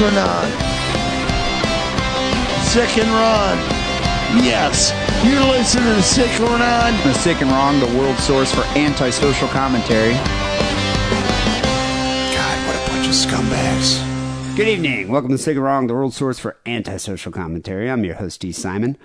Sick 0.00 0.08
and 0.08 0.16
Wrong. 0.16 0.50
Sick 2.62 2.96
and 2.96 3.10
Wrong. 3.10 3.58
Yes, 4.42 4.94
you're 5.22 5.42
listening 5.42 5.94
to 5.94 6.02
Sick 6.02 6.30
and 6.40 6.48
Wrong. 6.48 6.94
The 7.04 7.12
Sick 7.12 7.42
and 7.42 7.50
Wrong, 7.50 7.78
the 7.80 7.98
world 7.98 8.16
source 8.16 8.50
for 8.50 8.62
antisocial 8.78 9.48
commentary. 9.48 10.14
God, 12.32 12.66
what 12.66 12.76
a 12.76 12.90
bunch 12.90 13.08
of 13.08 13.12
scumbags. 13.12 14.56
Good 14.56 14.68
evening. 14.68 15.08
Welcome 15.10 15.32
to 15.32 15.38
Sick 15.38 15.56
and 15.56 15.64
Wrong, 15.64 15.86
the 15.86 15.92
world 15.92 16.14
source 16.14 16.38
for 16.38 16.56
antisocial 16.64 17.30
commentary. 17.30 17.90
I'm 17.90 18.02
your 18.02 18.14
host, 18.14 18.40
Dee 18.40 18.52
Simon. 18.52 18.96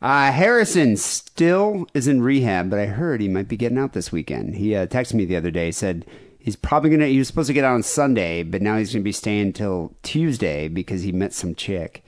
Uh, 0.00 0.30
Harrison 0.30 0.96
still 0.96 1.88
is 1.94 2.06
in 2.06 2.22
rehab, 2.22 2.70
but 2.70 2.78
I 2.78 2.86
heard 2.86 3.20
he 3.20 3.26
might 3.26 3.48
be 3.48 3.56
getting 3.56 3.78
out 3.78 3.92
this 3.92 4.12
weekend. 4.12 4.54
He 4.54 4.76
uh, 4.76 4.86
texted 4.86 5.14
me 5.14 5.24
the 5.24 5.34
other 5.34 5.50
day, 5.50 5.72
said 5.72 6.06
he's 6.44 6.56
probably 6.56 6.90
gonna. 6.90 7.06
He 7.06 7.18
was 7.18 7.26
supposed 7.26 7.46
to 7.48 7.54
get 7.54 7.64
out 7.64 7.74
on 7.74 7.82
Sunday, 7.82 8.42
but 8.42 8.60
now 8.60 8.76
he's 8.76 8.92
gonna 8.92 9.02
be 9.02 9.12
staying 9.12 9.54
till 9.54 9.94
Tuesday 10.02 10.68
because 10.68 11.02
he 11.02 11.10
met 11.10 11.32
some 11.32 11.54
chick. 11.54 12.04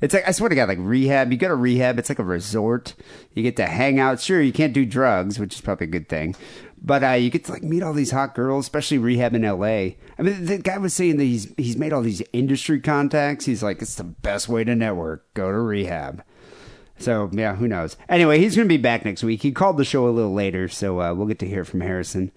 It's 0.00 0.14
like 0.14 0.26
I 0.26 0.30
swear 0.30 0.48
to 0.48 0.54
God, 0.54 0.68
like 0.68 0.78
rehab. 0.80 1.32
You 1.32 1.36
go 1.36 1.48
to 1.48 1.54
rehab, 1.54 1.98
it's 1.98 2.08
like 2.08 2.20
a 2.20 2.24
resort. 2.24 2.94
You 3.34 3.42
get 3.42 3.56
to 3.56 3.66
hang 3.66 3.98
out. 3.98 4.20
Sure, 4.20 4.40
you 4.40 4.52
can't 4.52 4.72
do 4.72 4.86
drugs, 4.86 5.38
which 5.38 5.54
is 5.54 5.60
probably 5.60 5.88
a 5.88 5.90
good 5.90 6.08
thing, 6.08 6.36
but 6.80 7.02
uh, 7.02 7.10
you 7.10 7.30
get 7.30 7.44
to 7.46 7.52
like 7.52 7.64
meet 7.64 7.82
all 7.82 7.92
these 7.92 8.12
hot 8.12 8.34
girls, 8.34 8.66
especially 8.66 8.98
rehab 8.98 9.34
in 9.34 9.44
L.A. 9.44 9.98
I 10.18 10.22
mean, 10.22 10.46
the 10.46 10.58
guy 10.58 10.78
was 10.78 10.94
saying 10.94 11.16
that 11.16 11.24
he's 11.24 11.52
he's 11.56 11.76
made 11.76 11.92
all 11.92 12.02
these 12.02 12.22
industry 12.32 12.80
contacts. 12.80 13.44
He's 13.44 13.62
like, 13.62 13.82
it's 13.82 13.96
the 13.96 14.04
best 14.04 14.48
way 14.48 14.62
to 14.64 14.74
network. 14.76 15.34
Go 15.34 15.50
to 15.50 15.58
rehab. 15.58 16.22
So 17.00 17.28
yeah, 17.32 17.56
who 17.56 17.66
knows? 17.66 17.96
Anyway, 18.08 18.38
he's 18.38 18.54
going 18.54 18.68
to 18.68 18.72
be 18.72 18.80
back 18.80 19.04
next 19.04 19.24
week. 19.24 19.42
He 19.42 19.52
called 19.52 19.78
the 19.78 19.84
show 19.84 20.06
a 20.06 20.10
little 20.10 20.34
later, 20.34 20.68
so 20.68 21.00
uh, 21.00 21.14
we'll 21.14 21.26
get 21.26 21.38
to 21.40 21.48
hear 21.48 21.64
from 21.64 21.80
Harrison. 21.80 22.30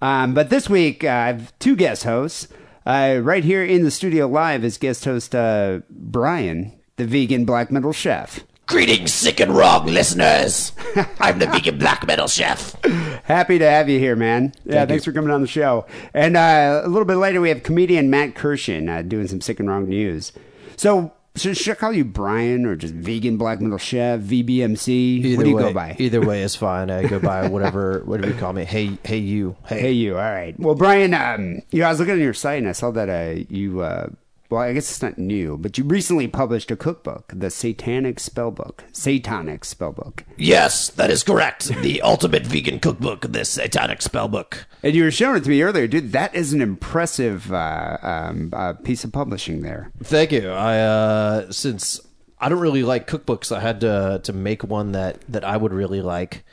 Um, 0.00 0.34
but 0.34 0.50
this 0.50 0.68
week, 0.68 1.04
uh, 1.04 1.08
I 1.08 1.26
have 1.28 1.58
two 1.58 1.76
guest 1.76 2.04
hosts. 2.04 2.48
Uh, 2.84 3.20
right 3.22 3.42
here 3.42 3.64
in 3.64 3.82
the 3.82 3.90
studio 3.90 4.28
live 4.28 4.62
is 4.62 4.78
guest 4.78 5.04
host 5.04 5.34
uh, 5.34 5.80
Brian, 5.90 6.72
the 6.96 7.06
vegan 7.06 7.44
black 7.44 7.70
metal 7.70 7.92
chef. 7.92 8.44
Greetings, 8.66 9.12
sick 9.12 9.40
and 9.40 9.56
wrong 9.56 9.86
listeners. 9.86 10.72
I'm 11.20 11.38
the 11.38 11.46
vegan 11.46 11.78
black 11.78 12.06
metal 12.06 12.28
chef. 12.28 12.74
Happy 13.24 13.58
to 13.58 13.68
have 13.68 13.88
you 13.88 13.98
here, 13.98 14.16
man. 14.16 14.52
Yeah, 14.64 14.86
thanks 14.86 15.04
for 15.04 15.12
coming 15.12 15.30
on 15.30 15.40
the 15.40 15.46
show. 15.46 15.86
And 16.14 16.36
uh, 16.36 16.82
a 16.84 16.88
little 16.88 17.04
bit 17.04 17.16
later, 17.16 17.40
we 17.40 17.48
have 17.48 17.62
comedian 17.62 18.10
Matt 18.10 18.34
Kirshen 18.34 18.88
uh, 18.88 19.02
doing 19.02 19.28
some 19.28 19.40
sick 19.40 19.60
and 19.60 19.68
wrong 19.68 19.88
news. 19.88 20.32
So, 20.76 21.12
so 21.36 21.52
should 21.52 21.72
I 21.72 21.74
call 21.76 21.92
you 21.92 22.04
Brian 22.04 22.66
or 22.66 22.76
just 22.76 22.94
vegan 22.94 23.36
black 23.36 23.60
metal 23.60 23.78
chef, 23.78 24.20
VBMC? 24.20 25.36
what 25.36 25.44
do 25.44 25.50
you 25.50 25.56
way, 25.56 25.62
go 25.62 25.72
by? 25.72 25.96
Either 25.98 26.20
way 26.20 26.42
is 26.42 26.56
fine. 26.66 26.90
I 26.90 27.06
go 27.06 27.18
by 27.18 27.48
whatever 27.48 28.02
whatever 28.04 28.32
you 28.32 28.38
call 28.38 28.52
me. 28.52 28.64
Hey, 28.64 28.98
hey, 29.04 29.18
you. 29.18 29.56
Hey, 29.66 29.80
Hey, 29.80 29.92
you. 29.92 30.14
All 30.16 30.22
right. 30.22 30.58
Well, 30.58 30.74
Brian, 30.74 31.14
um, 31.14 31.62
you 31.70 31.80
know, 31.80 31.86
I 31.86 31.90
was 31.90 32.00
looking 32.00 32.14
at 32.14 32.20
your 32.20 32.34
site 32.34 32.58
and 32.58 32.68
I 32.68 32.72
saw 32.72 32.90
that 32.92 33.08
uh, 33.08 33.44
you, 33.48 33.80
uh, 33.80 34.08
well, 34.50 34.62
I 34.62 34.72
guess 34.72 34.90
it's 34.90 35.02
not 35.02 35.18
new, 35.18 35.56
but 35.56 35.76
you 35.76 35.84
recently 35.84 36.28
published 36.28 36.70
a 36.70 36.76
cookbook, 36.76 37.32
the 37.34 37.50
Seitanic 37.50 38.16
Spellbook. 38.16 38.80
Seitanic 38.92 39.62
Spellbook. 39.62 40.22
Yes, 40.36 40.88
that 40.90 41.10
is 41.10 41.22
correct. 41.22 41.68
The 41.82 42.00
ultimate 42.02 42.46
vegan 42.46 42.80
cookbook, 42.80 43.32
the 43.32 43.44
Seitanic 43.44 44.00
Spellbook. 44.00 44.64
And 44.82 44.94
you 44.94 45.04
were 45.04 45.10
showing 45.10 45.36
it 45.36 45.44
to 45.44 45.50
me 45.50 45.62
earlier, 45.62 45.86
dude. 45.86 46.12
That 46.12 46.34
is 46.34 46.52
an 46.52 46.60
impressive 46.60 47.52
uh, 47.52 47.98
um, 48.02 48.50
uh, 48.52 48.74
piece 48.74 49.04
of 49.04 49.12
publishing 49.12 49.62
there. 49.62 49.90
Thank 50.02 50.32
you. 50.32 50.50
I 50.50 50.78
uh, 50.78 51.52
since 51.52 52.00
I 52.38 52.48
don't 52.48 52.60
really 52.60 52.82
like 52.82 53.08
cookbooks, 53.08 53.54
I 53.54 53.60
had 53.60 53.80
to 53.80 54.20
to 54.22 54.32
make 54.32 54.62
one 54.62 54.92
that 54.92 55.22
that 55.28 55.44
I 55.44 55.56
would 55.56 55.72
really 55.72 56.02
like. 56.02 56.44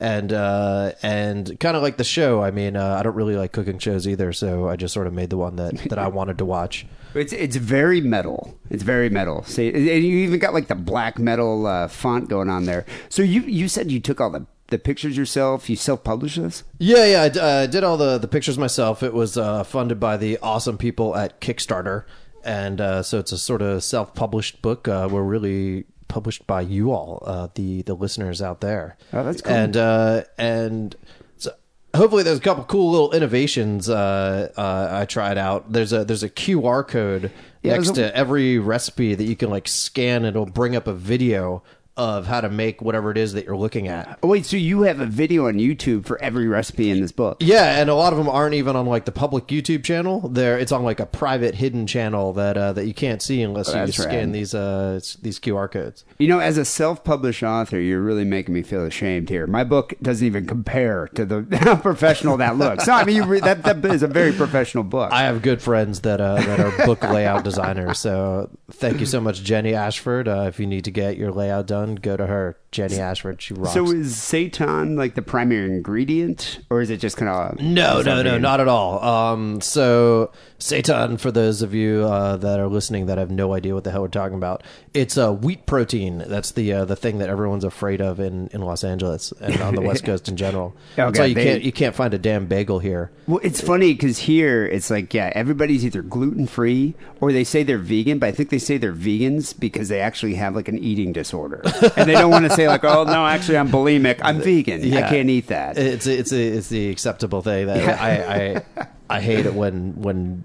And 0.00 0.32
uh, 0.32 0.92
and 1.02 1.58
kind 1.58 1.76
of 1.76 1.82
like 1.82 1.96
the 1.96 2.04
show. 2.04 2.40
I 2.40 2.52
mean, 2.52 2.76
uh, 2.76 2.96
I 2.98 3.02
don't 3.02 3.16
really 3.16 3.34
like 3.34 3.50
cooking 3.50 3.80
shows 3.80 4.06
either, 4.06 4.32
so 4.32 4.68
I 4.68 4.76
just 4.76 4.94
sort 4.94 5.08
of 5.08 5.12
made 5.12 5.28
the 5.28 5.36
one 5.36 5.56
that, 5.56 5.76
that 5.88 5.98
I 5.98 6.06
wanted 6.18 6.38
to 6.38 6.44
watch. 6.44 6.86
It's 7.14 7.32
it's 7.32 7.56
very 7.56 8.00
metal. 8.00 8.56
It's 8.70 8.84
very 8.84 9.10
metal. 9.10 9.42
See, 9.42 9.68
and 9.68 10.04
you 10.04 10.18
even 10.18 10.38
got 10.38 10.54
like 10.54 10.68
the 10.68 10.76
black 10.76 11.18
metal 11.18 11.66
uh, 11.66 11.88
font 11.88 12.28
going 12.28 12.48
on 12.48 12.64
there. 12.64 12.86
So 13.08 13.22
you 13.22 13.42
you 13.42 13.66
said 13.66 13.90
you 13.90 13.98
took 13.98 14.20
all 14.20 14.30
the 14.30 14.46
the 14.68 14.78
pictures 14.78 15.16
yourself. 15.16 15.68
You 15.68 15.76
self 15.76 16.04
published 16.04 16.40
this. 16.40 16.62
Yeah, 16.78 17.04
yeah, 17.04 17.22
I 17.22 17.28
d- 17.28 17.40
uh, 17.40 17.66
did 17.66 17.82
all 17.82 17.96
the 17.96 18.18
the 18.18 18.28
pictures 18.28 18.56
myself. 18.56 19.02
It 19.02 19.14
was 19.14 19.36
uh, 19.36 19.64
funded 19.64 19.98
by 19.98 20.16
the 20.16 20.38
awesome 20.38 20.78
people 20.78 21.16
at 21.16 21.40
Kickstarter, 21.40 22.04
and 22.44 22.80
uh, 22.80 23.02
so 23.02 23.18
it's 23.18 23.32
a 23.32 23.38
sort 23.38 23.62
of 23.62 23.82
self 23.82 24.14
published 24.14 24.62
book. 24.62 24.86
Uh, 24.86 25.08
we're 25.10 25.22
really 25.22 25.86
published 26.08 26.46
by 26.46 26.62
you 26.62 26.90
all, 26.92 27.22
uh, 27.26 27.48
the 27.54 27.82
the 27.82 27.94
listeners 27.94 28.40
out 28.42 28.60
there. 28.60 28.96
Oh, 29.12 29.22
that's 29.24 29.42
cool. 29.42 29.54
And 29.54 29.76
uh, 29.76 30.22
and 30.38 30.96
so 31.36 31.52
hopefully 31.94 32.22
there's 32.22 32.38
a 32.38 32.42
couple 32.42 32.64
cool 32.64 32.90
little 32.90 33.12
innovations 33.12 33.88
uh, 33.88 34.50
uh, 34.56 34.88
I 34.90 35.04
tried 35.04 35.38
out. 35.38 35.72
There's 35.72 35.92
a 35.92 36.04
there's 36.04 36.22
a 36.22 36.30
QR 36.30 36.86
code 36.86 37.30
Yeah, 37.62 37.74
next 37.76 37.90
a- 37.90 37.94
to 37.94 38.16
every 38.16 38.58
recipe 38.58 39.14
that 39.14 39.24
you 39.24 39.36
can 39.36 39.50
like 39.50 39.68
scan. 39.68 40.24
It'll 40.24 40.46
bring 40.46 40.74
up 40.74 40.86
a 40.86 40.94
video 40.94 41.62
of 41.98 42.26
how 42.26 42.40
to 42.40 42.48
make 42.48 42.80
whatever 42.80 43.10
it 43.10 43.18
is 43.18 43.32
that 43.34 43.44
you're 43.44 43.56
looking 43.56 43.88
at. 43.88 44.18
Oh, 44.22 44.28
wait, 44.28 44.46
so 44.46 44.56
you 44.56 44.82
have 44.82 45.00
a 45.00 45.06
video 45.06 45.48
on 45.48 45.54
YouTube 45.54 46.06
for 46.06 46.20
every 46.22 46.46
recipe 46.46 46.90
in 46.90 47.00
this 47.00 47.12
book? 47.12 47.38
Yeah, 47.40 47.80
and 47.80 47.90
a 47.90 47.94
lot 47.94 48.12
of 48.12 48.18
them 48.18 48.28
aren't 48.28 48.54
even 48.54 48.76
on 48.76 48.86
like 48.86 49.04
the 49.04 49.12
public 49.12 49.48
YouTube 49.48 49.84
channel. 49.84 50.28
There, 50.28 50.58
it's 50.58 50.72
on 50.72 50.84
like 50.84 51.00
a 51.00 51.06
private 51.06 51.56
hidden 51.56 51.86
channel 51.86 52.32
that 52.34 52.56
uh, 52.56 52.72
that 52.74 52.86
you 52.86 52.94
can't 52.94 53.20
see 53.20 53.42
unless 53.42 53.68
you 53.68 53.74
that's 53.74 53.96
scan 53.96 54.28
rad. 54.28 54.32
these 54.32 54.54
uh 54.54 55.00
these 55.20 55.40
QR 55.40 55.70
codes. 55.70 56.04
You 56.18 56.28
know, 56.28 56.38
as 56.38 56.56
a 56.56 56.64
self-published 56.64 57.42
author, 57.42 57.80
you're 57.80 58.00
really 58.00 58.24
making 58.24 58.54
me 58.54 58.62
feel 58.62 58.84
ashamed 58.84 59.28
here. 59.28 59.46
My 59.46 59.64
book 59.64 59.94
doesn't 60.00 60.24
even 60.26 60.46
compare 60.46 61.08
to 61.14 61.24
the 61.24 61.58
how 61.60 61.76
professional 61.76 62.36
that 62.36 62.56
looks. 62.56 62.86
No, 62.86 62.94
I 62.94 63.04
mean, 63.04 63.16
you 63.16 63.24
re- 63.24 63.40
that 63.40 63.64
that 63.64 63.84
is 63.86 64.02
a 64.02 64.08
very 64.08 64.32
professional 64.32 64.84
book. 64.84 65.12
I 65.12 65.22
have 65.22 65.42
good 65.42 65.60
friends 65.60 66.00
that 66.02 66.20
uh, 66.20 66.36
that 66.36 66.60
are 66.60 66.86
book 66.86 67.02
layout 67.02 67.42
designers. 67.42 67.98
So 67.98 68.50
thank 68.70 69.00
you 69.00 69.06
so 69.06 69.20
much, 69.20 69.42
Jenny 69.42 69.74
Ashford. 69.74 70.28
Uh, 70.28 70.46
if 70.48 70.60
you 70.60 70.66
need 70.66 70.84
to 70.84 70.90
get 70.90 71.16
your 71.16 71.32
layout 71.32 71.66
done, 71.66 71.87
go 71.96 72.16
to 72.16 72.26
her, 72.26 72.56
Jenny 72.70 72.98
Ashford. 72.98 73.40
She 73.42 73.54
rocks. 73.54 73.72
so 73.74 73.90
is 73.90 74.16
Satan 74.16 74.96
like 74.96 75.14
the 75.14 75.22
primary 75.22 75.66
ingredient, 75.70 76.60
or 76.70 76.80
is 76.80 76.90
it 76.90 76.98
just 76.98 77.16
kind 77.16 77.28
of 77.30 77.60
No, 77.60 78.02
no, 78.02 78.22
no, 78.22 78.38
not 78.38 78.60
at 78.60 78.68
all. 78.68 79.02
Um, 79.04 79.60
so 79.60 80.30
Seitan, 80.58 81.18
for 81.18 81.30
those 81.30 81.62
of 81.62 81.72
you 81.74 82.02
uh, 82.04 82.36
that 82.36 82.58
are 82.60 82.66
listening 82.68 83.06
that 83.06 83.16
have 83.18 83.30
no 83.30 83.54
idea 83.54 83.74
what 83.74 83.84
the 83.84 83.90
hell 83.90 84.02
we're 84.02 84.08
talking 84.08 84.36
about, 84.36 84.62
it's 84.92 85.16
a 85.16 85.32
wheat 85.32 85.66
protein. 85.66 86.24
That's 86.26 86.52
the 86.52 86.72
uh, 86.72 86.84
the 86.84 86.96
thing 86.96 87.18
that 87.18 87.28
everyone's 87.28 87.64
afraid 87.64 88.00
of 88.00 88.20
in, 88.20 88.48
in 88.48 88.60
Los 88.62 88.84
Angeles 88.84 89.32
and 89.40 89.60
on 89.60 89.74
the 89.74 89.80
West 89.82 90.04
Coast 90.06 90.28
in 90.28 90.36
general. 90.36 90.74
That's 90.96 91.10
Okay, 91.18 91.20
why 91.20 91.26
you 91.26 91.34
they- 91.34 91.44
can't 91.44 91.62
you 91.62 91.72
can't 91.72 91.94
find 91.94 92.12
a 92.14 92.18
damn 92.18 92.46
bagel 92.46 92.78
here. 92.80 93.10
Well, 93.26 93.40
it's 93.42 93.60
funny 93.60 93.92
because 93.92 94.18
here 94.18 94.66
it's 94.66 94.90
like, 94.90 95.12
yeah, 95.14 95.30
everybody's 95.34 95.84
either 95.84 96.02
gluten 96.02 96.46
free 96.46 96.94
or 97.20 97.32
they 97.32 97.44
say 97.44 97.62
they're 97.62 97.78
vegan, 97.78 98.18
but 98.18 98.26
I 98.28 98.32
think 98.32 98.48
they 98.50 98.58
say 98.58 98.78
they're 98.78 98.92
vegans 98.94 99.58
because 99.58 99.88
they 99.88 100.00
actually 100.00 100.34
have 100.34 100.54
like 100.54 100.68
an 100.68 100.78
eating 100.78 101.12
disorder, 101.12 101.62
and 101.96 102.08
they 102.08 102.12
don't 102.14 102.30
want 102.30 102.44
to 102.44 102.50
say 102.50 102.68
like, 102.68 102.84
oh 102.84 103.04
no, 103.04 103.26
actually 103.26 103.58
I'm 103.58 103.68
bulimic, 103.68 104.20
I'm 104.22 104.40
vegan, 104.40 104.82
I 104.94 105.08
can't 105.08 105.28
eat 105.30 105.48
that. 105.48 105.78
It's 105.78 106.06
it's 106.06 106.32
a, 106.32 106.40
it's 106.42 106.68
the 106.68 106.88
acceptable 106.90 107.42
thing 107.42 107.66
that 107.66 108.00
I, 108.00 108.62
I 108.80 108.86
I 109.18 109.20
hate 109.20 109.46
it 109.46 109.54
when 109.54 110.00
when 110.00 110.44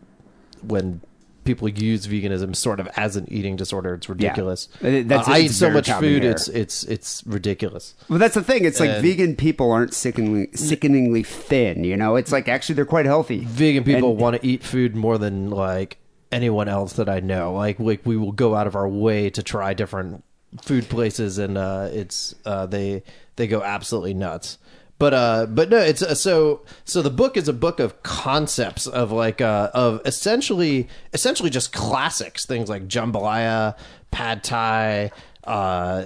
when 0.61 1.01
people 1.43 1.67
use 1.67 2.07
veganism 2.07 2.55
sort 2.55 2.79
of 2.79 2.87
as 2.95 3.17
an 3.17 3.25
eating 3.29 3.57
disorder. 3.57 3.95
It's 3.95 4.07
ridiculous. 4.07 4.69
Uh, 4.75 5.03
that's- 5.03 5.27
Uh, 5.27 5.31
I 5.33 5.39
eat 5.39 5.49
so 5.51 5.69
much 5.69 5.91
food. 5.91 6.23
here. 6.23 6.31
It's 6.31 6.47
it's 6.47 6.83
it's 6.85 7.21
ridiculous. 7.25 7.95
Well, 8.07 8.17
that's 8.17 8.35
the 8.35 8.43
thing. 8.43 8.63
It's 8.63 8.79
like 8.79 8.89
And- 8.91 9.01
vegan 9.03 9.35
people 9.35 9.69
aren't 9.69 9.93
sickeningly, 9.93 10.47
sickeningly 10.53 11.21
thin. 11.23 11.83
You 11.83 11.97
know, 11.97 12.15
it's 12.15 12.31
like 12.31 12.47
actually 12.47 12.75
they're 12.75 12.85
quite 12.85 13.05
healthy. 13.05 13.39
vegan 13.43 13.83
people 13.83 14.11
And- 14.11 14.19
want 14.21 14.39
to 14.41 14.47
eat 14.47 14.63
food 14.63 14.95
more 14.95 15.17
than 15.17 15.49
like 15.49 15.97
anyone 16.31 16.69
else 16.69 16.93
that 16.93 17.09
I 17.09 17.19
know. 17.19 17.53
Like 17.53 17.77
like 17.77 18.05
we 18.05 18.15
will 18.15 18.31
go 18.31 18.55
out 18.55 18.65
of 18.65 18.75
our 18.77 18.87
way 18.87 19.29
to 19.31 19.43
try 19.43 19.73
different 19.73 20.23
food 20.61 20.89
places, 20.89 21.37
and 21.37 21.57
uh, 21.57 21.89
it's 21.91 22.35
uh, 22.45 22.65
they 22.65 23.03
they 23.35 23.47
go 23.47 23.63
absolutely 23.63 24.13
nuts. 24.13 24.57
But 24.99 25.13
uh, 25.13 25.45
but 25.47 25.69
no, 25.69 25.77
it's 25.77 26.01
uh, 26.01 26.15
so 26.15 26.61
so. 26.85 27.01
The 27.01 27.09
book 27.09 27.35
is 27.35 27.47
a 27.47 27.53
book 27.53 27.79
of 27.79 28.03
concepts 28.03 28.87
of 28.87 29.11
like 29.11 29.41
uh, 29.41 29.71
of 29.73 30.01
essentially 30.05 30.87
essentially 31.13 31.49
just 31.49 31.73
classics, 31.73 32.45
things 32.45 32.69
like 32.69 32.87
jambalaya, 32.87 33.75
pad 34.11 34.43
thai, 34.43 35.11
uh, 35.43 36.05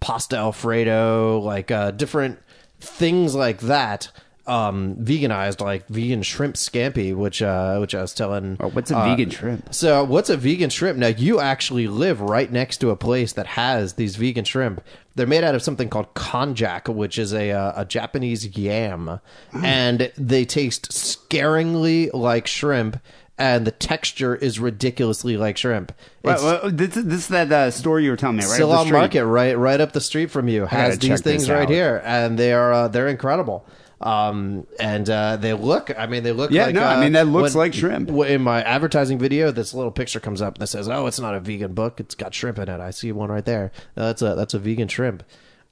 pasta 0.00 0.36
alfredo, 0.36 1.40
like 1.40 1.70
uh, 1.70 1.90
different 1.90 2.38
things 2.80 3.34
like 3.34 3.60
that 3.60 4.10
um 4.46 4.96
veganized 4.96 5.60
like 5.60 5.86
vegan 5.88 6.22
shrimp 6.22 6.56
scampi 6.56 7.14
which 7.14 7.40
uh 7.42 7.76
which 7.78 7.94
i 7.94 8.00
was 8.02 8.12
telling 8.12 8.56
Oh, 8.58 8.70
what's 8.70 8.90
a 8.90 8.96
uh, 8.98 9.04
vegan 9.04 9.30
shrimp? 9.30 9.72
so 9.72 10.02
what's 10.02 10.30
a 10.30 10.36
vegan 10.36 10.68
shrimp 10.68 10.98
now 10.98 11.06
you 11.06 11.38
actually 11.38 11.86
live 11.86 12.20
right 12.20 12.50
next 12.50 12.78
to 12.78 12.90
a 12.90 12.96
place 12.96 13.32
that 13.34 13.46
has 13.46 13.94
these 13.94 14.16
vegan 14.16 14.44
shrimp 14.44 14.82
they're 15.14 15.26
made 15.28 15.44
out 15.44 15.54
of 15.54 15.62
something 15.62 15.88
called 15.88 16.12
konjac 16.14 16.92
which 16.92 17.18
is 17.18 17.32
a 17.32 17.52
uh, 17.52 17.72
a 17.82 17.84
japanese 17.84 18.56
yam 18.58 19.20
and 19.62 20.10
they 20.16 20.44
taste 20.44 20.90
scaringly 20.90 22.10
like 22.12 22.46
shrimp 22.46 22.98
and 23.38 23.66
the 23.66 23.70
texture 23.70 24.36
is 24.36 24.58
ridiculously 24.60 25.36
like 25.36 25.56
shrimp 25.56 25.92
Well, 26.22 26.70
this, 26.70 26.94
this 26.94 27.06
is 27.22 27.28
that 27.28 27.50
uh, 27.50 27.70
store 27.70 27.98
you 27.98 28.10
were 28.10 28.16
telling 28.16 28.36
me, 28.36 28.42
right? 28.44 28.50
Still 28.52 28.70
on. 28.72 28.90
Market, 28.90 29.24
right, 29.24 29.56
right 29.58 29.80
up 29.80 29.92
the 29.92 30.00
street 30.02 30.30
from 30.30 30.48
you, 30.48 30.66
has 30.66 30.98
these 30.98 31.22
things 31.22 31.48
right 31.50 31.62
out. 31.62 31.68
here, 31.70 32.00
and 32.04 32.38
they 32.38 32.52
are 32.52 32.72
uh, 32.72 32.88
they're 32.88 33.08
incredible. 33.08 33.66
Um, 34.02 34.66
and 34.80 35.08
uh, 35.08 35.36
they 35.36 35.52
look. 35.52 35.96
I 35.96 36.06
mean, 36.06 36.22
they 36.22 36.32
look. 36.32 36.50
Yeah, 36.50 36.66
like, 36.66 36.74
no, 36.74 36.82
I 36.82 36.96
uh, 36.96 37.00
mean, 37.00 37.12
that 37.12 37.28
looks 37.28 37.54
like 37.54 37.72
shrimp. 37.72 38.10
In 38.10 38.42
my 38.42 38.62
advertising 38.62 39.18
video, 39.18 39.50
this 39.52 39.72
little 39.74 39.92
picture 39.92 40.20
comes 40.20 40.42
up 40.42 40.58
that 40.58 40.66
says, 40.66 40.88
"Oh, 40.88 41.06
it's 41.06 41.20
not 41.20 41.34
a 41.34 41.40
vegan 41.40 41.74
book. 41.74 42.00
It's 42.00 42.14
got 42.14 42.34
shrimp 42.34 42.58
in 42.58 42.68
it." 42.68 42.80
I 42.80 42.90
see 42.90 43.12
one 43.12 43.30
right 43.30 43.44
there. 43.44 43.72
Uh, 43.96 44.06
that's 44.06 44.22
a 44.22 44.34
that's 44.34 44.54
a 44.54 44.58
vegan 44.58 44.88
shrimp. 44.88 45.22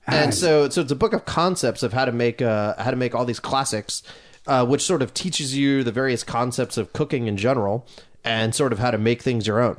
And 0.06 0.35
so, 0.35 0.69
so 0.69 0.81
it's 0.81 0.91
a 0.91 0.97
book 0.97 1.12
of 1.12 1.25
concepts 1.25 1.82
of 1.82 1.93
how 1.93 2.05
to 2.05 2.12
make 2.12 2.41
uh, 2.43 2.75
how 2.82 2.91
to 2.91 2.97
make 2.97 3.15
all 3.15 3.25
these 3.25 3.41
classics, 3.41 4.03
uh, 4.47 4.65
which 4.67 4.82
sort 4.82 5.03
of 5.03 5.15
teaches 5.15 5.56
you 5.56 5.85
the 5.85 5.93
various 5.93 6.25
concepts 6.25 6.77
of 6.77 6.93
cooking 6.93 7.27
in 7.27 7.37
general, 7.37 7.87
and 8.25 8.55
sort 8.55 8.73
of 8.73 8.79
how 8.79 8.91
to 8.91 8.99
make 8.99 9.23
things 9.23 9.47
your 9.47 9.61
own. 9.61 9.77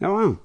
Oh 0.00 0.14
wow, 0.14 0.38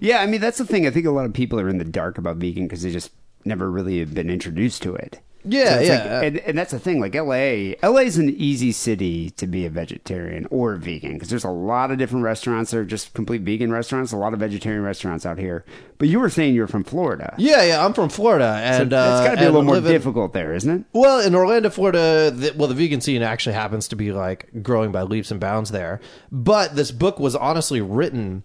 yeah. 0.00 0.18
I 0.18 0.26
mean, 0.26 0.40
that's 0.40 0.58
the 0.58 0.66
thing. 0.66 0.86
I 0.86 0.90
think 0.90 1.06
a 1.06 1.10
lot 1.10 1.26
of 1.26 1.32
people 1.32 1.60
are 1.60 1.68
in 1.68 1.78
the 1.78 1.84
dark 1.84 2.18
about 2.18 2.36
vegan 2.36 2.64
because 2.64 2.82
they 2.82 2.90
just 2.90 3.10
never 3.44 3.70
really 3.70 3.98
have 4.00 4.14
been 4.14 4.30
introduced 4.30 4.82
to 4.82 4.94
it. 4.94 5.20
Yeah, 5.44 5.78
it's 5.78 5.88
yeah. 5.88 6.14
like- 6.14 6.24
and, 6.26 6.38
and 6.38 6.58
that's 6.58 6.70
the 6.70 6.78
thing. 6.78 7.00
Like 7.00 7.14
L.A., 7.14 7.76
L.A. 7.82 8.02
is 8.02 8.18
an 8.18 8.30
easy 8.30 8.72
city 8.72 9.30
to 9.30 9.46
be 9.46 9.66
a 9.66 9.70
vegetarian 9.70 10.46
or 10.50 10.76
vegan 10.76 11.14
because 11.14 11.28
there's 11.28 11.44
a 11.44 11.50
lot 11.50 11.90
of 11.90 11.98
different 11.98 12.24
restaurants 12.24 12.70
that 12.70 12.78
are 12.78 12.84
just 12.84 13.12
complete 13.14 13.42
vegan 13.42 13.72
restaurants. 13.72 14.12
A 14.12 14.16
lot 14.16 14.32
of 14.34 14.40
vegetarian 14.40 14.82
restaurants 14.82 15.26
out 15.26 15.38
here. 15.38 15.64
But 15.98 16.08
you 16.08 16.18
were 16.20 16.30
saying 16.30 16.54
you're 16.54 16.66
from 16.66 16.84
Florida. 16.84 17.34
Yeah, 17.38 17.62
yeah. 17.62 17.84
I'm 17.84 17.92
from 17.92 18.08
Florida, 18.08 18.58
and 18.62 18.90
so 18.90 18.96
uh, 18.98 19.18
it's 19.18 19.28
got 19.28 19.34
to 19.34 19.40
be 19.40 19.42
a 19.44 19.46
little 19.46 19.62
more 19.62 19.80
difficult 19.80 20.32
there, 20.32 20.54
isn't 20.54 20.70
it? 20.80 20.84
Well, 20.92 21.20
in 21.20 21.34
Orlando, 21.34 21.70
Florida, 21.70 22.30
the, 22.30 22.54
well, 22.56 22.68
the 22.68 22.74
vegan 22.74 23.00
scene 23.00 23.22
actually 23.22 23.54
happens 23.54 23.88
to 23.88 23.96
be 23.96 24.12
like 24.12 24.48
growing 24.62 24.92
by 24.92 25.02
leaps 25.02 25.30
and 25.30 25.40
bounds 25.40 25.70
there. 25.70 26.00
But 26.32 26.76
this 26.76 26.90
book 26.90 27.18
was 27.20 27.36
honestly 27.36 27.80
written 27.80 28.42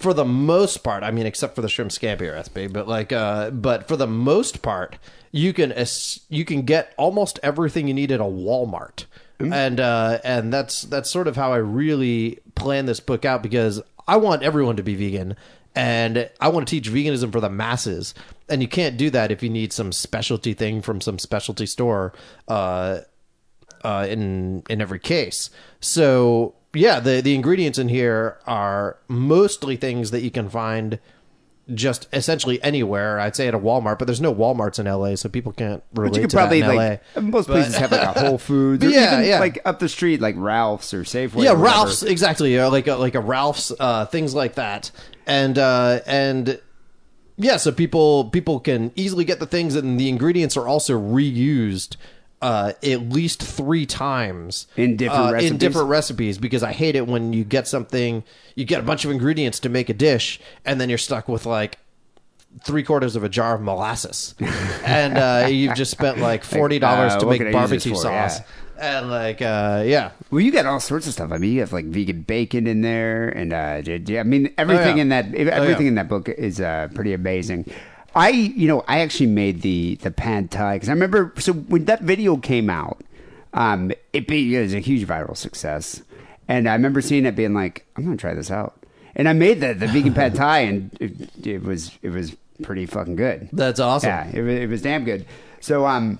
for 0.00 0.14
the 0.14 0.24
most 0.24 0.82
part. 0.82 1.02
I 1.02 1.10
mean, 1.10 1.26
except 1.26 1.54
for 1.54 1.62
the 1.62 1.68
shrimp 1.68 1.90
scampi 1.90 2.32
recipe, 2.32 2.66
but 2.66 2.88
like, 2.88 3.12
uh, 3.12 3.50
but 3.50 3.86
for 3.86 3.96
the 3.96 4.06
most 4.06 4.62
part, 4.62 4.96
you 5.30 5.52
can 5.52 5.72
you 6.28 6.44
can 6.44 6.62
get 6.62 6.94
almost 6.96 7.38
everything 7.42 7.86
you 7.86 7.94
need 7.94 8.10
at 8.10 8.20
a 8.20 8.24
Walmart. 8.24 9.04
And 9.38 9.80
uh, 9.80 10.18
and 10.22 10.52
that's 10.52 10.82
that's 10.82 11.08
sort 11.08 11.26
of 11.26 11.36
how 11.36 11.52
I 11.52 11.58
really 11.58 12.40
plan 12.56 12.84
this 12.84 13.00
book 13.00 13.24
out 13.24 13.42
because 13.42 13.80
I 14.06 14.18
want 14.18 14.42
everyone 14.42 14.76
to 14.76 14.82
be 14.82 14.94
vegan 14.94 15.34
and 15.74 16.28
I 16.40 16.48
want 16.48 16.68
to 16.68 16.70
teach 16.70 16.90
veganism 16.90 17.32
for 17.32 17.40
the 17.40 17.48
masses. 17.48 18.14
And 18.48 18.60
you 18.60 18.68
can't 18.68 18.96
do 18.96 19.08
that 19.10 19.30
if 19.30 19.42
you 19.42 19.48
need 19.48 19.72
some 19.72 19.92
specialty 19.92 20.52
thing 20.52 20.82
from 20.82 21.00
some 21.00 21.18
specialty 21.18 21.64
store 21.64 22.12
uh, 22.48 23.00
uh, 23.82 24.06
in 24.10 24.62
in 24.68 24.80
every 24.80 24.98
case. 24.98 25.48
So 25.80 26.54
yeah, 26.74 27.00
the 27.00 27.20
the 27.20 27.34
ingredients 27.34 27.78
in 27.78 27.88
here 27.88 28.38
are 28.46 28.96
mostly 29.08 29.76
things 29.76 30.10
that 30.12 30.22
you 30.22 30.30
can 30.30 30.48
find 30.48 30.98
just 31.72 32.08
essentially 32.12 32.60
anywhere. 32.64 33.20
I'd 33.20 33.36
say 33.36 33.46
at 33.46 33.54
a 33.54 33.58
Walmart, 33.58 33.98
but 34.00 34.06
there's 34.06 34.20
no 34.20 34.34
WalMarts 34.34 34.80
in 34.80 34.86
LA, 34.86 35.14
so 35.14 35.28
people 35.28 35.52
can't 35.52 35.82
relate 35.94 36.10
But 36.10 36.16
you 36.16 36.20
could 36.22 36.30
to 36.30 36.36
probably 36.36 36.60
that 36.62 36.70
in 36.70 36.76
like 36.76 37.00
LA. 37.14 37.22
most 37.22 37.46
But- 37.46 37.52
places 37.54 37.76
have 37.76 37.92
like 37.92 38.16
a 38.16 38.20
Whole 38.20 38.38
Foods, 38.48 38.84
or 38.84 38.88
Yeah, 38.90 39.14
even 39.20 39.28
yeah. 39.28 39.38
like 39.40 39.60
up 39.64 39.78
the 39.78 39.88
street, 39.88 40.20
like 40.20 40.34
Ralph's 40.36 40.92
or 40.92 41.04
Safeway. 41.04 41.44
yeah, 41.44 41.52
or. 41.52 41.56
Ralph's 41.56 42.02
exactly, 42.02 42.54
yeah, 42.54 42.66
like 42.66 42.88
a, 42.88 42.96
like 42.96 43.14
a 43.14 43.20
Ralph's, 43.20 43.72
uh, 43.78 44.06
things 44.06 44.34
like 44.34 44.54
that, 44.56 44.90
and 45.26 45.56
uh, 45.58 46.00
and 46.06 46.60
yeah, 47.36 47.56
so 47.56 47.70
people 47.70 48.24
people 48.30 48.58
can 48.60 48.90
easily 48.96 49.24
get 49.24 49.38
the 49.38 49.46
things, 49.46 49.76
and 49.76 49.98
the 49.98 50.08
ingredients 50.08 50.56
are 50.56 50.66
also 50.66 50.98
reused. 50.98 51.96
Uh, 52.42 52.72
at 52.82 53.02
least 53.10 53.42
three 53.42 53.84
times 53.84 54.66
In 54.76 54.96
different 54.96 55.28
uh, 55.28 55.32
recipes? 55.32 55.50
In 55.50 55.56
different 55.58 55.88
recipes, 55.88 56.38
because 56.38 56.62
I 56.62 56.72
hate 56.72 56.96
it 56.96 57.06
when 57.06 57.34
you 57.34 57.44
get 57.44 57.68
something, 57.68 58.24
you 58.54 58.64
get 58.64 58.80
a 58.80 58.82
bunch 58.82 59.04
of 59.04 59.10
ingredients 59.10 59.60
to 59.60 59.68
make 59.68 59.90
a 59.90 59.92
dish, 59.94 60.40
and 60.64 60.80
then 60.80 60.88
you're 60.88 60.96
stuck 60.96 61.28
with 61.28 61.44
like 61.44 61.76
three 62.64 62.82
quarters 62.82 63.14
of 63.14 63.24
a 63.24 63.28
jar 63.28 63.54
of 63.56 63.60
molasses, 63.60 64.34
and 64.84 65.18
uh, 65.18 65.46
you've 65.50 65.74
just 65.74 65.90
spent 65.90 66.18
like 66.18 66.42
forty 66.42 66.78
dollars 66.78 67.12
uh, 67.12 67.18
to 67.20 67.26
make 67.26 67.38
can 67.42 67.54
I 67.54 67.60
use 67.60 67.70
this 67.70 67.84
barbecue 67.84 67.94
sauce, 67.94 68.40
Yeah. 68.78 68.98
and 68.98 69.10
like 69.10 69.42
uh, 69.42 69.82
yeah, 69.86 70.12
Well, 70.30 70.40
you 70.40 70.50
got 70.50 70.64
all 70.64 70.80
sorts 70.80 71.06
of 71.06 71.12
stuff. 71.12 71.32
I 71.32 71.36
mean, 71.36 71.52
you 71.52 71.60
have 71.60 71.74
like 71.74 71.84
vegan 71.84 72.22
bacon 72.22 72.66
in 72.66 72.80
there, 72.80 73.28
and 73.28 73.52
uh, 73.52 73.82
j- 73.82 73.98
j- 73.98 74.18
I 74.18 74.22
mean, 74.22 74.52
everything 74.56 74.94
Oh, 74.94 74.96
yeah. 74.96 75.02
in 75.02 75.08
that 75.10 75.34
everything 75.34 75.82
yeah. 75.86 75.88
in 75.90 75.94
that 75.96 76.08
book 76.08 76.28
is 76.30 76.58
uh, 76.60 76.88
pretty 76.94 77.12
amazing. 77.12 77.70
I, 78.14 78.30
you 78.30 78.66
know, 78.66 78.84
I 78.88 79.00
actually 79.00 79.26
made 79.26 79.62
the 79.62 79.94
the 79.96 80.10
pad 80.10 80.50
thai 80.50 80.76
because 80.76 80.88
I 80.88 80.92
remember. 80.92 81.32
So 81.38 81.52
when 81.52 81.84
that 81.86 82.02
video 82.02 82.36
came 82.36 82.68
out, 82.70 83.00
um, 83.54 83.92
it, 84.12 84.26
be, 84.26 84.56
it 84.56 84.60
was 84.60 84.74
a 84.74 84.80
huge 84.80 85.06
viral 85.06 85.36
success, 85.36 86.02
and 86.48 86.68
I 86.68 86.72
remember 86.72 87.00
seeing 87.00 87.24
it 87.26 87.36
being 87.36 87.54
like, 87.54 87.86
I'm 87.96 88.04
gonna 88.04 88.16
try 88.16 88.34
this 88.34 88.50
out, 88.50 88.84
and 89.14 89.28
I 89.28 89.32
made 89.32 89.60
the 89.60 89.74
the 89.74 89.86
vegan 89.86 90.14
pad 90.14 90.34
thai, 90.34 90.60
and 90.60 90.96
it, 91.00 91.46
it 91.46 91.62
was 91.62 91.92
it 92.02 92.10
was 92.10 92.34
pretty 92.62 92.84
fucking 92.86 93.16
good. 93.16 93.48
that's 93.52 93.80
awesome. 93.80 94.08
Yeah, 94.08 94.28
it, 94.32 94.42
was- 94.42 94.54
it 94.60 94.68
was 94.68 94.82
damn 94.82 95.04
good. 95.04 95.24
So, 95.60 95.86
um, 95.86 96.18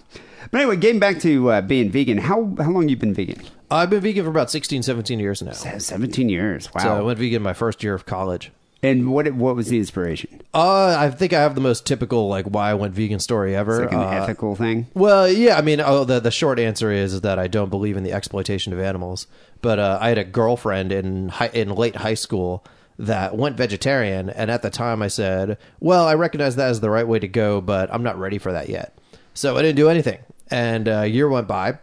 but 0.51 0.61
anyway, 0.61 0.77
getting 0.77 1.01
back 1.01 1.19
to 1.21 1.51
uh, 1.51 1.61
being 1.63 1.91
vegan, 1.91 2.19
how 2.19 2.55
how 2.59 2.71
long 2.71 2.89
you 2.89 2.97
been 2.97 3.15
vegan? 3.15 3.43
I've 3.73 3.89
been 3.91 4.01
vegan 4.01 4.25
for 4.25 4.31
about 4.31 4.51
16, 4.51 4.83
17 4.83 5.21
years 5.21 5.43
now. 5.43 5.53
Seventeen 5.53 6.29
years. 6.29 6.73
Wow. 6.75 6.83
So 6.83 6.97
I 6.97 7.01
went 7.03 7.19
vegan 7.21 7.41
my 7.43 7.53
first 7.53 7.83
year 7.85 7.95
of 7.95 8.05
college. 8.05 8.51
And 8.83 9.13
what 9.13 9.31
what 9.35 9.57
was 9.57 9.69
the 9.69 9.79
inspiration? 9.79 10.41
Uh, 10.55 10.97
I 10.99 11.11
think 11.11 11.33
I 11.33 11.41
have 11.41 11.55
the 11.55 11.61
most 11.61 11.87
typical 11.87 12.29
like 12.29 12.47
why 12.47 12.71
I 12.71 12.75
went 12.75 12.95
vegan 12.95 13.19
story 13.21 13.55
ever. 13.55 13.81
Like 13.83 13.93
an 13.93 13.99
Uh, 14.01 14.11
ethical 14.11 14.57
thing. 14.57 14.87
Well, 14.95 15.29
yeah, 15.29 15.57
I 15.59 15.61
mean, 15.63 15.81
oh, 15.81 16.05
the 16.05 16.21
the 16.21 16.31
short 16.31 16.59
answer 16.59 16.91
is 16.91 17.21
that 17.21 17.39
I 17.39 17.47
don't 17.47 17.69
believe 17.71 17.97
in 17.97 18.03
the 18.05 18.13
exploitation 18.13 18.73
of 18.73 18.81
animals. 18.81 19.27
But 19.63 19.79
uh, 19.79 19.99
I 20.01 20.09
had 20.09 20.19
a 20.19 20.25
girlfriend 20.25 20.91
in 20.93 21.29
high, 21.29 21.51
in 21.53 21.69
late 21.75 21.97
high 21.97 22.15
school 22.15 22.65
that 22.99 23.37
went 23.37 23.57
vegetarian, 23.57 24.31
and 24.31 24.51
at 24.51 24.63
the 24.63 24.71
time 24.71 25.03
I 25.03 25.09
said, 25.09 25.59
"Well, 25.81 26.07
I 26.07 26.15
recognize 26.15 26.57
that 26.57 26.69
as 26.71 26.81
the 26.81 26.91
right 26.91 27.07
way 27.07 27.19
to 27.19 27.29
go, 27.29 27.61
but 27.61 27.93
I'm 27.93 28.03
not 28.03 28.19
ready 28.19 28.39
for 28.39 28.53
that 28.53 28.69
yet." 28.71 28.97
So 29.35 29.57
I 29.57 29.63
didn't 29.63 29.77
do 29.77 29.89
anything, 29.91 30.19
and 30.51 30.89
uh, 30.89 31.03
a 31.03 31.07
year 31.07 31.29
went 31.29 31.47
by, 31.49 31.79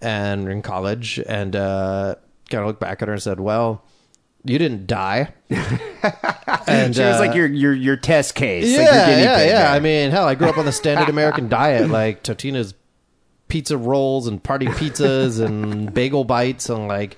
and 0.00 0.48
in 0.48 0.60
college, 0.62 1.18
and 1.26 1.56
uh, 1.56 2.14
kind 2.50 2.60
of 2.60 2.66
looked 2.68 2.80
back 2.80 3.00
at 3.00 3.08
her 3.08 3.14
and 3.14 3.22
said, 3.22 3.40
"Well." 3.40 3.82
You 4.44 4.58
didn't 4.58 4.86
die, 4.88 5.32
and 5.50 6.94
She 6.94 7.00
was 7.00 7.16
uh, 7.16 7.18
like 7.20 7.34
your 7.34 7.46
your 7.46 7.72
your 7.72 7.96
test 7.96 8.34
case. 8.34 8.66
yeah, 8.68 8.78
like 8.78 8.86
yeah, 8.88 9.36
pig 9.36 9.48
yeah. 9.50 9.72
I 9.72 9.78
mean, 9.80 10.10
hell, 10.10 10.26
I 10.26 10.34
grew 10.34 10.48
up 10.48 10.58
on 10.58 10.64
the 10.64 10.72
standard 10.72 11.08
American 11.10 11.48
diet, 11.48 11.88
like 11.88 12.24
Totino's 12.24 12.74
pizza 13.48 13.76
rolls 13.76 14.26
and 14.26 14.42
party 14.42 14.66
pizzas 14.66 15.40
and 15.44 15.92
bagel 15.94 16.24
bites 16.24 16.68
and 16.70 16.88
like 16.88 17.16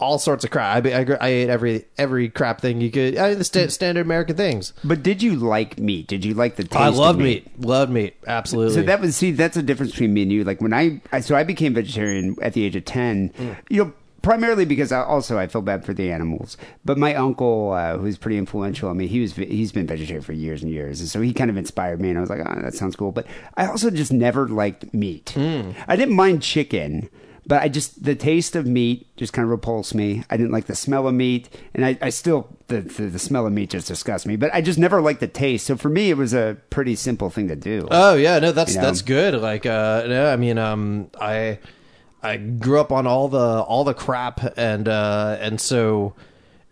all 0.00 0.18
sorts 0.18 0.44
of 0.44 0.50
crap. 0.50 0.86
I, 0.86 0.90
I, 0.90 1.16
I 1.20 1.28
ate 1.28 1.48
every 1.48 1.84
every 1.96 2.28
crap 2.28 2.60
thing 2.60 2.80
you 2.80 2.90
could. 2.90 3.16
I, 3.16 3.34
the 3.34 3.44
sta- 3.44 3.68
standard 3.68 4.00
American 4.04 4.36
things. 4.36 4.72
but 4.82 5.02
did 5.02 5.22
you 5.22 5.36
like 5.36 5.78
meat? 5.78 6.06
Did 6.08 6.24
you 6.24 6.34
like 6.34 6.56
the 6.56 6.64
taste? 6.64 6.76
I 6.76 6.88
love 6.88 7.18
meat. 7.18 7.48
Loved 7.60 7.92
meat. 7.92 8.16
Absolutely. 8.26 8.74
So 8.74 8.82
that 8.82 9.00
was 9.00 9.14
see 9.16 9.30
that's 9.32 9.54
the 9.54 9.62
difference 9.62 9.92
between 9.92 10.14
me 10.14 10.22
and 10.22 10.32
you. 10.32 10.44
Like 10.44 10.60
when 10.60 10.72
I, 10.72 11.00
I 11.12 11.20
so 11.20 11.36
I 11.36 11.44
became 11.44 11.74
vegetarian 11.74 12.36
at 12.42 12.54
the 12.54 12.64
age 12.64 12.76
of 12.76 12.84
ten. 12.84 13.30
Mm. 13.30 13.56
You 13.68 13.84
know, 13.84 13.92
primarily 14.28 14.66
because 14.66 14.92
I, 14.92 15.02
also 15.02 15.38
I 15.38 15.46
feel 15.46 15.62
bad 15.62 15.86
for 15.86 15.94
the 15.94 16.12
animals. 16.12 16.58
But 16.84 16.98
my 16.98 17.14
uncle, 17.14 17.72
uh, 17.72 17.96
who's 17.96 18.18
pretty 18.18 18.36
influential, 18.36 18.90
I 18.90 18.92
mean, 18.92 19.08
he 19.08 19.20
was 19.20 19.34
he's 19.34 19.72
been 19.72 19.86
vegetarian 19.86 20.22
for 20.22 20.34
years 20.34 20.62
and 20.62 20.70
years, 20.70 21.00
and 21.00 21.08
so 21.08 21.22
he 21.22 21.32
kind 21.32 21.48
of 21.48 21.56
inspired 21.56 21.98
me. 21.98 22.10
And 22.10 22.18
I 22.18 22.20
was 22.20 22.28
like, 22.28 22.40
oh, 22.44 22.60
that 22.60 22.74
sounds 22.74 22.94
cool. 22.94 23.10
But 23.10 23.26
I 23.56 23.64
also 23.64 23.88
just 23.88 24.12
never 24.12 24.46
liked 24.46 24.92
meat. 24.92 25.32
Mm. 25.34 25.74
I 25.86 25.96
didn't 25.96 26.14
mind 26.14 26.42
chicken. 26.42 27.08
But 27.46 27.62
I 27.62 27.70
just 27.70 28.04
the 28.04 28.14
taste 28.14 28.54
of 28.54 28.66
meat 28.66 29.06
just 29.16 29.32
kind 29.32 29.44
of 29.44 29.50
repulsed 29.50 29.94
me. 29.94 30.22
I 30.28 30.36
didn't 30.36 30.52
like 30.52 30.66
the 30.66 30.76
smell 30.76 31.08
of 31.08 31.14
meat, 31.14 31.48
and 31.72 31.82
I, 31.82 31.96
I 32.02 32.10
still 32.10 32.54
the, 32.66 32.82
the 32.82 33.04
the 33.04 33.18
smell 33.18 33.46
of 33.46 33.54
meat 33.54 33.70
just 33.70 33.88
disgusts 33.88 34.26
me. 34.26 34.36
But 34.36 34.52
I 34.52 34.60
just 34.60 34.78
never 34.78 35.00
liked 35.00 35.20
the 35.20 35.28
taste. 35.28 35.64
So 35.64 35.74
for 35.74 35.88
me, 35.88 36.10
it 36.10 36.18
was 36.18 36.34
a 36.34 36.58
pretty 36.68 36.94
simple 36.94 37.30
thing 37.30 37.48
to 37.48 37.56
do. 37.56 37.88
Oh 37.90 38.16
yeah, 38.16 38.38
no, 38.40 38.52
that's 38.52 38.74
You 38.74 38.80
know? 38.82 38.86
that's 38.88 39.00
good. 39.00 39.32
Like, 39.36 39.64
uh, 39.64 40.04
no, 40.06 40.30
I 40.30 40.36
mean, 40.36 40.58
um, 40.58 41.10
I 41.18 41.58
I 42.22 42.36
grew 42.36 42.80
up 42.80 42.92
on 42.92 43.06
all 43.06 43.28
the 43.28 43.62
all 43.62 43.84
the 43.84 43.94
crap, 43.94 44.40
and 44.56 44.88
uh, 44.88 45.36
and 45.40 45.60
so 45.60 46.14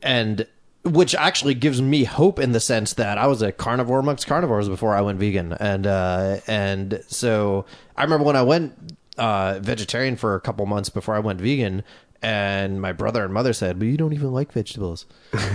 and 0.03 0.47
which 0.85 1.15
actually 1.15 1.55
gives 1.55 1.83
me 1.83 2.05
hope 2.05 2.39
in 2.39 2.53
the 2.53 2.61
sense 2.61 2.95
that 2.95 3.19
I 3.19 3.27
was 3.27 3.43
a 3.43 3.53
carnivore 3.53 3.99
amongst 3.99 4.27
carnivores 4.27 4.69
before 4.69 4.95
I 4.95 5.01
went 5.01 5.19
vegan, 5.19 5.53
and 5.55 5.87
uh, 5.87 6.39
and 6.47 7.03
so 7.09 7.67
I 7.97 8.05
remember 8.05 8.25
when 8.25 8.37
I 8.37 8.43
went 8.43 8.75
uh, 9.19 9.59
vegetarian 9.61 10.17
for 10.17 10.35
a 10.35 10.41
couple 10.41 10.65
months 10.67 10.89
before 10.89 11.15
I 11.15 11.21
went 11.21 11.41
vegan. 11.41 11.83
And 12.23 12.81
my 12.81 12.93
brother 12.93 13.25
and 13.25 13.33
mother 13.33 13.53
said, 13.53 13.79
"But 13.79 13.87
you 13.87 13.97
don't 13.97 14.15
even 14.15 14.33
like 14.33 14.51
vegetables," 14.53 15.07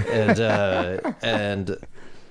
and 0.09 0.39
uh, 0.39 1.13
and 1.21 1.75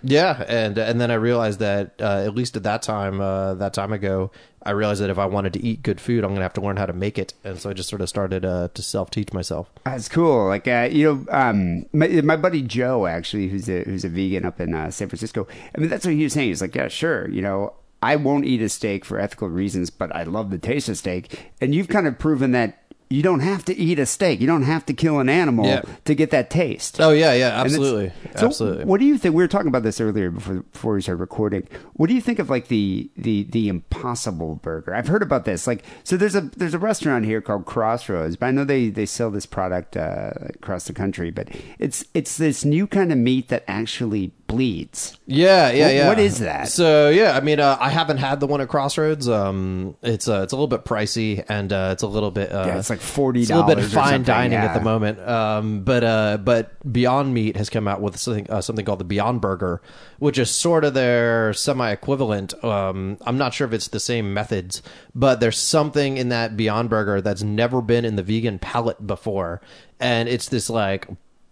yeah, 0.02 0.44
and 0.48 0.78
and 0.78 1.00
then 1.00 1.10
I 1.10 1.14
realized 1.14 1.58
that 1.60 1.94
uh, 2.00 2.22
at 2.24 2.34
least 2.34 2.56
at 2.56 2.62
that 2.62 2.82
time, 2.82 3.20
uh, 3.20 3.54
that 3.54 3.74
time 3.74 3.92
ago, 3.92 4.30
I 4.62 4.70
realized 4.70 5.00
that 5.00 5.10
if 5.10 5.18
I 5.18 5.26
wanted 5.26 5.52
to 5.54 5.64
eat 5.64 5.82
good 5.82 6.00
food, 6.00 6.24
I'm 6.24 6.30
gonna 6.30 6.42
have 6.42 6.52
to 6.54 6.60
learn 6.60 6.76
how 6.76 6.86
to 6.86 6.92
make 6.92 7.18
it, 7.18 7.34
and 7.44 7.58
so 7.58 7.70
I 7.70 7.72
just 7.72 7.88
sort 7.88 8.02
of 8.02 8.08
started 8.08 8.44
uh, 8.44 8.68
to 8.74 8.82
self 8.82 9.10
teach 9.10 9.32
myself. 9.32 9.70
That's 9.84 10.08
cool. 10.08 10.46
Like 10.46 10.68
uh, 10.68 10.88
you 10.90 11.04
know, 11.04 11.26
um, 11.30 11.86
my, 11.92 12.08
my 12.22 12.36
buddy 12.36 12.62
Joe 12.62 13.06
actually, 13.06 13.48
who's 13.48 13.68
a 13.68 13.84
who's 13.84 14.04
a 14.04 14.08
vegan 14.08 14.44
up 14.44 14.60
in 14.60 14.74
uh, 14.74 14.90
San 14.90 15.08
Francisco. 15.08 15.46
I 15.74 15.80
mean, 15.80 15.88
that's 15.88 16.04
what 16.04 16.14
he 16.14 16.24
was 16.24 16.32
saying. 16.32 16.48
He's 16.48 16.62
like, 16.62 16.74
yeah, 16.74 16.88
sure. 16.88 17.28
You 17.28 17.42
know, 17.42 17.74
I 18.02 18.16
won't 18.16 18.46
eat 18.46 18.62
a 18.62 18.68
steak 18.68 19.04
for 19.04 19.18
ethical 19.18 19.48
reasons, 19.48 19.90
but 19.90 20.14
I 20.14 20.22
love 20.22 20.50
the 20.50 20.58
taste 20.58 20.88
of 20.88 20.96
steak. 20.96 21.52
And 21.60 21.74
you've 21.74 21.88
kind 21.88 22.06
of 22.06 22.18
proven 22.18 22.52
that 22.52 22.79
you 23.12 23.22
don't 23.22 23.40
have 23.40 23.64
to 23.64 23.76
eat 23.76 23.98
a 23.98 24.06
steak. 24.06 24.40
You 24.40 24.46
don't 24.46 24.62
have 24.62 24.86
to 24.86 24.94
kill 24.94 25.18
an 25.18 25.28
animal 25.28 25.66
Yeah. 25.66 25.82
to 26.04 26.14
get 26.14 26.30
that 26.30 26.48
taste. 26.48 27.00
Oh 27.00 27.10
yeah, 27.10 27.32
yeah, 27.34 27.60
absolutely, 27.60 28.12
so 28.36 28.46
absolutely. 28.46 28.84
What 28.84 29.00
do 29.00 29.06
you 29.06 29.18
think? 29.18 29.34
We 29.34 29.42
were 29.42 29.48
talking 29.48 29.66
about 29.66 29.82
this 29.82 30.00
earlier 30.00 30.30
before 30.30 30.62
before 30.72 30.94
we 30.94 31.02
started 31.02 31.20
recording. 31.20 31.66
What 31.94 32.06
do 32.08 32.14
you 32.14 32.20
think 32.20 32.38
of 32.38 32.48
like 32.48 32.68
the 32.68 33.10
the 33.16 33.42
the 33.50 33.68
Impossible 33.68 34.54
Burger? 34.62 34.94
I've 34.94 35.08
heard 35.08 35.22
about 35.22 35.44
this. 35.44 35.66
Like, 35.66 35.84
so 36.04 36.16
there's 36.16 36.36
a 36.36 36.42
there's 36.42 36.74
a 36.74 36.78
restaurant 36.78 37.24
here 37.24 37.40
called 37.40 37.66
Crossroads, 37.66 38.36
but 38.36 38.46
I 38.46 38.50
know 38.52 38.64
they 38.64 38.88
they 38.90 39.06
sell 39.06 39.30
this 39.30 39.46
product 39.46 39.96
uh, 39.96 40.30
across 40.48 40.84
the 40.84 40.92
country. 40.92 41.30
But 41.30 41.48
it's 41.80 42.04
it's 42.14 42.36
this 42.36 42.64
new 42.64 42.86
kind 42.86 43.10
of 43.10 43.18
meat 43.18 43.48
that 43.48 43.64
actually 43.66 44.32
bleeds. 44.50 45.16
Yeah, 45.26 45.70
yeah, 45.70 45.84
What- 45.86 45.94
yeah. 45.94 46.08
what 46.08 46.18
is 46.18 46.38
that? 46.40 46.68
So 46.68 47.08
yeah, 47.08 47.36
I 47.36 47.40
mean, 47.40 47.60
uh, 47.60 47.76
I 47.80 47.88
haven't 47.88 48.18
had 48.18 48.40
the 48.40 48.46
one 48.46 48.60
at 48.60 48.68
Crossroads. 48.68 49.28
Um, 49.28 49.96
it's 50.02 50.28
uh, 50.28 50.40
it's 50.42 50.52
a 50.52 50.56
little 50.56 50.66
bit 50.66 50.84
pricey 50.84 51.44
and 51.48 51.72
uh, 51.72 51.90
it's 51.92 52.02
a 52.02 52.06
little 52.06 52.30
bit 52.30 52.52
uh, 52.52 52.64
Yeah, 52.66 52.78
it's 52.78 52.90
like 52.90 52.98
$40 52.98 53.42
It's 53.42 53.50
a 53.50 53.54
little 53.54 53.68
bit 53.68 53.78
of 53.78 53.92
fine 53.92 54.22
dining 54.24 54.52
yeah. 54.52 54.64
at 54.66 54.74
the 54.74 54.80
moment. 54.80 55.20
Um, 55.20 55.82
but 55.82 56.02
uh, 56.04 56.38
but 56.38 56.72
Beyond 56.92 57.32
Meat 57.32 57.56
has 57.56 57.70
come 57.70 57.86
out 57.86 58.00
with 58.00 58.16
something 58.16 58.50
uh, 58.50 58.60
something 58.60 58.84
called 58.84 59.00
the 59.00 59.04
Beyond 59.04 59.40
Burger, 59.40 59.80
which 60.18 60.38
is 60.38 60.50
sort 60.50 60.84
of 60.84 60.94
their 60.94 61.52
semi 61.52 61.90
equivalent. 61.90 62.52
Um, 62.64 63.16
I'm 63.22 63.38
not 63.38 63.54
sure 63.54 63.66
if 63.66 63.72
it's 63.72 63.88
the 63.88 64.00
same 64.00 64.34
methods, 64.34 64.82
but 65.14 65.40
there's 65.40 65.58
something 65.58 66.16
in 66.16 66.28
that 66.30 66.56
Beyond 66.56 66.90
Burger 66.90 67.20
that's 67.20 67.42
never 67.42 67.80
been 67.80 68.04
in 68.04 68.16
the 68.16 68.22
vegan 68.22 68.58
palate 68.58 69.06
before, 69.06 69.60
and 70.00 70.28
it's 70.28 70.48
this 70.48 70.68
like 70.68 71.08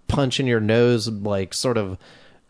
punch 0.09 0.41
in 0.41 0.47
your 0.47 0.61
nose, 0.61 1.09
like 1.09 1.53
sort 1.55 1.77
of 1.77 1.99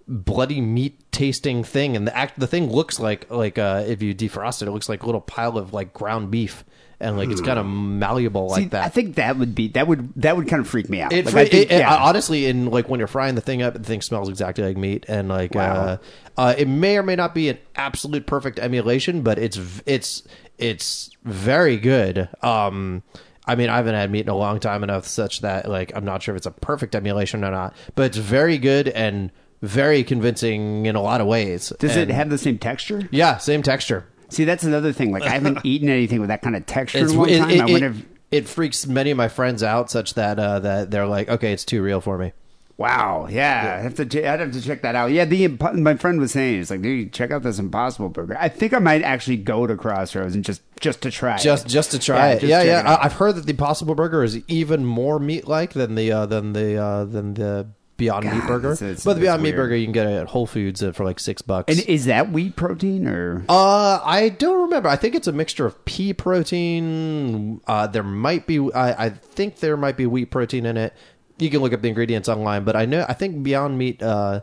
bloody 0.08 0.60
meat 0.60 0.98
tasting 1.12 1.62
thing 1.62 1.94
and 1.96 2.06
the 2.06 2.16
act 2.16 2.38
the 2.40 2.46
thing 2.46 2.70
looks 2.72 2.98
like 2.98 3.30
like 3.30 3.58
uh 3.58 3.84
if 3.86 4.00
you 4.02 4.14
defrost 4.14 4.62
it 4.62 4.68
it 4.68 4.70
looks 4.70 4.88
like 4.88 5.02
a 5.02 5.06
little 5.06 5.20
pile 5.20 5.58
of 5.58 5.72
like 5.74 5.92
ground 5.92 6.30
beef 6.30 6.64
and 7.00 7.16
like 7.18 7.28
it's 7.28 7.40
kind 7.42 7.58
of 7.58 7.66
malleable 7.66 8.48
like 8.48 8.70
that 8.70 8.84
I 8.86 8.88
think 8.88 9.16
that 9.16 9.36
would 9.36 9.54
be 9.54 9.68
that 9.68 9.86
would 9.86 10.12
that 10.16 10.36
would 10.36 10.48
kind 10.48 10.60
of 10.60 10.66
freak 10.68 10.88
me 10.88 11.00
out. 11.00 11.12
it, 11.12 11.26
Like, 11.26 11.32
fr- 11.32 11.38
I 11.40 11.44
think- 11.44 11.70
it- 11.70 11.74
it- 11.74 11.78
yeah. 11.80 11.94
honestly, 11.96 12.46
in 12.46 12.70
like 12.70 12.88
when 12.88 12.98
you're 12.98 13.06
frying 13.06 13.34
the 13.36 13.40
thing 13.40 13.62
up, 13.62 13.74
the 13.74 13.80
thing 13.84 14.00
smells 14.00 14.28
exactly 14.28 14.64
like 14.64 14.76
meat, 14.76 15.04
and 15.08 15.28
like 15.28 15.54
Wow. 15.54 15.74
uh, 15.74 15.96
uh, 16.36 16.54
it 16.58 16.66
may 16.66 16.96
or 16.96 17.04
may 17.04 17.14
not 17.14 17.34
be 17.36 17.50
an 17.50 17.58
absolute 17.76 18.26
perfect 18.26 18.58
emulation, 18.58 19.22
but 19.22 19.38
it's 19.38 19.60
it's 19.86 20.24
it's 20.58 21.10
very 21.24 21.76
good. 21.76 22.28
Um, 22.42 23.04
I 23.46 23.54
mean, 23.54 23.68
I 23.68 23.76
haven't 23.76 23.94
had 23.94 24.10
meat 24.10 24.22
in 24.22 24.28
a 24.28 24.36
long 24.36 24.58
time 24.58 24.82
enough, 24.82 25.06
such 25.06 25.42
that 25.42 25.68
like 25.70 25.92
I'm 25.94 26.04
not 26.04 26.22
sure 26.24 26.34
if 26.34 26.38
it's 26.38 26.46
a 26.46 26.50
perfect 26.50 26.96
emulation 26.96 27.44
or 27.44 27.52
not, 27.52 27.76
but 27.94 28.06
it's 28.06 28.16
very 28.18 28.58
good 28.58 28.88
and 28.88 29.30
very 29.62 30.04
convincing 30.04 30.86
in 30.86 30.96
a 30.96 31.02
lot 31.02 31.20
of 31.20 31.26
ways. 31.26 31.72
Does 31.78 31.96
it 31.96 32.08
have 32.10 32.30
the 32.30 32.38
same 32.38 32.58
texture? 32.58 33.08
Yeah, 33.10 33.38
same 33.38 33.62
texture. 33.62 34.06
See, 34.30 34.44
that's 34.44 34.64
another 34.64 34.92
thing. 34.92 35.10
Like 35.12 35.22
I 35.22 35.30
haven't 35.30 35.60
eaten 35.64 35.88
anything 35.88 36.20
with 36.20 36.28
that 36.28 36.42
kind 36.42 36.54
of 36.54 36.66
texture 36.66 36.98
It's 36.98 37.12
in 37.12 37.18
a 37.18 37.20
long 37.20 37.30
it, 37.30 37.38
time. 37.38 37.50
it, 37.50 37.60
I 37.60 37.64
wonder 37.66 37.86
if 37.88 38.04
it 38.30 38.48
freaks 38.48 38.86
many 38.86 39.10
of 39.10 39.16
my 39.16 39.28
friends 39.28 39.62
out, 39.62 39.90
such 39.90 40.14
that 40.14 40.38
uh, 40.38 40.60
that 40.60 40.90
they're 40.90 41.06
like, 41.06 41.28
okay, 41.28 41.52
it's 41.52 41.64
too 41.64 41.82
real 41.82 42.00
for 42.00 42.18
me. 42.18 42.32
Wow, 42.76 43.26
yeah, 43.28 43.76
I 43.76 43.82
have 43.82 43.96
to. 43.96 44.02
I'd 44.04 44.38
have 44.38 44.52
to 44.52 44.62
check 44.62 44.82
that 44.82 44.94
out. 44.94 45.10
Yeah, 45.10 45.24
the 45.24 45.48
my 45.48 45.96
friend 45.96 46.20
was 46.20 46.30
saying 46.30 46.60
it's 46.60 46.70
like, 46.70 46.80
dude, 46.80 47.12
check 47.12 47.32
out 47.32 47.42
this 47.42 47.58
Impossible 47.58 48.08
Burger. 48.08 48.36
I 48.38 48.48
think 48.48 48.72
I 48.72 48.78
might 48.78 49.02
actually 49.02 49.38
go 49.38 49.66
to 49.66 49.76
Crossroads 49.76 50.36
and 50.36 50.44
just 50.44 50.62
just 50.78 51.02
to 51.02 51.10
try 51.10 51.38
just 51.38 51.66
it. 51.66 51.70
just 51.70 51.90
to 51.90 51.98
try 51.98 52.28
it. 52.32 52.44
Yeah, 52.44 52.62
yeah. 52.62 52.80
it. 52.80 52.86
I, 52.86 53.04
I've 53.06 53.14
heard 53.14 53.34
that 53.34 53.46
the 53.46 53.50
Impossible 53.50 53.96
Burger 53.96 54.22
is 54.22 54.38
even 54.46 54.84
more 54.84 55.18
meat 55.18 55.48
like 55.48 55.72
than 55.72 55.96
the 55.96 56.12
uh, 56.12 56.26
than 56.26 56.52
the 56.52 56.76
uh, 56.76 57.04
than 57.04 57.34
the 57.34 57.66
Beyond 57.98 58.24
Meat 58.24 58.46
Burger. 58.46 58.72
it's- 58.72 58.80
it's- 58.82 59.04
but 59.04 59.14
the 59.14 59.20
Beyond 59.20 59.42
Meat 59.42 59.50
weird. 59.50 59.56
Burger 59.56 59.76
you 59.76 59.84
can 59.84 59.92
get 59.92 60.06
it 60.06 60.14
at 60.14 60.28
Whole 60.28 60.46
Foods 60.46 60.82
for 60.94 61.04
like 61.04 61.20
six 61.20 61.42
bucks. 61.42 61.70
And 61.76 61.86
is 61.86 62.06
that 62.06 62.32
wheat 62.32 62.56
protein 62.56 63.06
or? 63.06 63.44
uh, 63.50 64.00
I 64.02 64.30
don't 64.30 64.62
remember. 64.62 64.88
I 64.88 64.96
think 64.96 65.14
it's 65.14 65.26
a 65.28 65.32
mixture 65.32 65.66
of 65.66 65.84
pea 65.84 66.14
protein. 66.14 67.60
Uh, 67.66 67.86
there 67.86 68.02
might 68.02 68.46
be. 68.46 68.58
I, 68.72 69.06
I 69.06 69.08
think 69.10 69.58
there 69.60 69.76
might 69.76 69.96
be 69.96 70.06
wheat 70.06 70.30
protein 70.30 70.64
in 70.66 70.76
it. 70.76 70.94
You 71.38 71.50
can 71.50 71.60
look 71.60 71.72
up 71.72 71.82
the 71.82 71.88
ingredients 71.88 72.28
online, 72.28 72.64
but 72.64 72.74
I 72.76 72.84
know. 72.86 73.04
I 73.08 73.12
think 73.12 73.42
Beyond 73.42 73.78
Meat 73.78 74.02
uh, 74.02 74.40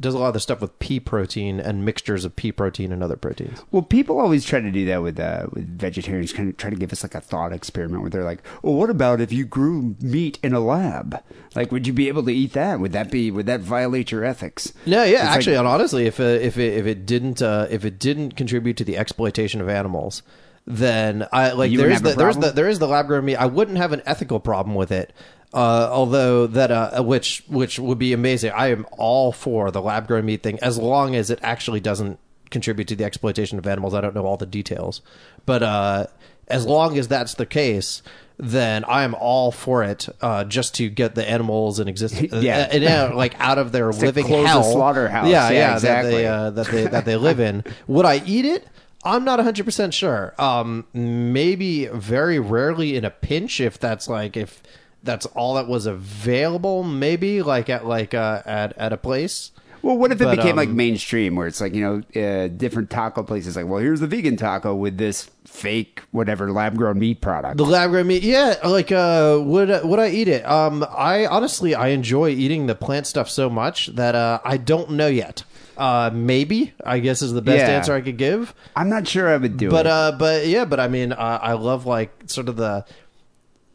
does 0.00 0.14
a 0.14 0.18
lot 0.18 0.28
of 0.28 0.34
the 0.34 0.40
stuff 0.40 0.60
with 0.60 0.78
pea 0.78 1.00
protein 1.00 1.58
and 1.58 1.84
mixtures 1.84 2.24
of 2.24 2.36
pea 2.36 2.52
protein 2.52 2.92
and 2.92 3.02
other 3.02 3.16
proteins. 3.16 3.62
Well, 3.72 3.82
people 3.82 4.20
always 4.20 4.44
try 4.44 4.60
to 4.60 4.70
do 4.70 4.84
that 4.86 5.02
with 5.02 5.18
uh, 5.18 5.46
with 5.52 5.66
vegetarians. 5.78 6.32
Kind 6.32 6.48
of 6.50 6.56
try 6.56 6.70
to 6.70 6.76
give 6.76 6.92
us 6.92 7.02
like 7.02 7.14
a 7.14 7.20
thought 7.20 7.52
experiment 7.52 8.02
where 8.02 8.10
they're 8.10 8.24
like, 8.24 8.42
"Well, 8.62 8.74
what 8.74 8.90
about 8.90 9.20
if 9.20 9.32
you 9.32 9.44
grew 9.44 9.96
meat 10.00 10.38
in 10.42 10.52
a 10.52 10.60
lab? 10.60 11.22
Like, 11.54 11.72
would 11.72 11.86
you 11.86 11.92
be 11.92 12.08
able 12.08 12.22
to 12.24 12.32
eat 12.32 12.52
that? 12.52 12.78
Would 12.80 12.92
that 12.92 13.10
be 13.10 13.30
would 13.30 13.46
that 13.46 13.60
violate 13.60 14.12
your 14.12 14.24
ethics?" 14.24 14.72
No, 14.86 15.02
yeah, 15.02 15.16
It's 15.16 15.22
like- 15.22 15.36
actually, 15.36 15.56
and 15.56 15.66
honestly, 15.66 16.06
if 16.06 16.20
uh, 16.20 16.22
if 16.24 16.56
it, 16.58 16.74
if 16.74 16.86
it 16.86 17.04
didn't 17.06 17.42
uh, 17.42 17.66
if 17.70 17.84
it 17.84 17.98
didn't 17.98 18.36
contribute 18.36 18.76
to 18.76 18.84
the 18.84 18.96
exploitation 18.96 19.60
of 19.60 19.68
animals, 19.68 20.22
then 20.66 21.26
I 21.32 21.52
like 21.52 21.74
there 21.74 21.90
is 21.90 21.90
there 21.90 21.90
wouldn't 21.90 21.92
is 21.92 22.00
have 22.00 22.02
the 22.02 22.22
there's 22.22 22.36
the 22.36 22.50
there 22.52 22.68
is 22.68 22.78
the 22.78 22.86
lab 22.88 23.06
grown 23.06 23.24
meat. 23.24 23.36
I 23.36 23.46
wouldn't 23.46 23.78
have 23.78 23.92
an 23.92 24.02
ethical 24.06 24.38
problem 24.38 24.74
with 24.76 24.92
it. 24.92 25.12
Uh, 25.54 25.88
although 25.90 26.46
that 26.46 26.70
uh, 26.70 27.02
which 27.02 27.42
which 27.48 27.78
would 27.78 27.98
be 27.98 28.12
amazing. 28.12 28.52
I 28.54 28.68
am 28.68 28.86
all 28.92 29.32
for 29.32 29.70
the 29.70 29.80
lab 29.80 30.06
grown 30.06 30.26
meat 30.26 30.42
thing 30.42 30.58
as 30.60 30.76
long 30.78 31.14
as 31.14 31.30
it 31.30 31.38
actually 31.42 31.80
doesn't 31.80 32.18
contribute 32.50 32.88
to 32.88 32.96
the 32.96 33.04
exploitation 33.04 33.58
of 33.58 33.66
animals. 33.66 33.94
I 33.94 34.00
don't 34.02 34.14
know 34.14 34.26
all 34.26 34.36
the 34.36 34.44
details, 34.46 35.00
but 35.46 35.62
uh, 35.62 36.06
as 36.48 36.66
long 36.66 36.98
as 36.98 37.08
that's 37.08 37.32
the 37.34 37.46
case, 37.46 38.02
then 38.36 38.84
I 38.84 39.04
am 39.04 39.14
all 39.14 39.50
for 39.50 39.82
it. 39.82 40.06
Uh, 40.20 40.44
just 40.44 40.74
to 40.76 40.90
get 40.90 41.14
the 41.14 41.28
animals 41.28 41.80
in 41.80 41.88
existence, 41.88 42.30
Yeah. 42.42 42.68
and, 42.70 42.84
uh, 42.84 43.16
like 43.16 43.34
out 43.40 43.56
of 43.56 43.72
their 43.72 43.90
to 43.92 43.98
living 43.98 44.26
hell. 44.26 44.62
slaughterhouse. 44.62 45.28
Yeah, 45.28 45.48
Yeah, 45.48 45.58
yeah, 45.58 45.74
exactly. 45.74 46.10
That 46.10 46.16
they, 46.18 46.26
uh, 46.26 46.50
that 46.50 46.66
they 46.66 46.86
that 46.88 47.04
they 47.06 47.16
live 47.16 47.40
in. 47.40 47.64
Would 47.86 48.04
I 48.04 48.22
eat 48.26 48.44
it? 48.44 48.66
I'm 49.04 49.24
not 49.24 49.38
100% 49.38 49.92
sure. 49.94 50.34
Um, 50.38 50.84
maybe 50.92 51.86
very 51.86 52.38
rarely 52.38 52.96
in 52.96 53.04
a 53.06 53.10
pinch 53.10 53.60
if 53.60 53.78
that's 53.78 54.08
like 54.08 54.36
if 54.36 54.60
that's 55.08 55.26
all 55.26 55.54
that 55.54 55.66
was 55.66 55.86
available 55.86 56.82
maybe 56.84 57.42
like 57.42 57.68
at 57.68 57.86
like 57.86 58.14
uh, 58.14 58.42
at 58.46 58.76
at 58.76 58.92
a 58.92 58.96
place. 58.96 59.50
Well, 59.80 59.96
what 59.96 60.10
if 60.10 60.20
it 60.20 60.24
But, 60.24 60.36
became 60.36 60.56
like 60.56 60.70
um, 60.70 60.76
mainstream, 60.76 61.36
where 61.36 61.46
it's 61.46 61.60
like 61.60 61.72
you 61.72 61.82
know, 62.14 62.20
uh, 62.20 62.48
different 62.48 62.90
taco 62.90 63.22
places 63.22 63.54
like, 63.54 63.66
well, 63.66 63.78
here's 63.78 64.00
the 64.00 64.08
vegan 64.08 64.36
taco 64.36 64.74
with 64.74 64.98
this 64.98 65.30
fake 65.44 66.02
whatever 66.10 66.50
lab 66.52 66.76
grown 66.76 66.98
meat 66.98 67.20
product. 67.20 67.56
The 67.58 67.64
lab 67.64 67.90
grown 67.90 68.08
meat, 68.08 68.24
yeah. 68.24 68.56
Like, 68.64 68.90
uh, 68.90 69.38
would 69.40 69.68
would 69.84 70.00
I 70.00 70.08
eat 70.10 70.26
it? 70.28 70.44
Um, 70.44 70.84
I 70.90 71.26
honestly 71.26 71.76
I 71.76 71.88
enjoy 71.88 72.30
eating 72.30 72.66
the 72.66 72.74
plant 72.74 73.06
stuff 73.06 73.30
so 73.30 73.48
much 73.48 73.86
that 73.94 74.16
uh, 74.16 74.40
I 74.44 74.56
don't 74.56 74.90
know 74.92 75.06
yet. 75.06 75.44
Uh, 75.76 76.10
maybe 76.12 76.74
I 76.84 76.98
guess 76.98 77.22
is 77.22 77.32
the 77.32 77.40
best 77.42 77.58
Yeah. 77.60 77.76
answer 77.76 77.94
I 77.94 78.00
could 78.00 78.16
give. 78.18 78.52
I'm 78.74 78.88
not 78.88 79.06
sure 79.06 79.28
I 79.28 79.36
would 79.36 79.56
do 79.56 79.70
but 79.70 79.86
it. 79.86 79.92
uh 79.92 80.10
but 80.18 80.48
yeah 80.48 80.64
but 80.64 80.80
i 80.80 80.88
mean 80.88 81.12
uh, 81.12 81.38
i 81.40 81.52
love 81.52 81.86
like 81.86 82.10
sort 82.26 82.48
of 82.48 82.56
the 82.56 82.84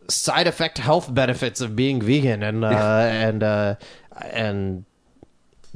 side 0.10 0.48
effect 0.48 0.78
health 0.78 1.14
benefits 1.14 1.62
of 1.62 1.76
being 1.76 2.02
vegan 2.02 2.44
and 2.44 2.64
uh 2.66 2.68
and 3.10 3.44
uh 3.44 3.76
and 4.32 4.86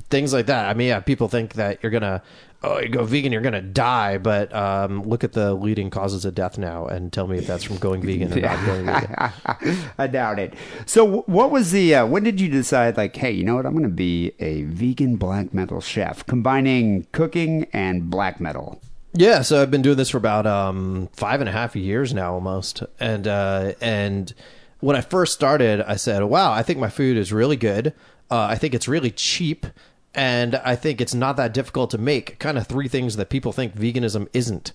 things 0.09 0.33
like 0.33 0.45
that 0.45 0.69
i 0.69 0.73
mean 0.73 0.87
yeah 0.87 0.99
people 0.99 1.27
think 1.27 1.53
that 1.53 1.79
you're 1.81 1.91
gonna 1.91 2.21
oh 2.63 2.79
you 2.79 2.89
go 2.89 3.03
vegan 3.03 3.31
you're 3.31 3.41
gonna 3.41 3.61
die 3.61 4.17
but 4.17 4.53
um 4.53 5.01
look 5.03 5.23
at 5.23 5.33
the 5.33 5.53
leading 5.53 5.89
causes 5.89 6.23
of 6.25 6.35
death 6.35 6.57
now 6.57 6.85
and 6.85 7.11
tell 7.11 7.27
me 7.27 7.37
if 7.37 7.47
that's 7.47 7.63
from 7.63 7.77
going 7.77 8.01
vegan 8.01 8.31
or 8.31 8.41
not 8.41 8.65
going 8.65 8.85
vegan 8.85 9.15
I 9.97 10.07
doubt 10.07 10.39
it. 10.39 10.53
So, 10.85 11.21
what 11.21 11.51
was 11.51 11.71
the? 11.71 11.95
Uh, 11.95 12.05
when 12.05 12.23
did 12.23 12.39
you 12.39 12.49
decide? 12.49 12.97
Like, 12.97 13.15
hey, 13.15 13.31
you 13.31 13.43
know 13.43 13.55
what? 13.55 13.65
I'm 13.65 13.73
going 13.73 13.83
to 13.83 13.89
be 13.89 14.33
a 14.39 14.63
vegan 14.63 15.15
black 15.15 15.53
metal 15.53 15.81
chef, 15.81 16.25
combining 16.25 17.07
cooking 17.11 17.67
and 17.73 18.09
black 18.09 18.39
metal. 18.39 18.81
Yeah, 19.19 19.41
so 19.41 19.59
I've 19.59 19.71
been 19.71 19.81
doing 19.81 19.97
this 19.97 20.11
for 20.11 20.17
about 20.19 20.45
um, 20.45 21.09
five 21.13 21.39
and 21.39 21.49
a 21.49 21.51
half 21.51 21.75
years 21.75 22.13
now, 22.13 22.33
almost. 22.33 22.83
And 22.99 23.27
uh, 23.27 23.73
and 23.81 24.31
when 24.79 24.95
I 24.95 25.01
first 25.01 25.33
started, 25.33 25.81
I 25.81 25.95
said, 25.95 26.23
"Wow, 26.23 26.51
I 26.51 26.61
think 26.61 26.77
my 26.77 26.89
food 26.89 27.17
is 27.17 27.33
really 27.33 27.55
good. 27.55 27.95
Uh, 28.29 28.41
I 28.41 28.55
think 28.55 28.75
it's 28.75 28.87
really 28.87 29.09
cheap, 29.09 29.65
and 30.13 30.55
I 30.57 30.75
think 30.75 31.01
it's 31.01 31.15
not 31.15 31.35
that 31.37 31.51
difficult 31.51 31.89
to 31.91 31.97
make." 31.97 32.37
Kind 32.37 32.59
of 32.59 32.67
three 32.67 32.87
things 32.87 33.15
that 33.15 33.31
people 33.31 33.51
think 33.51 33.75
veganism 33.75 34.27
isn't. 34.33 34.71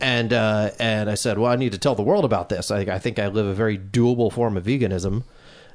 And 0.00 0.32
uh, 0.32 0.70
and 0.78 1.10
I 1.10 1.16
said, 1.16 1.38
"Well, 1.38 1.50
I 1.50 1.56
need 1.56 1.72
to 1.72 1.78
tell 1.78 1.96
the 1.96 2.02
world 2.04 2.24
about 2.24 2.50
this. 2.50 2.70
I, 2.70 2.82
I 2.82 3.00
think 3.00 3.18
I 3.18 3.26
live 3.26 3.46
a 3.46 3.54
very 3.54 3.78
doable 3.78 4.32
form 4.32 4.56
of 4.56 4.64
veganism, 4.64 5.24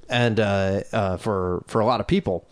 and 0.08 0.40
uh, 0.40 0.84
uh, 0.94 1.18
for 1.18 1.62
for 1.68 1.82
a 1.82 1.86
lot 1.86 2.00
of 2.00 2.08
people." 2.08 2.48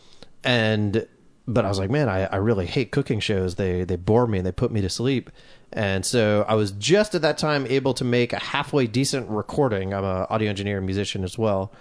and 0.46 1.08
but 1.48 1.66
I 1.66 1.70
was 1.70 1.80
like, 1.80 1.92
man, 1.92 2.10
I, 2.10 2.26
I 2.26 2.38
really 2.38 2.66
hate 2.66 2.92
cooking 2.92 3.20
shows. 3.20 3.56
They 3.56 3.84
they 3.84 3.96
bore 3.96 4.28
me 4.28 4.40
and 4.40 4.48
they 4.48 4.52
put 4.52 4.72
me 4.72 4.82
to 4.82 4.90
sleep. 4.90 5.30
And 5.72 6.06
so 6.06 6.46
I 6.48 6.56
was 6.56 6.72
just 6.72 7.16
at 7.16 7.22
that 7.22 7.38
time 7.38 7.68
able 7.68 7.94
to 7.96 8.04
make 8.04 8.34
a 8.34 8.40
halfway 8.40 8.88
decent 8.88 9.30
recording. 9.30 9.94
I'm 9.94 10.04
an 10.04 10.26
audio 10.30 10.50
engineer 10.50 10.78
and 10.78 10.86
musician 10.86 11.24
as 11.24 11.38
well. 11.38 11.72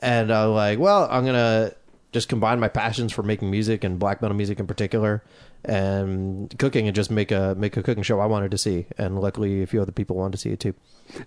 And 0.00 0.32
I 0.32 0.46
was 0.46 0.54
like, 0.54 0.78
well, 0.78 1.08
I'm 1.10 1.26
gonna 1.26 1.72
just 2.12 2.28
combine 2.28 2.60
my 2.60 2.68
passions 2.68 3.12
for 3.12 3.22
making 3.22 3.50
music 3.50 3.84
and 3.84 3.98
black 3.98 4.22
metal 4.22 4.36
music 4.36 4.58
in 4.58 4.66
particular 4.66 5.22
and 5.64 6.52
cooking 6.58 6.86
and 6.86 6.96
just 6.96 7.10
make 7.10 7.30
a 7.30 7.54
make 7.58 7.76
a 7.76 7.82
cooking 7.82 8.02
show 8.02 8.20
I 8.20 8.26
wanted 8.26 8.50
to 8.52 8.58
see. 8.58 8.86
And 8.96 9.20
luckily 9.20 9.62
a 9.62 9.66
few 9.66 9.82
other 9.82 9.92
people 9.92 10.16
wanted 10.16 10.32
to 10.32 10.38
see 10.38 10.50
it 10.50 10.60
too. 10.60 10.74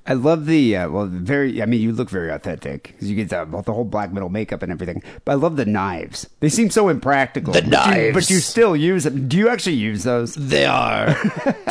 I 0.05 0.13
love 0.13 0.45
the 0.45 0.77
uh, 0.77 0.89
well, 0.89 1.05
very. 1.07 1.61
I 1.61 1.65
mean, 1.65 1.81
you 1.81 1.91
look 1.91 2.09
very 2.09 2.29
authentic 2.31 2.83
because 2.83 3.09
you 3.09 3.15
get 3.15 3.29
the, 3.29 3.45
the 3.65 3.73
whole 3.73 3.83
black 3.85 4.11
metal 4.11 4.29
makeup 4.29 4.61
and 4.63 4.71
everything. 4.71 5.01
But 5.25 5.33
I 5.33 5.35
love 5.35 5.55
the 5.55 5.65
knives. 5.65 6.29
They 6.39 6.49
seem 6.49 6.69
so 6.69 6.89
impractical. 6.89 7.53
The 7.53 7.61
but 7.61 7.65
you- 7.65 7.71
knives. 7.71 8.13
but 8.13 8.29
you 8.29 8.39
still 8.39 8.75
use 8.75 9.03
them. 9.05 9.27
Do 9.27 9.37
you 9.37 9.49
actually 9.49 9.75
use 9.75 10.03
those? 10.03 10.35
They 10.35 10.65
are 10.65 11.13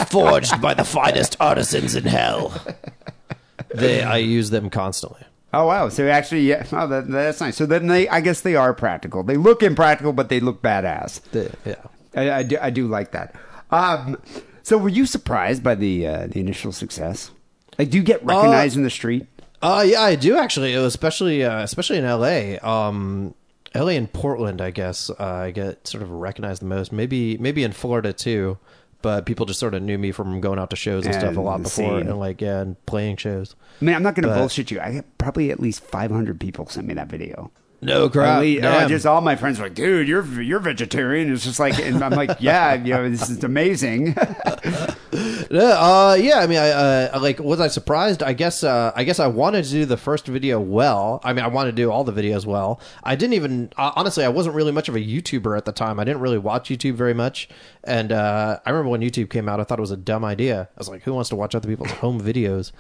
forged 0.09 0.61
by 0.61 0.75
the 0.75 0.85
finest 0.85 1.37
artisans 1.41 1.95
in 1.95 2.05
hell. 2.05 2.53
They 3.75 4.03
I 4.03 4.19
use 4.19 4.51
them 4.51 4.71
constantly. 4.71 5.23
Oh 5.55 5.67
wow! 5.67 5.89
So 5.91 6.09
actually, 6.09 6.43
yeah, 6.49 6.65
oh, 6.73 6.87
that, 6.87 7.09
that's 7.09 7.41
nice. 7.41 7.57
So 7.57 7.67
then 7.67 7.87
they, 7.87 8.09
I 8.09 8.21
guess 8.21 8.41
they 8.41 8.57
are 8.57 8.73
practical. 8.73 9.23
They 9.23 9.37
look 9.37 9.63
impractical, 9.63 10.13
but 10.15 10.29
they 10.31 10.41
look 10.41 10.63
badass. 10.63 11.21
The- 11.31 11.53
yeah. 11.65 11.75
I, 12.15 12.31
I 12.39 12.43
do, 12.43 12.59
I 12.61 12.71
do 12.71 12.87
like 12.89 13.13
that. 13.13 13.35
Um, 13.71 14.19
so 14.63 14.77
were 14.79 14.89
you 14.91 15.07
surprised 15.07 15.63
by 15.63 15.75
the 15.75 16.07
uh, 16.07 16.27
the 16.27 16.41
initial 16.41 16.73
success? 16.73 17.31
Like, 17.79 17.91
do 17.91 17.97
you 17.97 18.03
get 18.03 18.25
recognized 18.25 18.77
in 18.77 18.83
the 18.83 18.91
street? 18.91 19.27
Uh, 19.63 19.85
yeah, 19.87 20.03
I 20.03 20.17
do 20.17 20.37
actually, 20.37 20.75
especially 20.75 21.45
uh, 21.45 21.61
especially 21.61 21.99
in 21.99 22.05
L.A. 22.05 22.59
Um, 22.59 23.35
L.A. 23.75 23.97
and 23.97 24.13
Portland, 24.13 24.61
I 24.61 24.71
guess 24.71 25.09
uh, 25.09 25.15
I 25.19 25.51
get 25.53 25.87
sort 25.87 26.03
of 26.03 26.11
recognized 26.11 26.63
the 26.63 26.67
most. 26.67 26.93
Maybe 26.93 27.39
maybe 27.39 27.63
in 27.63 27.73
Florida 27.73 28.13
too, 28.13 28.59
but 29.03 29.25
people 29.25 29.47
just 29.47 29.61
sort 29.61 29.75
of 29.75 29.83
knew 29.83 29.99
me 29.99 30.13
from 30.13 30.41
going 30.41 30.59
out 30.59 30.71
to 30.71 30.77
shows 30.77 31.07
and, 31.07 31.15
stuff 31.15 31.37
a 31.37 31.41
lot 31.41 31.63
before, 31.63 31.99
and 31.99 32.19
like 32.19 32.41
yeah, 32.41 32.61
and 32.61 32.85
playing 32.87 33.17
shows. 33.17 33.55
I 33.81 33.85
mean, 33.85 33.95
I'm 33.95 34.03
not 34.03 34.15
going 34.15 34.29
to 34.29 34.35
bullshit 34.35 34.71
you. 34.71 34.81
I 34.81 34.93
get 34.93 35.19
probably 35.19 35.51
at 35.51 35.61
least 35.61 35.83
500 35.83 36.41
people 36.41 36.67
sent 36.67 36.87
me 36.87 36.95
that 36.95 37.09
video. 37.09 37.51
No 37.83 38.09
crap. 38.09 38.41
least- 38.41 38.65
oh, 38.65 38.89
just 38.89 39.05
all 39.07 39.21
my 39.21 39.37
friends 39.37 39.59
were 39.59 39.67
like, 39.67 39.75
dude, 39.75 40.07
you're 40.09 40.25
you're 40.41 40.61
vegetarian. 40.61 41.33
It's 41.33 41.45
just 41.45 41.59
like, 41.59 41.79
and 41.79 42.03
I'm 42.03 42.13
like, 42.13 42.37
yeah, 42.41 42.75
you 42.75 42.95
know, 42.95 43.11
this 43.11 43.29
is 43.29 43.43
amazing. 43.45 44.15
Yeah, 45.51 45.61
uh, 45.79 46.17
yeah. 46.19 46.39
I 46.39 46.47
mean, 46.47 46.59
I 46.59 46.71
uh, 46.71 47.19
like 47.21 47.39
was 47.39 47.61
I 47.61 47.69
surprised? 47.69 48.23
I 48.23 48.33
guess. 48.33 48.65
Uh, 48.65 48.91
I 48.97 49.05
guess 49.05 49.21
I 49.21 49.27
wanted 49.27 49.65
to 49.67 49.71
do 49.71 49.85
the 49.85 49.99
first 49.99 50.27
video 50.27 50.59
well. 50.59 51.21
I 51.23 51.35
mean, 51.35 51.45
I 51.45 51.49
wanted 51.49 51.73
to 51.73 51.77
do 51.77 51.91
all 51.91 52.05
the 52.05 52.13
videos 52.13 52.47
well. 52.47 52.81
I 53.03 53.17
didn't 53.17 53.35
even 53.35 53.71
uh, 53.77 53.93
honestly. 53.95 54.25
I 54.25 54.31
wasn't 54.31 54.55
really 54.55 54.73
much 54.73 54.89
of 54.89 54.97
a 54.97 54.99
YouTuber 54.99 55.55
at 55.55 55.67
the 55.67 55.73
time. 55.73 56.01
I 56.01 56.05
didn't 56.05 56.23
really 56.23 56.39
watch 56.39 56.71
YouTube 56.71 56.95
very 56.95 57.13
much. 57.13 57.51
And 57.85 58.13
uh, 58.13 58.61
I 58.65 58.71
remember 58.71 58.89
when 58.89 59.03
YouTube 59.03 59.29
came 59.29 59.47
out, 59.47 59.61
I 59.61 59.65
thought 59.65 59.79
it 59.79 59.83
was 59.83 59.91
a 59.91 59.97
dumb 59.99 60.25
idea. 60.25 60.71
I 60.75 60.79
was 60.79 60.89
like, 60.89 61.03
who 61.03 61.13
wants 61.13 61.29
to 61.29 61.37
watch 61.37 61.55
other 61.55 61.69
people's 61.69 61.91
home 61.93 62.19
videos? 62.19 62.73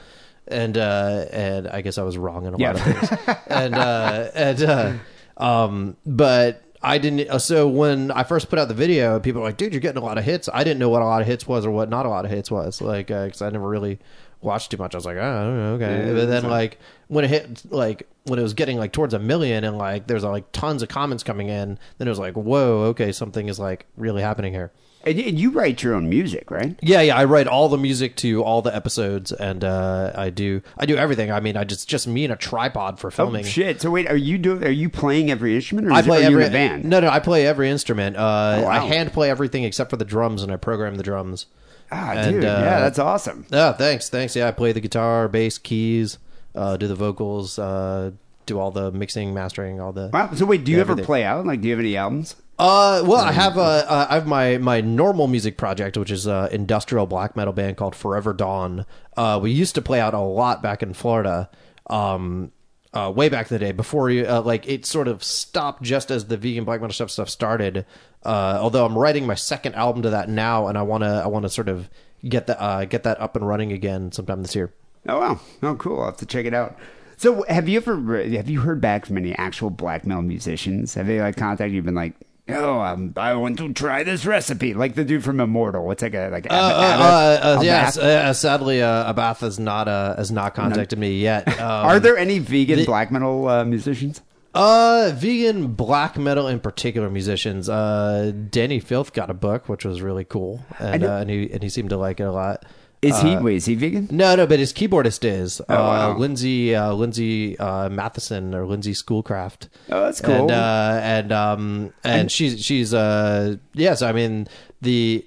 And 0.49 0.77
uh, 0.77 1.27
and 1.31 1.69
I 1.69 1.83
guess 1.83 1.99
I 1.99 2.03
was 2.03 2.19
wrong 2.19 2.47
in 2.47 2.55
a 2.55 2.59
Yeah. 2.59 2.73
lot 2.73 2.77
of 2.77 3.09
things. 3.09 3.39
and 3.47 3.75
uh, 3.75 4.31
and 4.35 4.63
uh, 4.63 4.93
um, 5.37 5.97
but. 6.07 6.63
I 6.85 6.99
didn't. 6.99 7.31
uh, 7.31 7.39
So 7.39 7.69
when 7.69 8.11
I 8.11 8.25
first 8.25 8.51
put 8.51 8.59
out 8.59 8.67
the 8.67 8.75
video, 8.75 9.21
people 9.21 9.41
were 9.41 9.47
like, 9.47 9.57
"Dude, 9.57 9.73
you're 9.73 9.79
getting 9.81 10.03
a 10.03 10.05
lot 10.05 10.19
of 10.19 10.25
hits." 10.25 10.49
I 10.53 10.65
didn't 10.65 10.81
know 10.81 10.89
what 10.89 11.01
a 11.01 11.05
lot 11.05 11.21
of 11.21 11.29
hits 11.29 11.47
was 11.47 11.65
or 11.65 11.71
what 11.71 11.89
not 11.89 12.07
a 12.07 12.09
lot 12.09 12.25
of 12.25 12.33
hits 12.33 12.51
was, 12.51 12.81
like 12.83 13.07
because 13.07 13.41
I 13.41 13.51
never 13.51 13.69
really 13.69 14.01
watched 14.41 14.73
too 14.73 14.79
much. 14.79 14.93
I 14.93 14.99
was 14.99 15.05
like, 15.07 15.17
"Oh, 15.17 15.21
I 15.23 15.45
don't 15.45 15.57
know, 15.59 15.73
okay." 15.75 16.09
Yeah, 16.09 16.13
but 16.15 16.27
then 16.27 16.43
like 16.51 16.81
when 17.07 17.25
it 17.25 17.29
hit, 17.29 17.63
like 17.71 18.09
when 18.25 18.41
it 18.41 18.43
was 18.43 18.55
getting 18.55 18.79
like 18.79 18.91
towards 18.91 19.15
a 19.15 19.21
million, 19.21 19.63
and 19.63 19.79
like 19.79 20.09
there's 20.09 20.25
like 20.25 20.51
tons 20.51 20.83
of 20.83 20.89
comments 20.89 21.23
coming 21.23 21.49
in, 21.51 21.79
then 21.99 22.09
it 22.09 22.11
was 22.11 22.19
like, 22.19 22.35
"Whoa, 22.35 22.87
okay, 22.87 23.13
something 23.13 23.49
is 23.49 23.61
like 23.61 23.87
really 23.97 24.21
happening 24.23 24.53
here." 24.53 24.73
And, 25.05 25.19
you- 25.39 25.51
write 25.51 25.83
your 25.83 25.95
own 25.95 26.09
music, 26.09 26.51
right? 26.51 26.77
Yeah, 26.81 27.01
yeah. 27.03 27.17
I 27.17 27.25
write 27.25 27.47
all 27.47 27.69
the 27.69 27.77
music 27.79 28.17
to 28.17 28.43
all 28.43 28.63
the 28.63 28.75
episodes, 28.75 29.31
and 29.33 29.63
uh, 29.65 30.13
I 30.15 30.31
do 30.31 30.63
I 30.79 30.87
do 30.87 30.97
everything. 30.97 31.31
I 31.31 31.41
mean, 31.41 31.57
I 31.57 31.65
just 31.65 31.89
just 31.89 32.07
me 32.07 32.25
and 32.25 32.33
a 32.33 32.37
tripod 32.37 32.99
for 32.99 33.11
filming. 33.11 33.45
Oh 33.45 33.49
shit! 33.49 33.81
So 33.81 33.91
wait, 33.91 34.09
are 34.09 34.17
you 34.17 34.39
doing? 34.39 34.65
Are 34.65 34.71
you 34.71 34.89
playing 34.89 35.31
every 35.31 35.55
instrument, 35.55 35.89
or 35.89 35.93
I 35.93 36.01
is 36.01 36.07
it- 36.07 36.09
play 36.09 36.21
you 36.23 36.27
every 36.41 36.49
band? 36.51 36.85
No, 36.85 37.01
no, 37.01 37.09
I 37.09 37.19
play 37.21 37.47
every 37.47 37.69
instrument. 37.71 38.17
Uh, 38.17 38.21
Oh, 38.59 38.63
wow. 38.65 38.71
I 38.71 38.79
hand 38.81 39.13
play 39.13 39.31
everything 39.31 39.65
except 39.65 39.91
for 39.91 39.97
the 39.97 40.05
drums, 40.05 40.43
and 40.43 40.51
I 40.53 40.57
program 40.57 40.97
the 40.97 41.03
drums. 41.03 41.47
Ah, 41.91 42.13
And, 42.13 42.37
dude, 42.37 42.45
uh, 42.45 42.47
yeah, 42.47 42.81
that's 42.81 42.99
awesome. 42.99 43.45
Yeah, 43.51 43.73
thanks, 43.73 44.09
thanks. 44.09 44.35
Yeah, 44.35 44.49
I 44.49 44.53
play 44.53 44.73
the 44.73 44.81
guitar, 44.81 45.29
bass, 45.29 45.59
keys, 45.59 46.17
uh, 46.55 46.77
do 46.79 46.89
the 46.89 46.95
vocals, 46.95 47.59
uh, 47.59 48.13
do 48.47 48.59
all 48.59 48.71
the 48.71 48.91
mixing, 48.91 49.35
mastering, 49.35 49.79
all 49.81 49.93
the. 49.93 50.09
Wow. 50.13 50.31
So 50.35 50.47
wait, 50.47 50.65
do 50.65 50.73
you 50.73 50.79
Yeah, 50.79 50.83
ever 50.83 50.97
play 50.97 51.23
out? 51.25 51.45
Like, 51.47 51.61
do 51.61 51.69
you 51.69 51.75
have 51.75 51.81
any 51.81 51.97
albums? 51.97 52.37
Uh, 52.63 53.03
well, 53.05 53.25
I 53.25 53.33
have 53.33 53.59
uh, 53.59 54.07
I 54.09 54.15
have 54.15 54.29
my 54.29 54.57
my 54.59 54.81
normal 54.81 55.27
music 55.27 55.59
project, 55.59 55.97
which 55.97 56.13
is 56.13 56.29
a 56.29 56.49
industrial 56.53 57.09
black 57.09 57.35
metal 57.35 57.53
band 57.53 57.77
called 57.77 57.97
Forever 57.97 58.33
Dawn. 58.33 58.87
Uh, 59.17 59.41
we 59.43 59.51
used 59.51 59.75
to 59.75 59.83
play 59.83 59.99
out 59.99 60.15
a 60.15 60.21
lot 60.21 60.63
back 60.63 60.81
in 60.81 60.95
Florida. 60.95 61.51
Um, 61.89 62.53
uh, 62.95 63.13
way 63.13 63.29
back 63.29 63.51
in 63.51 63.57
the 63.57 63.59
day, 63.59 63.73
before 63.73 64.11
you 64.11 64.27
uh, 64.29 64.43
like 64.43 64.69
it 64.69 64.87
sort 64.87 65.09
of 65.09 65.25
stopped 65.25 65.83
just 65.83 66.13
as 66.13 66.27
the 66.27 66.37
vegan 66.37 66.63
black 66.63 66.81
metal 66.81 66.95
stuff 66.95 67.11
stuff 67.11 67.29
started. 67.29 67.85
Uh, 68.25 68.59
although 68.61 68.87
I'm 68.87 68.97
writing 68.97 69.27
my 69.27 69.35
second 69.35 69.75
album 69.75 70.03
to 70.03 70.11
that 70.11 70.29
now, 70.29 70.69
and 70.69 70.79
I 70.79 70.83
wanna 70.83 71.21
I 71.25 71.27
wanna 71.27 71.49
sort 71.49 71.69
of 71.69 71.91
get 72.29 72.47
that 72.47 72.63
uh, 72.63 72.85
get 72.85 73.03
that 73.03 73.21
up 73.21 73.35
and 73.35 73.45
running 73.45 73.73
again 73.73 74.13
sometime 74.13 74.41
this 74.41 74.55
year. 74.55 74.73
Oh 75.09 75.19
wow! 75.19 75.41
Oh 75.65 75.75
cool! 75.75 75.99
I'll 75.99 76.07
have 76.07 76.17
to 76.19 76.27
check 76.27 76.47
it 76.47 76.55
out. 76.55 76.79
So 77.17 77.45
have 77.49 77.69
you 77.69 77.79
ever 77.79 78.23
have 78.23 78.49
you 78.49 78.61
heard 78.61 78.81
back 78.81 79.05
from 79.05 79.19
any 79.19 79.35
actual 79.35 79.71
black 79.71 80.07
metal 80.07 80.23
musicians? 80.23 80.95
Have 80.95 81.09
they 81.09 81.21
like 81.21 81.37
contacted 81.37 81.75
you? 81.75 81.83
Been 81.83 81.97
like, 81.97 82.15
oh, 82.49 82.81
um, 82.81 83.13
I 83.17 83.35
want 83.35 83.59
to 83.59 83.73
try 83.73 84.03
this 84.03 84.25
recipe, 84.27 84.75
like 84.75 84.95
the 84.95 85.05
dude 85.05 85.25
from 85.25 85.41
Immortal. 85.41 85.85
What's 85.85 86.03
like 86.03 86.15
a 86.15 86.29
like? 86.31 86.47
Uh, 86.51 86.55
uh, 86.55 87.41
uh, 87.43 87.59
uh, 87.59 87.63
yes, 87.63 87.97
uh, 87.97 88.33
sadly, 88.33 88.83
uh, 88.83 89.13
Abbath 89.13 89.41
has 89.41 89.59
not 89.59 89.89
uh, 89.89 90.17
has 90.17 90.31
not 90.31 90.55
contacted 90.55 90.99
me 90.99 91.19
yet. 91.21 91.49
Um, 91.63 91.87
Are 91.87 92.01
there 92.01 92.17
any 92.17 92.39
vegan 92.41 92.81
the- 92.81 92.85
black 92.87 93.13
metal 93.13 93.47
uh, 93.49 93.65
musicians? 93.65 94.21
Uh, 94.55 95.13
vegan 95.15 95.69
black 95.75 96.19
metal 96.19 96.47
in 96.49 96.59
particular 96.61 97.09
musicians. 97.09 97.69
Uh, 97.69 98.33
Dani 98.35 98.83
Filth 98.83 99.13
got 99.13 99.31
a 99.31 99.35
book, 99.35 99.69
which 99.69 99.85
was 99.85 100.03
really 100.03 100.25
cool, 100.25 100.61
and 100.79 101.05
uh, 101.05 101.17
and 101.19 101.31
he 101.31 101.51
and 101.53 101.63
he 101.63 101.69
seemed 101.69 101.91
to 101.91 101.97
like 101.97 102.21
it 102.21 102.25
a 102.25 102.33
lot. 102.33 102.65
Is 103.03 103.21
he? 103.21 103.35
Uh, 103.35 103.43
Wait, 103.43 103.57
is 103.57 103.65
he 103.65 103.75
vegan? 103.75 104.07
No, 104.13 104.37
no, 104.37 104.47
but 104.47 104.61
his 104.61 104.73
keyboardist 104.73 105.25
is 105.25 105.61
uh, 105.63 105.65
Oh, 105.71 105.75
wow. 105.75 106.17
Lindsay 106.17 106.75
uh, 106.75 106.93
Lindsay 106.93 107.59
uh, 107.59 107.89
Matheson 107.89 108.55
or 108.55 108.65
Lindsay 108.65 108.95
Schoolcraft. 108.95 109.69
Oh, 109.91 110.05
that's 110.05 110.21
cool. 110.21 110.35
And 110.35 110.51
uh, 110.53 111.01
and 111.03 111.33
um 111.33 111.93
and 112.05 112.31
she's 112.31 112.65
she's 112.65 112.95
uh 112.95 113.57
yes, 113.75 114.03
I 114.03 114.13
mean 114.13 114.47
the 114.81 115.27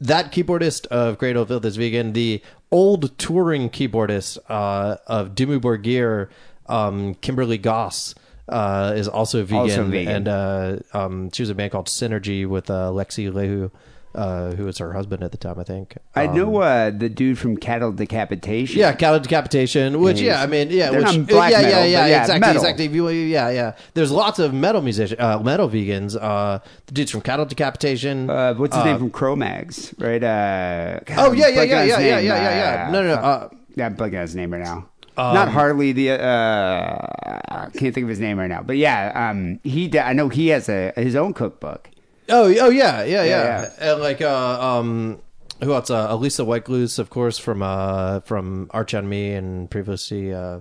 that 0.00 0.30
keyboardist 0.30 0.86
of 0.88 1.16
Cradle 1.18 1.42
of 1.42 1.48
Filth 1.48 1.64
is 1.64 1.76
vegan. 1.76 2.12
The 2.12 2.42
old 2.70 3.16
touring 3.18 3.70
keyboardist 3.70 4.36
uh, 4.50 4.96
of 5.06 5.34
Dimmu 5.34 5.58
Borgir, 5.60 6.28
um, 6.66 7.14
Kimberly 7.16 7.56
Goss. 7.58 8.14
Uh, 8.48 8.92
is 8.94 9.08
also 9.08 9.42
vegan, 9.42 9.56
Also 9.58 9.84
vegan. 9.84 10.08
and 10.14 10.28
uh, 10.28 10.76
um, 10.92 11.30
she 11.32 11.42
was 11.42 11.50
a 11.50 11.54
band 11.54 11.72
called 11.72 11.88
Sinergy 11.88 12.46
with 12.46 12.70
uh, 12.70 12.90
Alexi 12.90 13.28
Laiho, 13.28 13.72
uh, 14.16 14.52
who 14.56 14.64
was 14.64 14.78
her 14.78 14.92
husband 14.94 15.22
at 15.22 15.30
the 15.30 15.36
time, 15.38 15.58
I 15.58 15.64
think. 15.64 15.96
I 16.14 16.26
Um, 16.26 16.34
know 16.36 16.56
uh, 16.62 16.90
the 16.90 17.08
dude 17.08 17.38
from 17.38 17.56
Cattle 17.56 17.92
Decapitation. 17.92 18.78
yeah, 18.80 18.92
cattle 18.92 19.20
decapitation. 19.20 20.00
Which, 20.00 20.20
Yeah, 20.20 20.32
yeah, 20.38 20.42
I 20.42 20.46
mean, 20.46 20.70
yeah, 20.70 20.90
they're 20.90 21.02
which, 21.02 21.16
not 21.16 21.26
black 21.26 21.50
yeah, 21.52 21.60
metal, 21.62 21.70
yeah, 21.70 21.80
but 21.82 21.88
yeah, 21.90 22.06
yeah, 22.06 22.20
exactly, 22.22 22.40
metal. 22.40 22.62
exactly. 22.62 22.86
You- 22.88 23.08
Yeah, 23.08 23.50
yeah. 23.50 23.72
There's 23.94 24.10
lots 24.10 24.38
of 24.38 24.52
metal 24.54 24.80
musician, 24.82 25.20
uh, 25.20 25.38
metal 25.40 25.68
vegans. 25.68 26.16
Uh, 26.20 26.58
the 26.86 26.92
dudes 26.94 27.10
from 27.10 27.20
cattle 27.20 27.44
decapitation. 27.46 28.30
Uh, 28.30 28.54
what's 28.54 28.74
his 28.74 28.84
name 28.84 28.98
from 28.98 29.10
Cro-Mags, 29.10 29.94
right? 29.98 30.22
Uh, 30.24 31.00
God, 31.04 31.18
Oh, 31.18 31.32
yeah, 31.32 31.46
I'm 31.46 31.54
yeah, 31.54 31.60
blanking 31.64 31.68
yeah, 31.68 31.76
on 31.76 31.82
his 31.82 31.90
yeah, 31.90 31.98
yeah, 32.00 32.16
name. 32.16 32.24
yeah, 32.26 32.42
yeah, 32.42 32.84
yeah. 32.86 32.90
No, 32.90 33.02
no, 33.02 33.08
no, 33.14 33.20
uh, 33.20 33.48
yeah, 33.76 33.86
I'm 33.86 33.96
blanking 33.96 34.14
on 34.16 34.22
his 34.22 34.34
name 34.34 34.52
right 34.52 34.62
now. 34.62 34.88
Not 35.18 35.48
Harley. 35.48 35.92
The 35.92 36.10
uh, 36.10 37.06
I 37.48 37.68
can't 37.72 37.94
think 37.94 38.04
of 38.04 38.08
his 38.08 38.20
name 38.20 38.38
right 38.38 38.48
now. 38.48 38.62
But 38.62 38.76
yeah, 38.76 39.12
um, 39.14 39.60
he. 39.64 39.88
d- 39.88 39.98
I 39.98 40.12
know 40.12 40.28
he 40.28 40.48
has 40.48 40.68
a 40.68 40.92
his 40.96 41.16
own 41.16 41.32
cookbook. 41.32 41.88
Oh, 42.28 42.44
oh, 42.60 42.68
yeah, 42.70 43.04
yeah, 43.04 43.22
yeah. 43.24 43.24
Yeah, 43.24 43.70
And 43.92 44.00
like, 44.02 44.20
uh, 44.20 44.60
um, 44.78 45.20
who 45.62 45.72
else? 45.72 45.90
Uh, 45.90 46.08
Alissa 46.08 46.44
White-Gluz, 46.44 46.98
of 46.98 47.08
course, 47.10 47.38
from 47.38 47.62
uh, 47.62 48.20
from 48.20 48.68
Arch 48.72 48.94
Enemy 48.94 49.32
and 49.34 49.70
previously 49.70 50.32
uh, 50.34 50.60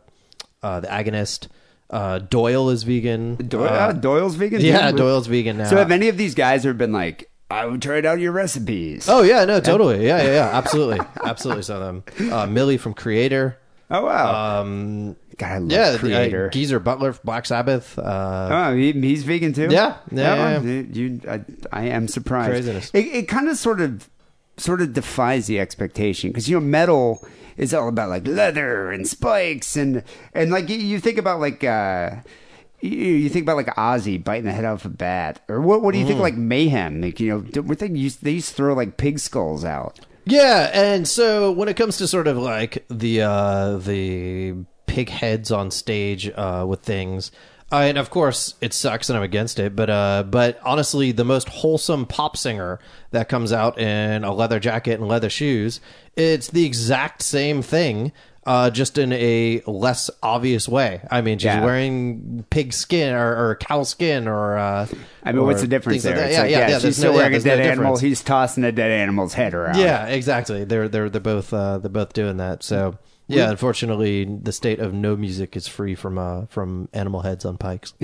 uh, 0.63 0.80
the 0.80 0.88
Agonist. 0.88 1.47
Uh, 1.89 2.19
Doyle 2.19 2.69
is 2.69 2.84
vegan. 2.84 3.36
Doyle, 3.36 3.67
Uh, 3.67 3.71
uh, 3.71 3.91
Doyle's 3.93 4.36
vegan. 4.36 4.62
yeah, 4.62 4.91
too? 4.91 4.97
Doyle's 4.97 5.28
vegan 5.28 5.58
now. 5.58 5.69
So 5.69 5.78
have 5.78 5.91
any 5.91 6.08
of 6.08 6.17
these 6.17 6.34
guys 6.36 6.63
have 6.63 6.78
been 6.78 6.91
like, 6.91 7.30
I 7.51 7.65
would 7.67 7.82
try 7.82 8.01
out 8.01 8.19
your 8.19 8.32
recipes? 8.32 9.08
Oh 9.08 9.21
yeah, 9.21 9.45
no, 9.45 9.60
totally. 9.60 10.06
Yeah, 10.06 10.23
yeah, 10.23 10.32
yeah. 10.34 10.49
Absolutely, 10.54 10.99
absolutely. 11.23 11.63
Some 11.63 11.82
of 11.82 12.04
them. 12.17 12.32
Uh, 12.32 12.47
Mille 12.47 12.78
from 12.80 12.93
Kreator. 12.95 13.56
Oh 13.91 14.06
wow. 14.06 14.62
Um, 14.62 15.15
God, 15.38 15.52
I 15.52 15.58
love 15.58 15.71
yeah, 15.71 15.98
Kreator. 15.98 16.48
Uh, 16.48 16.50
Geezer 16.50 16.80
Butler, 16.80 17.13
Black 17.24 17.45
Sabbath. 17.45 17.98
Uh, 18.00 18.50
Oh, 18.52 18.76
he, 18.76 18.91
he's 18.93 19.24
vegan 19.24 19.54
too. 19.54 19.67
Yeah, 19.69 19.98
yeah, 20.12 20.60
Oh, 20.62 20.65
You, 20.65 21.19
I, 21.28 21.41
I 21.71 21.84
am 21.88 22.08
surprised. 22.08 22.52
Craziness. 22.52 22.91
It, 22.93 23.06
it 23.08 23.28
kind 23.28 23.50
of 23.50 23.58
sort 23.58 23.82
of, 23.82 24.10
sort 24.58 24.82
of 24.82 24.93
defies 24.93 25.48
the 25.48 25.60
expectation 25.60 26.30
because 26.32 26.48
you 26.50 26.58
know 26.60 26.65
metal 26.65 27.26
is 27.58 27.74
all 27.74 27.88
about 27.89 28.10
like 28.10 28.26
leather 28.28 28.91
and 28.91 29.08
spikes 29.08 29.76
and 29.76 30.04
and 30.34 30.52
like 30.52 30.69
you, 30.69 30.78
you 30.78 31.00
think 31.00 31.17
about 31.17 31.39
like. 31.39 31.63
uh 31.63 32.15
you, 32.82 32.89
you 32.91 33.30
think 33.30 33.43
about 33.43 33.56
like 33.56 33.67
Ozzy 33.78 34.21
biting 34.24 34.43
the 34.45 34.52
head 34.52 34.65
off 34.65 34.86
a 34.86 34.89
bat, 34.89 35.41
or 35.48 35.60
what? 35.62 35.82
What 35.82 35.93
do 35.93 35.98
you 36.00 36.06
think? 36.06 36.19
Mm. 36.19 36.24
Like 36.24 36.36
mayhem, 36.36 37.02
like 37.02 37.19
you 37.19 37.30
know, 37.30 37.62
what 37.62 37.80
they 37.80 37.88
used 37.89 38.21
they 38.24 38.32
used 38.32 38.50
to 38.50 38.56
throw 38.56 38.74
like 38.76 38.98
pig 38.98 39.17
skulls 39.17 39.65
out. 39.65 40.02
yeah, 40.26 40.69
and 40.74 41.08
so 41.08 41.52
when 41.52 41.67
it 41.67 41.78
comes 41.78 41.98
to 41.98 42.08
sort 42.08 42.28
of 42.28 42.38
like 42.38 42.86
the 42.89 43.21
uh, 43.21 43.78
the 43.78 44.56
pig 44.86 45.10
heads 45.10 45.52
on 45.52 45.71
stage 45.71 46.30
uh, 46.36 46.65
with 46.67 46.82
things. 46.82 47.32
Uh, 47.71 47.78
and 47.78 47.98
of 47.98 48.12
course, 48.12 48.54
it 48.62 48.74
sucks, 48.74 49.10
and 49.10 49.17
I'm 49.17 49.24
against 49.24 49.58
it. 49.60 49.76
But 49.76 49.89
uh, 49.89 50.24
but 50.30 50.60
honestly, 50.63 51.12
the 51.12 51.26
most 51.26 51.50
wholesome 51.50 52.06
pop 52.06 52.38
singer 52.38 52.80
that 53.12 53.28
comes 53.28 53.52
out 53.52 53.80
in 53.80 54.24
a 54.24 54.32
leather 54.34 54.60
jacket 54.60 55.00
and 55.00 55.08
leather 55.08 55.30
shoes, 55.32 55.82
it's 56.15 56.48
the 56.52 56.63
exact 56.63 57.24
same 57.24 57.63
thing, 57.63 58.12
uh, 58.45 58.69
just 58.69 59.00
in 59.00 59.12
a 59.13 59.63
less 59.65 60.12
obvious 60.21 60.69
way. 60.69 61.02
I 61.10 61.21
mean, 61.21 61.39
she's 61.39 61.45
Yeah. 61.45 61.65
wearing 61.65 62.45
pig 62.52 62.71
skin 62.71 63.15
or, 63.15 63.50
or 63.50 63.56
cow 63.56 63.82
skin, 63.82 64.28
or 64.28 64.58
uh, 64.60 64.86
I 65.24 65.32
mean, 65.32 65.43
what's 65.43 65.62
the 65.62 65.67
difference 65.67 66.04
things 66.04 66.15
like 66.15 66.15
there? 66.24 66.32
Yeah, 66.32 66.41
like, 66.43 66.52
yeah, 66.52 66.69
yeah. 66.69 66.80
she's 66.80 66.98
still 66.98 67.13
no- 67.13 67.17
yeah, 67.17 67.24
wearing 67.24 67.34
a 67.36 67.39
there's 67.39 67.45
no 67.45 67.58
dead 67.63 67.71
animal. 67.71 67.98
He's 67.98 68.21
tossing 68.21 68.63
a 68.63 68.71
dead 68.71 68.91
animal's 68.91 69.34
head 69.34 69.56
around. 69.56 69.80
Yeah, 69.80 70.06
exactly. 70.06 70.65
They're 70.65 70.88
they're 70.88 71.10
they're 71.10 71.19
both 71.19 71.52
uh, 71.52 71.80
they're 71.80 71.89
both 71.89 72.13
doing 72.13 72.38
that. 72.38 72.62
So 72.62 73.00
Yeah, 73.27 73.49
unfortunately, 73.49 74.23
the 74.25 74.51
state 74.51 74.79
of 74.79 74.93
no 74.93 75.15
music 75.15 75.55
is 75.55 75.67
free 75.67 75.95
from 75.95 76.17
uh, 76.17 76.45
from 76.47 76.89
animal 76.93 77.21
heads 77.21 77.45
on 77.45 77.57
pikes. 77.57 77.93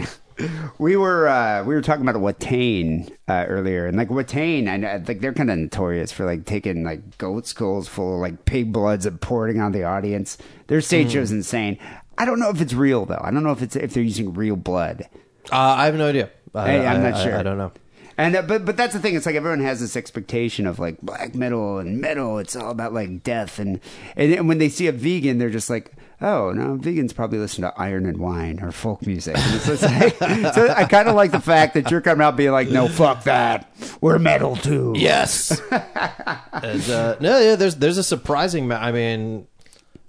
We 0.79 0.95
were 0.97 1.27
uh, 1.27 1.63
we 1.65 1.75
were 1.75 1.83
talking 1.83 2.07
about 2.07 2.19
Watain 2.19 3.11
uh, 3.27 3.45
earlier, 3.47 3.85
and 3.85 3.95
like 3.95 4.07
Watain, 4.09 4.67
I 4.67 4.77
know, 4.77 5.03
like 5.07 5.19
they're 5.21 5.33
kind 5.33 5.51
of 5.51 5.59
notorious 5.59 6.11
for 6.11 6.25
like 6.25 6.45
taking 6.45 6.83
like 6.83 7.19
goat 7.19 7.45
skulls 7.45 7.87
full 7.87 8.15
of 8.15 8.21
like 8.21 8.45
pig 8.45 8.71
bloods 8.73 9.05
and 9.05 9.21
pouring 9.21 9.61
on 9.61 9.71
the 9.71 9.83
audience. 9.83 10.39
Their 10.65 10.81
stage 10.81 11.11
show's 11.11 11.31
insane. 11.31 11.77
I 12.17 12.25
don't 12.25 12.39
know 12.39 12.49
if 12.49 12.59
it's 12.59 12.73
real 12.73 13.05
though. 13.05 13.21
I 13.23 13.29
don't 13.29 13.43
know 13.43 13.51
if 13.51 13.61
it's 13.61 13.75
if 13.75 13.93
they're 13.93 14.01
using 14.01 14.33
real 14.33 14.55
blood. 14.55 15.07
Uh, 15.51 15.57
I 15.57 15.85
have 15.85 15.95
no 15.95 16.07
idea. 16.07 16.31
I, 16.55 16.67
Hey, 16.71 16.87
I'm 16.87 17.01
I- 17.01 17.09
not 17.11 17.13
I- 17.19 17.23
sure. 17.23 17.37
I, 17.37 17.43
don't 17.43 17.59
know. 17.59 17.71
And 18.17 18.35
uh, 18.35 18.41
but 18.41 18.65
but 18.65 18.77
that's 18.77 18.93
the 18.93 18.99
thing. 18.99 19.15
It's 19.15 19.25
like 19.25 19.35
everyone 19.35 19.61
has 19.61 19.79
this 19.79 19.95
expectation 19.95 20.65
of 20.67 20.79
like 20.79 20.99
black 21.01 21.35
metal 21.35 21.79
and 21.79 21.99
metal. 21.99 22.37
It's 22.39 22.55
all 22.55 22.71
about 22.71 22.93
like 22.93 23.23
death 23.23 23.59
and 23.59 23.79
and, 24.15 24.33
and 24.33 24.47
when 24.47 24.57
they 24.57 24.69
see 24.69 24.87
a 24.87 24.91
vegan, 24.91 25.37
they're 25.37 25.49
just 25.49 25.69
like, 25.69 25.93
oh 26.21 26.51
no, 26.51 26.77
vegans 26.77 27.15
probably 27.15 27.39
listen 27.39 27.63
to 27.63 27.73
Iron 27.77 28.05
and 28.05 28.17
Wine 28.17 28.59
or 28.61 28.71
folk 28.71 29.05
music. 29.05 29.35
It's 29.37 29.81
like, 29.81 30.17
so 30.53 30.69
I 30.69 30.85
kind 30.85 31.07
of 31.07 31.15
like 31.15 31.31
the 31.31 31.39
fact 31.39 31.73
that 31.73 31.89
you're 31.89 32.01
coming 32.01 32.23
out 32.23 32.35
being 32.35 32.51
like, 32.51 32.69
no, 32.69 32.87
fuck 32.87 33.23
that. 33.23 33.73
We're 34.01 34.19
metal 34.19 34.55
too. 34.55 34.93
Yes. 34.95 35.59
and, 35.71 36.89
uh, 36.89 37.15
no, 37.19 37.39
yeah. 37.39 37.55
There's 37.55 37.75
there's 37.75 37.97
a 37.97 38.03
surprising. 38.03 38.67
Ma- 38.67 38.75
I 38.75 38.91
mean, 38.91 39.47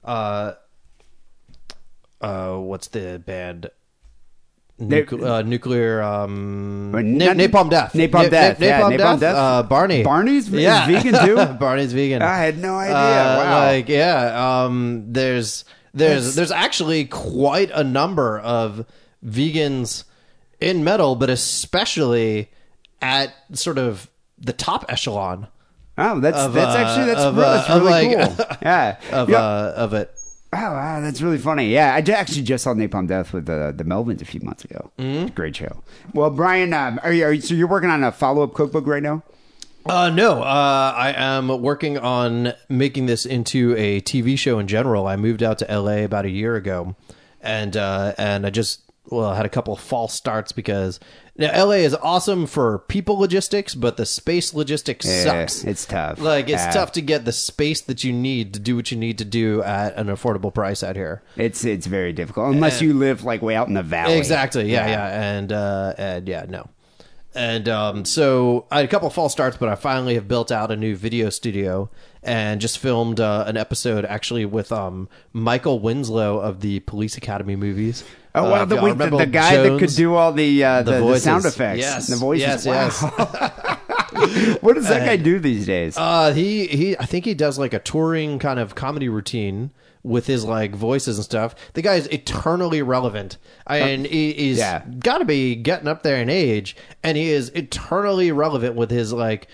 uh, 0.04 0.52
uh, 2.20 2.56
what's 2.56 2.88
the 2.88 3.22
band? 3.24 3.70
Nucle- 4.88 5.24
uh, 5.24 5.42
nuclear 5.42 6.02
um, 6.02 6.90
Na- 6.92 7.34
napalm 7.34 7.70
death 7.70 7.92
Napalm 7.92 8.30
Death, 8.30 8.58
Na- 8.60 8.66
yeah, 8.66 8.80
napalm, 8.80 8.92
Napalm 8.92 8.98
death, 8.98 9.20
Death. 9.20 9.36
Uh, 9.36 9.62
Barney 9.62 10.02
Barney's 10.02 10.48
v- 10.48 10.64
is 10.64 10.86
vegan, 10.86 11.24
too? 11.26 11.36
Barney's 11.60 11.92
vegan 11.92 12.22
I 12.22 12.38
had 12.38 12.58
no 12.58 12.76
idea. 12.76 12.94
Uh, 12.96 13.36
wow. 13.44 13.66
Like, 13.66 13.88
yeah, 13.88 14.64
um, 14.64 15.04
there's 15.12 15.64
there's 15.94 16.34
there's 16.34 16.50
actually 16.52 17.04
quite 17.04 17.70
a 17.72 17.84
number 17.84 18.38
of 18.40 18.86
vegans 19.24 20.04
in 20.60 20.84
metal, 20.84 21.14
but 21.16 21.30
especially 21.30 22.50
at 23.00 23.34
sort 23.52 23.78
of 23.78 24.08
the 24.38 24.52
top 24.52 24.84
echelon 24.88 25.46
oh, 25.98 26.18
that's 26.20 26.36
of, 26.38 26.52
that's 26.54 26.74
uh, 26.74 26.78
actually 26.78 27.06
that's, 27.06 27.20
of, 27.20 27.36
re- 27.36 27.44
uh, 27.44 27.54
that's 27.56 27.68
really 27.70 28.14
like- 28.16 28.36
cool. 28.36 28.46
Yeah. 28.62 28.96
of 29.12 29.28
Yeah. 29.30 29.38
uh, 29.38 29.74
of 29.76 29.94
it. 29.94 30.10
Oh, 30.54 30.58
wow, 30.58 31.00
that's 31.00 31.22
really 31.22 31.38
funny. 31.38 31.72
Yeah, 31.72 31.94
I 31.94 32.10
actually 32.10 32.42
just 32.42 32.64
saw 32.64 32.74
Napalm 32.74 33.08
Death 33.08 33.32
with 33.32 33.46
the 33.46 33.72
the 33.74 33.84
Melvins 33.84 34.20
a 34.20 34.26
few 34.26 34.40
months 34.42 34.64
ago. 34.64 34.90
Mm-hmm. 34.98 35.28
Great 35.28 35.56
show. 35.56 35.82
Well, 36.12 36.28
Brian, 36.28 36.74
um, 36.74 37.00
are 37.02 37.12
you, 37.12 37.24
are 37.24 37.32
you 37.32 37.40
so 37.40 37.54
you're 37.54 37.66
working 37.66 37.88
on 37.88 38.04
a 38.04 38.12
follow 38.12 38.42
up 38.42 38.52
cookbook 38.52 38.86
right 38.86 39.02
now? 39.02 39.22
Uh, 39.86 40.10
no, 40.10 40.42
uh, 40.42 40.94
I 40.96 41.14
am 41.16 41.48
working 41.48 41.98
on 41.98 42.52
making 42.68 43.06
this 43.06 43.24
into 43.26 43.74
a 43.76 44.00
TV 44.02 44.38
show 44.38 44.58
in 44.58 44.68
general. 44.68 45.06
I 45.06 45.16
moved 45.16 45.42
out 45.42 45.58
to 45.58 45.64
LA 45.64 46.04
about 46.04 46.24
a 46.26 46.30
year 46.30 46.54
ago, 46.54 46.96
and 47.40 47.74
uh, 47.76 48.12
and 48.18 48.46
I 48.46 48.50
just 48.50 48.82
well 49.10 49.34
had 49.34 49.44
a 49.46 49.48
couple 49.48 49.74
of 49.74 49.80
false 49.80 50.14
starts 50.14 50.52
because 50.52 51.00
now, 51.36 51.64
LA 51.64 51.76
is 51.76 51.94
awesome 51.94 52.46
for 52.46 52.80
people 52.80 53.18
logistics, 53.18 53.74
but 53.74 53.96
the 53.96 54.04
space 54.04 54.52
logistics 54.52 55.06
Yeah, 55.06 55.22
sucks. 55.24 55.64
it's 55.64 55.86
tough. 55.86 56.20
Like 56.20 56.44
it's 56.50 56.62
Yeah. 56.62 56.70
tough 56.72 56.92
to 56.92 57.00
get 57.00 57.24
the 57.24 57.32
space 57.32 57.80
that 57.80 58.04
you 58.04 58.12
need 58.12 58.52
to 58.54 58.60
do 58.60 58.76
what 58.76 58.90
you 58.92 58.98
need 58.98 59.16
to 59.18 59.24
do 59.24 59.62
at 59.62 59.96
an 59.96 60.08
affordable 60.08 60.52
price 60.52 60.82
out 60.82 60.94
here. 60.94 61.22
It's 61.36 61.64
it's 61.64 61.86
very 61.86 62.12
difficult 62.12 62.54
unless 62.54 62.82
you 62.82 62.92
live 62.92 63.24
like 63.24 63.40
way 63.40 63.56
out 63.56 63.68
in 63.68 63.74
the 63.74 63.82
valley. 63.82 64.18
Exactly. 64.18 64.70
Yeah, 64.70 64.86
yeah, 64.86 65.22
and 65.36 65.52
uh, 65.52 65.94
and 65.96 66.28
yeah, 66.28 66.44
no. 66.48 66.68
And 67.34 67.68
um, 67.68 68.04
so 68.04 68.66
I 68.70 68.76
had 68.76 68.84
a 68.84 68.88
couple 68.88 69.08
of 69.08 69.14
false 69.14 69.32
starts, 69.32 69.56
but 69.56 69.68
I 69.68 69.74
finally 69.74 70.14
have 70.14 70.28
built 70.28 70.52
out 70.52 70.70
a 70.70 70.76
new 70.76 70.94
video 70.94 71.30
studio 71.30 71.88
and 72.22 72.60
just 72.60 72.78
filmed 72.78 73.20
uh, 73.20 73.44
an 73.46 73.56
episode 73.56 74.04
actually 74.04 74.44
with 74.44 74.70
um, 74.70 75.08
Michael 75.32 75.80
Winslow 75.80 76.38
of 76.40 76.60
the 76.60 76.80
Police 76.80 77.16
Academy 77.16 77.56
movies. 77.56 78.04
Oh 78.34 78.44
Uh, 78.46 78.50
wow, 78.50 78.62
if 78.62 78.68
the, 78.68 78.76
y'all 78.76 78.94
the, 78.94 79.16
the 79.18 79.26
guy 79.26 79.56
that 79.56 79.78
could 79.78 79.90
do 79.94 80.14
all 80.14 80.32
the 80.32 80.62
uh, 80.64 80.82
the, 80.82 80.92
the 81.00 81.18
sound 81.18 81.44
effects, 81.44 81.80
Yes, 81.80 82.06
the 82.08 82.16
voices. 82.16 82.64
yes, 82.64 82.66
wow. 82.66 83.12
yes. 83.18 83.78
what 84.60 84.74
does 84.74 84.88
that 84.88 85.06
guy 85.06 85.16
do 85.16 85.38
these 85.38 85.66
days? 85.66 85.96
Uh, 85.96 86.32
he 86.32 86.66
he. 86.66 86.98
I 86.98 87.04
think 87.06 87.24
he 87.24 87.34
does 87.34 87.58
like 87.58 87.74
a 87.74 87.78
touring 87.78 88.38
kind 88.38 88.58
of 88.58 88.74
comedy 88.74 89.08
routine 89.08 89.70
with 90.02 90.26
his 90.26 90.44
like 90.44 90.74
voices 90.74 91.18
and 91.18 91.24
stuff. 91.24 91.54
The 91.74 91.82
guy 91.82 91.94
is 91.94 92.06
eternally 92.08 92.82
relevant, 92.82 93.38
and 93.66 94.06
he, 94.06 94.32
he's 94.32 94.58
yeah. 94.58 94.84
got 94.98 95.18
to 95.18 95.24
be 95.24 95.54
getting 95.54 95.88
up 95.88 96.02
there 96.02 96.16
in 96.16 96.28
age, 96.28 96.76
and 97.02 97.16
he 97.16 97.30
is 97.30 97.50
eternally 97.50 98.32
relevant 98.32 98.74
with 98.74 98.90
his 98.90 99.12
like 99.12 99.48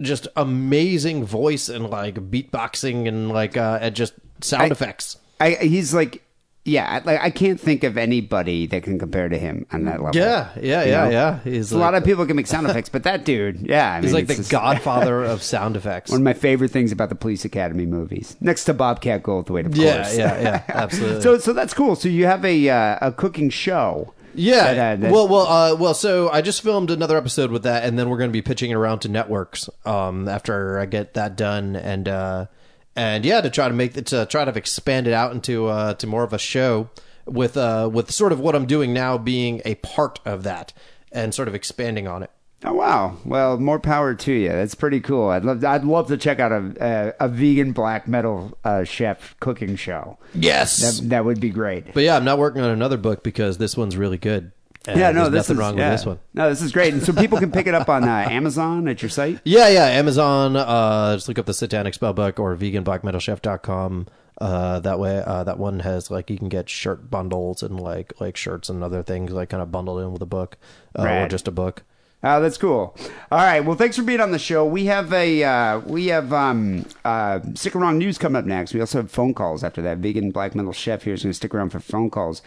just 0.00 0.28
amazing 0.36 1.24
voice 1.24 1.68
and 1.68 1.88
like 1.90 2.14
beatboxing 2.14 3.06
and 3.06 3.30
like 3.30 3.56
uh, 3.56 3.78
and 3.80 3.94
just 3.94 4.14
sound 4.40 4.64
I- 4.64 4.66
effects. 4.68 5.16
I, 5.40 5.52
he's 5.52 5.94
like, 5.94 6.22
yeah, 6.64 7.00
like 7.04 7.20
I 7.20 7.30
can't 7.30 7.58
think 7.58 7.84
of 7.84 7.96
anybody 7.96 8.66
that 8.66 8.82
can 8.82 8.98
compare 8.98 9.28
to 9.28 9.38
him 9.38 9.66
on 9.72 9.84
that 9.86 10.02
level. 10.02 10.20
Yeah, 10.20 10.50
yeah, 10.60 10.82
You 10.84 10.90
yeah, 10.90 11.04
know? 11.04 11.10
yeah. 11.10 11.38
He's 11.42 11.72
a 11.72 11.76
like, 11.78 11.80
lot 11.92 11.94
of 11.94 12.04
people 12.04 12.26
can 12.26 12.36
make 12.36 12.46
sound 12.46 12.68
effects, 12.68 12.88
but 12.90 13.02
that 13.04 13.24
dude, 13.24 13.60
yeah, 13.66 13.94
I 13.94 14.00
he's 14.02 14.12
like 14.12 14.26
the 14.26 14.34
just- 14.36 14.50
godfather 14.50 15.24
of 15.32 15.42
sound 15.42 15.76
effects. 15.76 16.10
One 16.10 16.20
of 16.20 16.24
my 16.24 16.34
favorite 16.34 16.70
things 16.70 16.92
about 16.92 17.08
the 17.08 17.14
Police 17.14 17.44
Academy 17.44 17.86
movies, 17.86 18.36
next 18.40 18.64
to 18.66 18.74
Bobcat 18.74 19.22
Goldthwait, 19.22 19.66
of 19.66 19.76
Yeah, 19.76 19.96
course. 20.02 20.18
yeah, 20.18 20.40
yeah, 20.40 20.62
absolutely. 20.68 21.22
so, 21.22 21.38
so 21.38 21.52
that's 21.52 21.72
cool. 21.74 21.96
So 21.96 22.08
you 22.08 22.26
have 22.26 22.44
a 22.44 22.68
uh, 22.68 22.98
a 23.08 23.12
cooking 23.12 23.48
show. 23.50 24.12
Yeah. 24.34 24.74
That, 24.74 24.98
uh, 24.98 25.00
that- 25.02 25.12
well, 25.12 25.26
well, 25.28 25.46
uh, 25.46 25.74
well. 25.76 25.94
So 25.94 26.28
I 26.30 26.40
just 26.40 26.62
filmed 26.62 26.90
another 26.92 27.16
episode 27.16 27.50
with 27.50 27.64
that, 27.64 27.82
and 27.84 27.98
then 27.98 28.08
we're 28.08 28.18
going 28.18 28.30
to 28.30 28.32
be 28.32 28.42
pitching 28.42 28.70
it 28.70 28.74
around 28.74 29.00
to 29.00 29.08
networks 29.08 29.68
um, 29.84 30.28
after 30.28 30.78
I 30.78 30.86
get 30.86 31.14
that 31.14 31.36
done, 31.36 31.74
and 31.74 32.06
uh, 32.06 32.46
and 32.96 33.24
yeah, 33.24 33.40
to 33.40 33.50
try 33.50 33.68
to 33.68 33.74
make 33.74 33.94
to 34.06 34.26
try 34.26 34.44
to 34.44 34.52
expand 34.56 35.06
it 35.06 35.12
out 35.12 35.32
into 35.32 35.66
uh, 35.66 35.94
to 35.94 36.06
more 36.06 36.24
of 36.24 36.32
a 36.32 36.38
show 36.38 36.90
with 37.26 37.56
uh, 37.56 37.88
with 37.92 38.10
sort 38.10 38.32
of 38.32 38.40
what 38.40 38.54
I'm 38.54 38.66
doing 38.66 38.92
now 38.92 39.18
being 39.18 39.62
a 39.64 39.76
part 39.76 40.20
of 40.24 40.42
that, 40.44 40.72
and 41.12 41.34
sort 41.34 41.48
of 41.48 41.54
expanding 41.54 42.08
on 42.08 42.22
it. 42.22 42.30
Oh 42.62 42.74
wow! 42.74 43.16
Well, 43.24 43.58
more 43.58 43.80
power 43.80 44.14
to 44.14 44.32
you. 44.32 44.48
That's 44.48 44.74
pretty 44.74 45.00
cool. 45.00 45.28
I'd 45.28 45.44
love 45.44 45.64
I'd 45.64 45.84
love 45.84 46.08
to 46.08 46.16
check 46.18 46.40
out 46.40 46.52
a 46.52 47.14
a, 47.20 47.24
a 47.24 47.28
vegan 47.28 47.72
black 47.72 48.06
metal 48.06 48.58
uh, 48.64 48.84
chef 48.84 49.34
cooking 49.40 49.76
show. 49.76 50.18
Yes. 50.34 50.76
That 50.98 51.08
that 51.08 51.24
would 51.24 51.40
be 51.40 51.50
great. 51.50 51.94
but 51.94 52.02
yeah, 52.02 52.16
I'm 52.16 52.24
not 52.24 52.38
working 52.38 52.60
on 52.60 52.70
another 52.70 52.98
book 52.98 53.22
because 53.22 53.56
this 53.56 53.76
one's 53.78 53.96
really 53.96 54.18
good. 54.18 54.52
And 54.86 54.98
yeah, 54.98 55.12
no, 55.12 55.24
this 55.24 55.48
nothing 55.48 55.56
is 55.56 55.60
wrong 55.60 55.78
yeah. 55.78 55.90
with 55.90 55.98
this 56.00 56.06
one. 56.06 56.20
No, 56.32 56.48
this 56.48 56.62
is 56.62 56.72
great, 56.72 56.94
and 56.94 57.02
so 57.02 57.12
people 57.12 57.38
can 57.38 57.52
pick 57.52 57.66
it 57.66 57.74
up 57.74 57.88
on 57.90 58.04
uh, 58.04 58.06
Amazon 58.30 58.88
at 58.88 59.02
your 59.02 59.10
site. 59.10 59.38
Yeah, 59.44 59.68
yeah. 59.68 59.84
Amazon. 59.86 60.56
Uh, 60.56 61.16
just 61.16 61.28
look 61.28 61.38
up 61.38 61.46
the 61.46 61.52
Seitanic 61.52 61.94
Spellbook 61.94 62.38
or 62.38 62.56
veganblackmetalchef.com. 62.56 64.06
Uh, 64.40 64.80
that 64.80 64.98
way, 64.98 65.22
uh, 65.26 65.44
that 65.44 65.58
one 65.58 65.80
has 65.80 66.10
like 66.10 66.30
you 66.30 66.38
can 66.38 66.48
get 66.48 66.70
shirt 66.70 67.10
bundles 67.10 67.62
and 67.62 67.78
like 67.78 68.18
like 68.20 68.38
shirts 68.38 68.70
and 68.70 68.82
other 68.82 69.02
things 69.02 69.32
like 69.32 69.50
kind 69.50 69.62
of 69.62 69.70
bundled 69.70 70.00
in 70.00 70.12
with 70.12 70.22
a 70.22 70.26
book 70.26 70.56
uh, 70.98 71.02
or 71.02 71.28
just 71.28 71.46
a 71.46 71.50
book. 71.50 71.82
Oh, 72.22 72.40
that's 72.40 72.58
cool. 72.58 72.96
All 73.32 73.38
right. 73.38 73.60
Well, 73.60 73.76
thanks 73.76 73.96
for 73.96 74.02
being 74.02 74.20
on 74.20 74.30
the 74.30 74.38
show. 74.38 74.64
We 74.64 74.86
have 74.86 75.12
a 75.12 75.42
uh, 75.42 75.78
we 75.80 76.06
have 76.06 76.32
um, 76.32 76.86
uh, 77.04 77.40
stick 77.54 77.74
around 77.74 77.98
news 77.98 78.18
coming 78.18 78.38
up 78.38 78.44
next. 78.46 78.74
We 78.74 78.80
also 78.80 79.02
have 79.02 79.10
phone 79.10 79.34
calls 79.34 79.62
after 79.64 79.80
that. 79.82 79.98
Vegan 79.98 80.30
black 80.30 80.54
metal 80.54 80.72
chef 80.72 81.04
here 81.04 81.14
is 81.14 81.22
going 81.22 81.30
to 81.30 81.36
stick 81.36 81.54
around 81.54 81.70
for 81.70 81.80
phone 81.80 82.10
calls. 82.10 82.42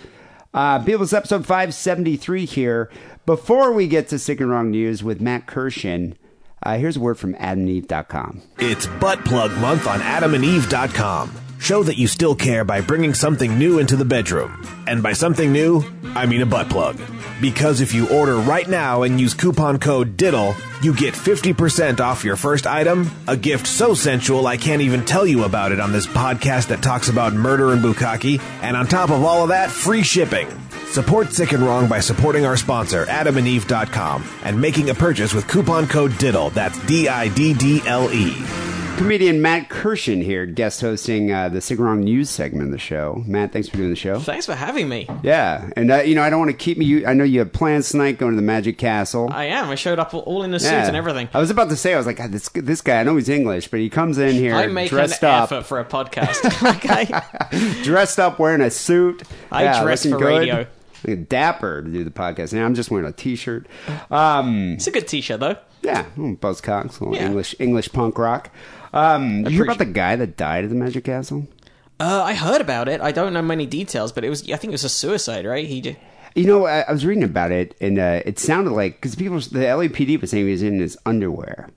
Uh, 0.53 0.79
People's 0.83 1.13
episode 1.13 1.45
five 1.45 1.73
seventy 1.73 2.15
three 2.15 2.45
here. 2.45 2.89
Before 3.25 3.71
we 3.71 3.87
get 3.87 4.07
to 4.09 4.19
Sick 4.19 4.39
and 4.41 4.49
Wrong 4.49 4.69
news 4.69 5.03
with 5.03 5.21
Matt 5.21 5.47
Kirshen, 5.47 6.15
uh, 6.61 6.77
here's 6.77 6.97
a 6.97 6.99
word 6.99 7.17
from 7.17 7.33
AdamandEve.com. 7.35 8.41
It's 8.59 8.85
Butt 8.99 9.23
Plug 9.25 9.51
Month 9.59 9.87
on 9.87 9.99
AdamandEve.com. 10.01 11.42
Show 11.63 11.81
that 11.83 11.97
you 11.97 12.07
still 12.07 12.35
care 12.35 12.65
by 12.65 12.81
bringing 12.81 13.13
something 13.13 13.57
new 13.57 13.79
into 13.79 13.95
the 13.95 14.03
bedroom. 14.03 14.67
And 14.85 15.01
by 15.01 15.13
something 15.13 15.53
new, 15.53 15.81
I 16.13 16.25
mean 16.25 16.41
a 16.41 16.45
butt 16.45 16.69
plug. 16.69 16.99
Because 17.39 17.79
if 17.79 17.93
you 17.93 18.09
order 18.09 18.35
right 18.35 18.67
now 18.67 19.03
and 19.03 19.17
use 19.17 19.33
coupon 19.33 19.79
code 19.79 20.17
DIDDLE, 20.17 20.57
you 20.83 20.93
get 20.93 21.13
50% 21.13 22.01
off 22.01 22.25
your 22.25 22.35
first 22.35 22.67
item, 22.67 23.09
a 23.29 23.37
gift 23.37 23.65
so 23.65 23.93
sensual 23.93 24.45
I 24.45 24.57
can't 24.57 24.81
even 24.81 25.05
tell 25.05 25.25
you 25.25 25.45
about 25.45 25.71
it 25.71 25.79
on 25.79 25.93
this 25.93 26.05
podcast 26.05 26.67
that 26.67 26.83
talks 26.83 27.07
about 27.07 27.33
murder 27.33 27.71
and 27.71 27.81
bukkake, 27.81 28.41
and 28.61 28.75
on 28.75 28.85
top 28.85 29.09
of 29.09 29.23
all 29.23 29.43
of 29.43 29.47
that, 29.47 29.71
free 29.71 30.03
shipping. 30.03 30.49
Support 30.93 31.33
Sick 31.33 31.53
and 31.53 31.63
Wrong 31.63 31.87
by 31.87 31.99
supporting 31.99 32.45
our 32.45 32.55
sponsor, 32.55 33.05
adamandeve.com, 33.07 34.29
and 34.43 34.61
making 34.61 34.91
a 34.91 34.93
purchase 34.93 35.33
with 35.33 35.47
coupon 35.47 35.87
code 35.87 36.11
DIDDLE. 36.19 36.51
That's 36.53 36.77
D 36.85 37.07
I 37.07 37.29
D 37.29 37.55
D 37.55 37.81
L 37.87 38.13
E. 38.13 38.35
Comedian 38.97 39.41
Matt 39.41 39.69
Kirshen 39.69 40.21
here, 40.23 40.45
guest 40.45 40.79
hosting 40.81 41.31
uh, 41.31 41.49
the 41.49 41.65
and 41.67 41.79
Wrong 41.79 42.01
News 42.01 42.29
segment 42.29 42.65
of 42.65 42.71
the 42.71 42.77
show. 42.77 43.23
Matt, 43.25 43.51
thanks 43.51 43.67
for 43.67 43.77
doing 43.77 43.89
the 43.89 43.95
show. 43.95 44.19
Thanks 44.19 44.45
for 44.45 44.53
having 44.53 44.87
me. 44.87 45.09
Yeah, 45.23 45.67
and 45.75 45.91
uh, 45.91 46.01
you 46.01 46.13
know 46.13 46.21
I 46.21 46.29
don't 46.29 46.37
want 46.37 46.51
to 46.51 46.57
keep 46.57 46.77
you. 46.77 47.07
I 47.07 47.15
know 47.15 47.23
you 47.23 47.39
have 47.39 47.51
plans 47.51 47.89
tonight 47.89 48.19
going 48.19 48.33
to 48.33 48.35
the 48.35 48.43
Magic 48.43 48.77
Castle. 48.77 49.29
I 49.33 49.45
am. 49.45 49.71
I 49.71 49.75
showed 49.75 49.97
up 49.97 50.13
all 50.13 50.43
in 50.43 50.53
a 50.53 50.59
suit 50.59 50.69
Yeah. 50.73 50.85
and 50.87 50.95
everything. 50.95 51.27
I 51.33 51.39
was 51.39 51.49
about 51.49 51.69
to 51.69 51.75
say, 51.75 51.95
I 51.95 51.97
was 51.97 52.05
like, 52.05 52.17
God, 52.17 52.31
this 52.31 52.49
this 52.49 52.81
guy. 52.81 52.99
I 52.99 53.03
know 53.03 53.15
he's 53.15 53.29
English, 53.29 53.69
but 53.69 53.79
he 53.79 53.89
comes 53.89 54.19
in 54.19 54.35
here 54.35 54.53
I 54.53 54.67
make 54.67 54.91
an 54.91 54.95
dressed 54.95 55.23
up, 55.23 55.51
effort 55.51 55.65
for 55.65 55.79
a 55.79 55.85
podcast. 55.85 56.75
okay. 56.75 57.81
dressed 57.83 58.19
up, 58.19 58.37
wearing 58.37 58.61
a 58.61 58.69
suit. 58.69 59.23
I 59.51 59.63
yeah, 59.63 59.83
dress 59.83 60.05
looking 60.05 60.19
for 60.19 60.25
good. 60.25 60.37
radio. 60.37 60.67
Dapper 61.03 61.81
to 61.81 61.89
do 61.89 62.03
the 62.03 62.11
podcast. 62.11 62.53
Now 62.53 62.65
I'm 62.65 62.75
just 62.75 62.89
wearing 62.91 63.07
a 63.07 63.11
t-shirt. 63.11 63.67
Um, 64.11 64.73
It's 64.73 64.87
a 64.87 64.91
good 64.91 65.07
t-shirt 65.07 65.39
though. 65.39 65.57
yeah, 65.81 66.05
Buzzcocks, 66.17 66.99
little 67.01 67.15
Yeah. 67.15 67.25
English 67.27 67.55
English 67.59 67.91
punk 67.91 68.17
rock. 68.17 68.49
Um, 68.93 69.43
you 69.45 69.49
hear 69.51 69.63
about 69.63 69.79
the 69.79 69.85
guy 69.85 70.15
that 70.15 70.37
died 70.37 70.63
at 70.63 70.69
the 70.69 70.75
Magic 70.75 71.03
Castle? 71.05 71.47
Uh, 71.99 72.23
I 72.23 72.33
heard 72.33 72.61
about 72.61 72.87
it. 72.89 73.01
I 73.01 73.11
don't 73.11 73.33
know 73.33 73.41
many 73.41 73.65
details, 73.65 74.11
but 74.11 74.23
it 74.23 74.29
was. 74.29 74.43
I 74.49 74.55
think 74.57 74.65
it 74.65 74.71
was 74.71 74.83
a 74.83 74.89
suicide, 74.89 75.45
right? 75.45 75.65
He 75.67 75.81
did. 75.81 75.97
You 76.35 76.45
know, 76.45 76.65
I, 76.65 76.81
I 76.81 76.91
was 76.91 77.05
reading 77.05 77.23
about 77.23 77.51
it, 77.51 77.75
and 77.79 77.99
uh, 77.99 78.21
it 78.25 78.39
sounded 78.39 78.71
like 78.71 78.93
because 78.95 79.15
people, 79.15 79.37
the 79.39 79.59
LAPD 79.59 80.19
was 80.19 80.31
saying 80.31 80.45
he 80.45 80.51
was 80.51 80.63
in 80.63 80.79
his 80.79 80.97
underwear, 81.05 81.69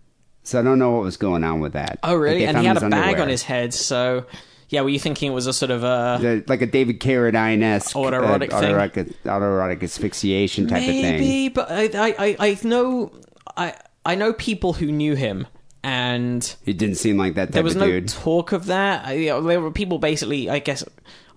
so 0.43 0.59
I 0.59 0.63
don't 0.63 0.79
know 0.79 0.93
what 0.93 1.03
was 1.03 1.17
going 1.19 1.45
on 1.45 1.61
with 1.61 1.75
that. 1.75 1.99
Oh, 2.03 2.15
really? 2.15 2.45
And 2.47 2.57
he 2.59 2.65
had 2.65 2.77
a 2.79 2.81
bag 2.81 2.93
underwear. 2.95 3.23
on 3.23 3.29
his 3.29 3.43
head. 3.43 3.75
So, 3.75 4.25
yeah. 4.69 4.81
Were 4.83 4.89
you 4.89 4.99
thinking 4.99 5.33
it 5.33 5.35
was 5.35 5.47
a 5.47 5.53
sort 5.53 5.71
of 5.71 5.83
a 5.85 6.19
The- 6.21 6.45
like 6.47 6.63
a 6.63 6.67
David 6.67 7.01
Carradine 7.01 7.63
esque 7.63 7.97
oh, 7.97 8.03
Autoerotic 8.03 8.53
uh, 8.53 8.61
thing? 8.61 8.75
autoerotic, 8.75 9.15
autoerotic 9.25 9.83
asphyxiation 9.83 10.67
type 10.67 10.81
of 10.81 10.87
thing. 10.87 11.03
maybe? 11.03 11.49
But 11.49 11.71
I, 11.71 12.15
I, 12.19 12.37
I, 12.39 12.59
know, 12.63 13.13
I, 13.57 13.75
I 14.05 14.15
know 14.15 14.33
people 14.33 14.73
who 14.75 14.87
knew 14.93 15.15
him, 15.15 15.47
and 15.83 16.57
It 16.65 16.79
didn't 16.79 16.97
seem 16.97 17.17
like 17.17 17.35
that 17.35 17.47
type 17.47 17.53
there 17.55 17.63
was 17.63 17.75
of 17.77 17.81
no 17.83 17.87
dude. 17.87 18.09
talk 18.09 18.53
of 18.53 18.67
that. 18.67 19.07
I, 19.07 19.13
you 19.15 19.29
know, 19.31 19.43
there 19.43 19.61
were 19.61 19.71
people 19.71 19.99
basically, 19.99 20.51
I 20.51 20.59
guess. 20.59 20.83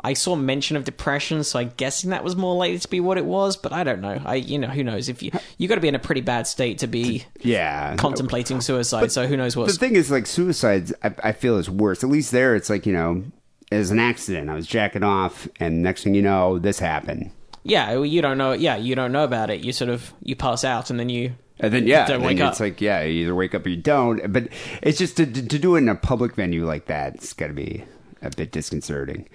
I 0.01 0.13
saw 0.13 0.35
mention 0.35 0.77
of 0.77 0.85
depression, 0.85 1.43
so 1.43 1.59
I'm 1.59 1.71
guessing 1.75 2.12
that 2.12 2.23
was 2.23 2.35
more 2.35 2.55
likely 2.55 2.79
to 2.79 2.88
be 2.88 2.99
what 2.99 3.17
it 3.17 3.25
was. 3.25 3.57
But 3.57 3.73
I 3.73 3.83
don't 3.83 4.01
know. 4.01 4.21
I, 4.25 4.35
you 4.35 4.57
know, 4.57 4.67
who 4.69 4.83
knows? 4.83 5.09
If 5.09 5.21
you 5.21 5.31
you 5.57 5.67
got 5.67 5.75
to 5.75 5.81
be 5.81 5.88
in 5.89 5.95
a 5.95 5.99
pretty 5.99 6.21
bad 6.21 6.47
state 6.47 6.79
to 6.79 6.88
be 6.88 7.25
yeah, 7.41 7.95
contemplating 7.97 8.62
suicide. 8.62 9.12
so 9.12 9.27
who 9.27 9.35
knows 9.35 9.55
what 9.57 9.67
The 9.67 9.73
thing 9.73 9.95
is, 9.95 10.09
like 10.09 10.25
suicides, 10.25 10.93
I, 11.03 11.13
I 11.23 11.31
feel 11.33 11.57
is 11.57 11.69
worse. 11.69 12.03
At 12.03 12.09
least 12.09 12.31
there, 12.31 12.55
it's 12.55 12.69
like 12.69 12.85
you 12.85 12.93
know, 12.93 13.23
it 13.71 13.77
was 13.77 13.91
an 13.91 13.99
accident. 13.99 14.49
I 14.49 14.55
was 14.55 14.67
jacking 14.67 15.03
off, 15.03 15.47
and 15.59 15.83
next 15.83 16.03
thing 16.03 16.15
you 16.15 16.21
know, 16.21 16.59
this 16.59 16.79
happened. 16.79 17.31
Yeah, 17.63 17.91
well, 17.91 18.05
you 18.05 18.21
don't 18.21 18.38
know. 18.38 18.53
Yeah, 18.53 18.77
you 18.77 18.95
don't 18.95 19.12
know 19.12 19.25
about 19.25 19.49
it. 19.49 19.59
You 19.65 19.73
sort 19.73 19.89
of 19.89 20.13
you 20.23 20.35
pass 20.35 20.63
out, 20.63 20.89
and 20.89 20.97
then 20.99 21.09
you 21.09 21.33
And 21.59 21.73
then 21.73 21.85
yeah, 21.88 22.07
Don't 22.07 22.23
wake 22.23 22.39
it's 22.39 22.57
up. 22.57 22.59
like 22.62 22.79
yeah, 22.79 23.01
you 23.03 23.23
either 23.23 23.35
wake 23.35 23.53
up 23.53 23.65
or 23.65 23.69
you 23.69 23.75
don't. 23.75 24.31
But 24.31 24.47
it's 24.81 24.97
just 24.97 25.17
to, 25.17 25.25
to, 25.25 25.45
to 25.45 25.59
do 25.59 25.75
it 25.75 25.79
in 25.79 25.89
a 25.89 25.95
public 25.95 26.35
venue 26.35 26.65
like 26.65 26.85
that, 26.85 27.15
it's 27.15 27.33
got 27.33 27.47
to 27.47 27.53
be 27.53 27.83
a 28.21 28.29
bit 28.29 28.51
disconcerting. 28.53 29.27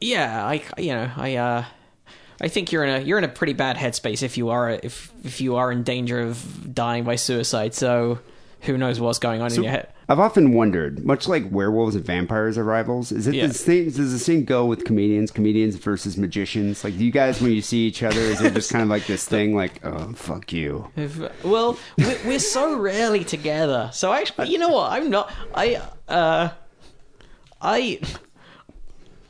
Yeah, 0.00 0.44
I 0.46 0.62
you 0.78 0.94
know 0.94 1.10
I 1.16 1.36
uh 1.36 1.64
I 2.40 2.48
think 2.48 2.70
you're 2.72 2.84
in 2.84 3.02
a 3.02 3.04
you're 3.04 3.18
in 3.18 3.24
a 3.24 3.28
pretty 3.28 3.52
bad 3.52 3.76
headspace 3.76 4.22
if 4.22 4.36
you 4.38 4.50
are 4.50 4.70
if 4.70 5.10
if 5.24 5.40
you 5.40 5.56
are 5.56 5.72
in 5.72 5.82
danger 5.82 6.20
of 6.20 6.74
dying 6.74 7.04
by 7.04 7.16
suicide. 7.16 7.74
So 7.74 8.20
who 8.62 8.76
knows 8.76 8.98
what's 9.00 9.18
going 9.20 9.40
on 9.40 9.52
in 9.52 9.62
your 9.62 9.70
head? 9.72 9.88
I've 10.10 10.18
often 10.18 10.52
wondered, 10.52 11.04
much 11.04 11.28
like 11.28 11.44
werewolves 11.50 11.94
and 11.94 12.02
vampires 12.04 12.56
are 12.56 12.64
rivals, 12.64 13.12
is 13.12 13.26
it 13.26 13.34
Yeah. 13.34 13.46
the 13.48 13.54
same? 13.54 13.84
Does 13.84 14.10
the 14.10 14.18
same 14.18 14.44
go 14.44 14.64
with 14.64 14.84
comedians, 14.86 15.30
comedians 15.30 15.76
versus 15.76 16.16
magicians? 16.16 16.82
Like, 16.82 16.96
do 16.96 17.04
you 17.04 17.12
guys, 17.12 17.42
when 17.42 17.52
you 17.52 17.60
see 17.60 17.86
each 17.86 18.02
other, 18.02 18.18
is 18.18 18.40
it 18.40 18.54
just 18.54 18.72
kind 18.72 18.82
of 18.82 18.88
like 18.88 19.06
this 19.06 19.24
thing, 19.28 19.54
like, 19.54 19.84
oh, 19.84 20.12
fuck 20.14 20.50
you? 20.52 20.90
If- 20.96 21.44
well, 21.44 21.78
we're, 21.98 22.18
we're 22.24 22.38
so 22.38 22.74
rarely 22.78 23.22
together. 23.22 23.90
So 23.92 24.10
actually, 24.12 24.48
you 24.48 24.56
know 24.58 24.70
what? 24.70 24.90
I'm 24.92 25.10
not. 25.10 25.30
I 25.54 25.80
uh, 26.08 26.48
I. 27.60 28.00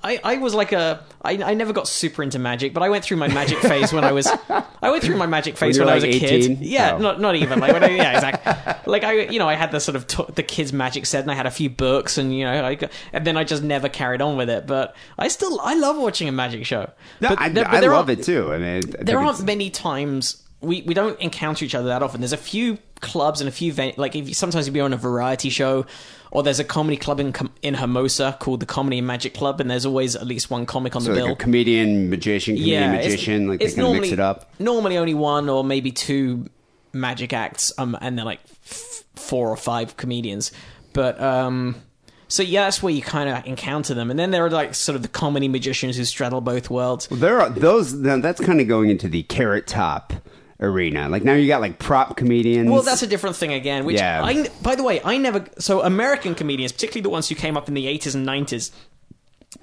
I, 0.08 0.20
I 0.24 0.36
was 0.38 0.54
like 0.54 0.72
a 0.72 1.04
I, 1.22 1.32
I 1.42 1.54
never 1.54 1.72
got 1.72 1.86
super 1.86 2.22
into 2.22 2.38
magic, 2.38 2.72
but 2.74 2.82
I 2.82 2.88
went 2.88 3.04
through 3.04 3.18
my 3.18 3.28
magic 3.28 3.58
phase 3.58 3.92
when 3.92 4.04
I 4.04 4.12
was 4.12 4.26
I 4.82 4.90
went 4.90 5.02
through 5.04 5.16
my 5.16 5.26
magic 5.26 5.56
phase 5.56 5.76
you 5.76 5.82
when, 5.82 5.88
were 5.88 5.92
I 5.92 5.94
was 5.96 6.04
a 6.04 6.08
18? 6.08 6.18
kid. 6.56 6.58
Yeah, 6.66 6.94
Oh. 6.94 6.98
not 6.98 7.20
not 7.20 7.36
even 7.36 7.60
like 7.60 7.72
when 7.72 7.84
I, 7.84 7.88
yeah 7.90 8.14
exactly. 8.14 8.74
Like 8.90 9.04
I 9.04 9.12
you 9.24 9.38
know 9.38 9.48
I 9.48 9.54
had 9.54 9.70
the 9.70 9.80
sort 9.80 9.96
of 9.96 10.06
t- 10.06 10.24
the 10.34 10.42
kids 10.42 10.72
magic 10.72 11.04
set 11.06 11.22
and 11.22 11.30
I 11.30 11.34
had 11.34 11.46
a 11.46 11.50
few 11.50 11.68
books 11.70 12.16
and 12.18 12.34
you 12.36 12.44
know 12.44 12.64
I 12.64 12.74
got, 12.76 12.90
and 13.12 13.26
then 13.26 13.36
I 13.36 13.44
just 13.44 13.62
never 13.62 13.88
carried 13.88 14.22
on 14.22 14.36
with 14.36 14.48
it. 14.50 14.66
But 14.66 14.96
I 15.18 15.28
still 15.28 15.60
I 15.60 15.74
love 15.74 15.96
watching 15.98 16.28
a 16.28 16.32
magic 16.32 16.64
show. 16.64 16.90
No, 17.20 17.28
but 17.30 17.40
I, 17.40 17.48
there- 17.50 17.68
I 17.68 17.80
there 17.80 17.90
love 17.92 18.08
it 18.10 18.22
too. 18.22 18.52
I 18.52 18.58
mean, 18.58 18.82
I 18.98 19.02
there 19.02 19.18
aren't 19.18 19.44
many 19.44 19.68
times 19.70 20.42
we, 20.60 20.82
we 20.82 20.92
don't 20.94 21.20
encounter 21.20 21.64
each 21.64 21.74
other 21.76 21.86
that 21.88 22.02
often. 22.02 22.20
There's 22.20 22.32
a 22.32 22.36
few 22.36 22.78
clubs 23.00 23.40
and 23.40 23.46
a 23.48 23.52
few 23.52 23.72
ven- 23.72 23.94
like 23.96 24.16
if 24.16 24.26
you, 24.26 24.34
sometimes 24.34 24.66
you'll 24.66 24.74
be 24.74 24.80
on 24.80 24.92
a 24.92 24.96
variety 24.96 25.50
show, 25.50 25.86
or 26.30 26.42
there's 26.42 26.60
a 26.60 26.64
comedy 26.64 26.96
club 26.96 27.20
in 27.20 27.34
in 27.62 27.74
Hermosa 27.74 28.36
called 28.40 28.60
the 28.60 28.66
Comedy 28.66 28.98
and 28.98 29.06
Magic 29.06 29.34
Club, 29.34 29.60
and 29.60 29.70
there's 29.70 29.86
always 29.86 30.14
at 30.16 30.26
least 30.26 30.50
one 30.50 30.66
comic 30.66 30.94
on 30.96 31.02
so 31.02 31.08
the 31.12 31.16
like 31.20 31.24
bill. 31.24 31.32
a 31.32 31.36
comedian, 31.36 32.10
magician, 32.10 32.56
comedian, 32.56 32.94
it's- 32.94 33.04
magician. 33.10 33.48
like 33.48 33.58
they 33.60 33.66
it's 33.66 33.74
kind 33.74 33.88
of 33.96 34.00
mix 34.02 34.12
it 34.12 34.20
up. 34.20 34.50
Normally 34.58 34.96
only 34.98 35.14
one 35.14 35.48
or 35.48 35.64
maybe 35.64 35.90
two 35.92 36.46
magic 36.92 37.32
acts, 37.32 37.72
um, 37.78 37.96
and 38.00 38.18
then 38.18 38.24
like 38.24 38.40
f- 38.64 39.04
four 39.16 39.48
or 39.48 39.56
five 39.56 39.96
comedians. 39.96 40.52
But 40.92 41.20
um, 41.20 41.76
so 42.28 42.42
yeah, 42.42 42.64
that's 42.64 42.82
where 42.82 42.92
you 42.92 43.02
kind 43.02 43.28
of 43.28 43.46
encounter 43.46 43.94
them, 43.94 44.10
and 44.10 44.18
then 44.18 44.30
there 44.30 44.44
are 44.44 44.50
like 44.50 44.74
sort 44.74 44.96
of 44.96 45.02
the 45.02 45.08
comedy 45.08 45.48
magicians 45.48 45.96
who 45.96 46.04
straddle 46.04 46.40
both 46.40 46.70
worlds. 46.70 47.08
There 47.10 47.40
are 47.40 47.50
those. 47.50 47.92
Now 47.94 48.18
that's 48.18 48.40
kind 48.40 48.60
of 48.60 48.68
going 48.68 48.90
into 48.90 49.08
the 49.08 49.22
carrot 49.24 49.66
top 49.66 50.12
arena. 50.60 51.08
Like 51.08 51.24
now 51.24 51.34
you 51.34 51.46
got 51.46 51.60
like 51.60 51.78
prop 51.78 52.16
comedians. 52.16 52.68
Well, 52.70 52.82
that's 52.82 53.02
a 53.02 53.06
different 53.06 53.36
thing 53.36 53.52
again. 53.52 53.84
Which 53.84 53.96
Yeah. 53.96 54.22
I, 54.24 54.48
by 54.62 54.74
the 54.74 54.82
way, 54.82 55.00
I 55.04 55.16
never. 55.18 55.44
So 55.58 55.82
American 55.82 56.34
comedians, 56.34 56.72
particularly 56.72 57.02
the 57.02 57.10
ones 57.10 57.28
who 57.28 57.34
came 57.34 57.56
up 57.56 57.68
in 57.68 57.74
the 57.74 57.86
eighties 57.86 58.14
and 58.14 58.26
nineties, 58.26 58.72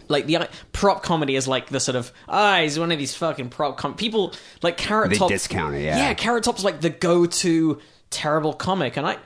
like 0.07 0.25
the 0.25 0.47
prop 0.71 1.03
comedy 1.03 1.35
is 1.35 1.47
like 1.47 1.67
the 1.67 1.79
sort 1.79 1.95
of 1.95 2.11
ah, 2.27 2.59
he's 2.61 2.79
one 2.79 2.91
of 2.91 2.97
these 2.99 3.13
fucking 3.15 3.49
prop 3.49 3.77
com- 3.77 3.95
people 3.95 4.33
like 4.61 4.77
Carrot 4.77 5.09
They 5.11 5.17
Top. 5.17 5.29
discount 5.29 5.75
it, 5.75 5.83
yeah. 5.83 5.97
yeah. 5.97 6.13
Carrot 6.13 6.43
Top's 6.43 6.63
like 6.63 6.81
the 6.81 6.89
go-to 6.89 7.79
terrible 8.09 8.53
comic, 8.53 8.97
and 8.97 9.05
I 9.05 9.17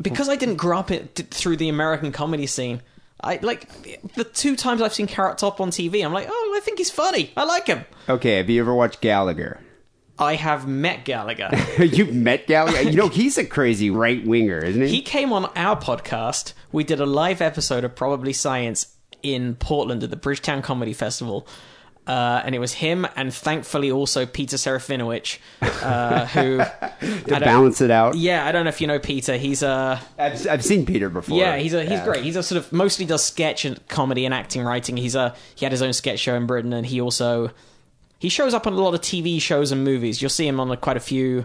because 0.00 0.28
I 0.28 0.36
didn't 0.36 0.56
grow 0.56 0.78
up 0.78 0.90
it, 0.90 1.16
through 1.30 1.56
the 1.56 1.68
American 1.68 2.12
comedy 2.12 2.46
scene. 2.46 2.82
I 3.20 3.38
like 3.42 3.68
the 4.14 4.24
two 4.24 4.54
times 4.54 4.82
I've 4.82 4.92
seen 4.92 5.06
Carrot 5.06 5.38
Top 5.38 5.60
on 5.60 5.70
TV. 5.70 6.04
I'm 6.04 6.12
like, 6.12 6.26
oh, 6.28 6.54
I 6.56 6.60
think 6.60 6.78
he's 6.78 6.90
funny. 6.90 7.32
I 7.36 7.44
like 7.44 7.66
him. 7.66 7.84
okay. 8.08 8.36
Have 8.36 8.50
you 8.50 8.60
ever 8.60 8.74
watched 8.74 9.00
Gallagher? 9.00 9.60
I 10.18 10.36
have 10.36 10.66
met 10.68 11.04
Gallagher. 11.04 11.50
You've 11.84 12.14
met 12.14 12.46
Gallagher. 12.46 12.82
you 12.82 12.96
know 12.96 13.08
he's 13.08 13.36
a 13.36 13.44
crazy 13.44 13.90
right 13.90 14.24
winger, 14.24 14.58
isn't 14.58 14.80
he? 14.82 14.88
He 14.88 15.02
came 15.02 15.32
on 15.32 15.46
our 15.56 15.76
podcast. 15.76 16.52
We 16.70 16.84
did 16.84 17.00
a 17.00 17.06
live 17.06 17.40
episode 17.40 17.84
of 17.84 17.96
Probably 17.96 18.32
Science 18.32 18.94
in 19.22 19.56
Portland 19.56 20.04
at 20.04 20.10
the 20.10 20.16
Bridgetown 20.16 20.62
Comedy 20.62 20.92
Festival. 20.92 21.46
Uh, 22.06 22.42
and 22.44 22.54
it 22.54 22.58
was 22.58 22.74
him 22.74 23.06
and 23.16 23.32
thankfully 23.32 23.90
also 23.90 24.26
Peter 24.26 24.56
Serafinowicz, 24.58 25.38
uh, 25.62 26.26
who 26.26 26.58
to 27.24 27.40
balance 27.40 27.80
it 27.80 27.90
out. 27.90 28.14
Yeah, 28.14 28.46
I 28.46 28.52
don't 28.52 28.64
know 28.64 28.68
if 28.68 28.82
you 28.82 28.86
know 28.86 28.98
Peter. 28.98 29.38
He's 29.38 29.62
a 29.62 29.98
I've, 30.18 30.46
I've 30.46 30.64
seen 30.64 30.84
Peter 30.84 31.08
before. 31.08 31.38
yeah, 31.38 31.56
he's 31.56 31.72
a 31.72 31.82
he's 31.82 32.00
great. 32.02 32.22
He's 32.22 32.36
a 32.36 32.42
sort 32.42 32.58
of 32.62 32.70
mostly 32.74 33.06
does 33.06 33.24
sketch 33.24 33.64
and 33.64 33.88
comedy 33.88 34.26
and 34.26 34.34
acting 34.34 34.62
writing. 34.62 34.98
He's 34.98 35.14
a 35.14 35.34
he 35.54 35.64
had 35.64 35.72
his 35.72 35.80
own 35.80 35.94
sketch 35.94 36.18
show 36.18 36.34
in 36.34 36.46
Britain, 36.46 36.74
and 36.74 36.84
he 36.84 37.00
also 37.00 37.52
he 38.24 38.30
shows 38.30 38.54
up 38.54 38.66
on 38.66 38.72
a 38.72 38.76
lot 38.76 38.94
of 38.94 39.02
TV 39.02 39.38
shows 39.38 39.70
and 39.70 39.84
movies. 39.84 40.22
You'll 40.22 40.30
see 40.30 40.48
him 40.48 40.58
on 40.58 40.74
quite 40.78 40.96
a 40.96 41.00
few. 41.00 41.44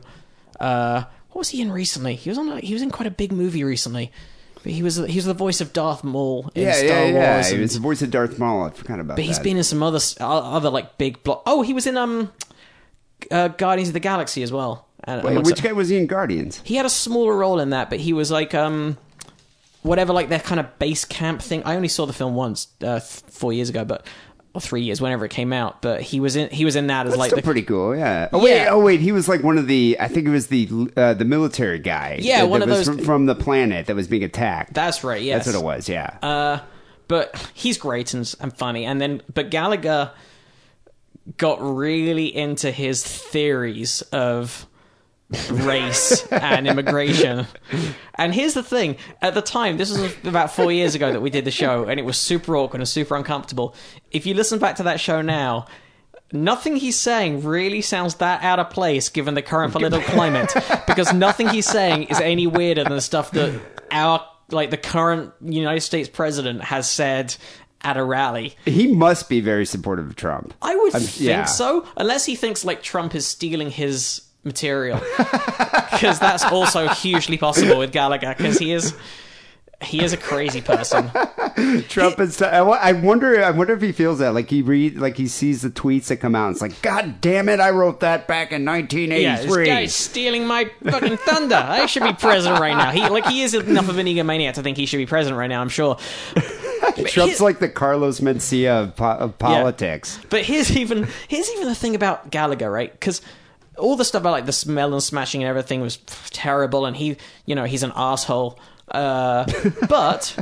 Uh, 0.62 1.04
what 1.32 1.40
was 1.40 1.50
he 1.50 1.62
in 1.62 1.74
recently? 1.74 2.16
He 2.16 2.30
was 2.30 2.38
on 2.38 2.48
a, 2.48 2.60
he 2.62 2.72
was 2.72 2.82
in 2.82 2.90
quite 2.90 3.06
a 3.06 3.12
big 3.12 3.34
movie 3.34 3.66
recently. 3.66 4.14
But 4.64 4.72
he 4.72 4.82
was 4.82 4.96
he 4.96 5.18
was 5.18 5.26
the 5.26 5.34
voice 5.34 5.60
of 5.60 5.74
Darth 5.74 6.06
Maul 6.06 6.50
in 6.56 6.64
Yeah, 6.64 6.72
Star 6.72 6.88
yeah, 6.88 7.06
yeah. 7.06 7.34
Wars. 7.34 7.48
He 7.48 7.54
and- 7.56 7.62
was 7.64 7.74
the 7.74 7.82
voice 7.82 8.02
of 8.02 8.12
Darth 8.12 8.40
Maul. 8.40 8.64
I 8.64 8.70
forgot 8.70 9.02
about 9.02 9.18
but 9.18 9.26
he's 9.26 9.38
that. 9.40 9.44
been 9.44 9.58
in 9.58 9.64
some 9.66 9.84
other 9.84 10.00
other 10.22 10.70
like 10.70 10.98
big 10.98 11.22
block. 11.24 11.44
Oh, 11.46 11.62
he 11.64 11.74
was 11.74 11.86
in 11.86 11.98
um 11.98 12.32
uh, 13.30 13.50
Guardians 13.50 13.90
of 13.90 13.94
the 13.94 14.00
Galaxy 14.00 14.42
as 14.42 14.52
well. 14.54 14.88
And, 15.04 15.22
Wait, 15.24 15.44
which 15.44 15.62
guy 15.62 15.74
was 15.74 15.90
he 15.90 15.98
in 15.98 16.08
Guardians? 16.08 16.62
he 16.64 16.76
had 16.76 16.86
a 16.86 16.90
smaller 16.90 17.36
role 17.36 17.60
in 17.60 17.72
that, 17.72 17.90
but 17.90 18.00
he 18.00 18.14
was 18.14 18.32
like 18.32 18.54
um 18.54 18.98
whatever 19.82 20.14
like 20.14 20.30
their 20.30 20.40
kind 20.40 20.60
of 20.62 20.80
base 20.80 21.04
camp 21.04 21.42
thing. 21.42 21.62
I 21.66 21.76
only 21.76 21.90
saw 21.90 22.06
the 22.06 22.14
film 22.14 22.36
once 22.36 22.68
uh, 22.82 23.00
four 23.02 23.52
years 23.52 23.70
ago, 23.70 23.84
but 23.86 24.06
or 24.54 24.62
three 24.62 24.82
years 24.82 25.00
whenever 25.00 25.26
it 25.26 25.32
came 25.32 25.54
out. 25.54 25.82
But 25.82 26.02
he 26.02 26.20
was 26.20 26.36
in 26.36 26.50
he 26.50 26.66
was 26.66 26.76
in 26.76 26.88
that 26.88 27.06
as 27.06 27.12
That's 27.14 27.20
like 27.20 27.30
still 27.30 27.38
the, 27.38 27.44
pretty 27.44 27.62
cool. 27.64 27.96
Yeah. 27.96 28.30
Oh 28.34 28.44
wait. 28.44 28.68
Oh 28.68 28.80
wait. 28.80 29.00
He 29.00 29.12
was 29.12 29.28
like 29.30 29.44
one 29.44 29.58
of 29.58 29.68
the. 29.68 29.98
I 30.00 30.08
think 30.08 30.28
it 30.28 30.32
was 30.32 30.48
the 30.48 30.68
uh, 30.98 31.14
the 31.14 31.26
military 31.26 31.80
guy. 31.80 32.20
Yeah, 32.22 32.40
that, 32.42 32.50
one 32.50 32.60
that 32.62 32.70
of 32.70 32.76
those- 32.76 32.86
From, 32.88 32.98
from 33.00 33.26
the 33.26 33.36
planet 33.36 33.88
that 33.88 33.96
was 33.96 34.08
being 34.08 34.24
attacked. 34.24 34.74
that's 34.74 35.04
right. 35.04 35.22
Yeah, 35.22 35.38
That's 35.38 35.48
what 35.48 35.56
it 35.56 35.64
was. 35.64 35.88
Yeah. 35.90 36.18
Uh, 36.22 36.60
but 37.08 37.52
he's 37.54 37.78
great 37.78 38.14
and, 38.14 38.32
and 38.40 38.56
funny. 38.56 38.86
And 38.86 39.02
then, 39.02 39.22
but 39.34 39.50
Gallagher 39.50 40.12
got 41.38 41.60
really 41.62 42.36
into 42.36 42.72
his 42.72 43.04
theories 43.04 44.02
of 44.12 44.66
race 45.52 46.26
and 46.28 46.68
immigration. 46.68 47.46
And 48.16 48.34
here's 48.34 48.54
the 48.54 48.64
thing: 48.64 48.98
at 49.22 49.34
the 49.34 49.42
time, 49.42 49.78
this 49.78 49.90
was 49.98 50.16
about 50.24 50.52
four 50.52 50.72
years 50.72 50.96
ago 50.96 51.12
that 51.12 51.22
we 51.22 51.30
did 51.30 51.46
the 51.46 51.52
show, 51.52 51.86
and 51.86 52.00
it 52.00 52.04
was 52.04 52.18
super 52.18 52.56
awkward 52.56 52.80
and 52.82 52.88
super 52.88 53.16
uncomfortable. 53.16 53.76
If 54.12 54.26
you 54.26 54.34
listen 54.34 54.60
back 54.60 54.76
to 54.78 54.84
that 54.84 55.00
show 55.00 55.22
now. 55.22 55.68
Nothing 56.32 56.76
he's 56.76 56.96
saying 56.96 57.44
really 57.44 57.82
sounds 57.82 58.14
that 58.18 58.44
out 58.44 58.60
of 58.60 58.70
place 58.70 59.10
given 59.10 59.34
the 59.34 59.42
current 59.42 59.74
political 59.74 60.08
climate, 60.14 60.54
because 60.86 61.12
nothing 61.12 61.50
he's 61.50 61.66
saying 61.66 62.04
is 62.04 62.20
any 62.22 62.46
weirder 62.46 62.84
than 62.84 62.94
the 62.94 63.02
stuff 63.02 63.32
that 63.32 63.60
our 63.90 64.24
like 64.52 64.70
the 64.70 64.78
current 64.78 65.34
United 65.42 65.82
States 65.82 66.08
president 66.08 66.62
has 66.64 66.88
said 66.88 67.36
at 67.82 67.98
a 67.98 68.04
rally. 68.04 68.56
he 68.66 68.86
must 68.94 69.28
be 69.28 69.42
very 69.42 69.66
supportive 69.66 70.06
of 70.06 70.16
Trump. 70.16 70.54
I 70.62 70.76
would 70.76 70.94
I'm- 70.94 71.02
think 71.02 71.20
yeah. 71.22 71.46
so, 71.46 71.88
unless 71.98 72.26
he 72.26 72.36
thinks 72.36 72.64
like 72.64 72.84
Trump 72.84 73.16
is 73.16 73.26
stealing 73.26 73.72
his 73.72 74.22
material, 74.44 75.00
because 75.92 76.20
that's 76.20 76.44
also 76.46 76.88
hugely 76.88 77.38
possible 77.38 77.78
with 77.80 77.92
Gallagher, 77.92 78.34
because 78.38 78.58
he 78.58 78.72
is 78.72 78.94
he 79.82 80.04
is 80.04 80.12
a 80.12 80.18
crazy 80.18 80.60
person. 80.62 81.10
Trump 81.88 82.20
is. 82.20 82.42
I 82.42 82.92
wonder. 82.92 83.42
I 83.42 83.52
wonder 83.52 83.74
if 83.74 83.82
he 83.82 83.94
feels 83.94 84.20
that. 84.20 84.34
Like 84.34 84.50
he 84.50 84.62
read. 84.62 84.98
Like 84.98 85.16
he 85.16 85.28
sees 85.28 85.62
the 85.62 85.70
tweets 85.70 86.08
that 86.08 86.18
come 86.18 86.36
out. 86.36 86.48
And 86.48 86.54
it's 86.56 86.62
like, 86.62 86.82
God 86.82 87.22
damn 87.22 87.48
it! 87.48 87.62
I 87.62 87.70
wrote 87.70 88.02
that 88.02 88.28
back 88.28 88.52
in 88.52 88.64
Yeah, 88.66 88.82
this 88.82 88.92
1983. 88.92 89.66
guy's 89.66 89.96
stealing 89.96 90.46
my 90.46 90.70
fucking 90.84 91.16
thunder. 91.18 91.56
I 91.56 91.86
should 91.86 92.04
be 92.04 92.12
president 92.14 92.60
right 92.60 92.76
now. 92.78 92.92
He 92.92 93.08
like 93.08 93.26
he 93.28 93.42
is 93.42 93.54
enough 93.54 93.88
of 93.88 93.98
an 93.98 94.08
egomaniac 94.08 94.56
to 94.56 94.64
think 94.64 94.76
he 94.76 94.86
should 94.86 94.98
be 94.98 95.06
president 95.06 95.38
right 95.40 95.48
now. 95.48 95.62
I'm 95.62 95.70
sure. 95.70 95.98
Trump's 97.06 97.14
here- 97.14 97.46
like 97.46 97.60
the 97.60 97.70
Carlos 97.70 98.20
Mencia 98.20 98.84
of, 98.84 98.96
po- 98.98 99.06
of 99.12 99.38
politics. 99.40 100.20
But 100.30 100.44
here's 100.44 100.76
even 100.76 101.08
here's 101.30 101.50
even 101.52 101.68
the 101.68 101.76
thing 101.76 101.96
about 101.96 102.30
Gallagher, 102.32 102.70
right? 102.70 102.92
Because 102.92 103.22
all 103.80 103.96
the 103.96 104.06
stuff 104.06 104.22
about 104.22 104.32
like 104.32 104.46
the 104.46 104.52
smell 104.52 104.94
and 104.94 105.02
smashing 105.02 105.42
and 105.42 105.50
everything 105.50 105.82
was 105.82 105.98
terrible, 106.30 106.86
and 106.86 106.96
he, 106.96 107.18
you 107.46 107.56
know, 107.56 107.66
he's 107.66 107.84
an 107.84 107.92
asshole. 107.96 108.60
Uh, 108.90 109.46
but 109.90 110.38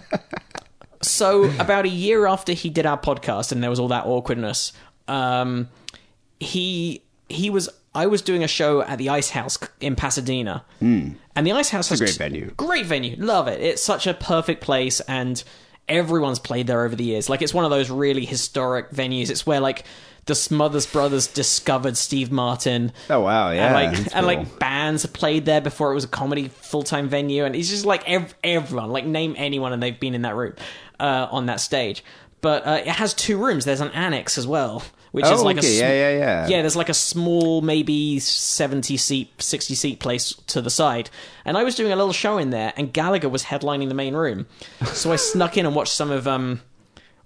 so 1.02 1.46
about 1.60 1.86
a 1.86 1.90
year 1.90 2.26
after 2.28 2.54
he 2.54 2.70
did 2.70 2.86
our 2.86 2.98
podcast, 3.00 3.52
and 3.52 3.64
there 3.64 3.70
was 3.70 3.80
all 3.80 3.90
that 3.90 4.06
awkwardness, 4.06 4.74
um, 5.08 5.70
he 6.40 7.02
he 7.30 7.50
was. 7.50 7.70
I 7.96 8.06
was 8.06 8.22
doing 8.22 8.44
a 8.44 8.48
show 8.48 8.82
at 8.82 9.00
the 9.00 9.10
Ice 9.10 9.32
House 9.32 9.58
in 9.80 9.96
Pasadena, 9.96 10.64
and 11.36 11.48
the 11.48 11.54
Ice 11.54 11.70
House 11.70 11.90
has 11.90 12.00
a 12.00 12.06
great 12.06 12.16
venue. 12.16 12.52
Great 12.56 12.86
venue, 12.86 13.16
love 13.18 13.48
it. 13.48 13.60
It's 13.60 13.82
such 13.82 14.06
a 14.06 14.14
perfect 14.14 14.62
place, 14.62 15.00
and 15.02 15.44
everyone's 15.88 16.40
played 16.40 16.68
there 16.68 16.84
over 16.84 16.96
the 16.96 17.04
years. 17.04 17.30
Like 17.30 17.42
it's 17.42 17.54
one 17.54 17.66
of 17.66 17.72
those 17.72 17.90
really 17.90 18.26
historic 18.26 18.92
venues. 18.92 19.30
It's 19.30 19.46
where 19.48 19.60
like 19.60 19.84
the 20.28 20.36
Smothers 20.36 20.86
Brothers 20.86 21.28
discovered 21.28 21.98
Steve 21.98 22.32
Martin. 22.32 22.92
Oh, 23.10 23.22
wow, 23.22 23.52
yeah, 23.52 23.66
and 23.66 23.74
like 23.74 23.98
and 23.98 24.12
cool. 24.12 24.22
like 24.24 24.60
bands 24.60 25.02
have 25.04 25.14
played 25.14 25.46
there 25.46 25.62
before 25.62 25.92
it 25.92 25.96
was 25.96 26.04
a 26.04 26.08
comedy 26.10 26.50
full 26.50 26.84
time 26.84 27.10
venue, 27.10 27.44
and 27.46 27.56
it's 27.56 27.70
just 27.70 27.86
like 27.86 28.08
ev- 28.08 28.36
everyone, 28.44 28.90
like 28.92 29.06
name 29.06 29.34
anyone, 29.38 29.74
and 29.74 29.82
they've 29.82 30.00
been 30.00 30.14
in 30.14 30.22
that 30.24 30.36
room 30.36 30.54
uh, 31.00 31.28
on 31.32 31.48
that 31.48 31.60
stage. 31.60 32.04
But 32.40 32.68
uh, 32.68 32.72
it 32.82 32.88
has 32.88 33.14
two 33.16 33.38
rooms. 33.44 33.66
There's 33.66 33.82
an 33.82 33.90
annex 33.92 34.38
as 34.38 34.46
well, 34.46 34.84
which 35.12 35.26
Oh, 35.26 35.34
is 35.34 35.42
like 35.42 35.58
a 35.58 35.64
sm- 35.64 35.82
yeah, 35.82 35.92
yeah, 35.92 36.18
yeah. 36.18 36.48
yeah. 36.48 36.62
There's 36.62 36.76
like 36.76 36.90
a 36.90 36.94
small, 36.94 37.62
maybe 37.62 38.20
seventy 38.20 38.96
seat, 38.96 39.42
sixty 39.42 39.74
seat 39.74 40.00
place 40.00 40.34
to 40.48 40.62
the 40.62 40.70
side, 40.70 41.10
and 41.46 41.58
I 41.58 41.64
was 41.64 41.74
doing 41.74 41.92
a 41.92 41.96
little 41.96 42.14
show 42.14 42.38
in 42.38 42.52
there, 42.52 42.74
and 42.78 42.94
Gallagher 42.94 43.28
was 43.28 43.44
headlining 43.46 43.88
the 43.90 43.96
main 43.96 44.14
room, 44.14 44.46
so 44.86 45.12
I 45.12 45.16
snuck 45.16 45.58
in 45.58 45.66
and 45.66 45.76
watched 45.76 45.94
some 45.94 46.12
of 46.12 46.28
um, 46.28 46.62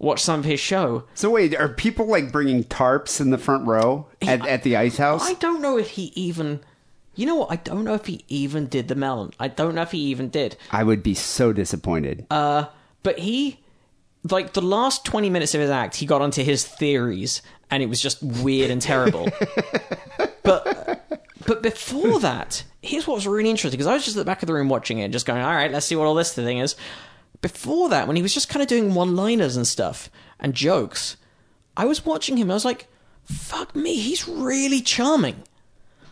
watched 0.01 0.25
some 0.25 0.39
of 0.39 0.45
his 0.45 0.59
show. 0.59 1.05
So 1.13 1.29
wait, 1.29 1.55
are 1.55 1.69
people 1.69 2.07
like 2.07 2.31
bringing 2.31 2.63
tarps 2.63 3.21
in 3.21 3.29
the 3.29 3.37
front 3.37 3.67
row 3.67 4.07
at, 4.21 4.45
at 4.45 4.63
the 4.63 4.75
Ice 4.75 4.97
House? 4.97 5.27
I 5.27 5.33
don't 5.35 5.61
know 5.61 5.77
if 5.77 5.91
he 5.91 6.11
even. 6.15 6.61
You 7.13 7.25
know 7.25 7.35
what? 7.35 7.51
I 7.51 7.57
don't 7.57 7.83
know 7.83 7.93
if 7.93 8.05
he 8.05 8.23
even 8.29 8.67
did 8.67 8.87
the 8.87 8.95
melon. 8.95 9.31
I 9.39 9.49
don't 9.49 9.75
know 9.75 9.81
if 9.81 9.91
he 9.91 9.99
even 9.99 10.29
did. 10.29 10.55
I 10.71 10.83
would 10.83 11.03
be 11.03 11.13
so 11.13 11.51
disappointed. 11.51 12.25
Uh, 12.31 12.65
but 13.03 13.19
he, 13.19 13.59
like 14.29 14.53
the 14.53 14.61
last 14.61 15.05
twenty 15.05 15.29
minutes 15.29 15.53
of 15.53 15.61
his 15.61 15.69
act, 15.69 15.97
he 15.97 16.05
got 16.05 16.21
onto 16.21 16.43
his 16.43 16.65
theories, 16.65 17.41
and 17.69 17.83
it 17.83 17.87
was 17.87 18.01
just 18.01 18.23
weird 18.23 18.71
and 18.71 18.81
terrible. 18.81 19.29
but 20.43 21.05
but 21.45 21.61
before 21.61 22.19
that, 22.21 22.63
here's 22.81 23.05
what 23.05 23.15
was 23.15 23.27
really 23.27 23.49
interesting 23.49 23.77
because 23.77 23.87
I 23.87 23.93
was 23.93 24.05
just 24.05 24.15
at 24.15 24.21
the 24.21 24.25
back 24.25 24.41
of 24.41 24.47
the 24.47 24.53
room 24.53 24.69
watching 24.69 24.99
it, 24.99 25.11
just 25.11 25.25
going, 25.25 25.41
"All 25.41 25.53
right, 25.53 25.71
let's 25.71 25.85
see 25.85 25.97
what 25.97 26.07
all 26.07 26.15
this 26.15 26.33
thing 26.33 26.59
is." 26.59 26.75
Before 27.41 27.89
that, 27.89 28.07
when 28.07 28.15
he 28.15 28.21
was 28.21 28.33
just 28.33 28.49
kind 28.49 28.61
of 28.61 28.67
doing 28.67 28.93
one-liners 28.93 29.55
and 29.57 29.67
stuff 29.67 30.09
and 30.39 30.53
jokes, 30.53 31.17
I 31.75 31.85
was 31.85 32.05
watching 32.05 32.37
him. 32.37 32.51
I 32.51 32.53
was 32.53 32.65
like, 32.65 32.87
"Fuck 33.25 33.75
me, 33.75 33.95
he's 33.95 34.27
really 34.27 34.81
charming." 34.81 35.43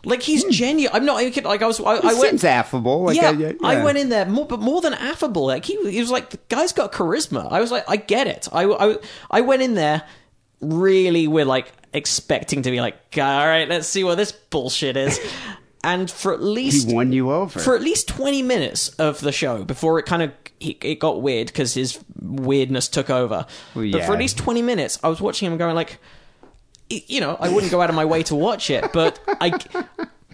Like 0.06 0.22
he's 0.22 0.46
genuine. 0.46 0.96
I'm 0.96 1.06
not. 1.06 1.16
Like 1.44 1.62
I 1.62 1.68
was, 1.68 1.80
I, 1.82 1.98
Hmm. 1.98 2.08
he 2.08 2.10
I 2.10 2.14
went. 2.14 2.30
seems 2.32 2.44
affable. 2.46 3.04
Like, 3.04 3.18
yeah, 3.18 3.30
uh, 3.30 3.34
yeah, 3.34 3.52
I 3.62 3.84
went 3.84 3.98
in 3.98 4.08
there 4.10 4.26
more, 4.26 4.46
but 4.46 4.62
more 4.62 4.80
than 4.82 4.94
affable. 4.94 5.46
Like 5.48 5.66
he, 5.66 5.76
he 5.92 6.00
was 6.00 6.10
like, 6.10 6.30
the 6.30 6.40
guy's 6.48 6.72
got 6.72 6.94
charisma. 6.94 7.52
I 7.52 7.60
was 7.60 7.70
like, 7.70 7.84
I 7.88 7.98
get 7.98 8.26
it. 8.26 8.48
I, 8.54 8.64
I, 8.64 8.98
I 9.30 9.42
went 9.42 9.62
in 9.62 9.74
there 9.74 10.04
really 10.62 11.28
with 11.28 11.48
like 11.48 11.74
expecting 11.94 12.62
to 12.62 12.72
be 12.72 12.80
like, 12.80 12.96
all 13.18 13.46
right, 13.48 13.68
let's 13.68 13.88
see 13.88 14.06
what 14.06 14.16
this 14.16 14.32
bullshit 14.32 14.96
is. 14.96 15.20
and 15.84 16.12
for 16.12 16.34
at 16.34 16.42
least 16.42 16.88
He 16.90 16.94
won 16.94 17.12
you 17.14 17.32
over. 17.32 17.60
for 17.60 17.76
at 17.76 17.82
least 17.82 18.08
20 18.10 18.42
minutes 18.44 18.90
of 19.00 19.22
the 19.22 19.32
show 19.32 19.64
before 19.64 19.98
it 20.00 20.06
kind 20.06 20.22
of 20.24 20.32
it 20.60 21.00
got 21.00 21.22
weird 21.22 21.48
because 21.48 21.74
his 21.74 21.98
weirdness 22.22 22.90
took 22.90 23.10
over 23.10 23.46
Well, 23.76 23.90
but 23.92 24.04
for 24.04 24.12
at 24.14 24.20
least 24.20 24.38
20 24.38 24.62
minutes 24.62 25.00
i 25.04 25.08
was 25.08 25.22
watching 25.22 25.50
him 25.50 25.58
going 25.58 25.74
like 25.76 26.00
you 26.90 27.22
know 27.22 27.38
i 27.40 27.48
wouldn't 27.50 27.72
go 27.72 27.82
out 27.82 27.90
of 27.90 27.96
my 27.96 28.04
way 28.06 28.24
to 28.24 28.36
watch 28.36 28.70
it 28.70 28.92
but 28.92 29.20
i 29.40 29.52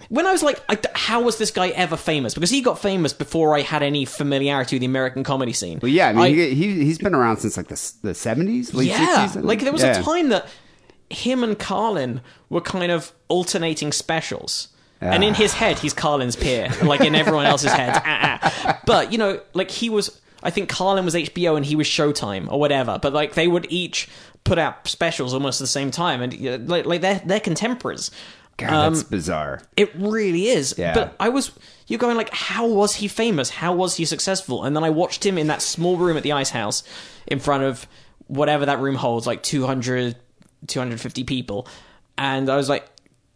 when 0.10 0.26
i 0.26 0.32
was 0.32 0.42
like 0.42 0.64
I, 0.70 0.80
how 0.96 1.22
was 1.22 1.38
this 1.38 1.52
guy 1.52 1.68
ever 1.70 1.96
famous 1.98 2.34
because 2.34 2.50
he 2.50 2.62
got 2.62 2.80
famous 2.80 3.14
before 3.14 3.56
i 3.56 3.62
had 3.62 3.84
any 3.84 4.06
familiarity 4.06 4.76
with 4.78 4.82
the 4.82 4.88
american 4.88 5.24
comedy 5.24 5.54
scene 5.54 5.80
Well, 5.82 5.90
yeah, 5.92 6.10
I 6.10 6.14
mean, 6.14 6.36
he, 6.36 6.56
he 6.56 6.84
he's 6.86 6.98
been 6.98 7.14
around 7.14 7.38
since 7.38 7.56
like 7.58 7.68
the 7.68 7.94
the 8.02 8.14
seventies, 8.16 8.74
late 8.74 8.88
yeah, 8.88 9.26
sixties. 9.28 9.44
like 9.44 9.60
there 9.62 9.72
was 9.74 9.84
yeah. 9.84 10.00
a 10.00 10.04
time 10.04 10.30
that 10.30 10.48
him 11.12 11.44
and 11.44 11.60
Carlin 11.60 12.22
were 12.50 12.62
kind 12.62 12.92
of 12.92 13.12
alternating 13.28 13.92
specials. 13.92 14.70
And 15.02 15.24
in 15.24 15.32
Ah. 15.34 15.38
his 15.38 15.54
head, 15.54 15.78
he's 15.80 15.94
Carlin's 15.94 16.36
peer, 16.36 16.70
like 16.84 17.02
in 17.02 17.16
everyone 17.16 17.46
else's 17.46 17.72
head. 17.72 18.02
Ah, 18.06 18.40
ah. 18.42 18.80
But 18.86 19.12
you 19.12 19.18
know, 19.18 19.40
like 19.54 19.70
he 19.72 19.90
was. 19.90 20.20
I 20.44 20.52
think 20.52 20.70
Carlin 20.70 21.06
was 21.06 21.16
HBO 21.16 21.56
and 21.58 21.66
he 21.66 21.76
was 21.76 21.88
Showtime 21.88 22.52
or 22.52 22.60
whatever. 22.60 23.00
But 23.02 23.14
like 23.14 23.34
they 23.34 23.48
would 23.48 23.66
each 23.70 24.08
put 24.44 24.58
out 24.60 24.88
specials 24.88 25.34
almost 25.34 25.60
at 25.60 25.64
the 25.64 25.68
same 25.68 25.90
time, 25.92 26.22
and 26.22 26.70
like 26.70 26.86
like 26.86 27.02
they're 27.02 27.22
they're 27.26 27.40
contemporaries. 27.40 28.12
God, 28.58 28.70
Um, 28.72 28.94
that's 28.94 29.04
bizarre. 29.04 29.62
It 29.76 29.92
really 29.96 30.48
is. 30.48 30.76
Yeah. 30.78 30.94
But 30.94 31.16
I 31.20 31.28
was 31.30 31.52
you're 31.88 32.00
going 32.00 32.16
like, 32.16 32.30
how 32.34 32.66
was 32.68 32.96
he 32.96 33.08
famous? 33.08 33.50
How 33.50 33.74
was 33.74 33.96
he 33.98 34.06
successful? 34.06 34.64
And 34.64 34.76
then 34.76 34.84
I 34.84 34.90
watched 34.92 35.26
him 35.26 35.38
in 35.38 35.48
that 35.48 35.62
small 35.62 35.98
room 35.98 36.16
at 36.16 36.24
the 36.24 36.32
Ice 36.32 36.52
House 36.52 36.84
in 37.28 37.40
front 37.40 37.64
of 37.64 37.86
whatever 38.28 38.66
that 38.66 38.80
room 38.80 38.96
holds, 38.96 39.28
like 39.28 39.44
200, 39.44 40.16
250 40.68 41.24
people. 41.26 41.68
And 42.18 42.50
I 42.50 42.56
was 42.56 42.70
like, 42.70 42.88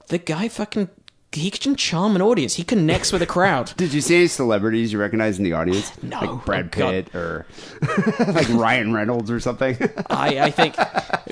the 0.07 0.17
guy 0.17 0.47
fucking 0.47 0.89
he 1.31 1.51
can 1.51 1.75
charm 1.75 2.15
an 2.15 2.21
audience. 2.21 2.55
He 2.55 2.63
connects 2.63 3.11
with 3.11 3.21
a 3.21 3.25
crowd. 3.27 3.73
Did 3.77 3.93
you 3.93 4.01
see 4.01 4.15
any 4.15 4.27
celebrities 4.27 4.91
you 4.91 4.99
recognize 4.99 5.37
in 5.37 5.43
the 5.43 5.53
audience? 5.53 5.91
No. 6.03 6.19
like 6.19 6.45
Brad 6.45 6.65
Oh, 6.65 6.69
Pitt 6.69 7.13
or 7.15 7.45
like 8.27 8.49
Ryan 8.49 8.93
Reynolds 8.93 9.29
or 9.29 9.39
something. 9.39 9.77
I, 10.09 10.39
I 10.39 10.51
think 10.51 10.75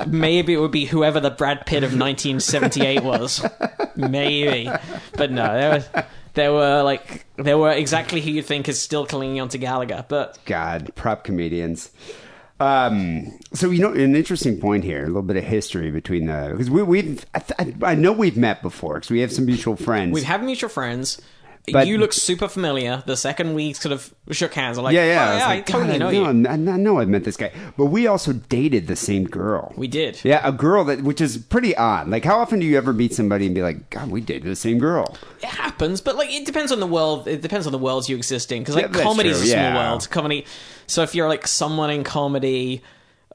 maybe 0.08 0.54
it 0.54 0.60
would 0.60 0.72
be 0.72 0.86
whoever 0.86 1.20
the 1.20 1.32
Brad 1.32 1.66
Pitt 1.66 1.84
of 1.84 1.92
1978 1.98 3.04
was. 3.04 3.44
Maybe. 3.96 4.70
But 5.14 5.32
no, 5.32 5.46
there 5.54 5.72
was 5.72 5.90
there 6.36 6.54
were 6.54 6.84
like 6.84 7.26
there 7.38 7.58
were 7.58 7.72
exactly 7.72 8.22
who 8.22 8.30
you 8.30 8.44
think 8.44 8.70
is 8.70 8.80
still 8.80 9.06
clinging 9.08 9.40
on 9.42 9.50
to 9.50 9.58
Gallagher. 9.58 10.06
But 10.08 10.38
God, 10.46 10.92
prop 10.96 11.24
comedians. 11.24 11.92
Um, 12.60 13.38
so 13.54 13.70
you 13.70 13.82
know, 13.82 13.92
an 13.94 14.16
interesting 14.16 14.60
point 14.60 14.84
here, 14.84 15.04
a 15.04 15.08
little 15.08 15.22
bit 15.22 15.38
of 15.38 15.44
history 15.44 15.92
between 15.92 16.26
the 16.26 16.50
because 16.52 16.70
we, 16.70 16.82
we've 16.82 17.26
I, 17.36 17.40
th- 17.40 17.76
I 17.84 17.96
know 17.96 18.12
we've 18.12 18.38
met 18.38 18.62
before 18.62 18.96
because 18.96 19.12
we 19.12 19.20
have 19.22 19.32
some 19.32 19.46
mutual 19.46 19.76
friends. 19.76 20.14
We've 20.14 20.24
had 20.24 20.44
mutual 20.44 20.70
friends. 20.70 21.22
But- 21.74 21.88
you 21.88 21.98
look 21.98 22.14
super 22.14 22.48
familiar. 22.48 23.04
The 23.06 23.18
second 23.18 23.54
we 23.54 23.74
sort 23.74 23.92
of 23.92 24.14
shook 24.32 24.54
hands, 24.54 24.78
I'm 24.78 24.86
like, 24.86 24.94
yeah, 24.94 25.06
yeah, 25.06 25.30
oh, 25.30 25.34
I, 25.34 25.38
yeah, 25.38 25.50
I 25.50 25.62
totally 25.62 25.98
know 25.98 26.08
I 26.08 26.12
you. 26.12 26.34
know, 26.34 26.50
I 26.50 26.78
know 26.78 27.00
I've 27.00 27.10
met 27.10 27.26
this 27.26 27.36
guy, 27.36 27.52
but 27.76 27.88
we 27.88 28.08
also 28.08 28.34
dated 28.34 28.88
the 28.88 28.96
same 28.96 29.26
girl. 29.26 29.74
We 29.76 29.88
did. 29.88 30.22
Yeah, 30.24 30.42
a 30.48 30.52
girl 30.52 30.86
that, 30.86 31.02
which 31.02 31.20
is 31.20 31.38
pretty 31.38 31.76
odd. 31.76 32.08
Like, 32.08 32.24
how 32.24 32.40
often 32.40 32.60
do 32.60 32.66
you 32.66 32.78
ever 32.78 32.94
meet 32.94 33.14
somebody 33.14 33.48
and 33.48 33.56
be 33.56 33.62
like, 33.62 33.90
"God, 33.90 34.10
we 34.10 34.22
dated 34.22 34.44
the 34.44 34.56
same 34.56 34.80
girl"? 34.80 35.18
It 35.40 35.46
happens, 35.46 36.00
but 36.00 36.16
like 36.16 36.32
it 36.32 36.46
depends 36.46 36.72
on 36.72 36.80
the 36.80 36.88
world. 36.88 37.28
It 37.28 37.42
depends 37.42 37.66
on 37.66 37.74
the 37.74 37.78
worlds 37.78 38.08
you 38.08 38.16
exist 38.16 38.52
in. 38.52 38.62
Because 38.62 38.76
like 38.76 38.92
that's 38.92 39.04
comedy 39.04 39.30
is 39.30 39.42
a 39.42 39.46
small 39.46 39.58
yeah. 39.58 39.90
world. 39.90 40.10
Comedy. 40.10 40.46
So 40.88 41.04
if 41.04 41.16
you're 41.16 41.28
like 41.28 41.48
someone 41.48 41.90
in 41.90 42.04
comedy, 42.06 42.82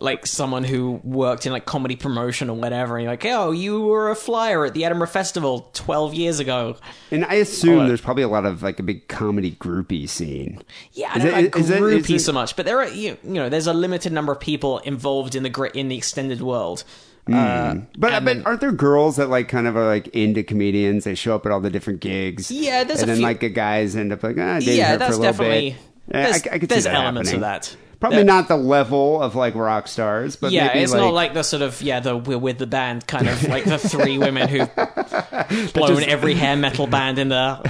like 0.03 0.27
someone 0.27 0.65
who 0.65 1.01
worked 1.05 1.47
in 1.47 1.53
like 1.53 1.65
comedy 1.65 1.97
promotion 1.97 2.51
or 2.51 2.57
whatever, 2.57 2.97
and 2.97 3.05
you're 3.05 3.13
like, 3.13 3.25
oh, 3.27 3.51
you 3.53 3.81
were 3.83 4.11
a 4.11 4.15
flyer 4.17 4.65
at 4.67 4.75
the 4.75 4.85
Edinburgh 4.85 5.07
Festival 5.09 5.71
twelve 5.73 6.13
years 6.15 6.41
ago. 6.41 6.77
And 7.11 7.25
I 7.25 7.35
assume 7.35 7.79
Oh, 7.81 7.87
there's 7.89 8.01
probably 8.01 8.25
a 8.25 8.29
lot 8.29 8.45
of 8.45 8.63
like 8.63 8.81
a 8.81 8.83
big 8.83 9.09
comedy 9.09 9.53
groupie 9.53 10.09
scene. 10.09 10.63
Yeah, 10.93 11.13
I 11.15 11.17
Is 11.19 11.23
don't 11.25 11.33
it- 11.33 11.35
like 11.37 11.57
is 11.57 11.71
it- 11.71 11.75
is 11.75 11.81
groupie 11.81 12.17
it- 12.17 12.21
so 12.21 12.33
much, 12.33 12.57
but 12.57 12.67
there 12.67 12.79
are 12.79 12.89
you, 12.89 13.17
you 13.23 13.31
know 13.35 13.49
there's 13.49 13.67
a 13.67 13.73
limited 13.73 14.13
number 14.13 14.33
of 14.33 14.41
people 14.41 14.79
involved 14.81 15.35
in 15.35 15.43
the 15.45 15.51
gr- 15.51 15.67
in 15.67 15.89
the 15.89 15.97
extended 15.97 16.43
world. 16.43 16.85
Uh, 17.33 17.77
But 17.97 18.13
and- 18.15 18.25
but 18.25 18.45
aren't 18.47 18.61
there 18.61 18.73
girls 18.73 19.15
that 19.17 19.31
like 19.31 19.47
kind 19.49 19.69
of 19.69 19.77
are 19.77 19.87
like 19.87 20.09
into 20.09 20.43
comedians? 20.43 21.05
They 21.05 21.15
show 21.15 21.37
up 21.37 21.47
at 21.47 21.53
all 21.53 21.61
the 21.61 21.71
different 21.71 22.01
gigs. 22.01 22.51
Yeah, 22.51 22.83
there's 22.83 23.01
and 23.01 23.05
a 23.09 23.13
then 23.13 23.17
few- 23.19 23.27
like 23.27 23.39
the 23.41 23.49
guys 23.49 23.95
end 23.95 24.13
up 24.13 24.25
like 24.25 24.37
ah, 24.39 24.59
dating 24.59 24.77
yeah, 24.79 24.91
her 24.93 24.97
that's 24.99 25.11
for 25.11 25.17
a 25.19 25.21
little 25.21 25.33
definitely 25.33 25.71
bit. 25.71 25.79
Yeah, 26.13 26.23
there's, 26.31 26.47
I, 26.49 26.55
I 26.55 26.59
could 26.59 26.69
there's 26.69 26.83
see 26.83 26.91
that 26.91 26.97
elements 26.97 27.31
happening. 27.31 27.45
of 27.45 27.63
that. 27.63 27.77
Probably 28.03 28.17
There- 28.17 28.25
not 28.25 28.49
the 28.49 28.57
level 28.57 29.23
of 29.23 29.37
like 29.37 29.55
rock 29.55 29.87
stars, 29.87 30.35
but 30.35 30.51
yeah, 30.51 30.73
it's 30.77 30.93
not 30.93 31.15
like 31.15 31.35
the 31.35 31.45
sort 31.45 31.63
of 31.63 31.81
yeah 31.81 32.01
the 32.01 32.17
we're 32.17 32.37
with 32.37 32.59
the 32.59 32.67
band 32.67 33.07
kind 33.07 33.29
of 33.29 33.47
like 33.49 33.63
the 33.63 33.79
three 33.79 34.19
women 34.19 34.49
who've 34.49 34.69
blown 35.73 36.03
every 36.03 36.35
hair 36.35 36.57
metal 36.57 36.89
band 36.89 37.21
in 37.21 37.29
the 37.29 37.61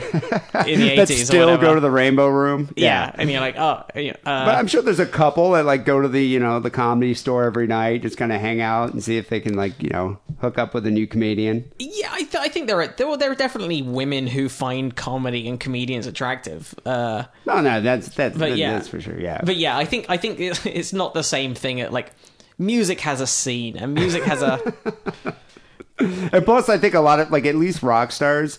in 0.67 0.81
the 0.81 0.91
eighties. 1.03 1.27
still 1.27 1.59
go 1.59 1.75
to 1.75 1.81
the 1.81 1.91
Rainbow 1.91 2.29
Room. 2.29 2.73
yeah. 2.77 3.13
and 3.15 3.31
you're 3.31 3.41
like 3.43 3.57
oh 3.59 3.85
uh, 3.95 4.13
But 4.25 4.55
I'm 4.55 4.67
sure 4.69 4.81
there's 4.81 5.01
a 5.01 5.05
couple 5.07 5.51
that 5.53 5.67
like 5.67 5.85
go 5.85 6.01
to 6.01 6.09
the 6.09 6.25
you 6.25 6.41
know 6.41 6.61
the 6.61 6.71
comedy 6.71 7.13
store 7.13 7.45
every 7.45 7.67
night, 7.67 8.01
just 8.01 8.17
kind 8.17 8.33
of 8.33 8.41
hang 8.41 8.63
out 8.63 8.95
and 8.95 9.05
see 9.05 9.19
if 9.19 9.29
they 9.29 9.41
can 9.41 9.55
like 9.55 9.83
you 9.83 9.91
know 9.91 10.19
hook 10.41 10.57
up 10.59 10.73
with 10.73 10.87
a 10.87 10.91
new 10.91 11.07
comedian. 11.07 11.71
yeah. 11.79 12.09
I, 12.11 12.25
th- 12.25 12.37
I 12.37 12.49
think 12.49 12.69
there 12.69 12.81
are 12.81 12.87
there 12.89 13.07
were, 13.07 13.17
there 13.17 13.31
are 13.31 13.35
definitely 13.35 13.83
women 13.83 14.27
who 14.27 14.49
find 14.49 14.95
comedy 14.97 15.47
and 15.49 15.59
comedians 15.61 16.07
attractive. 16.07 16.75
Uh, 16.87 17.25
No, 17.47 17.61
no, 17.61 17.81
that's 17.83 18.09
that's 18.15 18.37
but 18.39 18.57
yeah, 18.57 18.73
that's 18.73 18.89
for 18.89 19.01
sure. 19.01 19.19
Yeah, 19.19 19.41
But 19.45 19.57
yeah, 19.57 19.77
I 19.77 19.85
think 19.85 20.07
I 20.09 20.17
think 20.23 20.41
it's 20.67 20.93
not 20.93 21.13
the 21.13 21.23
same 21.23 21.55
thing. 21.55 21.81
At, 21.81 21.93
like 21.93 22.13
music 22.59 23.01
has 23.01 23.21
a 23.21 23.27
scene, 23.27 23.77
and 23.77 23.95
music 23.95 24.23
has 24.23 24.43
a 24.43 24.59
And 25.99 26.45
plus, 26.45 26.69
I 26.69 26.79
think 26.79 26.95
a 26.95 27.01
lot 27.01 27.21
of 27.21 27.31
like 27.31 27.47
at 27.47 27.55
least 27.55 27.83
rock 27.83 28.13
stars, 28.13 28.59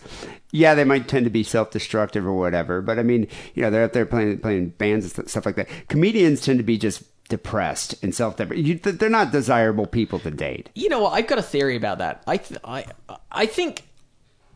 yeah, 0.51 0.75
they 0.75 0.83
might 0.83 1.07
tend 1.07 1.25
to 1.25 1.29
be 1.29 1.43
self-destructive 1.43 2.25
or 2.25 2.33
whatever. 2.33 2.81
But 2.81 2.99
I 2.99 3.03
mean, 3.03 3.27
you 3.53 3.61
know, 3.63 3.69
they're 3.69 3.83
out 3.83 3.93
there 3.93 4.05
playing 4.05 4.39
playing 4.39 4.69
bands 4.69 5.17
and 5.17 5.29
stuff 5.29 5.45
like 5.45 5.55
that. 5.55 5.67
Comedians 5.89 6.41
tend 6.41 6.59
to 6.59 6.63
be 6.63 6.77
just 6.77 7.03
depressed 7.29 7.95
and 8.03 8.13
self-deprecating. 8.13 8.97
They're 8.97 9.09
not 9.09 9.31
desirable 9.31 9.87
people 9.87 10.19
to 10.19 10.31
date. 10.31 10.69
You 10.75 10.89
know 10.89 11.01
what? 11.01 11.13
I've 11.13 11.27
got 11.27 11.39
a 11.39 11.43
theory 11.43 11.75
about 11.75 11.97
that. 11.97 12.23
I 12.27 12.37
th- 12.37 12.59
I 12.63 12.85
I 13.31 13.45
think 13.45 13.83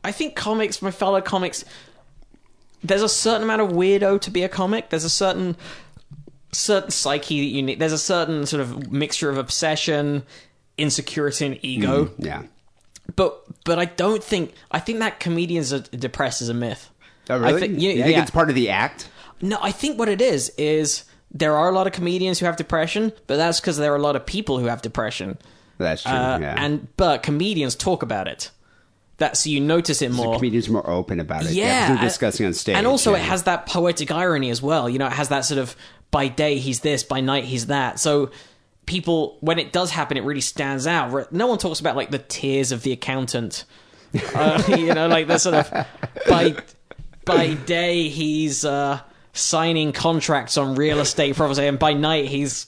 I 0.03 0.11
think 0.11 0.35
comics, 0.35 0.81
my 0.81 0.91
fellow 0.91 1.21
comics, 1.21 1.65
there's 2.83 3.01
a 3.01 3.09
certain 3.09 3.43
amount 3.43 3.61
of 3.61 3.69
weirdo 3.69 4.21
to 4.21 4.31
be 4.31 4.43
a 4.43 4.49
comic. 4.49 4.89
There's 4.89 5.03
a 5.03 5.09
certain 5.09 5.57
certain 6.51 6.91
psyche 6.91 7.39
that 7.39 7.55
you 7.55 7.61
need. 7.63 7.79
There's 7.79 7.93
a 7.93 7.97
certain 7.97 8.45
sort 8.45 8.61
of 8.61 8.91
mixture 8.91 9.29
of 9.29 9.37
obsession, 9.37 10.23
insecurity, 10.77 11.45
and 11.45 11.59
ego. 11.63 12.11
Yeah. 12.17 12.43
But 13.15 13.41
but 13.63 13.79
I 13.79 13.85
don't 13.85 14.23
think 14.23 14.53
I 14.71 14.79
think 14.79 14.99
that 14.99 15.19
comedians 15.19 15.71
are 15.73 15.79
depressed 15.79 16.41
is 16.41 16.49
a 16.49 16.53
myth. 16.53 16.89
Oh, 17.29 17.37
really? 17.39 17.53
I 17.55 17.59
think, 17.59 17.79
you 17.79 17.89
yeah, 17.91 18.03
think 18.03 18.15
yeah. 18.15 18.21
it's 18.21 18.31
part 18.31 18.49
of 18.49 18.55
the 18.55 18.69
act? 18.69 19.09
No, 19.41 19.57
I 19.61 19.71
think 19.71 19.99
what 19.99 20.09
it 20.09 20.21
is 20.21 20.49
is 20.57 21.03
there 21.31 21.55
are 21.55 21.69
a 21.69 21.73
lot 21.73 21.87
of 21.87 21.93
comedians 21.93 22.39
who 22.39 22.45
have 22.45 22.55
depression, 22.55 23.11
but 23.27 23.37
that's 23.37 23.59
because 23.59 23.77
there 23.77 23.91
are 23.91 23.97
a 23.97 24.01
lot 24.01 24.15
of 24.15 24.25
people 24.25 24.59
who 24.59 24.65
have 24.65 24.81
depression. 24.81 25.37
That's 25.77 26.03
true. 26.03 26.11
Uh, 26.11 26.39
yeah. 26.39 26.55
And 26.57 26.87
but 26.97 27.23
comedians 27.23 27.75
talk 27.75 28.01
about 28.03 28.27
it. 28.27 28.51
That's 29.17 29.41
so 29.41 29.49
you 29.49 29.59
notice 29.59 30.01
it 30.01 30.11
So 30.11 30.23
more. 30.23 30.35
comedians 30.35 30.69
are 30.69 30.73
more 30.73 30.89
open 30.89 31.19
about 31.19 31.45
it. 31.45 31.51
yeah, 31.51 31.87
they're 31.87 31.97
and- 31.97 32.07
discussing 32.07 32.45
on 32.45 32.53
stage. 32.53 32.75
and 32.75 32.85
also 32.85 33.13
it 33.15 33.21
has 33.21 33.43
that 33.43 33.65
poetic 33.65 34.11
irony 34.11 34.49
as 34.51 34.61
well. 34.61 34.89
You 34.89 34.99
know, 34.99 35.07
it 35.07 35.13
has 35.13 35.29
that 35.29 35.41
sort 35.41 35.59
of 35.59 35.75
by 36.11 36.27
day 36.27 36.57
he's 36.57 36.79
this, 36.81 37.03
by 37.03 37.21
night 37.21 37.43
he's 37.45 37.67
that. 37.67 37.99
So 37.99 38.31
people, 38.85 39.37
when 39.41 39.59
it 39.59 39.71
does 39.73 39.91
happen, 39.91 40.17
it 40.17 40.23
really 40.23 40.41
stands 40.41 40.87
out. 40.87 41.31
No 41.33 41.47
one 41.47 41.57
talks 41.57 41.79
about 41.79 41.95
like 41.95 42.11
the 42.11 42.19
tears 42.19 42.71
of 42.71 42.83
the 42.83 42.91
accountant. 42.91 43.65
Uh, 44.33 44.63
you 44.77 44.93
know, 44.93 45.07
like 45.09 45.27
the 45.27 45.37
sort 45.37 45.53
of 45.55 45.85
by 46.29 46.55
by 47.25 47.53
day 47.55 48.07
he's 48.07 48.63
uh, 48.63 49.01
signing 49.33 49.91
contracts 49.91 50.57
on 50.57 50.75
real 50.75 50.99
estate 51.01 51.35
property, 51.35 51.67
and 51.67 51.77
by 51.77 51.91
night 51.91 52.25
he's 52.25 52.67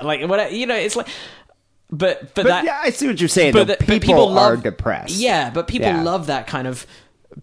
like 0.00 0.26
what 0.28 0.52
You 0.52 0.66
know, 0.66 0.76
it's 0.76 0.94
like. 0.94 1.08
But 1.90 2.20
but, 2.20 2.34
But 2.34 2.44
that 2.46 2.64
yeah, 2.64 2.80
I 2.82 2.90
see 2.90 3.08
what 3.08 3.18
you're 3.20 3.28
saying. 3.28 3.52
but, 3.52 3.66
the- 3.66 3.76
but 3.80 4.00
people, 4.00 4.28
are 4.28 4.50
love, 4.52 4.62
depressed. 4.62 5.16
Yeah, 5.16 5.50
but 5.50 5.66
people 5.66 5.88
Yeah. 5.88 6.02
love 6.02 6.26
that 6.28 6.46
kind 6.46 6.68
of 6.68 6.86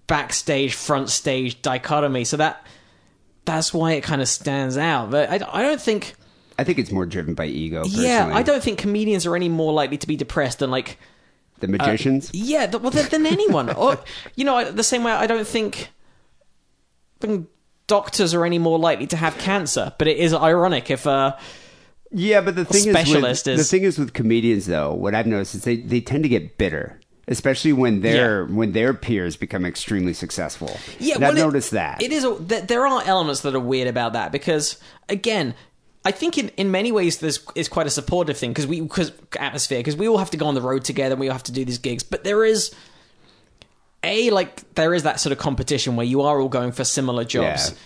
backstage, 0.07 0.73
front 0.73 1.09
stage 1.09 1.61
dichotomy. 1.61 2.23
So 2.23 2.37
that 2.37 2.65
that's 3.45 3.73
why 3.73 3.93
it 3.93 4.01
kind 4.03 4.21
of 4.21 4.27
stands 4.27 4.77
out. 4.77 5.11
But 5.11 5.29
I, 5.29 5.35
I 5.51 5.61
don't 5.61 5.81
think. 5.81 6.15
I 6.57 6.63
think 6.63 6.79
it's 6.79 6.91
more 6.91 7.05
driven 7.05 7.33
by 7.33 7.45
ego. 7.45 7.83
Personally. 7.83 8.07
Yeah, 8.07 8.31
I 8.33 8.41
don't 8.43 8.63
think 8.63 8.79
comedians 8.79 9.25
are 9.25 9.35
any 9.35 9.49
more 9.49 9.73
likely 9.73 9.97
to 9.97 10.07
be 10.07 10.15
depressed 10.15 10.59
than 10.59 10.71
like. 10.71 10.97
The 11.59 11.67
magicians. 11.69 12.31
Yeah, 12.33 12.67
th- 12.67 12.81
well, 12.81 12.91
than, 12.91 13.07
than 13.09 13.25
anyone. 13.25 13.69
or 13.75 13.97
you 14.35 14.43
know, 14.43 14.69
the 14.71 14.83
same 14.83 15.03
way 15.03 15.11
I 15.11 15.27
don't 15.27 15.47
think. 15.47 15.89
Doctors 17.87 18.33
are 18.33 18.45
any 18.45 18.57
more 18.57 18.79
likely 18.79 19.07
to 19.07 19.17
have 19.17 19.37
cancer, 19.37 19.93
but 19.97 20.07
it 20.07 20.17
is 20.17 20.33
ironic 20.33 20.89
if 20.89 21.05
uh, 21.05 21.35
Yeah, 22.11 22.41
but 22.41 22.55
the 22.55 22.65
thing 22.65 22.81
specialist 22.81 23.47
is, 23.47 23.51
with, 23.51 23.59
is- 23.59 23.69
the 23.69 23.77
thing 23.77 23.83
is 23.85 23.99
with 23.99 24.13
comedians 24.13 24.65
though. 24.65 24.93
What 24.93 25.13
I've 25.13 25.27
noticed 25.27 25.55
is 25.55 25.63
they, 25.63 25.77
they 25.77 26.01
tend 26.01 26.23
to 26.23 26.29
get 26.29 26.57
bitter, 26.57 26.99
especially 27.27 27.73
when 27.73 28.01
their 28.01 28.45
when 28.45 28.71
their 28.73 28.93
peers 28.93 29.35
become 29.37 29.65
extremely 29.65 30.13
successful. 30.13 30.77
Yeah, 30.99 31.15
and 31.15 31.25
I've 31.25 31.33
well, 31.35 31.37
it- 31.43 31.45
noticed 31.45 31.71
that. 31.71 32.01
It 32.01 32.11
is. 32.11 32.23
A, 32.23 32.37
th- 32.43 32.63
there 32.67 32.85
are 32.87 33.03
elements 33.05 33.41
that 33.41 33.55
are 33.55 33.59
weird 33.59 33.87
about 33.87 34.13
that 34.13 34.31
because, 34.31 34.77
again, 35.09 35.55
I 36.03 36.11
think 36.11 36.37
in, 36.37 36.49
in 36.49 36.69
many 36.71 36.91
ways 36.91 37.17
this 37.17 37.43
is 37.55 37.67
quite 37.67 37.87
a 37.87 37.89
supportive 37.89 38.37
thing 38.37 38.51
because 38.51 38.67
we 38.67 38.81
because 38.81 39.11
atmosphere 39.39 39.79
because 39.79 39.95
we 39.95 40.07
all 40.07 40.19
have 40.19 40.29
to 40.31 40.37
go 40.37 40.45
on 40.45 40.53
the 40.53 40.61
road 40.61 40.83
together 40.83 41.13
and 41.13 41.19
we 41.19 41.27
all 41.29 41.33
have 41.33 41.43
to 41.43 41.51
do 41.51 41.65
these 41.65 41.79
gigs, 41.79 42.03
but 42.03 42.23
there 42.23 42.45
is 42.45 42.73
a 44.03 44.29
like 44.29 44.73
there 44.75 44.93
is 44.93 45.03
that 45.03 45.19
sort 45.19 45.31
of 45.31 45.39
competition 45.39 45.95
where 45.95 46.05
you 46.05 46.21
are 46.21 46.39
all 46.39 46.49
going 46.49 46.71
for 46.71 46.83
similar 46.83 47.23
jobs, 47.23 47.71
Yeah. 47.71 47.77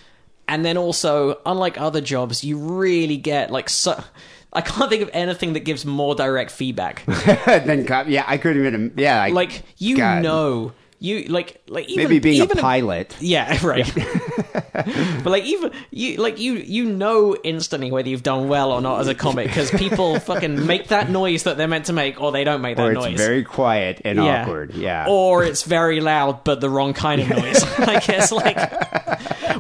and 0.50 0.66
then 0.66 0.78
also 0.78 1.40
unlike 1.46 1.80
other 1.80 2.02
jobs, 2.02 2.44
you 2.44 2.58
really 2.58 3.18
get 3.18 3.52
like 3.52 3.70
so. 3.70 4.04
I 4.52 4.62
can't 4.62 4.90
think 4.90 5.04
of 5.04 5.10
anything 5.14 5.54
that 5.54 5.62
gives 5.62 5.86
more 5.86 6.16
direct 6.16 6.50
feedback. 6.52 7.06
than 7.46 7.86
cop, 7.86 8.08
yeah, 8.08 8.24
I 8.28 8.38
couldn't 8.38 8.66
even. 8.66 8.94
Yeah, 8.98 9.22
I, 9.22 9.30
Like 9.30 9.62
you 9.78 9.96
God. 9.98 10.24
know, 10.24 10.72
you 11.00 11.24
like 11.26 11.62
like 11.68 11.88
even, 11.88 12.04
maybe 12.04 12.20
being 12.20 12.42
even 12.44 12.58
a 12.58 12.62
pilot. 12.62 13.16
yeah, 13.22 13.58
right. 13.66 13.86
but 14.74 15.26
like 15.28 15.44
even 15.46 15.72
you 15.92 16.18
like 16.18 16.40
you 16.40 16.54
you 16.54 16.86
know 16.86 17.36
instantly 17.44 17.92
whether 17.92 18.10
you've 18.10 18.24
done 18.24 18.48
well 18.50 18.72
or 18.72 18.82
not 18.82 19.00
as 19.00 19.08
a 19.08 19.16
comic 19.16 19.48
because 19.48 19.70
people 19.72 20.20
fucking 20.20 20.66
make 20.66 20.88
that 20.90 21.10
noise 21.10 21.44
that 21.44 21.58
they're 21.58 21.68
meant 21.68 21.86
to 21.86 21.94
make 21.94 22.20
or 22.20 22.32
they 22.32 22.44
don't 22.44 22.62
make 22.62 22.76
that 22.78 22.88
Or 22.88 22.92
it's 22.92 23.00
noise. 23.06 23.18
very 23.18 23.44
quiet 23.44 24.02
and 24.04 24.18
yeah. 24.18 24.42
awkward. 24.44 24.74
Yeah. 24.74 25.06
Or 25.08 25.44
it's 25.44 25.64
very 25.64 26.02
loud 26.02 26.44
but 26.44 26.60
the 26.60 26.70
wrong 26.70 26.94
kind 26.94 27.22
of 27.22 27.30
noise. 27.30 27.64
I 27.80 28.00
guess 28.00 28.32
like 28.32 28.58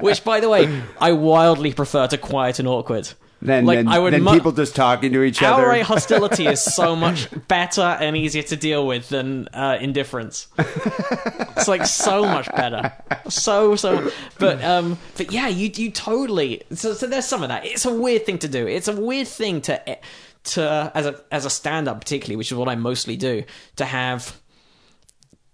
which 0.01 0.23
by 0.23 0.39
the 0.39 0.49
way, 0.49 0.81
I 0.99 1.11
wildly 1.13 1.73
prefer 1.73 2.07
to 2.07 2.17
quiet 2.17 2.59
and 2.59 2.67
awkward. 2.67 3.09
Then 3.41 3.65
like 3.65 3.77
then, 3.77 3.87
I 3.87 3.99
would 3.99 4.21
mu- 4.21 4.31
people 4.31 4.51
just 4.51 4.75
talking 4.75 5.13
to 5.13 5.23
each 5.23 5.41
other. 5.41 5.63
Outright 5.63 5.83
hostility 5.83 6.45
is 6.45 6.61
so 6.61 6.95
much 7.05 7.29
better 7.47 7.81
and 7.81 8.17
easier 8.17 8.43
to 8.43 8.55
deal 8.55 8.85
with 8.85 9.09
than 9.09 9.47
uh, 9.49 9.77
indifference. 9.79 10.47
it's 10.57 11.67
like 11.67 11.85
so 11.85 12.23
much 12.23 12.51
better, 12.51 12.91
so 13.29 13.75
so. 13.75 14.11
But 14.39 14.61
um, 14.63 14.97
but 15.15 15.31
yeah, 15.31 15.47
you 15.47 15.71
you 15.73 15.89
totally. 15.91 16.63
So 16.73 16.93
so 16.93 17.07
there's 17.07 17.25
some 17.25 17.41
of 17.41 17.49
that. 17.49 17.65
It's 17.65 17.85
a 17.85 17.93
weird 17.93 18.25
thing 18.25 18.39
to 18.39 18.49
do. 18.49 18.67
It's 18.67 18.89
a 18.89 18.95
weird 18.99 19.27
thing 19.27 19.61
to 19.61 19.97
to 20.43 20.91
as 20.93 21.05
a 21.05 21.21
as 21.31 21.45
a 21.45 21.49
stand 21.49 21.87
up 21.87 22.01
particularly, 22.01 22.35
which 22.35 22.51
is 22.51 22.57
what 22.57 22.67
I 22.67 22.75
mostly 22.75 23.15
do, 23.15 23.43
to 23.77 23.85
have 23.85 24.37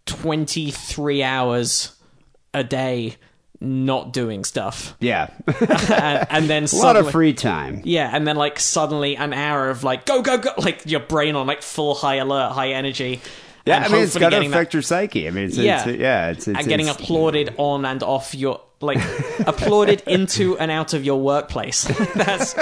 twenty 0.07 0.71
three 0.71 1.21
hours 1.21 1.95
a 2.53 2.63
day 2.63 3.17
not 3.61 4.13
doing 4.13 4.43
stuff, 4.43 4.95
yeah, 4.99 5.29
and, 5.47 6.27
and 6.29 6.49
then 6.49 6.63
a 6.71 6.75
lot 6.75 6.95
of 6.95 7.11
free 7.11 7.33
time. 7.33 7.81
yeah, 7.83 8.09
and 8.13 8.27
then 8.27 8.35
like 8.35 8.59
suddenly 8.59 9.15
an 9.17 9.33
hour 9.33 9.69
of 9.69 9.83
like 9.83 10.05
go 10.05 10.21
go 10.21 10.37
go, 10.37 10.51
like 10.57 10.85
your 10.85 10.99
brain 10.99 11.35
on 11.35 11.47
like 11.47 11.61
full 11.61 11.95
high 11.95 12.15
alert, 12.15 12.51
high 12.51 12.69
energy. 12.71 13.21
Yeah, 13.65 13.79
I 13.83 13.87
mean, 13.87 14.03
it's 14.03 14.15
got 14.15 14.29
to 14.29 14.35
getting 14.35 14.51
that- 14.51 14.57
affect 14.57 14.73
your 14.73 14.83
psyche. 14.83 15.27
I 15.27 15.31
mean, 15.31 15.45
it's, 15.45 15.57
Yeah. 15.57 15.87
it's, 15.89 15.99
yeah, 15.99 16.29
it's, 16.29 16.47
it's 16.47 16.59
and 16.59 16.67
getting 16.67 16.87
applauded 16.87 17.55
on 17.57 17.83
and 17.85 18.03
off 18.03 18.35
your 18.35 18.61
like 18.81 18.97
applauded 19.47 20.01
into 20.07 20.57
and 20.57 20.69
out 20.71 20.93
of 20.93 21.03
your 21.03 21.19
workplace. 21.21 21.83
that's 22.15 22.55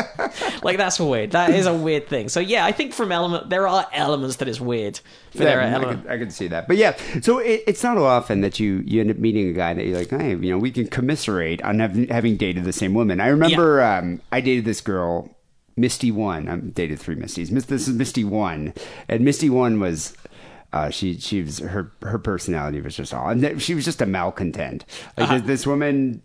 like 0.63 0.77
that's 0.77 0.99
weird. 0.99 1.31
That 1.31 1.51
is 1.51 1.65
a 1.65 1.73
weird 1.73 2.07
thing. 2.07 2.29
So 2.29 2.39
yeah, 2.39 2.65
I 2.65 2.71
think 2.71 2.93
from 2.93 3.11
element 3.11 3.49
there 3.49 3.67
are 3.67 3.85
elements 3.91 4.37
that 4.37 4.47
is 4.47 4.61
weird. 4.61 4.99
But 5.33 5.45
there 5.45 5.61
Yeah, 5.61 5.79
I, 5.79 5.83
could, 5.83 6.07
I 6.07 6.17
could 6.17 6.33
see 6.33 6.47
that. 6.47 6.67
But 6.67 6.77
yeah, 6.77 6.95
so 7.21 7.39
it, 7.39 7.63
it's 7.67 7.83
not 7.83 7.97
often 7.97 8.41
that 8.41 8.59
you, 8.59 8.83
you 8.85 9.01
end 9.01 9.09
up 9.09 9.17
meeting 9.17 9.49
a 9.49 9.53
guy 9.53 9.73
that 9.73 9.85
you're 9.85 9.97
like, 9.97 10.09
hey, 10.09 10.31
you 10.31 10.51
know, 10.51 10.57
we 10.57 10.71
can 10.71 10.87
commiserate 10.87 11.61
on 11.63 11.79
having, 11.79 12.07
having 12.07 12.37
dated 12.37 12.63
the 12.65 12.73
same 12.73 12.93
woman. 12.93 13.19
I 13.19 13.27
remember 13.27 13.81
um, 13.81 14.21
I 14.31 14.41
dated 14.41 14.65
this 14.65 14.81
girl, 14.81 15.35
Misty 15.75 16.11
One. 16.11 16.47
I 16.47 16.57
dated 16.57 16.99
three 16.99 17.15
Misties. 17.15 17.49
This 17.49 17.87
is 17.87 17.95
Misty 17.95 18.23
One. 18.23 18.73
And 19.09 19.25
Misty 19.25 19.49
One 19.49 19.79
was. 19.79 20.15
Uh, 20.73 20.89
she 20.89 21.17
she 21.19 21.41
was 21.43 21.59
her 21.59 21.91
her 22.01 22.17
personality 22.17 22.81
was 22.81 22.95
just 22.95 23.13
all 23.13 23.29
and 23.29 23.61
she 23.61 23.75
was 23.75 23.85
just 23.85 24.01
a 24.01 24.05
malcontent. 24.05 24.83
Like 25.15 25.29
Uh-huh. 25.29 25.37
this, 25.37 25.47
this 25.47 25.67
woman 25.67 26.21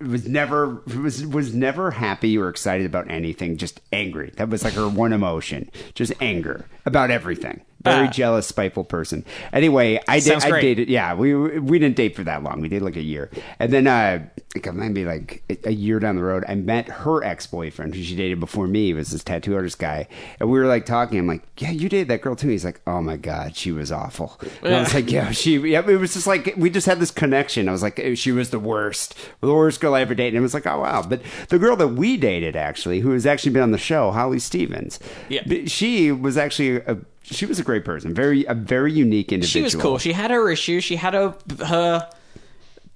was 0.00 0.28
never 0.28 0.80
was 0.96 1.26
was 1.26 1.52
never 1.54 1.90
happy 1.90 2.38
or 2.38 2.48
excited 2.48 2.86
about 2.86 3.10
anything. 3.10 3.56
Just 3.56 3.80
angry. 3.92 4.32
That 4.36 4.48
was 4.48 4.62
like 4.62 4.74
her 4.74 4.88
one 4.88 5.12
emotion. 5.12 5.68
Just 5.94 6.12
anger 6.20 6.66
about 6.86 7.10
everything. 7.10 7.60
Very 7.84 8.08
Ah. 8.08 8.10
jealous, 8.10 8.46
spiteful 8.48 8.82
person. 8.84 9.24
Anyway, 9.52 10.00
I 10.08 10.18
did. 10.18 10.42
I 10.44 10.60
dated. 10.60 10.88
Yeah, 10.88 11.14
we 11.14 11.34
we 11.34 11.78
didn't 11.78 11.94
date 11.96 12.16
for 12.16 12.24
that 12.24 12.42
long. 12.42 12.60
We 12.60 12.68
did 12.68 12.82
like 12.82 12.96
a 12.96 13.02
year, 13.02 13.30
and 13.60 13.72
then 13.72 13.86
uh, 13.86 14.24
maybe 14.72 15.04
like 15.04 15.44
a- 15.64 15.70
year 15.72 16.00
down 16.00 16.16
the 16.16 16.22
road, 16.24 16.44
I 16.48 16.56
met 16.56 16.88
her 16.88 17.22
ex 17.22 17.46
boyfriend 17.46 17.94
who 17.94 18.02
she 18.02 18.16
dated 18.16 18.40
before 18.40 18.66
me. 18.66 18.92
Was 18.94 19.10
this 19.12 19.22
tattoo 19.22 19.54
artist 19.54 19.78
guy, 19.78 20.08
and 20.40 20.50
we 20.50 20.58
were 20.58 20.66
like 20.66 20.86
talking. 20.86 21.20
I'm 21.20 21.28
like, 21.28 21.42
yeah, 21.58 21.70
you 21.70 21.88
dated 21.88 22.08
that 22.08 22.20
girl 22.20 22.34
too. 22.34 22.48
He's 22.48 22.64
like, 22.64 22.80
oh 22.86 23.00
my 23.00 23.16
god, 23.16 23.54
she 23.54 23.70
was 23.70 23.92
awful. 23.92 24.40
And 24.64 24.74
I 24.74 24.80
was 24.80 24.92
like, 24.94 25.10
yeah, 25.10 25.30
she. 25.30 25.56
Yeah, 25.58 25.88
it 25.88 25.98
was 26.00 26.14
just 26.14 26.26
like 26.26 26.54
we 26.56 26.70
just 26.70 26.86
had 26.88 26.98
this 26.98 27.12
connection. 27.12 27.68
I 27.68 27.72
was 27.72 27.82
like, 27.84 28.00
she 28.16 28.32
was 28.32 28.50
the 28.50 28.58
worst, 28.58 29.14
the 29.40 29.54
worst 29.54 29.80
girl 29.80 29.94
I 29.94 30.00
ever 30.00 30.16
dated. 30.16 30.34
And 30.34 30.38
it 30.38 30.42
was 30.42 30.54
like, 30.54 30.66
oh 30.66 30.80
wow. 30.80 31.02
But 31.02 31.22
the 31.48 31.60
girl 31.60 31.76
that 31.76 31.88
we 31.88 32.16
dated 32.16 32.56
actually, 32.56 32.98
who 33.00 33.12
has 33.12 33.24
actually 33.24 33.52
been 33.52 33.62
on 33.62 33.70
the 33.70 33.78
show, 33.78 34.10
Holly 34.10 34.40
Stevens. 34.40 34.98
Yeah. 35.28 35.42
she 35.66 36.10
was 36.10 36.36
actually 36.36 36.78
a. 36.78 36.98
She 37.30 37.46
was 37.46 37.58
a 37.58 37.62
great 37.62 37.84
person, 37.84 38.14
very 38.14 38.44
a 38.44 38.54
very 38.54 38.92
unique 38.92 39.32
individual. 39.32 39.68
She 39.68 39.76
was 39.76 39.82
cool. 39.82 39.98
She 39.98 40.12
had 40.12 40.30
her 40.30 40.50
issues. 40.50 40.84
She 40.84 40.96
had 40.96 41.14
her 41.14 41.34
her 41.66 42.08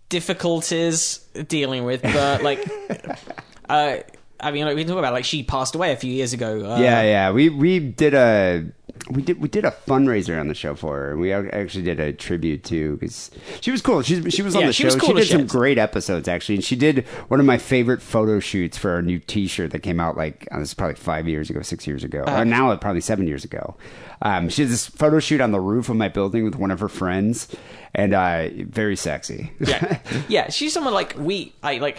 difficulties 0.09 1.19
dealing 1.49 1.85
with, 1.85 2.03
but 2.03 2.43
like, 2.43 2.67
uh, 3.69 3.99
I 4.41 4.51
mean, 4.51 4.65
like, 4.65 4.75
we 4.75 4.83
can 4.83 4.89
talk 4.89 4.99
about 4.99 5.13
like 5.13 5.25
she 5.25 5.43
passed 5.43 5.75
away 5.75 5.93
a 5.93 5.97
few 5.97 6.13
years 6.13 6.33
ago. 6.33 6.73
Uh, 6.73 6.79
yeah, 6.79 7.03
yeah. 7.03 7.31
We 7.31 7.49
we 7.49 7.79
did 7.79 8.15
a 8.15 8.67
we 9.11 9.23
did 9.23 9.41
we 9.41 9.49
did 9.49 9.65
a 9.65 9.71
fundraiser 9.87 10.39
on 10.39 10.49
the 10.49 10.55
show 10.55 10.75
for 10.75 10.97
her. 10.97 11.11
and 11.13 11.21
We 11.21 11.33
actually 11.33 11.83
did 11.85 11.99
a 11.99 12.13
tribute 12.13 12.63
to 12.65 12.97
because 12.97 13.31
she 13.61 13.71
was 13.71 13.83
cool. 13.83 14.03
She's 14.03 14.33
she 14.33 14.43
was 14.43 14.55
on 14.55 14.61
Yeah, 14.63 14.67
the 14.69 14.73
she 14.73 14.83
show. 14.85 14.87
was 14.89 14.97
cool 14.97 15.09
she 15.11 15.15
did 15.15 15.29
some 15.29 15.41
shit. 15.43 15.49
great 15.49 15.79
episodes 15.79 16.29
actually, 16.29 16.57
and 16.57 16.65
she 16.65 16.77
did 16.77 17.07
one 17.29 17.41
of 17.41 17.47
my 17.47 17.59
favorite 17.59 18.01
photo 18.03 18.39
shoots 18.39 18.77
for 18.79 18.91
our 18.93 19.03
new 19.03 19.19
T-shirt 19.19 19.71
that 19.73 19.81
came 19.81 19.99
out 20.01 20.17
like 20.17 20.47
uh, 20.53 20.59
this 20.61 20.69
is 20.69 20.75
probably 20.75 20.95
five 20.97 21.27
years 21.29 21.51
ago, 21.51 21.63
six 21.63 21.87
years 21.87 22.05
ago, 22.05 22.23
Uh-huh. 22.25 22.43
or 22.43 22.45
now 22.45 22.75
probably 22.77 23.01
seven 23.01 23.27
years 23.27 23.45
ago. 23.45 23.77
Um, 24.23 24.49
she 24.49 24.63
did 24.63 24.71
this 24.71 24.87
photo 24.87 25.19
shoot 25.19 25.41
on 25.41 25.51
the 25.51 25.61
roof 25.61 25.89
of 25.89 25.97
my 25.97 26.09
building 26.09 26.45
with 26.45 26.55
one 26.57 26.71
of 26.71 26.79
her 26.81 26.89
friends, 26.89 27.49
and 27.95 28.15
uh, 28.15 28.49
very 28.69 28.95
sexy. 28.97 29.53
yeah, 29.59 29.99
yeah. 30.29 30.49
She's 30.51 30.73
someone 30.73 30.95
like 30.95 31.15
we. 31.19 31.55
I 31.63 31.79
like. 31.79 31.99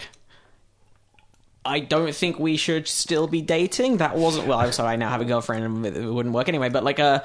I 1.64 1.80
don't 1.80 2.14
think 2.14 2.38
we 2.38 2.56
should 2.56 2.86
still 2.88 3.26
be 3.26 3.40
dating. 3.42 3.96
That 3.98 4.16
wasn't 4.16 4.46
well. 4.46 4.58
I'm 4.58 4.72
sorry. 4.72 4.92
I 4.92 4.96
now 4.96 5.08
have 5.10 5.20
a 5.20 5.24
girlfriend, 5.24 5.64
and 5.64 5.86
it 5.86 6.06
wouldn't 6.12 6.34
work 6.34 6.48
anyway. 6.48 6.68
But 6.68 6.84
like 6.84 7.00
uh 7.00 7.22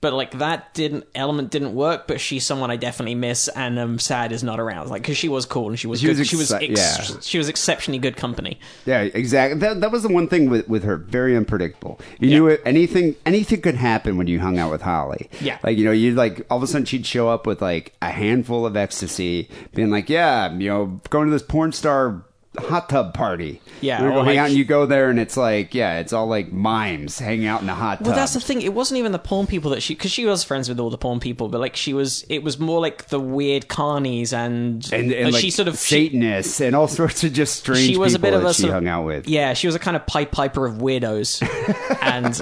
but 0.00 0.12
like 0.14 0.32
that 0.38 0.74
didn't 0.74 1.06
element 1.14 1.50
didn't 1.52 1.74
work. 1.76 2.08
But 2.08 2.20
she's 2.20 2.44
someone 2.44 2.72
I 2.72 2.76
definitely 2.76 3.14
miss, 3.14 3.46
and 3.48 3.78
I'm 3.78 3.98
sad 4.00 4.32
is 4.32 4.42
not 4.42 4.58
around. 4.58 4.88
Like 4.88 5.02
because 5.02 5.16
she 5.16 5.28
was 5.28 5.46
cool 5.46 5.68
and 5.68 5.78
she 5.78 5.86
was 5.86 6.00
She 6.00 6.06
good. 6.08 6.18
was 6.18 6.26
she 6.26 6.34
was 6.36 6.50
ex- 6.52 6.66
yeah. 7.10 7.16
she 7.20 7.38
was 7.38 7.48
exceptionally 7.48 7.98
good 8.00 8.16
company. 8.16 8.58
Yeah, 8.84 9.02
exactly. 9.02 9.60
That, 9.60 9.80
that 9.80 9.92
was 9.92 10.02
the 10.02 10.08
one 10.08 10.26
thing 10.26 10.50
with, 10.50 10.66
with 10.68 10.82
her, 10.82 10.96
very 10.96 11.36
unpredictable. 11.36 12.00
You 12.18 12.30
knew 12.30 12.46
it, 12.48 12.62
anything 12.64 13.14
anything 13.26 13.60
could 13.60 13.76
happen 13.76 14.16
when 14.16 14.26
you 14.26 14.40
hung 14.40 14.58
out 14.58 14.72
with 14.72 14.82
Holly. 14.82 15.30
Yeah. 15.40 15.58
like 15.62 15.78
you 15.78 15.84
know, 15.84 15.92
you'd 15.92 16.16
like 16.16 16.44
all 16.50 16.56
of 16.56 16.62
a 16.64 16.66
sudden 16.66 16.84
she'd 16.86 17.06
show 17.06 17.28
up 17.28 17.46
with 17.46 17.62
like 17.62 17.92
a 18.02 18.08
handful 18.10 18.66
of 18.66 18.76
ecstasy, 18.76 19.48
being 19.74 19.90
like, 19.90 20.08
"Yeah, 20.08 20.52
you 20.52 20.68
know, 20.68 21.00
going 21.10 21.26
to 21.26 21.32
this 21.32 21.42
porn 21.44 21.70
star." 21.72 22.24
Hot 22.58 22.90
tub 22.90 23.14
party. 23.14 23.62
Yeah, 23.80 24.02
We're 24.02 24.08
gonna 24.08 24.20
or 24.20 24.22
go 24.22 24.24
hang 24.26 24.36
like- 24.36 24.42
out 24.42 24.48
and 24.50 24.58
you 24.58 24.64
go 24.66 24.84
there 24.84 25.08
and 25.08 25.18
it's 25.18 25.38
like, 25.38 25.74
yeah, 25.74 26.00
it's 26.00 26.12
all 26.12 26.26
like 26.26 26.52
mimes 26.52 27.18
hanging 27.18 27.46
out 27.46 27.62
in 27.62 27.68
a 27.70 27.74
hot 27.74 27.98
tub. 27.98 28.08
Well, 28.08 28.16
that's 28.16 28.34
the 28.34 28.40
thing. 28.40 28.60
It 28.60 28.74
wasn't 28.74 28.98
even 28.98 29.12
the 29.12 29.18
porn 29.18 29.46
people 29.46 29.70
that 29.70 29.82
she, 29.82 29.94
because 29.94 30.10
she 30.12 30.26
was 30.26 30.44
friends 30.44 30.68
with 30.68 30.78
all 30.78 30.90
the 30.90 30.98
porn 30.98 31.18
people, 31.18 31.48
but 31.48 31.62
like 31.62 31.76
she 31.76 31.94
was, 31.94 32.26
it 32.28 32.42
was 32.42 32.58
more 32.58 32.78
like 32.78 33.06
the 33.06 33.18
weird 33.18 33.68
carnies 33.68 34.34
and 34.34 34.86
and, 34.92 35.12
and 35.12 35.32
like 35.32 35.40
she 35.40 35.50
sort 35.50 35.66
of 35.66 35.78
she, 35.78 36.08
Satanists 36.08 36.60
and 36.60 36.76
all 36.76 36.88
sorts 36.88 37.24
of 37.24 37.32
just 37.32 37.56
strange 37.60 37.86
she 37.86 37.96
was 37.96 38.12
a 38.14 38.18
bit 38.18 38.34
of 38.34 38.44
a 38.44 38.52
she 38.52 38.64
of- 38.66 38.72
hung 38.74 38.86
out 38.86 39.06
with. 39.06 39.26
Yeah, 39.26 39.54
she 39.54 39.66
was 39.66 39.74
a 39.74 39.78
kind 39.78 39.96
of 39.96 40.06
pipe 40.06 40.30
piper 40.30 40.66
of 40.66 40.74
weirdos, 40.74 41.40
and 42.02 42.38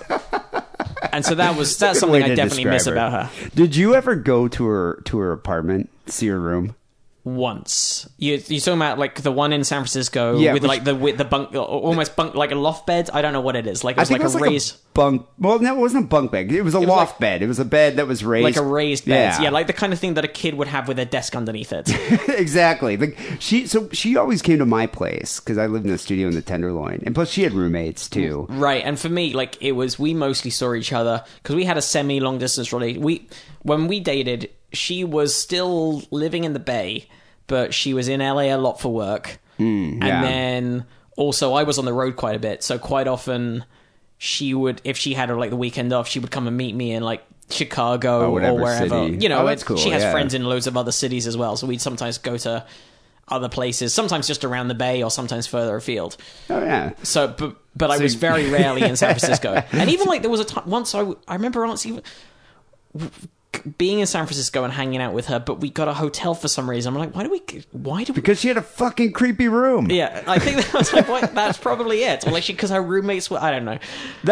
and 1.13 1.25
so 1.25 1.37
that 1.37 1.57
was 1.57 1.79
that's 1.79 2.01
something 2.01 2.21
I 2.21 2.35
definitely 2.35 2.65
miss 2.65 2.89
about 2.89 3.13
her. 3.13 3.49
Did 3.55 3.77
you 3.77 3.95
ever 3.95 4.17
go 4.17 4.49
to 4.49 4.67
her 4.67 5.03
to 5.05 5.19
her 5.19 5.31
apartment, 5.31 5.89
see 6.07 6.27
her 6.27 6.41
room? 6.41 6.75
Once 7.23 8.09
you 8.19 8.35
you 8.49 8.61
talking 8.61 8.79
about 8.79 8.99
like 8.99 9.21
the 9.23 9.31
one 9.31 9.53
in 9.53 9.63
San 9.63 9.81
Francisco 9.81 10.39
Yeah, 10.39 10.53
with 10.55 10.63
which- 10.63 10.69
like 10.69 10.85
the 10.85 10.95
with 10.95 11.19
the 11.19 11.25
bunk 11.25 11.55
almost 11.55 12.17
bunk 12.17 12.35
like 12.35 12.51
a 12.51 12.55
loft 12.55 12.87
bed. 12.87 13.11
I 13.13 13.21
don't 13.23 13.33
know 13.33 13.41
what 13.43 13.57
it 13.57 13.67
is. 13.67 13.85
Like 13.85 13.97
it 13.97 14.01
was 14.01 14.11
like 14.11 14.21
it 14.21 14.25
was 14.25 14.35
a 14.35 14.39
like 14.39 14.51
raised. 14.51 14.75
a 14.75 14.79
bunk. 14.95 15.27
Well, 15.39 15.59
no, 15.59 15.75
it 15.75 15.79
wasn't 15.79 16.05
a 16.05 16.09
bunk 16.09 16.33
bed. 16.33 16.51
It 16.51 16.63
was 16.63 16.75
a 16.75 16.81
was 16.81 16.89
loft 16.89 17.13
like- 17.13 17.21
bed. 17.21 17.43
It 17.43 17.47
was 17.47 17.59
a 17.59 17.65
bed 17.65 17.97
that 17.97 18.07
was 18.07 18.25
raised, 18.25 18.45
like 18.45 18.57
a 18.57 18.63
raised 18.67 19.05
bed, 19.05 19.35
Yeah, 19.37 19.43
yeah. 19.43 19.51
like 19.51 19.67
the 19.67 19.73
kind 19.75 19.93
of 19.93 19.99
thing 19.99 20.15
that 20.15 20.25
a 20.25 20.29
kid 20.29 20.55
would 20.55 20.69
have 20.69 20.89
with 20.89 20.99
a 20.99 21.05
desk 21.05 21.37
underneath 21.37 21.73
it. 21.73 21.89
exactly. 22.29 22.97
Like 22.97 23.19
she, 23.39 23.67
so 23.67 23.89
she 23.91 24.17
always 24.17 24.41
came 24.43 24.59
to 24.59 24.67
my 24.67 24.87
place 24.87 25.41
because 25.41 25.59
I 25.59 25.67
lived 25.67 25.85
in 25.85 25.93
the 25.93 25.99
studio 25.99 26.27
in 26.29 26.35
the 26.35 26.43
Tenderloin, 26.43 27.03
and 27.05 27.15
plus 27.15 27.31
she 27.31 27.43
had 27.43 27.53
roommates 27.53 28.09
too. 28.09 28.47
Right, 28.49 28.83
and 28.85 28.99
for 28.99 29.09
me, 29.09 29.35
like 29.35 29.57
it 29.63 29.73
was, 29.73 29.99
we 29.99 30.15
mostly 30.15 30.51
saw 30.51 30.75
each 30.75 30.93
other 30.93 31.23
because 31.43 31.55
we 31.57 31.65
had 31.65 31.77
a 31.77 31.83
semi 31.83 32.19
long 32.21 32.39
distance 32.39 32.73
relationship. 32.73 33.03
We 33.05 33.29
when 33.63 33.89
we 33.89 34.01
dated, 34.01 34.51
she 34.73 35.05
was 35.05 35.35
still 35.35 36.03
living 36.11 36.45
in 36.45 36.53
the 36.53 36.61
Bay, 36.61 37.07
but 37.47 37.75
she 37.75 37.95
was 37.95 38.09
in 38.09 38.21
LA 38.21 38.43
a 38.55 38.57
lot 38.57 38.81
for 38.81 38.93
work, 38.93 39.39
and 39.59 40.03
yeah. 40.03 40.23
then 40.23 40.87
also 41.17 41.53
I 41.55 41.65
was 41.65 41.79
on 41.79 41.85
the 41.85 41.93
road 41.93 42.17
quite 42.17 42.37
a 42.37 42.39
bit, 42.39 42.63
so 42.63 42.79
quite 42.79 43.07
often 43.09 43.65
she 44.19 44.55
would, 44.55 44.81
if 44.85 44.97
she 44.97 45.15
had 45.15 45.31
like 45.31 45.51
the 45.51 45.57
weekend 45.57 45.93
off, 45.93 46.07
she 46.09 46.19
would 46.19 46.31
come 46.31 46.47
and 46.47 46.57
meet 46.57 46.75
me 46.75 46.93
in 46.93 47.03
like. 47.03 47.23
Chicago 47.53 48.27
Oh, 48.27 48.39
or 48.39 48.55
wherever, 48.61 48.87
city. 49.09 49.19
you 49.21 49.29
know. 49.29 49.41
Oh, 49.43 49.47
it- 49.49 49.65
cool, 49.65 49.77
She 49.77 49.91
has 49.91 50.05
yeah. 50.05 50.13
friends 50.13 50.35
in 50.35 50.45
loads 50.45 50.69
of 50.69 50.77
other 50.77 50.93
cities 50.93 51.27
as 51.27 51.37
well, 51.37 51.57
so 51.57 51.67
we'd 51.67 51.81
sometimes 51.81 52.17
go 52.17 52.37
to 52.37 52.65
other 53.27 53.49
places, 53.49 53.93
sometimes 53.93 54.29
just 54.29 54.45
around 54.45 54.69
the 54.69 54.75
bay, 54.77 55.03
or 55.03 55.11
sometimes 55.11 55.49
further 55.49 55.75
afield. 55.75 56.17
Oh 56.49 56.63
yeah. 56.63 56.93
So, 57.03 57.27
but 57.27 57.57
but 57.75 57.91
I 57.91 57.99
was 57.99 58.15
very 58.15 58.49
rarely 58.51 58.83
in 58.83 58.95
San 58.95 59.09
Francisco, 59.19 59.65
and 59.73 59.91
even 59.91 60.07
like 60.07 60.23
there 60.23 60.31
was 60.31 60.39
a 60.39 60.45
time 60.45 60.71
once 60.71 60.95
I 60.95 61.01
I 61.27 61.35
remember 61.35 61.67
once 61.67 61.85
even 61.87 62.03
being 63.79 63.99
in 64.01 64.07
San 64.07 64.27
Francisco 64.27 64.65
and 64.65 64.73
hanging 64.73 65.01
out 65.01 65.13
with 65.13 65.27
her, 65.27 65.39
but 65.39 65.61
we 65.61 65.71
got 65.71 65.89
a 65.89 65.95
hotel 65.95 66.35
for 66.35 66.49
some 66.49 66.69
reason. 66.69 66.93
I'm 66.95 66.99
like, 66.99 67.15
why 67.15 67.25
do 67.25 67.31
we? 67.31 67.43
Why 67.73 68.05
do 68.05 68.13
we? 68.13 68.17
Because 68.17 68.41
she 68.41 68.49
had 68.49 68.57
a 68.57 68.63
fucking 68.63 69.13
creepy 69.13 69.49
room. 69.49 69.91
Yeah, 69.91 70.23
I 70.27 70.39
think 70.39 70.59
that 70.59 70.75
was 70.75 70.93
like 70.93 71.09
what, 71.09 71.35
that's 71.35 71.59
probably 71.59 72.05
it. 72.05 72.27
Or 72.27 72.31
like 72.31 72.45
she 72.45 72.53
because 72.53 72.71
her 72.71 72.83
roommates 72.83 73.31
were 73.31 73.39
I 73.39 73.51
don't 73.51 73.65
know. 73.65 73.79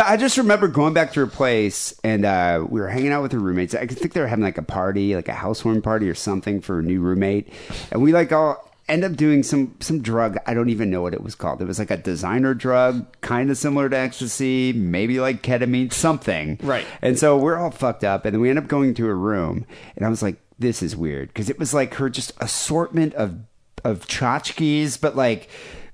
I 0.03 0.17
just 0.17 0.39
remember 0.39 0.69
going 0.69 0.95
back 0.95 1.13
to 1.15 1.21
her 1.21 1.27
place 1.27 1.99
and 2.05 2.25
uh, 2.25 2.65
we 2.69 2.81
were 2.81 2.89
hanging 2.89 3.13
out 3.13 3.23
with 3.23 3.33
her 3.33 3.39
roommates. 3.39 3.75
I 3.75 3.87
think 3.87 4.13
they 4.13 4.21
were 4.21 4.27
having 4.27 4.45
like 4.45 4.59
a 4.59 4.63
party, 4.63 5.15
like 5.15 5.29
a 5.29 5.35
housewarming 5.35 5.83
party 5.83 6.09
or 6.09 6.15
something 6.15 6.61
for 6.61 6.79
a 6.79 6.83
new 6.83 7.01
roommate. 7.01 7.53
And 7.91 8.03
we 8.03 8.13
like 8.13 8.33
all 8.33 8.68
end 8.89 9.05
up 9.05 9.17
doing 9.17 9.43
some 9.43 9.75
some 9.81 10.01
drug. 10.01 10.37
I 10.47 10.55
don't 10.55 10.71
even 10.71 10.91
know 10.91 11.03
what 11.03 11.15
it 11.15 11.23
was 11.23 11.35
called. 11.35 11.61
It 11.61 11.67
was 11.67 11.79
like 11.79 11.91
a 11.91 11.97
designer 11.97 12.55
drug, 12.55 13.07
kind 13.21 13.51
of 13.51 13.59
similar 13.59 13.89
to 13.89 13.97
ecstasy, 13.97 14.73
maybe 14.73 15.21
like 15.21 15.43
ketamine, 15.43 15.93
something. 15.93 16.59
Right. 16.63 16.87
And 17.03 17.19
so 17.19 17.37
we're 17.37 17.57
all 17.57 17.71
fucked 17.71 18.05
up, 18.05 18.25
and 18.25 18.35
then 18.35 18.41
we 18.41 18.51
end 18.51 18.59
up 18.59 18.69
going 18.69 18.95
to 18.95 19.09
a 19.09 19.15
room, 19.15 19.67
and 19.97 20.05
I 20.05 20.09
was 20.09 20.23
like, 20.23 20.37
"This 20.59 20.83
is 20.83 20.97
weird," 20.97 21.29
because 21.29 21.51
it 21.51 21.59
was 21.59 21.75
like 21.75 21.95
her 21.95 22.09
just 22.09 22.33
assortment 22.39 23.15
of 23.15 23.41
of 23.85 24.07
tchotchkes, 24.07 25.01
but 25.01 25.17
like 25.17 25.49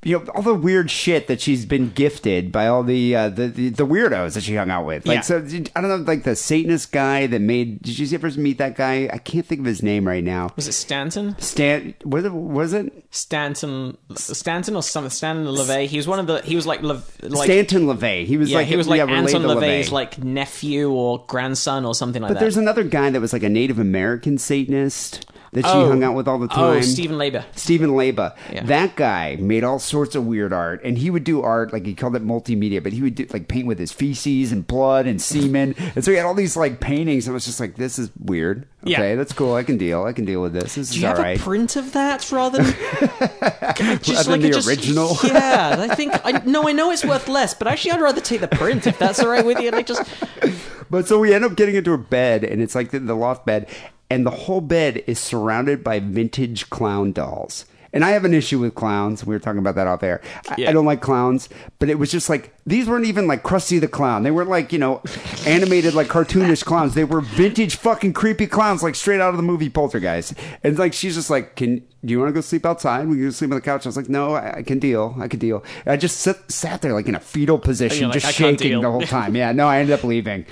you 0.04 0.18
know 0.18 0.32
all 0.34 0.42
the 0.42 0.54
weird 0.54 0.90
shit 0.90 1.26
that 1.26 1.40
she's 1.40 1.66
been 1.66 1.90
gifted 1.90 2.52
by 2.52 2.66
all 2.66 2.82
the 2.82 3.16
uh, 3.16 3.28
the, 3.28 3.48
the 3.48 3.68
the 3.70 3.86
weirdos 3.86 4.34
that 4.34 4.42
she 4.42 4.54
hung 4.54 4.70
out 4.70 4.86
with. 4.86 5.06
Like 5.06 5.16
Yeah. 5.16 5.20
so, 5.22 5.36
I 5.74 5.80
don't 5.80 5.88
know, 5.88 5.96
like 5.96 6.24
the 6.24 6.36
Satanist 6.36 6.92
guy 6.92 7.26
that 7.26 7.40
made. 7.40 7.82
Did 7.82 7.98
you 7.98 8.14
ever 8.14 8.30
meet 8.32 8.58
that 8.58 8.76
guy? 8.76 9.08
I 9.12 9.18
can't 9.18 9.46
think 9.46 9.60
of 9.60 9.66
his 9.66 9.82
name 9.82 10.06
right 10.06 10.22
now. 10.22 10.50
Was 10.56 10.68
it 10.68 10.72
Stanton? 10.72 11.36
Stan 11.38 11.94
was 12.04 12.24
it 12.24 12.32
was 12.32 12.72
it 12.72 13.06
Stanton, 13.10 13.96
Stanton 14.14 14.76
or 14.76 14.82
something? 14.82 15.10
Stanton 15.10 15.46
LaVey. 15.46 15.86
He 15.86 15.96
was 15.96 16.06
one 16.06 16.18
of 16.18 16.26
the. 16.26 16.42
He 16.42 16.56
was 16.56 16.66
like, 16.66 16.82
Le, 16.82 17.02
like 17.22 17.44
Stanton 17.44 17.86
LaVey? 17.86 18.26
He 18.26 18.36
was 18.36 18.50
yeah, 18.50 18.58
like 18.58 18.66
he 18.66 18.76
was 18.76 18.88
like 18.88 18.98
yeah, 18.98 19.06
Anton 19.06 19.42
LaVey. 19.42 19.90
like 19.90 20.22
nephew 20.22 20.90
or 20.90 21.24
grandson 21.26 21.84
or 21.84 21.94
something 21.94 22.22
like 22.22 22.28
But 22.28 22.34
that. 22.34 22.40
But 22.40 22.44
there's 22.44 22.56
another 22.56 22.84
guy 22.84 23.10
that 23.10 23.20
was 23.20 23.32
like 23.32 23.42
a 23.42 23.48
Native 23.48 23.78
American 23.78 24.38
Satanist 24.38 25.30
that 25.54 25.64
she 25.64 25.70
Oh. 25.72 25.88
hung 25.88 26.04
out 26.04 26.14
with 26.14 26.28
all 26.28 26.38
the 26.38 26.46
Oh, 26.52 26.74
time. 26.74 26.82
Stephen 26.82 27.16
Laber. 27.16 27.44
Stephen 27.56 27.90
Leba. 27.90 28.34
Yeah. 28.52 28.64
That 28.64 28.94
guy 28.96 29.36
made 29.40 29.64
all 29.64 29.78
sorts 29.78 30.14
of 30.14 30.26
weird 30.26 30.52
art, 30.52 30.80
and 30.84 30.98
he 30.98 31.10
would 31.10 31.24
do 31.24 31.42
art 31.42 31.72
like 31.72 31.86
he 31.86 31.94
called 31.94 32.14
it 32.16 32.24
multimedia, 32.24 32.82
but 32.82 32.92
he 32.92 33.02
would 33.02 33.14
do 33.14 33.26
like 33.32 33.48
paint 33.48 33.66
with 33.66 33.78
his 33.78 33.90
feces 33.92 34.52
and 34.52 34.66
blood 34.66 35.06
and 35.06 35.20
semen, 35.20 35.74
and 35.96 36.04
so 36.04 36.10
he 36.10 36.16
had 36.16 36.26
all 36.26 36.34
these 36.34 36.56
like 36.56 36.80
paintings. 36.80 37.26
And 37.26 37.32
I 37.32 37.34
was 37.34 37.46
just 37.46 37.58
like, 37.60 37.76
this 37.76 37.98
is 37.98 38.10
weird. 38.22 38.66
Yeah. 38.86 38.98
Okay, 39.00 39.14
that's 39.14 39.32
cool. 39.32 39.54
I 39.54 39.62
can 39.62 39.78
deal. 39.78 40.04
I 40.04 40.12
can 40.12 40.26
deal 40.26 40.42
with 40.42 40.52
this. 40.52 40.74
This 40.74 40.90
Do 40.90 40.96
is 40.96 40.98
you 41.02 41.08
all 41.08 41.14
have 41.14 41.24
right. 41.24 41.40
a 41.40 41.42
print 41.42 41.74
of 41.76 41.92
that 41.94 42.30
rather 42.30 42.62
than 42.62 42.74
just 44.02 44.28
Rather 44.28 44.46
a 44.46 44.50
the 44.50 44.62
original? 44.68 45.16
Yeah, 45.24 45.76
I 45.90 45.94
think 45.94 46.12
I 46.24 46.42
no, 46.44 46.68
I 46.68 46.72
know 46.72 46.90
it's 46.90 47.04
worth 47.04 47.28
less, 47.28 47.54
but 47.54 47.66
actually, 47.66 47.92
I'd 47.92 48.00
rather 48.02 48.20
take 48.20 48.40
the 48.42 48.48
print 48.48 48.86
if 48.86 48.98
that's 48.98 49.20
all 49.20 49.28
right 49.28 49.44
with 49.44 49.58
you. 49.60 49.70
Like 49.70 49.86
just 49.86 50.02
But 50.90 51.08
so 51.08 51.18
we 51.18 51.32
end 51.32 51.44
up 51.44 51.56
getting 51.56 51.74
into 51.76 51.92
a 51.92 51.98
bed, 51.98 52.44
and 52.44 52.60
it's 52.60 52.74
like 52.74 52.90
the, 52.90 52.98
the 53.00 53.16
loft 53.16 53.46
bed, 53.46 53.68
and 54.14 54.24
the 54.24 54.30
whole 54.30 54.60
bed 54.60 55.02
is 55.08 55.18
surrounded 55.18 55.82
by 55.82 55.98
vintage 55.98 56.70
clown 56.70 57.10
dolls. 57.10 57.64
And 57.92 58.04
I 58.04 58.10
have 58.10 58.24
an 58.24 58.34
issue 58.34 58.58
with 58.60 58.74
clowns. 58.74 59.24
We 59.24 59.34
were 59.34 59.40
talking 59.40 59.60
about 59.60 59.74
that 59.76 59.86
off 59.86 60.02
air. 60.02 60.20
I, 60.48 60.54
Yeah. 60.58 60.70
I 60.70 60.72
don't 60.72 60.84
like 60.84 61.00
clowns, 61.00 61.48
but 61.78 61.88
it 61.88 61.96
was 61.96 62.10
just 62.10 62.28
like 62.28 62.52
these 62.66 62.88
weren't 62.88 63.06
even 63.06 63.26
like 63.26 63.42
Krusty 63.42 63.80
the 63.80 63.86
Clown. 63.88 64.22
They 64.24 64.30
weren't 64.30 64.50
like 64.50 64.72
you 64.72 64.78
know 64.78 65.02
animated 65.46 65.94
like 65.94 66.08
cartoonish 66.08 66.64
clowns. 66.64 66.94
They 66.94 67.04
were 67.04 67.20
vintage 67.20 67.76
fucking 67.76 68.12
creepy 68.12 68.46
clowns, 68.46 68.82
like 68.84 68.94
straight 68.94 69.20
out 69.20 69.30
of 69.30 69.36
the 69.36 69.42
movie 69.44 69.68
Poltergeist. 69.68 70.34
And 70.62 70.78
like 70.78 70.92
she's 70.92 71.14
just 71.14 71.30
like, 71.30 71.56
"Can 71.56 71.84
do 72.04 72.12
you 72.12 72.18
want 72.18 72.28
to 72.28 72.32
go 72.32 72.40
sleep 72.40 72.66
outside? 72.66 73.08
We 73.08 73.16
can 73.16 73.32
sleep 73.32 73.50
on 73.50 73.56
the 73.56 73.60
couch." 73.60 73.86
I 73.86 73.88
was 73.88 73.96
like, 73.96 74.08
"No, 74.08 74.34
I, 74.34 74.58
I 74.58 74.62
can 74.62 74.80
deal. 74.80 75.16
I 75.20 75.28
can 75.28 75.38
deal." 75.38 75.62
And 75.84 75.92
I 75.92 75.96
just 75.96 76.18
sit, 76.18 76.50
sat 76.50 76.82
there 76.82 76.92
like 76.92 77.06
in 77.06 77.14
a 77.14 77.20
fetal 77.20 77.56
oh, 77.56 77.60
position, 77.60 78.10
just 78.12 78.26
"I 78.26 78.32
can't 78.32 78.58
shaking 78.58 78.80
the 78.80 78.90
whole 78.90 79.02
time. 79.02 79.34
Yeah, 79.44 79.52
no, 79.52 79.66
I 79.66 79.78
ended 79.78 79.98
up 79.98 80.04
leaving. 80.04 80.46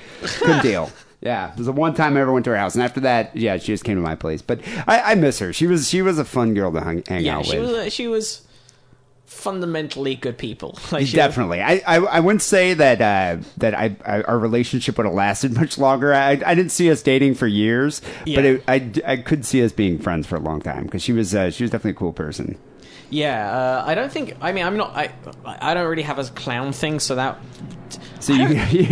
Good 0.45 0.63
deal. 0.63 0.91
Yeah, 1.23 1.53
it 1.53 1.57
was 1.57 1.67
the 1.67 1.73
one 1.73 1.95
time 1.95 2.17
I 2.17 2.21
ever 2.21 2.33
went 2.33 2.45
to 2.47 2.51
her 2.51 2.57
house, 2.57 2.75
and 2.75 2.83
after 2.83 3.01
that, 3.01 3.37
yeah, 3.37 3.57
she 3.57 3.67
just 3.69 3.85
came 3.85 3.97
to 3.97 4.03
my 4.03 4.17
place. 4.17 4.43
But 4.43 4.61
I, 4.89 5.13
I 5.13 5.15
miss 5.15 5.39
her. 5.39 5.53
She 5.53 5.69
was 5.69 5.89
she 5.89 6.03
was 6.03 6.19
a 6.19 6.25
fun 6.25 6.53
girl 6.53 6.73
to 6.73 6.81
hang, 6.81 7.05
hang 7.07 7.25
yeah, 7.25 7.39
out 7.39 7.47
she 7.47 7.61
with. 7.61 7.71
was 7.71 7.93
she 7.93 8.09
was 8.09 8.43
fundamentally 9.25 10.15
good 10.15 10.37
people. 10.37 10.79
Like 10.93 11.11
Definitely, 11.11 11.63
I, 11.63 11.81
I 11.87 11.97
I 11.99 12.21
wouldn't 12.21 12.43
say 12.43 12.75
that 12.75 13.01
uh, 13.01 13.43
that 13.59 13.73
I, 13.75 13.97
I 14.05 14.23
our 14.23 14.39
relationship 14.39 14.97
would 14.99 15.07
have 15.07 15.15
lasted 15.15 15.55
much 15.57 15.79
longer. 15.79 16.13
I, 16.13 16.33
I 16.45 16.55
didn't 16.55 16.71
see 16.71 16.91
us 16.91 17.03
dating 17.03 17.35
for 17.37 17.47
years, 17.47 18.03
but 18.25 18.45
it, 18.45 18.65
I 18.67 18.91
I 19.07 19.17
could 19.17 19.47
see 19.47 19.65
us 19.65 19.71
being 19.73 19.99
friends 19.99 20.27
for 20.27 20.35
a 20.37 20.41
long 20.41 20.61
time 20.61 20.85
because 20.85 21.03
she 21.05 21.13
was 21.13 21.35
uh, 21.37 21.51
she 21.51 21.63
was 21.63 21.71
definitely 21.71 21.93
a 21.93 21.95
cool 21.95 22.13
person. 22.13 22.59
Yeah, 23.13 23.53
uh, 23.53 23.85
I 23.87 23.95
don't 23.95 24.11
think. 24.11 24.37
I 24.41 24.53
mean, 24.53 24.65
I'm 24.65 24.77
not. 24.79 24.97
I 24.97 25.13
I 25.45 25.75
don't 25.75 25.87
really 25.87 26.03
have 26.03 26.19
a 26.19 26.25
clown 26.25 26.73
thing, 26.73 26.99
so 26.99 27.15
that 27.17 27.39
So 28.21 28.33
you 28.41 28.47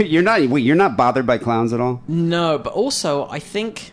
you're 0.04 0.22
not 0.22 0.46
wait, 0.48 0.60
you're 0.62 0.76
not 0.76 0.96
bothered 0.96 1.26
by 1.26 1.38
clowns 1.38 1.72
at 1.72 1.80
all. 1.80 2.02
no. 2.06 2.58
But 2.58 2.74
also, 2.74 3.26
I 3.28 3.38
think 3.38 3.92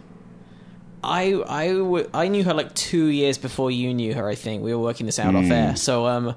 I 1.03 1.41
I 1.47 1.67
w- 1.69 2.09
I 2.13 2.27
knew 2.27 2.43
her 2.43 2.53
like 2.53 2.73
two 2.75 3.05
years 3.05 3.37
before 3.37 3.71
you 3.71 3.93
knew 3.93 4.13
her. 4.15 4.27
I 4.27 4.35
think 4.35 4.63
we 4.63 4.73
were 4.73 4.81
working 4.81 5.05
this 5.05 5.17
out 5.19 5.33
off 5.35 5.49
air. 5.49 5.75
So 5.77 6.05
um, 6.07 6.23
Hmm. 6.25 6.31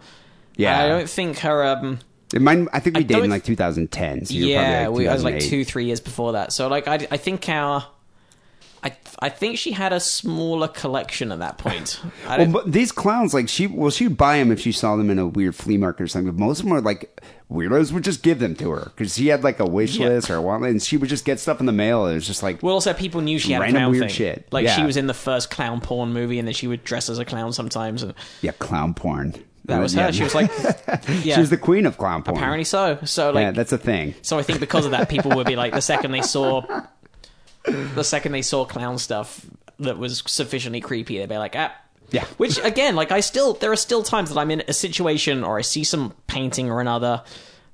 Yeah. 0.57 0.79
I 0.85 0.89
don't 0.89 1.09
think 1.11 1.39
her 1.41 1.65
um. 1.65 1.99
It 2.33 2.41
might, 2.41 2.69
I 2.73 2.79
think 2.79 2.95
we 2.97 3.01
I 3.01 3.03
dated 3.03 3.25
in 3.25 3.31
like 3.31 3.43
2010. 3.43 4.27
So 4.27 4.35
yeah, 4.35 4.85
probably 4.85 5.05
we, 5.05 5.09
I 5.09 5.13
was 5.15 5.25
like 5.25 5.41
two, 5.41 5.65
three 5.65 5.87
years 5.87 5.99
before 5.99 6.33
that. 6.35 6.53
So 6.53 6.69
like, 6.69 6.87
I, 6.87 6.95
I 7.11 7.17
think 7.17 7.49
our 7.49 7.85
I 8.83 8.93
I 9.19 9.29
think 9.29 9.59
she 9.59 9.73
had 9.73 9.93
a 9.93 10.01
smaller 10.01 10.67
collection 10.69 11.33
at 11.33 11.39
that 11.41 11.59
point. 11.59 12.01
Well, 12.27 12.47
but 12.47 12.73
these 12.73 12.93
clowns, 12.93 13.35
like 13.35 13.49
she, 13.49 13.67
well, 13.67 13.91
she'd 13.91 14.17
buy 14.17 14.39
them 14.39 14.51
if 14.53 14.61
she 14.61 14.73
saw 14.73 14.97
them 14.97 15.11
in 15.11 15.19
a 15.19 15.27
weird 15.27 15.55
flea 15.55 15.77
market 15.77 16.03
or 16.05 16.07
something. 16.09 16.33
But 16.33 16.39
most 16.41 16.61
of 16.61 16.65
them 16.67 16.73
were 16.75 16.81
like 16.81 17.21
weirdos 17.51 17.91
would 17.93 18.05
just 18.05 18.23
give 18.23 18.39
them 18.39 18.55
to 18.55 18.71
her 18.71 18.93
because 18.97 19.17
she 19.17 19.27
had 19.27 19.43
like 19.43 19.59
a 19.61 19.67
wish 19.67 19.97
Yeah. 19.97 20.09
list 20.09 20.31
or 20.31 20.37
a 20.37 20.43
want, 20.43 20.65
and 20.65 20.81
she 20.83 20.97
would 20.97 21.09
just 21.11 21.25
get 21.25 21.41
stuff 21.41 21.61
in 21.61 21.67
the 21.67 21.73
mail. 21.73 22.05
And 22.05 22.13
it 22.13 22.15
was 22.17 22.27
just 22.27 22.43
like, 22.43 22.63
well, 22.63 22.75
also 22.75 22.93
people 22.95 23.21
knew 23.21 23.39
she 23.39 23.53
had 23.53 23.59
a 23.61 23.65
Random 23.65 23.81
clown 23.83 23.91
weird 23.91 24.03
thing. 24.05 24.11
shit. 24.15 24.49
Like 24.53 24.69
she 24.69 24.83
was 24.85 24.97
in 24.97 25.07
the 25.09 25.15
first 25.15 25.51
clown 25.51 25.81
porn 25.81 26.13
movie, 26.13 26.39
and 26.39 26.47
then 26.49 26.55
she 26.55 26.67
would 26.69 26.85
dress 26.85 27.11
as 27.11 27.19
a 27.19 27.25
clown 27.25 27.53
sometimes. 27.53 28.03
And 28.03 28.15
yeah, 28.41 28.53
clown 28.53 28.95
porn. 28.95 29.35
that 29.67 29.81
was 29.81 29.95
Yeah. 29.95 30.07
her. 30.07 30.13
She 30.13 30.23
was 30.23 30.35
like, 30.35 30.51
yeah, 31.25 31.35
she 31.35 31.41
was 31.41 31.51
the 31.51 31.59
queen 31.59 31.85
of 31.85 31.99
clown 31.99 32.23
porn. 32.23 32.37
apparently 32.39 32.65
so. 32.65 32.99
So 33.05 33.31
like, 33.33 33.43
yeah, 33.43 33.51
that's 33.51 33.73
a 33.73 33.79
thing. 33.79 34.15
So 34.23 34.39
I 34.39 34.43
think 34.43 34.61
because 34.61 34.85
of 34.87 34.93
that, 34.93 35.09
people 35.09 35.33
would 35.37 35.47
be 35.47 35.57
like, 35.57 35.75
the 35.75 35.83
second 35.83 36.13
they 36.13 36.23
saw, 36.23 36.63
the 37.65 38.05
second 38.05 38.33
they 38.33 38.43
saw 38.43 38.65
clown 38.65 38.99
stuff 38.99 39.47
that 39.79 39.99
was 39.99 40.23
sufficiently 40.27 40.81
creepy, 40.81 41.19
they'd 41.19 41.29
be 41.29 41.37
like, 41.37 41.57
ah. 41.57 41.75
Yeah. 42.11 42.25
Which 42.39 42.59
again, 42.65 42.97
like 42.97 43.13
I 43.13 43.21
still, 43.21 43.55
there 43.55 43.71
are 43.71 43.77
still 43.77 44.03
times 44.03 44.31
that 44.31 44.39
I'm 44.39 44.51
in 44.51 44.65
a 44.67 44.73
situation 44.73 45.45
or 45.45 45.59
I 45.59 45.63
see 45.63 45.85
some 45.85 46.13
painting 46.27 46.69
or 46.69 46.81
another 46.81 47.23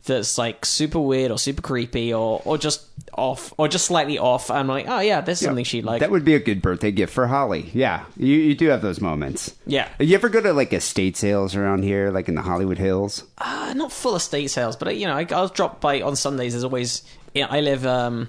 that's 0.05 0.39
like 0.39 0.65
super 0.65 1.01
weird 1.01 1.31
or 1.31 1.39
super 1.39 1.63
creepy 1.63 2.15
or 2.15 2.41
or 2.45 2.59
just 2.59 2.85
off 3.15 3.53
or 3.57 3.67
just 3.67 3.87
slightly 3.87 4.19
off. 4.19 4.51
I'm 4.51 4.69
like, 4.69 4.87
oh 4.89 5.01
yeah, 5.01 5.21
there's 5.21 5.41
something 5.41 5.65
she'd 5.65 5.85
like. 5.85 6.01
That 6.01 6.11
would 6.11 6.25
be 6.25 6.35
a 6.35 6.39
good 6.39 6.63
birthday 6.63 6.91
gift 6.91 7.13
for 7.13 7.27
Holly. 7.27 7.71
Yeah, 7.73 8.05
you, 8.17 8.35
you 8.35 8.55
do 8.55 8.69
have 8.69 8.83
those 8.83 9.01
moments. 9.01 9.55
Yeah. 9.67 9.89
You 9.99 10.15
ever 10.15 10.29
go 10.29 10.41
to 10.41 10.53
like 10.53 10.73
estate 10.73 11.17
sales 11.17 11.57
around 11.57 11.83
here, 11.83 12.11
like 12.11 12.29
in 12.29 12.35
the 12.35 12.43
Hollywood 12.43 12.79
Hills? 12.79 13.25
Uh, 13.39 13.73
not 13.75 13.91
full 13.91 14.17
estate 14.17 14.49
sales, 14.49 14.77
but 14.77 14.89
uh, 14.89 14.91
you 14.93 15.07
know, 15.07 15.17
I, 15.17 15.27
I'll 15.31 15.49
drop 15.49 15.81
by 15.81 16.03
on 16.03 16.15
Sundays. 16.15 16.53
There's 16.53 16.65
always, 16.65 17.03
yeah, 17.35 17.47
I 17.51 17.61
live 17.61 17.87
um 17.87 18.29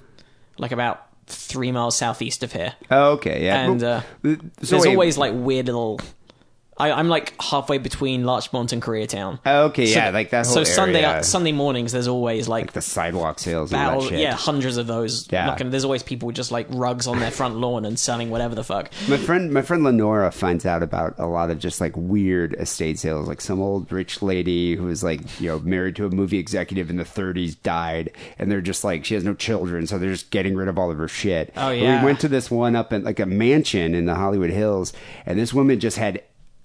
like 0.58 0.72
about 0.72 1.07
three 1.28 1.72
miles 1.72 1.98
southeast 1.98 2.44
of 2.44 2.54
here. 2.54 2.74
Oh, 2.90 3.12
okay, 3.14 3.46
yeah. 3.46 3.70
and 3.70 3.84
uh, 3.84 4.02
so 4.02 4.38
there's 4.62 4.72
wait, 4.86 4.90
always 4.92 5.18
like 5.18 5.34
weird 5.36 5.68
little. 5.68 6.00
I, 6.80 6.92
I'm 6.92 7.08
like 7.10 7.34
halfway 7.42 7.78
between 7.78 8.24
Larchmont 8.24 8.72
and 8.74 8.82
Koreatown. 8.82 9.40
Okay, 9.46 9.88
So- 9.88 10.00
yeah, 10.00 10.10
like 10.12 10.30
that 10.30 10.46
whole 10.46 10.56
So 10.56 10.64
Sunday 10.64 11.04
area. 11.04 11.24
Sunday 11.24 11.52
mornings, 11.52 11.92
there's 11.92 12.08
always 12.08 12.48
like, 12.48 12.74
the 12.74 12.82
sidewalk 12.82 13.40
sales 13.40 13.72
and 13.72 13.80
battle, 13.80 14.02
that 14.02 14.10
shit. 14.10 14.20
yeah, 14.20 14.34
hundreds 14.34 14.78
of 14.78 14.88
those. 14.88 15.28
Yeah. 15.32 15.50
Like, 15.50 15.70
there's 15.70 15.84
always 15.84 16.04
people 16.04 16.28
with 16.28 16.36
just 16.36 16.52
like 16.52 16.68
rugs 16.70 17.08
on 17.08 17.20
their 17.20 17.32
front 17.32 17.56
lawn 17.58 17.86
and 17.86 17.98
selling 17.98 18.30
whatever 18.30 18.54
the 18.56 18.64
fuck. 18.64 18.92
My 19.10 19.18
friend, 19.18 19.52
my 19.52 19.62
friend 19.62 19.84
Lenora 19.84 20.32
finds 20.32 20.66
out 20.66 20.84
about 20.84 21.16
a 21.18 21.26
lot 21.26 21.50
of 21.50 21.60
just 21.60 21.82
like 21.82 21.94
weird 21.96 22.54
estate 22.60 23.00
sales. 23.00 23.28
Like 23.28 23.42
some 23.42 23.60
old 23.62 23.92
rich 23.92 24.22
lady 24.22 24.76
who 24.76 24.84
was 24.86 25.04
like, 25.04 25.40
you 25.42 25.48
know, 25.48 25.60
married 25.60 25.96
to 25.98 26.06
a 26.06 26.10
movie 26.10 26.38
executive 26.38 26.90
in 26.90 26.98
the 26.98 27.04
30s 27.04 27.62
died, 27.64 28.12
and 28.38 28.52
they're 28.52 28.62
just 28.62 28.84
like 28.84 29.04
she 29.06 29.14
has 29.16 29.24
no 29.24 29.34
children, 29.34 29.88
so 29.88 29.98
they're 29.98 30.12
just 30.12 30.30
getting 30.30 30.56
rid 30.56 30.68
of 30.68 30.78
all 30.78 30.92
of 30.92 30.98
her 30.98 31.08
shit. 31.08 31.52
Oh, 31.58 31.68
But 31.70 31.78
yeah. 31.78 32.00
we 32.02 32.06
went 32.06 32.20
to 32.22 32.28
this 32.28 32.52
one 32.52 32.76
up 32.76 32.94
in 32.94 33.04
like 33.04 33.20
a 33.20 33.26
mansion 33.26 33.96
in 33.96 34.06
the 34.06 34.16
Hollywood 34.16 34.50
Hills, 34.52 34.94
and 35.26 35.40
this 35.40 35.54
woman 35.54 35.80
just 35.80 35.98
had 35.98 36.22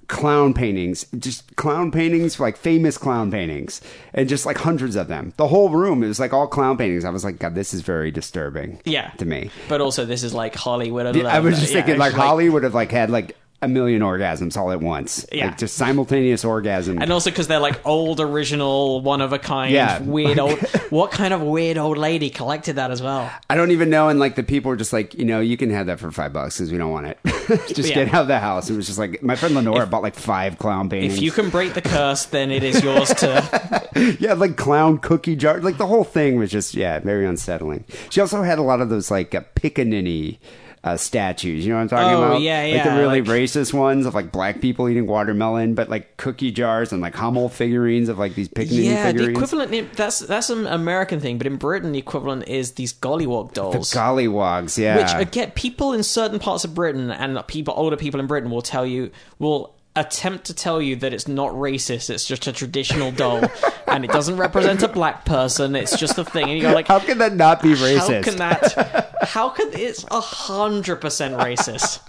clown 0.09 0.53
paintings, 0.55 1.07
just 1.19 1.57
clown 1.57 1.91
paintings, 1.91 2.39
like 2.39 2.57
famous 2.57 2.99
clown 2.99 3.31
paintings, 3.31 3.81
and 4.13 4.29
just 4.29 4.45
like 4.47 4.59
hundreds 4.59 4.97
of 4.97 5.09
them. 5.09 5.33
The 5.37 5.49
whole 5.49 5.71
room 5.71 6.03
is 6.03 6.21
like 6.21 6.33
all 6.33 6.47
clown 6.47 6.77
paintings. 6.77 7.05
I 7.05 7.11
was 7.11 7.25
like, 7.25 7.39
God, 7.39 7.55
this 7.55 7.73
is 7.73 7.81
very 7.83 8.11
disturbing. 8.11 8.81
Yeah, 8.85 9.11
to 9.19 9.25
me. 9.25 9.51
But 9.69 9.81
also, 9.81 10.05
this 10.05 10.23
is 10.23 10.35
like 10.35 10.55
Hollywood. 10.55 11.07
I 11.17 11.41
was 11.41 11.59
just 11.59 11.73
Yeah, 11.73 11.83
thinking, 11.83 11.99
like, 11.99 12.13
Holly 12.13 12.49
would 12.49 12.63
have 12.65 12.75
like 12.75 12.91
had 12.91 13.11
like 13.11 13.37
a 13.63 13.69
million 13.69 14.03
orgasms 14.03 14.57
all 14.57 14.73
at 14.73 14.81
once. 14.81 15.25
Yeah. 15.33 15.47
like, 15.47 15.59
just 15.59 15.77
simultaneous 15.77 16.45
orgasm. 16.45 17.01
And 17.01 17.13
also 17.13 17.31
because 17.31 17.47
they're 17.47 17.61
like 17.61 17.81
old, 17.87 18.21
original, 18.21 19.01
one 19.01 19.21
of 19.21 19.33
a 19.33 19.39
kind, 19.39 19.73
Yeah. 19.73 20.01
weird 20.03 20.39
old. 20.39 20.59
What 20.91 21.11
kind 21.11 21.33
of 21.33 21.41
weird 21.41 21.79
old 21.79 21.97
lady 21.97 22.29
collected 22.29 22.77
that 22.77 22.91
as 22.91 23.01
well? 23.01 23.31
I 23.49 23.55
don't 23.55 23.71
even 23.71 23.89
know. 23.89 24.09
And 24.11 24.19
like 24.21 24.35
the 24.35 24.43
people 24.43 24.69
were 24.69 24.77
just 24.77 24.93
like, 24.93 25.15
you 25.15 25.25
know, 25.25 25.41
you 25.41 25.57
can 25.57 25.71
have 25.71 25.87
that 25.87 25.99
for 26.01 26.11
five 26.11 26.33
bucks 26.35 26.59
because 26.59 26.71
we 26.71 26.77
don't 26.77 26.91
want 26.91 27.07
it. 27.07 27.19
just 27.75 27.89
Yeah. 27.89 28.05
get 28.05 28.13
out 28.15 28.23
of 28.23 28.29
the 28.29 28.39
house. 28.39 28.69
It 28.69 28.77
was 28.77 28.87
just 28.87 28.99
like 28.99 29.23
my 29.23 29.35
friend 29.37 29.55
Lenora 29.55 29.87
bought 29.87 30.03
like 30.03 30.17
five 30.17 30.59
clown 30.59 30.91
paintings. 30.91 31.15
If 31.15 31.23
you 31.23 31.31
can 31.31 31.49
break 31.49 31.73
the 31.73 31.81
curse, 31.81 32.27
then 32.27 32.51
it 32.51 32.63
is 32.63 32.83
yours 32.85 33.09
to. 33.15 34.17
yeah, 34.21 34.35
like 34.35 34.57
clown 34.57 34.99
cookie 34.99 35.37
jar. 35.37 35.61
Like 35.61 35.79
the 35.79 35.87
whole 35.87 36.05
thing 36.05 36.37
was 36.37 36.51
just 36.51 36.75
yeah, 36.75 36.99
very 36.99 37.25
unsettling. 37.25 37.85
She 38.11 38.21
also 38.21 38.43
had 38.43 38.59
a 38.59 38.63
lot 38.63 38.81
of 38.83 38.91
those 38.91 39.11
like 39.11 39.35
uh, 39.35 39.43
pickaninny. 39.55 40.39
Uh, 40.85 40.97
statues, 40.97 41.65
you 41.65 41.71
know 41.71 41.77
what 41.77 41.83
I'm 41.83 41.89
talking 41.91 42.13
Oh, 42.17 42.23
about? 42.25 42.41
yeah, 42.41 42.63
Like 42.75 42.83
the 42.83 42.99
really 43.01 43.21
like- 43.23 43.31
racist 43.31 43.73
ones 43.73 44.05
of 44.05 44.17
like 44.17 44.33
black 44.33 44.61
people 44.61 44.89
eating 44.89 45.07
watermelon, 45.07 45.75
but 45.75 45.89
like 45.89 46.17
cookie 46.17 46.51
jars 46.51 46.93
and 46.93 47.01
like 47.01 47.15
Hummel 47.15 47.49
figurines 47.49 48.09
of 48.09 48.19
like 48.19 48.35
these 48.35 48.49
pickaninny 48.49 48.87
Yeah, 48.87 49.13
the 49.13 49.29
equivalent. 49.31 49.93
That's 49.95 50.19
that's 50.19 50.51
an 50.51 50.67
American 50.67 51.21
thing, 51.21 51.39
but 51.39 51.47
in 51.47 51.55
Britain, 51.55 51.93
the 51.93 52.01
equivalent 52.01 52.49
is 52.49 52.73
these 52.73 52.93
gollywog 52.93 53.53
dolls. 53.53 53.93
The 53.93 53.97
Gollywogs, 53.97 54.77
yeah. 54.77 54.97
Which 54.97 55.29
again, 55.29 55.53
people 55.53 55.93
in 55.93 56.03
certain 56.03 56.41
parts 56.41 56.65
of 56.65 56.75
Britain 56.75 57.13
and 57.13 57.47
people, 57.47 57.75
older 57.77 57.97
people 57.97 58.19
in 58.19 58.27
Britain, 58.27 58.51
will 58.51 58.61
tell 58.61 58.85
you 58.85 59.13
will 59.39 59.77
attempt 59.95 60.47
to 60.47 60.55
tell 60.55 60.81
you 60.81 60.97
that 60.97 61.13
it's 61.13 61.29
not 61.29 61.53
racist. 61.53 62.09
It's 62.11 62.27
just 62.27 62.47
a 62.47 62.53
traditional 62.53 63.13
doll, 63.13 63.45
and 63.87 64.05
it 64.05 64.11
doesn't 64.11 64.37
represent 64.37 64.83
a 64.83 64.89
black 64.89 65.25
person. 65.25 65.77
It's 65.77 65.99
just 65.99 66.19
a 66.19 66.25
thing, 66.25 66.45
and 66.45 66.53
you 66.53 66.63
go 66.63 66.73
like, 66.73 66.89
How 66.89 66.99
can 66.99 67.19
that 67.19 67.35
not 67.35 67.63
be 67.63 67.75
racist? 67.75 68.17
How 68.17 68.23
can 68.23 68.37
that? 68.37 69.15
How 69.23 69.49
can 69.51 69.71
it's 69.73 70.05
a 70.11 70.21
hundred 70.21 70.97
percent 70.97 71.37
racist? 71.37 72.01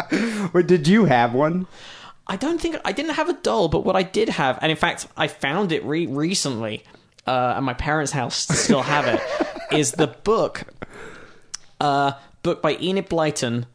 Wait, 0.54 0.68
did 0.68 0.88
you 0.88 1.06
have 1.06 1.34
one? 1.34 1.68
I 2.26 2.38
don't 2.38 2.60
think 2.60 2.78
I 2.86 2.94
didn't 2.94 3.16
have 3.16 3.28
a 3.28 3.34
doll, 3.34 3.68
but 3.68 3.84
what 3.84 3.96
I 3.96 4.04
did 4.04 4.30
have, 4.30 4.58
and 4.62 4.72
in 4.72 4.78
fact, 4.78 5.08
I 5.18 5.28
found 5.28 5.72
it 5.74 5.84
re- 5.84 6.08
recently, 6.08 6.84
uh, 7.28 7.54
and 7.58 7.66
my 7.66 7.74
parents' 7.74 8.14
house 8.14 8.48
still 8.48 8.82
have 8.82 9.08
it, 9.08 9.22
is 9.78 9.92
the 9.92 10.08
book, 10.08 10.64
uh, 11.82 12.14
book 12.42 12.62
by 12.62 12.78
Enid 12.78 13.10
Blyton. 13.10 13.66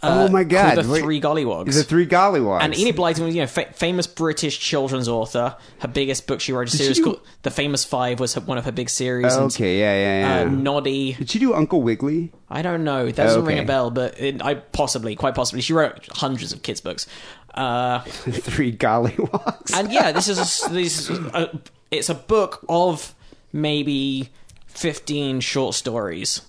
D- 0.00 0.06
Uh, 0.08 0.26
oh 0.28 0.32
my 0.32 0.44
god! 0.44 0.78
The 0.78 0.88
Wait, 0.88 1.02
Three 1.02 1.20
Gollywogs. 1.20 1.74
The 1.74 1.82
three 1.82 2.06
gollywogs. 2.06 2.62
and 2.62 2.76
Enid 2.78 2.94
Blyton 2.96 3.24
was, 3.24 3.34
you 3.34 3.40
know, 3.42 3.46
fa- 3.48 3.72
famous 3.72 4.06
British 4.06 4.58
children's 4.58 5.08
author. 5.08 5.56
Her 5.80 5.88
biggest 5.88 6.26
book 6.28 6.40
she 6.40 6.52
wrote 6.52 6.68
a 6.68 6.76
series 6.76 7.00
called 7.00 7.20
The 7.42 7.50
Famous 7.50 7.84
Five 7.84 8.20
was 8.20 8.34
her, 8.34 8.40
one 8.42 8.58
of 8.58 8.64
her 8.64 8.70
big 8.72 8.90
series. 8.90 9.34
and, 9.34 9.46
Okay, 9.46 9.80
yeah, 9.80 9.94
yeah, 9.94 10.42
yeah. 10.44 10.46
Uh, 10.46 10.50
Noddy. 10.50 11.14
Did 11.14 11.30
she 11.30 11.38
do 11.40 11.52
Uncle 11.52 11.82
Wiggily? 11.82 12.30
I 12.48 12.62
don't 12.62 12.84
know. 12.84 13.06
That 13.06 13.16
doesn't 13.16 13.44
ring 13.44 13.58
a 13.58 13.64
bell, 13.64 13.90
but 13.90 14.20
it, 14.20 14.40
I 14.42 14.54
possibly, 14.54 15.16
quite 15.16 15.34
possibly, 15.34 15.62
she 15.62 15.72
wrote 15.72 16.06
hundreds 16.12 16.52
of 16.52 16.62
kids' 16.62 16.80
books. 16.80 17.06
Uh, 17.54 18.00
three 18.04 18.72
gollywogs. 18.72 19.74
and 19.74 19.92
yeah, 19.92 20.12
this 20.12 20.28
is 20.28 20.38
a, 20.38 20.70
this 20.72 21.10
is 21.10 21.18
a, 21.18 21.58
it's 21.90 22.08
a 22.08 22.14
book 22.14 22.64
of 22.68 23.14
maybe 23.52 24.28
fifteen 24.66 25.40
short 25.40 25.74
stories, 25.74 26.42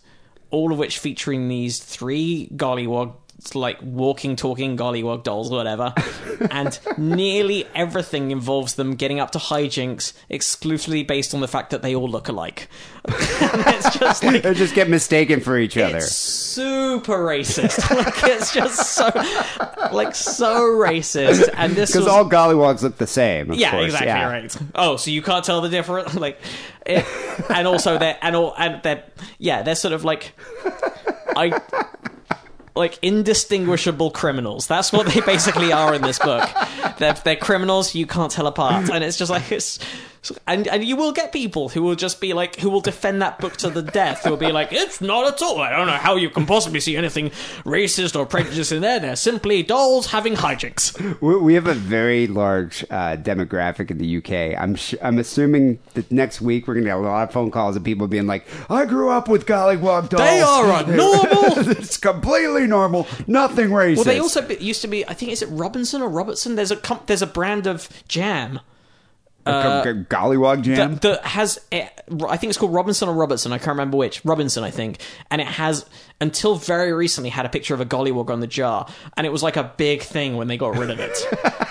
all 0.52 0.72
of 0.72 0.78
which 0.78 1.00
featuring 1.00 1.48
these 1.48 1.80
three 1.80 2.48
gollywog 2.56 3.14
like 3.56 3.78
walking, 3.82 4.36
talking 4.36 4.78
gollywog 4.78 5.24
dolls 5.24 5.52
or 5.52 5.58
whatever, 5.58 5.94
and 6.52 6.80
nearly 6.98 7.66
everything 7.76 8.32
involves 8.32 8.76
them 8.76 8.96
getting 8.96 9.20
up 9.20 9.32
to 9.32 9.40
hijinks 9.40 10.14
exclusively 10.30 11.04
based 11.04 11.34
on 11.34 11.42
the 11.42 11.48
fact 11.48 11.72
that 11.72 11.82
they 11.82 11.96
all 11.96 12.10
look 12.10 12.28
alike. 12.28 12.68
it's 13.08 13.98
just 13.98 14.24
like 14.24 14.44
they 14.44 14.54
just 14.54 14.76
get 14.76 14.90
mistaken 14.90 15.40
for 15.40 15.58
each 15.58 15.78
other. 15.78 16.02
super 16.02 17.18
racist. 17.18 17.90
like 17.96 18.24
it's 18.24 18.54
just 18.54 18.94
so 18.94 19.10
like 19.94 20.14
so 20.14 20.62
racist. 20.62 21.50
And 21.54 21.74
this 21.74 21.92
Because 21.92 22.06
was 22.06 22.14
all 22.14 22.30
gollywogs 22.30 22.82
look 22.82 22.98
the 22.98 23.08
same. 23.08 23.52
Of 23.52 23.58
yeah, 23.58 23.72
course. 23.72 23.86
exactly 23.86 24.08
yeah. 24.08 24.30
right. 24.30 24.58
Oh, 24.76 24.98
so 24.98 25.12
you 25.12 25.22
can't 25.22 25.46
tell 25.46 25.62
the 25.62 25.70
difference, 25.70 26.14
like, 26.16 26.40
it, 26.86 27.06
and 27.50 27.68
also 27.68 27.98
they're 27.98 28.18
and 28.22 28.36
all 28.36 28.54
and 28.58 28.82
they're 28.84 29.04
yeah, 29.38 29.62
they're 29.62 29.76
sort 29.76 29.94
of 29.94 30.04
like 30.04 30.34
I. 31.36 31.60
Like 32.80 32.98
indistinguishable 33.02 34.10
criminals. 34.12 34.68
That's 34.68 34.94
what 34.94 35.06
they 35.08 35.20
basically 35.20 35.74
are 35.74 35.94
in 35.94 36.02
this 36.02 36.18
book. 36.18 36.50
They're, 36.98 37.14
they're 37.14 37.36
criminals 37.36 37.94
you 37.94 38.08
can't 38.08 38.32
tell 38.32 38.48
apart, 38.48 38.90
and 38.90 39.04
it's 39.04 39.18
just 39.18 39.30
like 39.30 39.52
it's. 39.52 39.80
And, 40.46 40.68
and 40.68 40.84
you 40.84 40.96
will 40.96 41.12
get 41.12 41.32
people 41.32 41.70
who 41.70 41.82
will 41.82 41.96
just 41.96 42.20
be 42.20 42.34
like, 42.34 42.58
who 42.58 42.70
will 42.70 42.82
defend 42.82 43.22
that 43.22 43.40
book 43.40 43.56
to 43.58 43.70
the 43.70 43.82
death. 43.82 44.24
Who 44.24 44.32
will 44.32 44.38
be 44.38 44.52
like, 44.52 44.74
it's 44.74 45.00
not 45.00 45.34
at 45.34 45.42
all. 45.42 45.60
I 45.62 45.72
don't 45.72 45.88
know 45.88 45.94
how 45.94 46.16
you 46.16 46.30
can 46.30 46.46
possibly 46.46 46.80
see 46.80 46.98
anything 46.98 47.30
racist 47.64 48.18
or 48.18 48.26
prejudiced 48.26 48.72
in 48.72 48.82
there. 48.82 49.00
They're 49.00 49.16
simply 49.16 49.64
dolls 49.64 50.08
having 50.08 50.36
hijinks. 50.36 51.20
We 51.22 51.38
we 51.38 51.54
have 51.54 51.68
a 51.68 51.74
very 51.74 52.28
large 52.28 52.84
uh, 52.90 53.16
demographic 53.16 53.92
in 53.92 53.98
the 53.98 54.18
UK. 54.18 54.60
I'm 54.62 54.76
sh- 54.76 54.96
I'm 55.02 55.18
assuming 55.20 55.80
that 55.94 56.12
next 56.12 56.42
week 56.42 56.68
we're 56.68 56.76
gonna 56.76 56.88
get 56.88 56.98
a 56.98 57.00
lot 57.00 57.24
of 57.24 57.34
phone 57.34 57.52
calls 57.52 57.76
of 57.76 57.84
people 57.84 58.08
being 58.08 58.28
like, 58.28 58.46
"I 58.70 58.86
grew 58.86 59.10
up 59.10 59.28
with 59.28 59.46
gollywog 59.46 60.10
dolls. 60.10 60.22
They 60.22 60.42
are 60.42 60.86
normal." 60.86 61.70
it's 61.72 61.98
completely 61.98 62.68
normal. 62.68 63.08
Nothing 63.28 63.70
racist." 63.70 63.96
Well, 63.98 64.06
they 64.06 64.20
also 64.20 64.48
used 64.48 64.82
to 64.82 64.88
be. 64.88 65.08
I 65.08 65.14
think 65.14 65.32
is 65.32 65.42
it 65.42 65.48
Robinson 65.48 66.02
or 66.02 66.10
Robertson. 66.10 66.56
There's 66.56 66.72
a 66.72 66.78
com- 66.78 67.02
there's 67.06 67.22
a 67.22 67.28
brand 67.28 67.68
of 67.68 67.90
jam 68.08 68.60
Uh, 69.46 69.84
Gollywog 69.84 70.62
Jam. 70.62 70.92
that, 70.96 71.02
that 71.02 71.26
has 71.26 71.60
I 71.72 72.38
think 72.38 72.50
it's 72.50 72.58
called 72.58 72.74
Robinson 72.74 73.10
or 73.10 73.14
Robertson. 73.14 73.52
I 73.52 73.58
can't 73.58 73.70
remember 73.70 73.98
which. 73.98 74.24
Robinson, 74.26 74.64
I 74.64 74.70
think. 74.70 75.00
And 75.32 75.42
it 75.42 75.48
has 75.48 75.86
until 76.22 76.56
very 76.56 76.92
recently 76.94 77.30
had 77.30 77.46
a 77.46 77.50
picture 77.50 77.74
of 77.74 77.82
a 77.82 77.86
gollywog 77.86 78.30
on 78.30 78.42
the 78.42 78.48
jar, 78.48 78.88
and 79.16 79.26
it 79.26 79.30
was 79.32 79.42
like 79.42 79.56
a 79.58 79.74
big 79.78 80.02
thing 80.02 80.36
when 80.36 80.48
they 80.48 80.58
got 80.58 80.78
rid 80.78 80.90
of 80.92 81.00
it. 81.00 81.18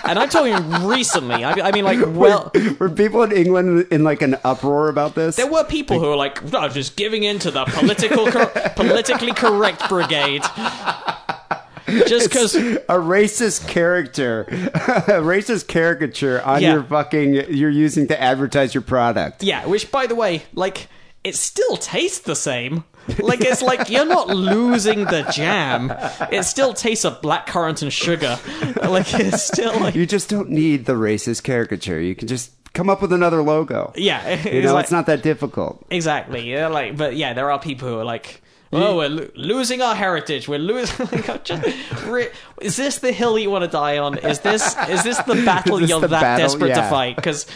and 0.03 0.17
I'm 0.17 0.27
talking 0.29 0.87
recently. 0.87 1.43
I, 1.43 1.69
I 1.69 1.71
mean, 1.71 1.85
like, 1.85 1.99
well, 2.07 2.51
Were 2.79 2.89
people 2.89 3.21
in 3.23 3.31
England 3.31 3.87
in 3.91 4.03
like 4.03 4.21
an 4.23 4.35
uproar 4.43 4.89
about 4.89 5.15
this? 5.15 5.35
there 5.35 5.49
were 5.51 5.63
people 5.63 5.99
who 5.99 6.07
were 6.07 6.15
like, 6.15 6.41
"Oh, 6.53 6.67
just 6.69 6.95
giving 6.97 7.23
in 7.23 7.39
to 7.39 7.51
the 7.51 7.65
political 7.65 8.29
cor- 8.31 8.47
politically 8.75 9.31
correct 9.33 9.87
brigade. 9.87 10.43
Just 12.07 12.29
because 12.29 12.55
a 12.55 12.97
racist 12.99 13.67
character, 13.67 14.41
a 14.49 15.21
racist 15.21 15.67
caricature 15.67 16.41
on 16.43 16.61
Yeah. 16.61 16.73
your 16.73 16.83
fucking 16.83 17.33
you're 17.33 17.69
using 17.69 18.07
to 18.07 18.21
advertise 18.21 18.73
your 18.73 18.81
product. 18.81 19.43
Yeah, 19.43 19.65
which 19.65 19.91
by 19.91 20.07
the 20.07 20.15
way, 20.15 20.43
like 20.53 20.87
it 21.23 21.35
still 21.35 21.77
tastes 21.77 22.19
the 22.19 22.35
same. 22.35 22.83
Like 23.17 23.41
it's 23.41 23.61
like 23.61 23.89
you're 23.89 24.05
not 24.05 24.27
losing 24.29 25.05
the 25.05 25.23
jam. 25.33 25.91
It 26.31 26.43
still 26.43 26.73
tastes 26.73 27.05
of 27.05 27.21
blackcurrant 27.21 27.81
and 27.81 27.91
sugar. 27.91 28.37
Like 28.89 29.13
it's 29.13 29.43
still 29.43 29.79
like 29.79 29.95
You 29.95 30.05
just 30.05 30.29
don't 30.29 30.49
need 30.49 30.85
the 30.85 30.93
racist 30.93 31.43
caricature. 31.43 31.99
You 31.99 32.15
can 32.15 32.27
just 32.27 32.51
come 32.73 32.89
up 32.89 33.01
with 33.01 33.11
another 33.11 33.41
logo. 33.41 33.91
yeah, 33.95 34.47
You 34.47 34.61
know, 34.61 34.73
like, 34.75 34.83
it's 34.83 34.91
not 34.91 35.07
that 35.07 35.23
difficult. 35.23 35.85
exactly. 35.89 36.49
Yeah, 36.51 36.67
like 36.67 36.95
but 36.97 37.15
yeah, 37.15 37.33
there 37.33 37.51
are 37.51 37.59
people 37.59 37.87
who 37.87 37.97
are 37.99 38.05
like. 38.05 38.41
Oh, 38.71 38.97
we're 38.97 39.09
lo- 39.09 39.27
losing 39.35 39.81
our 39.81 39.95
heritage. 39.95 40.47
We're 40.47 40.59
losing. 40.59 41.07
Re- 42.05 42.29
is 42.61 42.77
this 42.77 42.99
the 42.99 43.11
hill 43.11 43.39
you 43.39 43.49
want 43.49 43.63
to 43.63 43.69
die 43.69 43.97
on? 43.97 44.17
Is 44.19 44.41
this 44.41 44.75
is 44.87 45.03
this 45.03 45.17
the 45.23 45.35
battle 45.45 45.79
this 45.79 45.89
you're 45.89 45.99
the 45.99 46.07
that 46.07 46.21
battle? 46.21 46.47
desperate 46.47 46.75
to 46.75 46.87
fight? 46.89 47.15
Because 47.15 47.47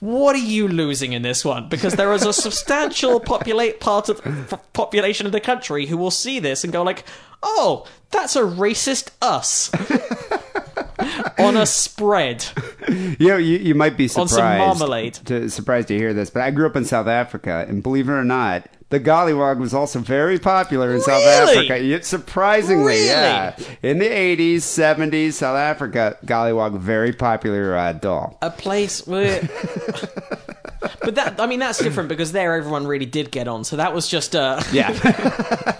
what 0.00 0.34
are 0.34 0.40
you 0.40 0.66
losing 0.66 1.12
in 1.12 1.22
this 1.22 1.44
one? 1.44 1.68
Because 1.68 1.94
there 1.94 2.12
is 2.12 2.24
a 2.24 2.32
substantial 2.32 3.20
populate 3.20 3.78
part 3.78 4.08
of 4.08 4.20
f- 4.26 4.72
population 4.72 5.24
of 5.26 5.32
the 5.32 5.40
country 5.40 5.86
who 5.86 5.96
will 5.96 6.10
see 6.10 6.40
this 6.40 6.64
and 6.64 6.72
go 6.72 6.82
like, 6.82 7.04
"Oh, 7.44 7.86
that's 8.10 8.34
a 8.34 8.42
racist 8.42 9.10
us." 9.22 9.70
on 11.38 11.56
a 11.56 11.66
spread. 11.66 12.44
You 12.88 13.28
know, 13.28 13.36
you, 13.36 13.58
you 13.58 13.74
might 13.74 13.96
be 13.96 14.04
On 14.04 14.08
surprised 14.26 14.32
some 14.32 14.58
marmalade. 14.58 15.14
To, 15.26 15.48
surprised 15.50 15.88
to 15.88 15.96
hear 15.96 16.12
this, 16.14 16.30
but 16.30 16.42
I 16.42 16.50
grew 16.50 16.66
up 16.66 16.76
in 16.76 16.84
South 16.84 17.06
Africa, 17.06 17.64
and 17.68 17.82
believe 17.82 18.08
it 18.08 18.12
or 18.12 18.24
not, 18.24 18.68
the 18.90 19.00
gollywog 19.00 19.58
was 19.58 19.74
also 19.74 19.98
very 19.98 20.38
popular 20.38 20.94
in 20.94 21.00
South 21.00 21.24
Africa. 21.24 22.02
Surprisingly, 22.02 22.84
Really? 22.84 23.06
yeah. 23.06 23.56
In 23.82 23.98
the 23.98 24.06
'80s, 24.06 24.58
'70s, 24.58 25.32
South 25.32 25.56
Africa, 25.56 26.16
gollywog 26.24 26.78
very 26.78 27.12
popular 27.12 27.76
uh, 27.76 27.92
doll. 27.92 28.38
a 28.42 28.50
place 28.50 29.06
where. 29.06 29.40
but 31.02 31.14
that, 31.16 31.40
I 31.40 31.46
mean, 31.46 31.58
that's 31.58 31.78
different 31.78 32.08
because 32.08 32.32
there 32.32 32.54
everyone 32.54 32.86
really 32.86 33.06
did 33.06 33.30
get 33.30 33.48
on. 33.48 33.64
So 33.64 33.76
that 33.76 33.92
was 33.92 34.06
just 34.08 34.34
a. 34.34 34.64
Yeah. 34.72 34.92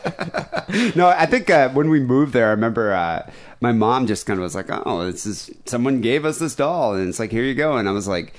no, 0.97 1.09
I 1.09 1.27
think 1.27 1.49
uh, 1.49 1.69
when 1.71 1.91
we 1.91 2.01
moved 2.01 2.33
there, 2.33 2.49
I 2.49 2.51
remember 2.51 2.93
uh, 2.93 3.29
my 3.61 3.73
mom 3.73 4.07
just 4.07 4.27
kind 4.27 4.39
of 4.39 4.43
was 4.43 4.55
like, 4.55 4.67
"Oh, 4.71 5.11
this 5.11 5.27
is 5.27 5.51
someone 5.65 6.01
gave 6.01 6.25
us 6.25 6.39
this 6.39 6.55
doll, 6.55 6.95
and 6.95 7.09
it's 7.09 7.21
like 7.21 7.31
here 7.31 7.45
you 7.45 7.55
go." 7.55 7.77
And 7.77 7.89
I 7.89 7.93
was 7.93 8.09
like, 8.09 8.35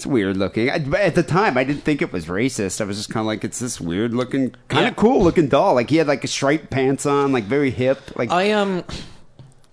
"It's 0.00 0.06
weird 0.06 0.36
looking." 0.38 0.70
I, 0.70 0.78
but 0.78 1.00
at 1.00 1.14
the 1.14 1.22
time, 1.22 1.58
I 1.58 1.64
didn't 1.64 1.82
think 1.84 2.00
it 2.00 2.10
was 2.12 2.26
racist. 2.26 2.80
I 2.80 2.84
was 2.84 2.96
just 2.96 3.10
kind 3.10 3.20
of 3.20 3.26
like, 3.26 3.44
"It's 3.44 3.58
this 3.58 3.80
weird 3.80 4.14
looking, 4.14 4.54
kind 4.68 4.86
of 4.86 4.90
Yeah. 4.92 4.94
cool 4.94 5.22
looking 5.22 5.48
doll." 5.48 5.74
Like 5.74 5.90
he 5.90 5.96
had 5.96 6.06
like 6.08 6.24
a 6.24 6.28
striped 6.28 6.70
pants 6.70 7.04
on, 7.06 7.32
like 7.32 7.44
very 7.44 7.70
hip. 7.70 7.98
Like 8.16 8.30
I 8.30 8.52
um. 8.52 8.82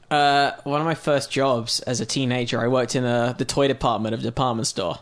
Uh, 0.09 0.51
one 0.63 0.79
of 0.79 0.85
my 0.85 0.95
first 0.95 1.29
jobs 1.29 1.81
as 1.81 1.99
a 1.99 2.05
teenager, 2.05 2.61
I 2.61 2.67
worked 2.69 2.95
in 2.95 3.03
uh, 3.03 3.33
the 3.37 3.43
toy 3.43 3.67
department 3.67 4.13
of 4.13 4.21
a 4.21 4.23
department 4.23 4.65
store. 4.67 4.99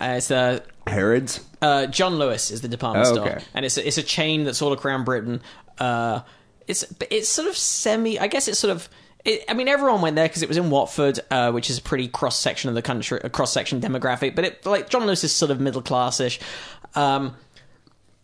Uh, 0.00 0.14
it's 0.16 0.30
uh, 0.30 0.60
Harrods. 0.86 1.40
uh, 1.60 1.86
John 1.86 2.18
Lewis 2.18 2.52
is 2.52 2.60
the 2.60 2.68
department 2.68 3.08
Oh, 3.08 3.14
store, 3.14 3.38
and 3.52 3.64
it's 3.64 3.76
a, 3.76 3.84
it's 3.86 3.98
a 3.98 4.02
chain 4.02 4.44
that's 4.44 4.62
all 4.62 4.72
around 4.74 5.04
Britain. 5.04 5.40
Uh, 5.78 6.20
it's 6.68 6.84
it's 7.10 7.28
sort 7.28 7.48
of 7.48 7.56
semi. 7.56 8.20
I 8.20 8.28
guess 8.28 8.46
it's 8.48 8.58
sort 8.60 8.70
of. 8.70 8.88
It, 9.28 9.44
I 9.46 9.52
mean, 9.52 9.68
everyone 9.68 10.00
went 10.00 10.16
there 10.16 10.26
because 10.26 10.42
it 10.42 10.48
was 10.48 10.56
in 10.56 10.70
Watford, 10.70 11.20
uh, 11.30 11.52
which 11.52 11.68
is 11.68 11.76
a 11.76 11.82
pretty 11.82 12.08
cross 12.08 12.38
section 12.38 12.70
of 12.70 12.74
the 12.74 12.80
country, 12.80 13.20
a 13.22 13.28
cross 13.28 13.52
section 13.52 13.78
demographic. 13.78 14.34
But 14.34 14.46
it 14.46 14.64
like 14.64 14.88
John 14.88 15.04
Lewis 15.04 15.22
is 15.22 15.34
sort 15.34 15.50
of 15.50 15.60
middle 15.60 15.82
classish. 15.82 16.40
Um, 16.94 17.36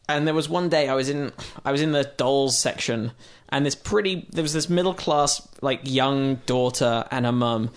and 0.09 0.27
there 0.27 0.33
was 0.33 0.49
one 0.49 0.71
day 0.71 0.89
I 0.89 0.95
was 0.95 1.11
in 1.11 1.31
I 1.63 1.73
was 1.73 1.83
in 1.83 1.93
the 1.93 2.11
dolls 2.17 2.57
section, 2.57 3.13
and 3.51 3.67
this 3.67 3.75
pretty 3.75 4.27
there 4.31 4.41
was 4.41 4.55
this 4.55 4.71
middle 4.71 4.95
class 4.95 5.47
like 5.61 5.81
young 5.83 6.37
daughter 6.47 7.05
and 7.11 7.27
her 7.27 7.33
mum. 7.33 7.71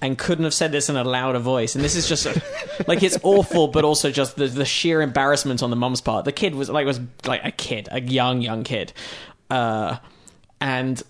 And 0.00 0.18
couldn't 0.18 0.44
have 0.44 0.52
said 0.52 0.70
this 0.70 0.90
in 0.90 0.96
a 0.96 1.04
louder 1.04 1.38
voice. 1.38 1.76
And 1.76 1.82
this 1.82 1.96
is 1.96 2.06
just 2.06 2.26
like 2.88 3.02
it's 3.02 3.16
awful, 3.22 3.68
but 3.68 3.84
also 3.84 4.10
just 4.10 4.36
the, 4.36 4.48
the 4.48 4.64
sheer 4.66 5.00
embarrassment 5.00 5.62
on 5.62 5.70
the 5.70 5.76
mum's 5.76 6.02
part. 6.02 6.26
The 6.26 6.32
kid 6.32 6.56
was 6.56 6.68
like 6.68 6.86
was 6.86 7.00
like 7.24 7.42
a 7.44 7.52
kid, 7.52 7.88
a 7.90 8.00
young 8.00 8.42
young 8.42 8.64
kid, 8.64 8.92
uh, 9.48 9.98
and 10.60 11.02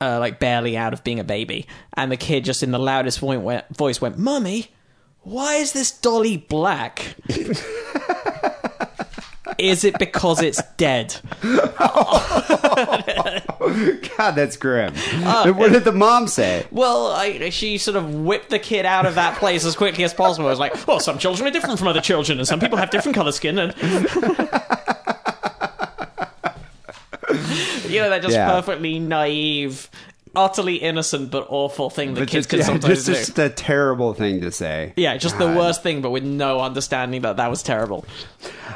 uh, 0.00 0.18
like 0.18 0.38
barely 0.38 0.76
out 0.76 0.92
of 0.92 1.04
being 1.04 1.20
a 1.20 1.24
baby. 1.24 1.66
And 1.94 2.10
the 2.10 2.16
kid 2.16 2.44
just 2.44 2.62
in 2.62 2.70
the 2.70 2.78
loudest 2.78 3.18
voice 3.20 3.38
went, 3.38 3.76
voice 3.76 4.00
went, 4.00 4.18
"Mummy, 4.18 4.68
why 5.22 5.56
is 5.56 5.72
this 5.72 5.90
dolly 5.90 6.36
black?" 6.38 7.14
Is 9.58 9.84
it 9.84 9.98
because 9.98 10.40
it's 10.40 10.62
dead? 10.78 11.14
God, 11.42 11.74
that's 14.34 14.56
grim. 14.56 14.94
Uh, 15.22 15.52
what 15.52 15.72
did 15.72 15.84
the 15.84 15.92
mom 15.92 16.28
say? 16.28 16.66
Well, 16.70 17.08
I, 17.08 17.50
she 17.50 17.76
sort 17.76 17.96
of 17.98 18.14
whipped 18.14 18.48
the 18.48 18.58
kid 18.58 18.86
out 18.86 19.04
of 19.04 19.16
that 19.16 19.36
place 19.38 19.66
as 19.66 19.76
quickly 19.76 20.02
as 20.04 20.14
possible. 20.14 20.46
I 20.46 20.50
was 20.50 20.58
like, 20.58 20.86
well, 20.86 20.98
some 21.00 21.18
children 21.18 21.46
are 21.46 21.50
different 21.50 21.78
from 21.78 21.88
other 21.88 22.00
children, 22.00 22.38
and 22.38 22.48
some 22.48 22.58
people 22.58 22.78
have 22.78 22.88
different 22.90 23.16
color 23.16 23.32
skin, 23.32 23.58
and 23.58 23.74
you 23.82 23.88
know 28.00 28.08
that 28.10 28.20
just 28.22 28.34
Yeah. 28.34 28.50
perfectly 28.50 28.98
naive, 28.98 29.89
utterly 30.36 30.76
innocent 30.76 31.30
but 31.30 31.46
awful 31.48 31.90
thing 31.90 32.14
that 32.14 32.20
But 32.22 32.28
kids 32.28 32.46
just, 32.46 32.50
can 32.50 32.58
yeah, 32.60 32.64
sometimes 32.66 33.04
just, 33.04 33.06
do. 33.06 33.12
just 33.14 33.38
a 33.38 33.48
terrible 33.50 34.14
thing 34.14 34.40
to 34.42 34.50
say. 34.50 34.92
yeah, 34.96 35.16
just 35.16 35.38
the 35.38 35.46
worst 35.46 35.82
thing, 35.82 36.00
but 36.02 36.10
with 36.10 36.24
no 36.24 36.60
understanding 36.60 37.22
that 37.22 37.36
that 37.38 37.50
was 37.50 37.62
terrible. 37.62 38.04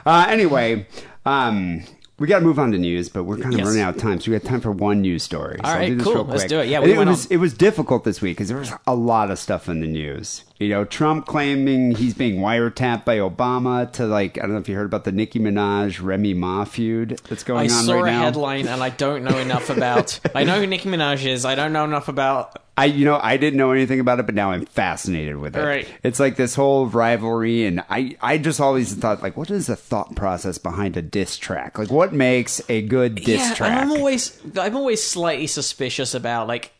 Uh, 0.04 0.26
anyway, 0.28 0.86
um, 1.24 1.82
we 2.24 2.28
got 2.28 2.38
to 2.38 2.44
move 2.46 2.58
on 2.58 2.72
to 2.72 2.78
news, 2.78 3.10
but 3.10 3.24
we're 3.24 3.36
kind 3.36 3.52
of 3.52 3.58
Yes. 3.58 3.66
running 3.66 3.82
out 3.82 3.96
of 3.96 4.00
time, 4.00 4.18
so 4.18 4.30
we 4.30 4.38
got 4.38 4.48
time 4.48 4.62
for 4.62 4.70
one 4.72 5.02
news 5.02 5.22
story. 5.22 5.56
So 5.56 5.68
All 5.68 5.70
I'll 5.72 5.76
right, 5.78 5.88
do 5.90 5.94
this 5.96 6.04
cool. 6.04 6.14
real 6.14 6.24
Let's 6.24 6.42
quick. 6.44 6.48
do 6.48 6.58
it. 6.60 6.68
Yeah, 6.68 6.80
we 6.80 6.92
it 6.92 6.96
was 7.06 7.26
on- 7.26 7.32
it 7.32 7.36
was 7.36 7.52
difficult 7.52 8.04
this 8.04 8.22
week 8.22 8.38
because 8.38 8.48
there 8.48 8.56
was 8.56 8.72
a 8.86 8.94
lot 8.94 9.30
of 9.30 9.38
stuff 9.38 9.68
in 9.68 9.80
the 9.82 9.86
news. 9.86 10.44
You 10.58 10.70
know, 10.70 10.84
Trump 10.86 11.26
claiming 11.26 11.96
he's 11.96 12.14
being 12.14 12.36
wiretapped 12.40 13.04
by 13.04 13.18
Obama 13.18 13.92
to 13.92 14.06
like 14.06 14.38
I 14.38 14.42
don't 14.42 14.52
know 14.52 14.58
if 14.58 14.68
you 14.70 14.74
heard 14.76 14.86
about 14.86 15.04
the 15.04 15.12
Nicki 15.12 15.38
Minaj 15.38 16.00
Remy 16.02 16.32
Ma 16.32 16.64
feud 16.64 17.20
that's 17.28 17.44
going 17.44 17.70
I 17.70 17.74
on 17.74 17.84
saw 17.84 18.00
right 18.00 18.08
a 18.08 18.12
now. 18.16 18.22
headline, 18.22 18.68
and 18.68 18.82
I 18.82 18.88
don't 18.88 19.22
know 19.22 19.36
enough 19.38 19.68
about. 19.68 20.18
I 20.34 20.44
know 20.44 20.58
who 20.60 20.66
Nicki 20.66 20.88
Minaj 20.88 21.26
is. 21.26 21.44
I 21.44 21.54
don't 21.54 21.74
know 21.74 21.84
enough 21.84 22.08
about. 22.08 22.58
I 22.76 22.86
you 22.86 23.04
know 23.04 23.20
I 23.22 23.36
didn't 23.36 23.56
know 23.56 23.70
anything 23.70 24.00
about 24.00 24.18
it, 24.18 24.26
but 24.26 24.34
now 24.34 24.50
I'm 24.50 24.66
fascinated 24.66 25.36
with 25.36 25.56
it. 25.56 25.62
Right. 25.62 25.88
It's 26.02 26.18
like 26.18 26.36
this 26.36 26.54
whole 26.54 26.86
rivalry, 26.86 27.66
and 27.66 27.84
I 27.88 28.16
I 28.20 28.38
just 28.38 28.60
always 28.60 28.94
thought 28.94 29.22
like, 29.22 29.36
what 29.36 29.50
is 29.50 29.68
the 29.68 29.76
thought 29.76 30.16
process 30.16 30.58
behind 30.58 30.96
a 30.96 31.02
diss 31.02 31.36
track? 31.36 31.78
Like, 31.78 31.90
what 31.90 32.12
makes 32.12 32.60
a 32.68 32.82
good 32.82 33.16
diss 33.16 33.40
yeah, 33.40 33.54
track? 33.54 33.82
I'm 33.82 33.92
always 33.92 34.40
I'm 34.58 34.76
always 34.76 35.02
slightly 35.02 35.46
suspicious 35.46 36.14
about 36.14 36.48
like 36.48 36.72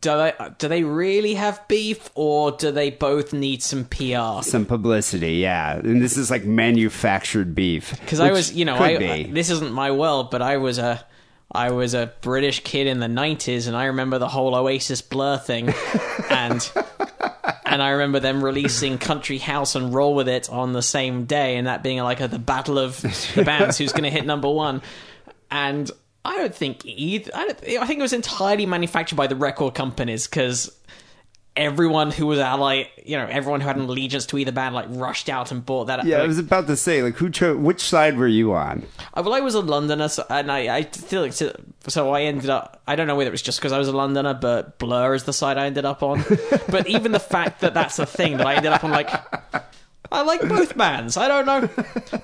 do 0.00 0.16
they 0.16 0.32
do 0.58 0.68
they 0.68 0.82
really 0.82 1.34
have 1.34 1.66
beef 1.68 2.10
or 2.14 2.52
do 2.52 2.72
they 2.72 2.90
both 2.90 3.32
need 3.32 3.62
some 3.62 3.84
PR? 3.84 4.42
some 4.42 4.66
publicity, 4.66 5.34
yeah. 5.34 5.76
And 5.76 6.02
this 6.02 6.16
is 6.16 6.30
like 6.30 6.44
manufactured 6.44 7.54
beef. 7.54 7.98
Because 8.00 8.20
I 8.20 8.32
was, 8.32 8.52
you 8.52 8.64
know, 8.64 8.76
I. 8.76 8.96
I- 8.96 9.30
this 9.30 9.50
isn't 9.50 9.72
my 9.72 9.90
world, 9.92 10.30
but 10.30 10.42
I 10.42 10.56
was 10.56 10.78
a 10.78 11.04
I 11.52 11.70
was 11.70 11.94
a 11.94 12.12
British 12.20 12.60
kid 12.64 12.86
in 12.86 12.98
the 12.98 13.06
'90s, 13.06 13.66
and 13.66 13.76
I 13.76 13.86
remember 13.86 14.18
the 14.18 14.28
whole 14.28 14.54
Oasis 14.54 15.02
Blur 15.02 15.38
thing, 15.38 15.72
and 16.30 16.70
and 17.64 17.82
I 17.82 17.90
remember 17.90 18.20
them 18.20 18.42
releasing 18.42 18.98
Country 18.98 19.38
House 19.38 19.74
and 19.74 19.94
Roll 19.94 20.14
with 20.14 20.28
It 20.28 20.50
on 20.50 20.72
the 20.72 20.82
same 20.82 21.24
day, 21.24 21.56
and 21.56 21.66
that 21.66 21.82
being 21.82 21.98
like 22.00 22.20
a, 22.20 22.28
the 22.28 22.38
battle 22.38 22.78
of 22.78 23.00
the 23.34 23.44
bands 23.44 23.78
who's 23.78 23.92
going 23.92 24.04
to 24.04 24.10
hit 24.10 24.26
number 24.26 24.50
one, 24.50 24.82
and. 25.50 25.90
I 26.28 26.38
don't 26.38 26.52
think 26.52 26.84
either. 26.84 27.30
I, 27.36 27.46
don't, 27.46 27.62
I 27.82 27.86
think 27.86 28.00
it 28.00 28.02
was 28.02 28.12
entirely 28.12 28.66
manufactured 28.66 29.14
by 29.14 29.28
the 29.28 29.36
record 29.36 29.74
companies 29.74 30.26
because 30.26 30.76
everyone 31.56 32.10
who 32.10 32.26
was 32.26 32.38
ally, 32.38 32.84
you 33.04 33.16
know, 33.16 33.26
everyone 33.26 33.60
who 33.60 33.66
had 33.66 33.76
an 33.76 33.82
allegiance 33.84 34.26
to 34.26 34.38
either 34.38 34.52
band, 34.52 34.74
like 34.74 34.86
rushed 34.90 35.28
out 35.28 35.50
and 35.52 35.64
bought 35.64 35.86
that. 35.86 36.04
yeah, 36.04 36.16
like, 36.16 36.24
I 36.24 36.26
was 36.28 36.38
about 36.38 36.66
to 36.66 36.76
say, 36.76 37.02
like, 37.02 37.14
who 37.16 37.30
chose? 37.30 37.56
Which 37.56 37.80
side 37.80 38.16
were 38.16 38.28
you 38.28 38.54
on? 38.54 38.84
Uh, 39.14 39.22
Well, 39.24 39.34
I 39.34 39.40
was 39.40 39.54
a 39.54 39.60
Londoner, 39.60 40.08
so, 40.08 40.24
and 40.28 40.50
I, 40.52 40.76
I 40.76 40.82
feel 40.82 41.22
like 41.22 41.32
so, 41.32 41.54
so 41.88 42.10
I 42.10 42.22
ended 42.22 42.50
up. 42.50 42.82
I 42.86 42.96
don't 42.96 43.06
know 43.06 43.16
whether 43.16 43.28
it 43.28 43.32
was 43.32 43.42
just 43.42 43.58
because 43.58 43.72
I 43.72 43.78
was 43.78 43.88
a 43.88 43.96
Londoner, 43.96 44.34
but 44.34 44.78
Blur 44.78 45.14
is 45.14 45.24
the 45.24 45.32
side 45.32 45.58
I 45.58 45.66
ended 45.66 45.84
up 45.84 46.02
on. 46.02 46.24
but 46.68 46.86
even 46.88 47.12
the 47.12 47.20
fact 47.20 47.60
that 47.62 47.74
that's 47.74 47.98
a 47.98 48.06
thing 48.06 48.36
that 48.36 48.46
I 48.46 48.54
ended 48.54 48.72
up 48.72 48.84
on, 48.84 48.90
like, 48.90 49.10
I 50.16 50.22
like 50.22 50.40
both 50.48 50.76
bands. 50.76 51.16
I 51.16 51.28
don't 51.28 51.46
know. 51.46 51.68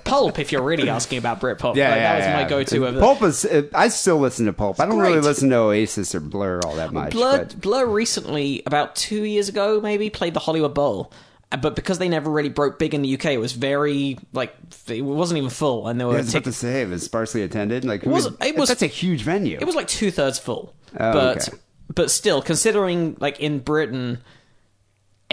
Pulp, 0.05 0.39
if 0.39 0.51
you're 0.53 0.63
really 0.63 0.89
asking 0.89 1.19
about 1.19 1.41
Britpop, 1.41 1.77
Yeah, 1.77 1.91
like, 1.91 1.97
yeah, 1.99 2.13
that 2.13 2.17
was 2.17 2.25
yeah. 2.27 2.43
my 2.43 2.49
go-to. 2.49 2.87
Of 2.87 2.99
Pulp 3.01 3.23
is. 3.23 3.45
uh, 3.45 3.63
I 3.75 3.89
still 3.89 4.19
listen 4.19 4.47
to 4.47 4.53
Pulp. 4.53 4.81
I 4.81 4.87
don't 4.87 4.99
really 4.99 5.21
listen 5.21 5.51
to 5.51 5.57
Oasis 5.57 6.15
or 6.15 6.21
Blur 6.21 6.61
all 6.65 6.77
that 6.77 6.93
much. 6.93 7.13
Blur, 7.13 7.39
but- 7.39 7.61
Blur 7.61 7.87
recently, 7.87 8.63
about 8.67 8.97
two 8.97 9.25
years 9.25 9.49
ago, 9.49 9.81
maybe 9.81 10.11
played 10.11 10.35
the 10.35 10.41
Hollywood 10.41 10.75
Bowl, 10.75 11.13
but 11.61 11.77
because 11.77 11.99
they 11.99 12.09
never 12.09 12.31
really 12.31 12.49
broke 12.49 12.79
big 12.79 12.95
in 12.95 13.03
the 13.03 13.15
UK, 13.15 13.27
it 13.27 13.39
was 13.39 13.53
very 13.53 14.19
like 14.33 14.55
it 14.89 15.03
wasn't 15.03 15.37
even 15.39 15.51
full, 15.51 15.87
and 15.89 16.01
there 16.01 16.07
were 16.09 16.15
I 16.15 16.19
was 16.19 16.31
about 16.31 16.45
to 16.45 16.53
say 16.53 16.83
it 16.83 16.89
was 16.89 17.03
sparsely 17.03 17.43
attended. 17.43 17.85
Like, 17.85 18.05
was- 18.05 18.27
who- 18.27 18.37
it 18.41 18.57
was- 18.57 18.69
that's 18.71 18.83
a 18.83 18.87
huge 18.87 19.23
venue. 19.23 19.59
it 19.61 19.65
was 19.67 19.75
like 19.77 19.89
two 19.89 20.11
thirds 20.11 20.39
full. 20.39 20.75
Oh, 20.95 21.13
but 21.13 21.49
okay. 21.49 21.59
but 21.95 22.11
still, 22.11 22.41
considering 22.41 23.17
like 23.21 23.39
in 23.41 23.59
Britain, 23.59 24.19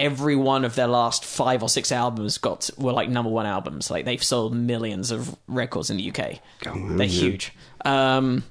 every 0.00 0.34
one 0.36 0.64
of 0.64 0.74
their 0.74 0.86
last 0.88 1.24
five 1.24 1.62
or 1.62 1.68
six 1.68 1.92
albums 1.92 2.38
got 2.38 2.68
were 2.78 2.92
like 2.92 3.08
number 3.08 3.30
one 3.30 3.46
albums. 3.46 3.90
Like 3.90 4.04
they've 4.04 4.22
sold 4.22 4.54
millions 4.54 5.10
of 5.10 5.36
records 5.46 5.90
in 5.90 5.96
the 5.98 6.08
UK. 6.10 6.40
They're 6.64 6.74
yeah. 6.74 7.04
huge. 7.06 7.52
Um, 7.84 8.42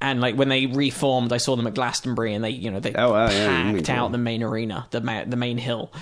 and 0.00 0.20
like 0.20 0.36
when 0.36 0.48
they 0.48 0.66
reformed, 0.66 1.32
I 1.32 1.38
saw 1.38 1.56
them 1.56 1.66
at 1.66 1.74
Glastonbury, 1.74 2.32
and 2.34 2.44
they 2.44 2.50
you 2.50 2.70
know 2.70 2.80
they 2.80 2.94
Oh, 2.94 3.12
wow, 3.12 3.28
yeah, 3.30 3.72
packed 3.72 3.86
cool. 3.86 3.94
out 3.96 4.12
the 4.12 4.18
main 4.18 4.42
arena, 4.42 4.86
the 4.90 5.00
ma- 5.00 5.24
the 5.24 5.36
main 5.36 5.58
hill. 5.58 5.92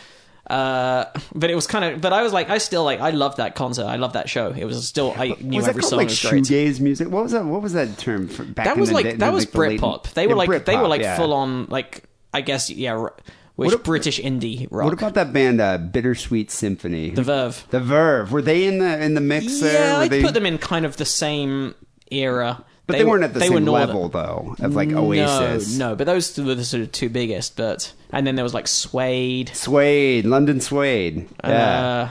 Uh, 0.49 1.07
but 1.35 1.51
it 1.51 1.55
was 1.57 1.67
kind 1.67 1.85
of. 1.85 2.01
But 2.01 2.13
I 2.13 2.23
was 2.23 2.33
like, 2.33 2.51
I 2.51 2.59
still 2.59 2.85
like. 2.85 3.01
I 3.01 3.11
loved 3.11 3.39
that 3.39 3.55
concert. 3.57 3.85
I 3.87 3.97
loved 3.97 4.15
that 4.15 4.29
show. 4.29 4.53
It 4.53 4.65
was 4.65 4.87
still. 4.87 5.13
I 5.17 5.35
knew 5.41 5.57
was 5.57 5.65
that 5.65 5.71
every 5.71 5.81
called 5.81 5.91
song 5.91 5.97
like 5.99 6.09
was 6.09 6.23
great. 6.23 6.45
shoegaze 6.45 6.79
music? 6.79 7.09
What 7.09 7.25
was 7.25 7.33
that? 7.33 7.45
What 7.47 7.63
was 7.63 7.73
that 7.73 7.99
term? 7.99 8.29
For, 8.29 8.45
back 8.45 8.67
That 8.67 8.75
in 8.75 8.81
was 8.81 8.91
the 8.91 8.95
like 8.95 9.05
day- 9.07 9.13
that 9.15 9.27
the- 9.27 9.33
was 9.33 9.45
like 9.45 9.53
the 9.53 9.59
Britpop. 9.79 10.13
They 10.13 10.27
were 10.27 10.35
Yeah, 10.35 10.37
like 10.37 10.65
they 10.67 10.77
were 10.77 10.87
like 10.89 11.01
yeah. 11.01 11.17
full 11.17 11.33
on 11.33 11.67
like 11.67 12.05
I 12.33 12.43
guess 12.43 12.71
yeah, 12.71 13.09
which 13.57 13.73
What 13.73 13.85
British 13.85 14.21
indie 14.21 14.69
rock. 14.71 14.85
What 14.85 14.95
about 14.95 15.15
that 15.15 15.33
band, 15.33 15.61
uh, 15.61 15.79
Bittersweet 15.79 16.51
Symphony? 16.51 17.11
the 17.11 17.23
Verve? 17.23 17.67
The 17.71 17.81
Verve. 17.81 18.31
Were 18.31 18.43
they 18.43 18.67
in 18.67 18.79
the 18.79 19.03
in 19.03 19.15
the 19.15 19.21
mix 19.21 19.61
there? 19.61 19.93
Yeah, 19.93 19.99
I 19.99 20.09
they, 20.09 20.23
put 20.23 20.35
them 20.35 20.47
in 20.47 20.59
kind 20.59 20.85
of 20.85 20.97
the 20.99 21.07
same 21.07 21.75
era. 22.11 22.65
But 22.87 22.99
they, 22.99 23.05
weren't 23.05 23.25
at 23.25 23.33
the 23.33 23.41
they 23.41 23.49
same 23.49 23.65
level 23.65 24.09
though 24.09 24.55
of 24.61 24.77
like 24.77 24.93
Oasis. 24.93 25.77
No, 25.77 25.91
no, 25.91 25.97
but 25.97 26.07
those 26.07 26.39
were 26.39 26.55
the 26.55 26.65
sort 26.65 26.83
of 26.83 26.93
two 26.93 27.09
biggest. 27.09 27.57
But 27.57 27.93
and 28.11 28.27
then 28.27 28.37
there 28.37 28.45
was 28.45 28.55
like 28.55 28.69
Suede. 28.69 29.49
Suede, 29.57 30.25
London 30.25 30.61
Suede. 30.61 31.29
Yeah. 31.43 32.11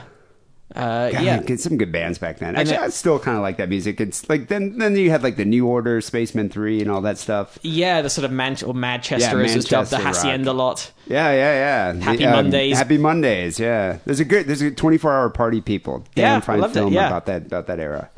uh, 0.74 1.10
God, 1.10 1.22
yeah, 1.22 1.42
get 1.42 1.60
some 1.60 1.76
good 1.78 1.92
bands 1.92 2.18
back 2.18 2.38
then. 2.38 2.56
Actually, 2.56 2.72
then- 2.76 2.84
I 2.84 2.88
still 2.88 3.18
kind 3.20 3.36
of 3.36 3.42
like 3.42 3.56
that 3.58 3.68
music. 3.68 4.00
It's 4.00 4.28
like 4.28 4.48
then 4.48 4.78
then 4.78 4.96
you 4.96 5.10
had 5.10 5.22
like 5.22 5.36
the 5.36 5.44
New 5.44 5.66
Order, 5.66 6.00
Spacemen 6.00 6.48
Three, 6.48 6.80
and 6.80 6.90
all 6.90 7.00
that 7.02 7.18
stuff. 7.18 7.58
yeah, 7.62 8.02
the 8.02 8.10
sort 8.10 8.24
of 8.24 8.32
Man- 8.32 8.56
or 8.66 8.74
Manchester 8.74 9.38
Yeah, 9.42 9.44
as 9.54 9.64
dubbed 9.64 9.90
the 9.90 9.96
Manchester 9.98 10.04
rock. 10.04 10.14
Hacienda 10.16 10.52
lot. 10.52 10.90
Yeah, 11.06 11.30
yeah, 11.30 11.92
yeah. 11.94 12.02
Happy 12.04 12.16
The, 12.18 12.24
um, 12.26 12.32
Mondays. 12.32 12.76
Happy 12.76 12.98
Mondays. 12.98 13.60
Yeah, 13.60 13.98
there's 14.04 14.18
a 14.20 14.24
good 14.24 14.46
there's 14.48 14.60
a 14.62 14.70
24 14.72 15.12
hour 15.12 15.30
party 15.30 15.60
people. 15.60 16.04
Yeah, 16.16 16.30
Damn 16.30 16.36
I 16.38 16.40
fine 16.40 16.60
loved 16.60 16.76
it, 16.76 16.80
film 16.80 16.92
yeah. 16.92 17.06
about 17.06 17.26
that 17.26 17.46
about 17.46 17.66
that 17.68 17.78
era. 17.78 18.10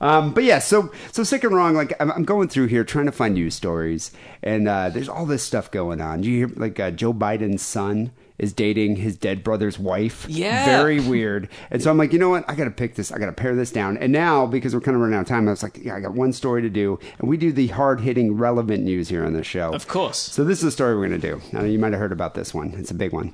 Um, 0.00 0.32
but 0.34 0.42
yeah, 0.42 0.58
so 0.58 0.90
so 1.12 1.22
sick 1.22 1.44
and 1.44 1.54
wrong. 1.54 1.74
Like 1.74 1.92
I'm, 2.00 2.10
I'm 2.10 2.24
going 2.24 2.48
through 2.48 2.66
here 2.66 2.82
trying 2.84 3.06
to 3.06 3.12
find 3.12 3.34
news 3.34 3.54
stories, 3.54 4.10
and 4.42 4.66
uh, 4.66 4.88
there's 4.88 5.08
all 5.08 5.26
this 5.26 5.42
stuff 5.44 5.70
going 5.70 6.00
on. 6.00 6.22
You 6.24 6.46
hear 6.46 6.50
like 6.56 6.80
uh, 6.80 6.90
Joe 6.90 7.12
Biden's 7.14 7.62
son 7.62 8.10
is 8.42 8.52
dating 8.52 8.96
his 8.96 9.16
dead 9.16 9.44
brother's 9.44 9.78
wife. 9.78 10.26
Yeah. 10.28 10.66
very 10.66 11.00
weird. 11.00 11.48
And 11.70 11.80
so 11.80 11.90
I'm 11.90 11.96
like, 11.96 12.12
you 12.12 12.18
know 12.18 12.28
what? 12.28 12.44
I 12.50 12.56
got 12.56 12.64
to 12.64 12.70
pick 12.70 12.96
this. 12.96 13.12
I 13.12 13.18
got 13.18 13.26
to 13.26 13.32
pare 13.32 13.54
this 13.54 13.70
down. 13.70 13.96
And 13.96 14.12
now 14.12 14.46
because 14.46 14.74
we're 14.74 14.80
kind 14.80 14.96
of 14.96 15.00
running 15.00 15.16
out 15.16 15.22
of 15.22 15.28
time, 15.28 15.46
I 15.46 15.52
was 15.52 15.62
like, 15.62 15.78
yeah, 15.78 15.94
I 15.94 16.00
got 16.00 16.12
one 16.12 16.32
story 16.32 16.60
to 16.60 16.68
do, 16.68 16.98
and 17.20 17.28
we 17.28 17.36
do 17.36 17.52
the 17.52 17.68
hard 17.68 18.00
hitting, 18.00 18.36
relevant 18.36 18.82
news 18.82 19.08
here 19.08 19.24
on 19.24 19.32
the 19.32 19.44
show. 19.44 19.72
Of 19.72 19.86
course. 19.86 20.18
So 20.18 20.44
this 20.44 20.58
is 20.58 20.64
the 20.64 20.70
story 20.72 20.96
we're 20.96 21.08
going 21.08 21.20
to 21.20 21.30
do. 21.30 21.40
Now 21.52 21.62
you 21.62 21.78
might 21.78 21.92
have 21.92 22.00
heard 22.00 22.12
about 22.12 22.34
this 22.34 22.52
one. 22.52 22.74
It's 22.76 22.90
a 22.90 22.94
big 22.94 23.12
one. 23.12 23.32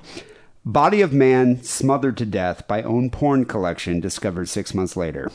Body 0.63 1.01
of 1.01 1.11
man 1.11 1.63
smothered 1.63 2.17
to 2.17 2.25
death 2.25 2.67
by 2.67 2.83
own 2.83 3.09
porn 3.09 3.45
collection 3.45 3.99
discovered 3.99 4.47
six 4.49 4.73
months 4.73 4.95
later. 4.95 5.31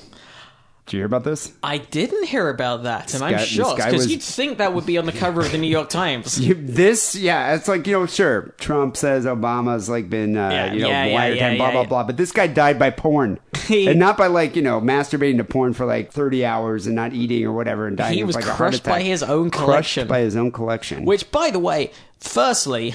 Did 0.87 0.93
you 0.93 0.99
hear 1.01 1.07
about 1.07 1.25
this? 1.25 1.51
I 1.63 1.79
didn't 1.79 2.25
hear 2.25 2.51
about 2.51 2.83
that, 2.83 3.15
and 3.15 3.25
I'm 3.25 3.39
shocked 3.39 3.79
because 3.79 3.93
was- 3.95 4.11
you'd 4.11 4.23
think 4.23 4.59
that 4.59 4.75
would 4.75 4.85
be 4.85 4.99
on 4.99 5.07
the 5.07 5.13
cover 5.13 5.41
of 5.41 5.51
the 5.51 5.57
New 5.57 5.67
York 5.69 5.89
Times. 5.89 6.39
You, 6.45 6.53
this, 6.53 7.15
yeah, 7.15 7.55
it's 7.55 7.69
like 7.69 7.87
you 7.87 7.95
know, 7.95 8.05
sure. 8.05 8.53
Trump 8.59 8.97
says 8.99 9.25
Obama's 9.25 9.89
like 9.89 10.11
been, 10.11 10.37
uh, 10.37 10.51
Yeah, 10.51 10.73
you 10.75 10.81
know, 10.83 10.89
yeah, 10.89 11.05
yeah, 11.07 11.17
wiretapped, 11.31 11.37
yeah, 11.37 11.57
blah 11.57 11.67
yeah, 11.67 11.73
blah 11.73 11.81
yeah. 11.83 11.89
blah. 11.89 12.03
But 12.05 12.17
this 12.19 12.33
guy 12.33 12.49
died 12.49 12.79
by 12.79 12.91
porn, 12.91 13.41
and 13.71 13.99
not 13.99 14.19
by 14.19 14.27
like 14.27 14.57
you 14.57 14.63
know 14.63 14.79
masturbating 14.81 15.39
to 15.39 15.45
porn 15.45 15.73
for 15.73 15.87
like 15.87 16.13
thirty 16.13 16.45
hours 16.45 16.87
and 16.87 16.95
not 16.95 17.15
eating 17.15 17.47
or 17.47 17.53
whatever, 17.53 17.87
and 17.87 17.97
dying. 17.97 18.15
He 18.19 18.25
was 18.25 18.37
like, 18.37 18.45
crushed 18.45 18.85
by 18.85 19.01
his 19.01 19.23
own 19.23 19.49
Crushed 19.51 19.65
collection. 19.65 20.09
by 20.09 20.21
his 20.21 20.37
own 20.37 20.53
collection. 20.53 21.07
Which, 21.07 21.31
by 21.31 21.51
the 21.51 21.59
way, 21.59 21.93
firstly, 22.21 22.95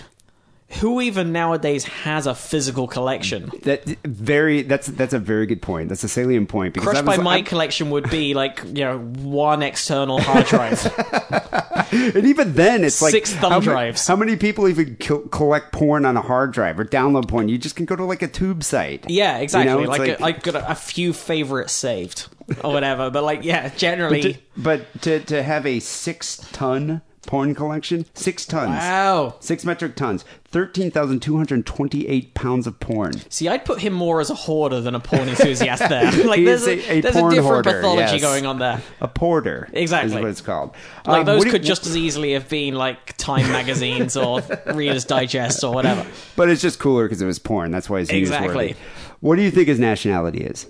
who 0.80 1.01
even 1.01 1.32
nowadays 1.32 1.84
has 1.84 2.28
a 2.28 2.36
physical 2.36 2.88
collection? 2.88 3.51
that 3.63 3.86
very 4.05 4.61
that's 4.61 4.88
that's 4.88 5.13
a 5.13 5.20
very 5.20 5.45
good 5.45 5.61
point. 5.61 5.89
That's 5.89 6.03
a 6.03 6.07
salient 6.09 6.47
point 6.49 6.74
because 6.74 6.89
Crushed 6.89 7.05
was, 7.05 7.17
by 7.17 7.24
my 7.24 7.36
I- 7.38 7.41
collection 7.41 7.89
would 7.89 8.09
be 8.09 8.34
like 8.34 8.61
you 8.65 8.84
know 8.86 8.99
one 8.99 9.63
external 9.63 10.22
hard 10.22 10.45
drive. 10.45 10.80
And 11.91 12.28
even 12.28 12.53
then, 12.53 12.84
it's 12.84 13.01
like 13.01 13.11
Six 13.11 13.34
thumb 13.34 13.51
how 13.51 13.57
ma- 13.59 13.63
drives. 13.63 14.05
how 14.05 14.15
many 14.15 14.36
people 14.36 14.67
even 14.67 14.95
co- 14.97 15.22
collect 15.30 15.72
porn 15.72 16.05
on 16.05 16.17
a 16.17 16.22
hard 16.22 16.51
drive 16.51 16.80
or 16.80 16.86
download 16.86 17.28
porn? 17.28 17.49
You 17.49 17.57
just 17.57 17.76
can 17.76 17.86
go 17.86 17.95
to 17.95 18.03
like 18.03 18.22
a 18.22 18.28
tube 18.28 18.63
site. 18.63 19.09
Yeah, 19.09 19.39
exactly. 19.39 19.72
You 19.74 19.82
know, 19.88 19.89
like, 19.89 20.20
like- 20.20 20.43
got 20.43 20.53
a, 20.53 20.72
a 20.72 20.76
few 20.76 21.13
favorites 21.13 21.74
saved 21.74 22.28
or 22.63 22.72
whatever, 22.74 23.09
but 23.09 23.24
like 23.24 23.43
yeah, 23.43 23.70
But 23.70 23.78
generally. 23.78 24.22
to, 24.22 24.39
but 24.55 25.01
to 25.01 25.20
to 25.22 25.41
have 25.41 25.65
a 25.65 25.80
six 25.80 26.38
ton 26.51 27.01
porn 27.26 27.53
collection, 27.53 28.05
six 28.13 28.45
tons, 28.45 28.70
Wow. 28.72 29.36
six 29.39 29.63
metric 29.65 29.95
tons, 29.95 30.26
thirteen 30.45 30.89
thousand 30.89 31.22
two 31.22 31.38
hundred 31.38 31.65
twenty 31.65 32.07
eight 32.07 32.34
pounds 32.34 32.65
of 32.65 32.80
porn. 32.80 33.13
See, 33.30 33.47
I'd 33.47 33.65
put 33.65 33.82
him 33.82 33.93
more 33.93 34.20
as 34.22 34.30
a 34.30 34.36
hoarder 34.36 34.82
than 34.82 34.95
a 34.95 34.99
porn 34.99 35.28
enthusiast 35.30 35.88
there. 35.89 36.11
Like, 36.26 36.43
there's 36.43 36.65
a, 36.65 36.72
a- 36.91 36.97
a 36.99 37.01
there's 37.01 37.15
porn 37.15 37.34
a 37.34 37.36
different 37.36 37.43
hoarder, 37.65 37.72
pathology 37.74 38.13
yes. 38.13 38.22
going 38.22 38.45
on 38.45 38.59
there. 38.59 38.82
A 39.01 39.07
porter, 39.07 39.70
Exactly. 39.74 40.15
is 40.15 40.22
what 40.22 40.30
it's 40.30 40.41
called. 40.41 40.76
Like, 41.05 41.20
Um, 41.22 41.26
those 41.26 41.45
could 41.45 41.63
just 41.63 41.86
as 41.86 41.95
easily 41.97 42.34
have 42.34 42.47
been, 42.49 42.76
like, 42.76 43.15
Time 43.17 43.47
magazines 43.51 44.15
or 44.17 44.41
Reader's 44.74 45.05
Digest 45.05 45.63
or 45.63 45.74
whatever. 45.74 46.05
But 46.36 46.49
it's 46.49 46.61
just 46.61 46.80
cooler 46.80 47.05
because 47.05 47.22
it 47.22 47.26
was 47.26 47.38
porn. 47.39 47.70
That's 47.72 47.89
why 47.89 47.99
it's 47.99 48.09
Exactly. 48.09 48.70
newsworthy. 48.70 48.76
What 49.20 49.36
do 49.36 49.41
you 49.41 49.51
think 49.51 49.67
his 49.67 49.80
nationality 49.80 50.39
is? 50.39 50.67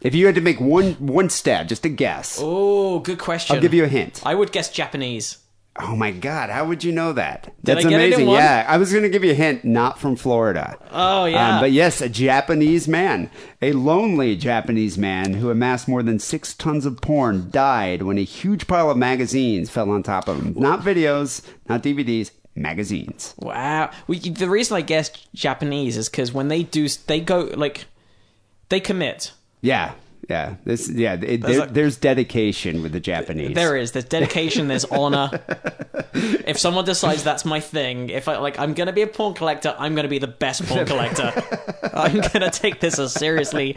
If 0.00 0.14
you 0.14 0.26
had 0.26 0.36
to 0.36 0.40
make 0.40 0.60
one 0.60 0.92
one 1.04 1.28
stab, 1.28 1.66
just 1.68 1.84
a 1.84 1.88
guess, 1.88 2.38
Oh, 2.40 3.00
good 3.00 3.18
question. 3.18 3.56
I'll 3.56 3.62
give 3.62 3.74
you 3.74 3.82
a 3.82 3.88
hint. 3.88 4.22
I 4.24 4.32
would 4.36 4.52
guess 4.52 4.70
Japanese. 4.70 5.38
Oh 5.80 5.94
my 5.94 6.10
god, 6.10 6.50
how 6.50 6.64
would 6.66 6.82
you 6.82 6.90
know 6.90 7.12
that? 7.12 7.54
That's 7.62 7.84
I 7.84 7.88
get 7.88 8.00
it 8.00 8.04
in 8.06 8.12
amazing. 8.14 8.28
Yeah, 8.30 8.66
I 8.68 8.78
was 8.78 8.90
going 8.90 9.04
to 9.04 9.08
give 9.08 9.22
you 9.22 9.30
a 9.30 9.34
hint, 9.34 9.64
not 9.64 10.00
from 10.00 10.16
Florida. 10.16 10.76
Oh, 10.90 11.24
yeah. 11.26 11.56
Um, 11.56 11.60
but 11.60 11.70
yes, 11.70 12.00
a 12.00 12.08
Japanese 12.08 12.88
man, 12.88 13.30
a 13.62 13.72
lonely 13.72 14.34
Japanese 14.34 14.98
man 14.98 15.34
who 15.34 15.50
amassed 15.50 15.86
more 15.86 16.02
than 16.02 16.18
six 16.18 16.52
tons 16.52 16.84
of 16.84 17.00
porn, 17.00 17.50
died 17.50 18.02
when 18.02 18.18
a 18.18 18.24
huge 18.24 18.66
pile 18.66 18.90
of 18.90 18.96
magazines 18.96 19.70
fell 19.70 19.90
on 19.90 20.02
top 20.02 20.26
of 20.26 20.42
him. 20.42 20.54
Not 20.56 20.80
videos, 20.80 21.46
not 21.68 21.82
DVDs, 21.82 22.32
magazines. 22.56 23.34
Wow. 23.38 23.90
We, 24.08 24.18
the 24.18 24.50
reason 24.50 24.76
I 24.76 24.80
guess 24.80 25.10
Japanese 25.32 25.96
is 25.96 26.08
because 26.08 26.32
when 26.32 26.48
they 26.48 26.64
do, 26.64 26.88
they 26.88 27.20
go, 27.20 27.50
like, 27.54 27.86
they 28.68 28.80
commit. 28.80 29.32
Yeah, 29.60 29.92
yeah. 30.28 30.56
This, 30.64 30.90
yeah. 30.90 31.14
It, 31.14 31.40
There's 31.40 31.56
there, 31.56 31.66
there's 31.66 31.96
dedication 31.96 32.82
with 32.82 32.92
the 32.92 33.00
Japanese. 33.00 33.54
There 33.54 33.76
is. 33.76 33.92
There's 33.92 34.04
dedication. 34.04 34.68
There's 34.68 34.84
honor. 34.84 35.30
if 36.14 36.58
someone 36.58 36.84
decides 36.84 37.24
that's 37.24 37.44
my 37.44 37.60
thing, 37.60 38.10
if 38.10 38.28
I 38.28 38.36
like, 38.36 38.58
I'm 38.58 38.74
gonna 38.74 38.92
be 38.92 39.02
a 39.02 39.06
porn 39.06 39.34
collector. 39.34 39.74
I'm 39.78 39.94
gonna 39.94 40.08
be 40.08 40.18
the 40.18 40.26
best 40.26 40.66
porn 40.66 40.86
collector. 40.86 41.32
I'm 41.94 42.20
gonna 42.32 42.50
take 42.50 42.80
this 42.80 42.98
as 42.98 43.14
seriously. 43.14 43.74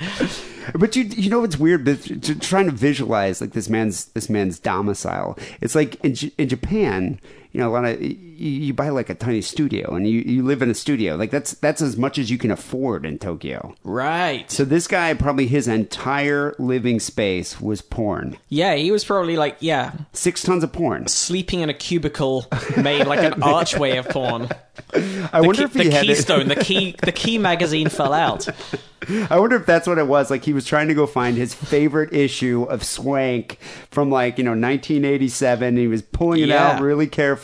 But 0.75 0.95
you 0.95 1.03
you 1.03 1.29
know 1.29 1.39
what's 1.39 1.57
weird? 1.57 1.85
But 1.85 2.41
trying 2.41 2.65
to 2.65 2.71
visualize 2.71 3.39
like 3.39 3.51
this 3.51 3.69
man's 3.69 4.05
this 4.07 4.29
man's 4.29 4.59
domicile. 4.59 5.37
It's 5.61 5.73
like 5.75 6.03
in 6.03 6.15
J- 6.15 6.33
in 6.37 6.49
Japan, 6.49 7.19
you 7.51 7.59
know, 7.59 7.69
a 7.69 7.73
lot 7.73 7.85
of 7.85 8.01
you, 8.01 8.15
you 8.49 8.73
buy 8.73 8.89
like 8.89 9.09
a 9.09 9.15
tiny 9.15 9.41
studio 9.41 9.93
and 9.95 10.07
you, 10.07 10.21
you 10.21 10.43
live 10.43 10.61
in 10.61 10.69
a 10.69 10.73
studio. 10.73 11.15
Like 11.15 11.31
that's 11.31 11.53
that's 11.55 11.81
as 11.81 11.97
much 11.97 12.17
as 12.17 12.31
you 12.31 12.37
can 12.37 12.49
afford 12.51 13.05
in 13.05 13.19
Tokyo. 13.19 13.75
Right. 13.83 14.49
So 14.49 14.63
this 14.65 14.87
guy 14.87 15.13
probably 15.13 15.47
his 15.47 15.67
entire 15.67 16.55
living 16.59 16.99
space 16.99 17.59
was 17.59 17.81
porn. 17.81 18.37
Yeah, 18.49 18.75
he 18.75 18.91
was 18.91 19.03
probably 19.03 19.35
like, 19.37 19.57
yeah, 19.59 19.91
Six 20.13 20.43
tons 20.43 20.63
of 20.63 20.71
porn. 20.71 21.07
sleeping 21.07 21.59
in 21.59 21.69
a 21.69 21.73
cubicle 21.73 22.45
made 22.77 23.05
like 23.05 23.19
an 23.19 23.43
archway 23.43 23.97
of 23.97 24.07
porn. 24.09 24.49
I 24.93 25.41
The, 25.41 25.47
wonder 25.47 25.53
key, 25.53 25.63
if 25.63 25.73
he 25.73 25.83
the 25.89 26.01
keystone, 26.01 26.47
the 26.47 26.55
key, 26.55 26.95
the 27.03 27.11
key 27.11 27.37
magazine 27.37 27.89
fell 27.89 28.13
out. 28.13 28.47
I 29.29 29.39
wonder 29.39 29.55
if 29.57 29.65
that's 29.65 29.87
what 29.87 29.97
it 29.97 30.07
was. 30.07 30.29
Like 30.29 30.45
he 30.45 30.53
was 30.53 30.65
trying 30.65 30.87
to 30.87 30.93
go 30.93 31.05
find 31.07 31.35
his 31.35 31.53
favorite 31.53 32.13
issue 32.13 32.63
of 32.63 32.83
Swank 32.83 33.57
from 33.89 34.09
like 34.11 34.37
you 34.37 34.43
know 34.43 34.51
1987. 34.51 35.77
He 35.77 35.87
was 35.87 36.01
pulling 36.01 36.41
it 36.41 36.49
Yeah. 36.49 36.69
out 36.71 36.81
really 36.81 37.07
carefully. 37.07 37.40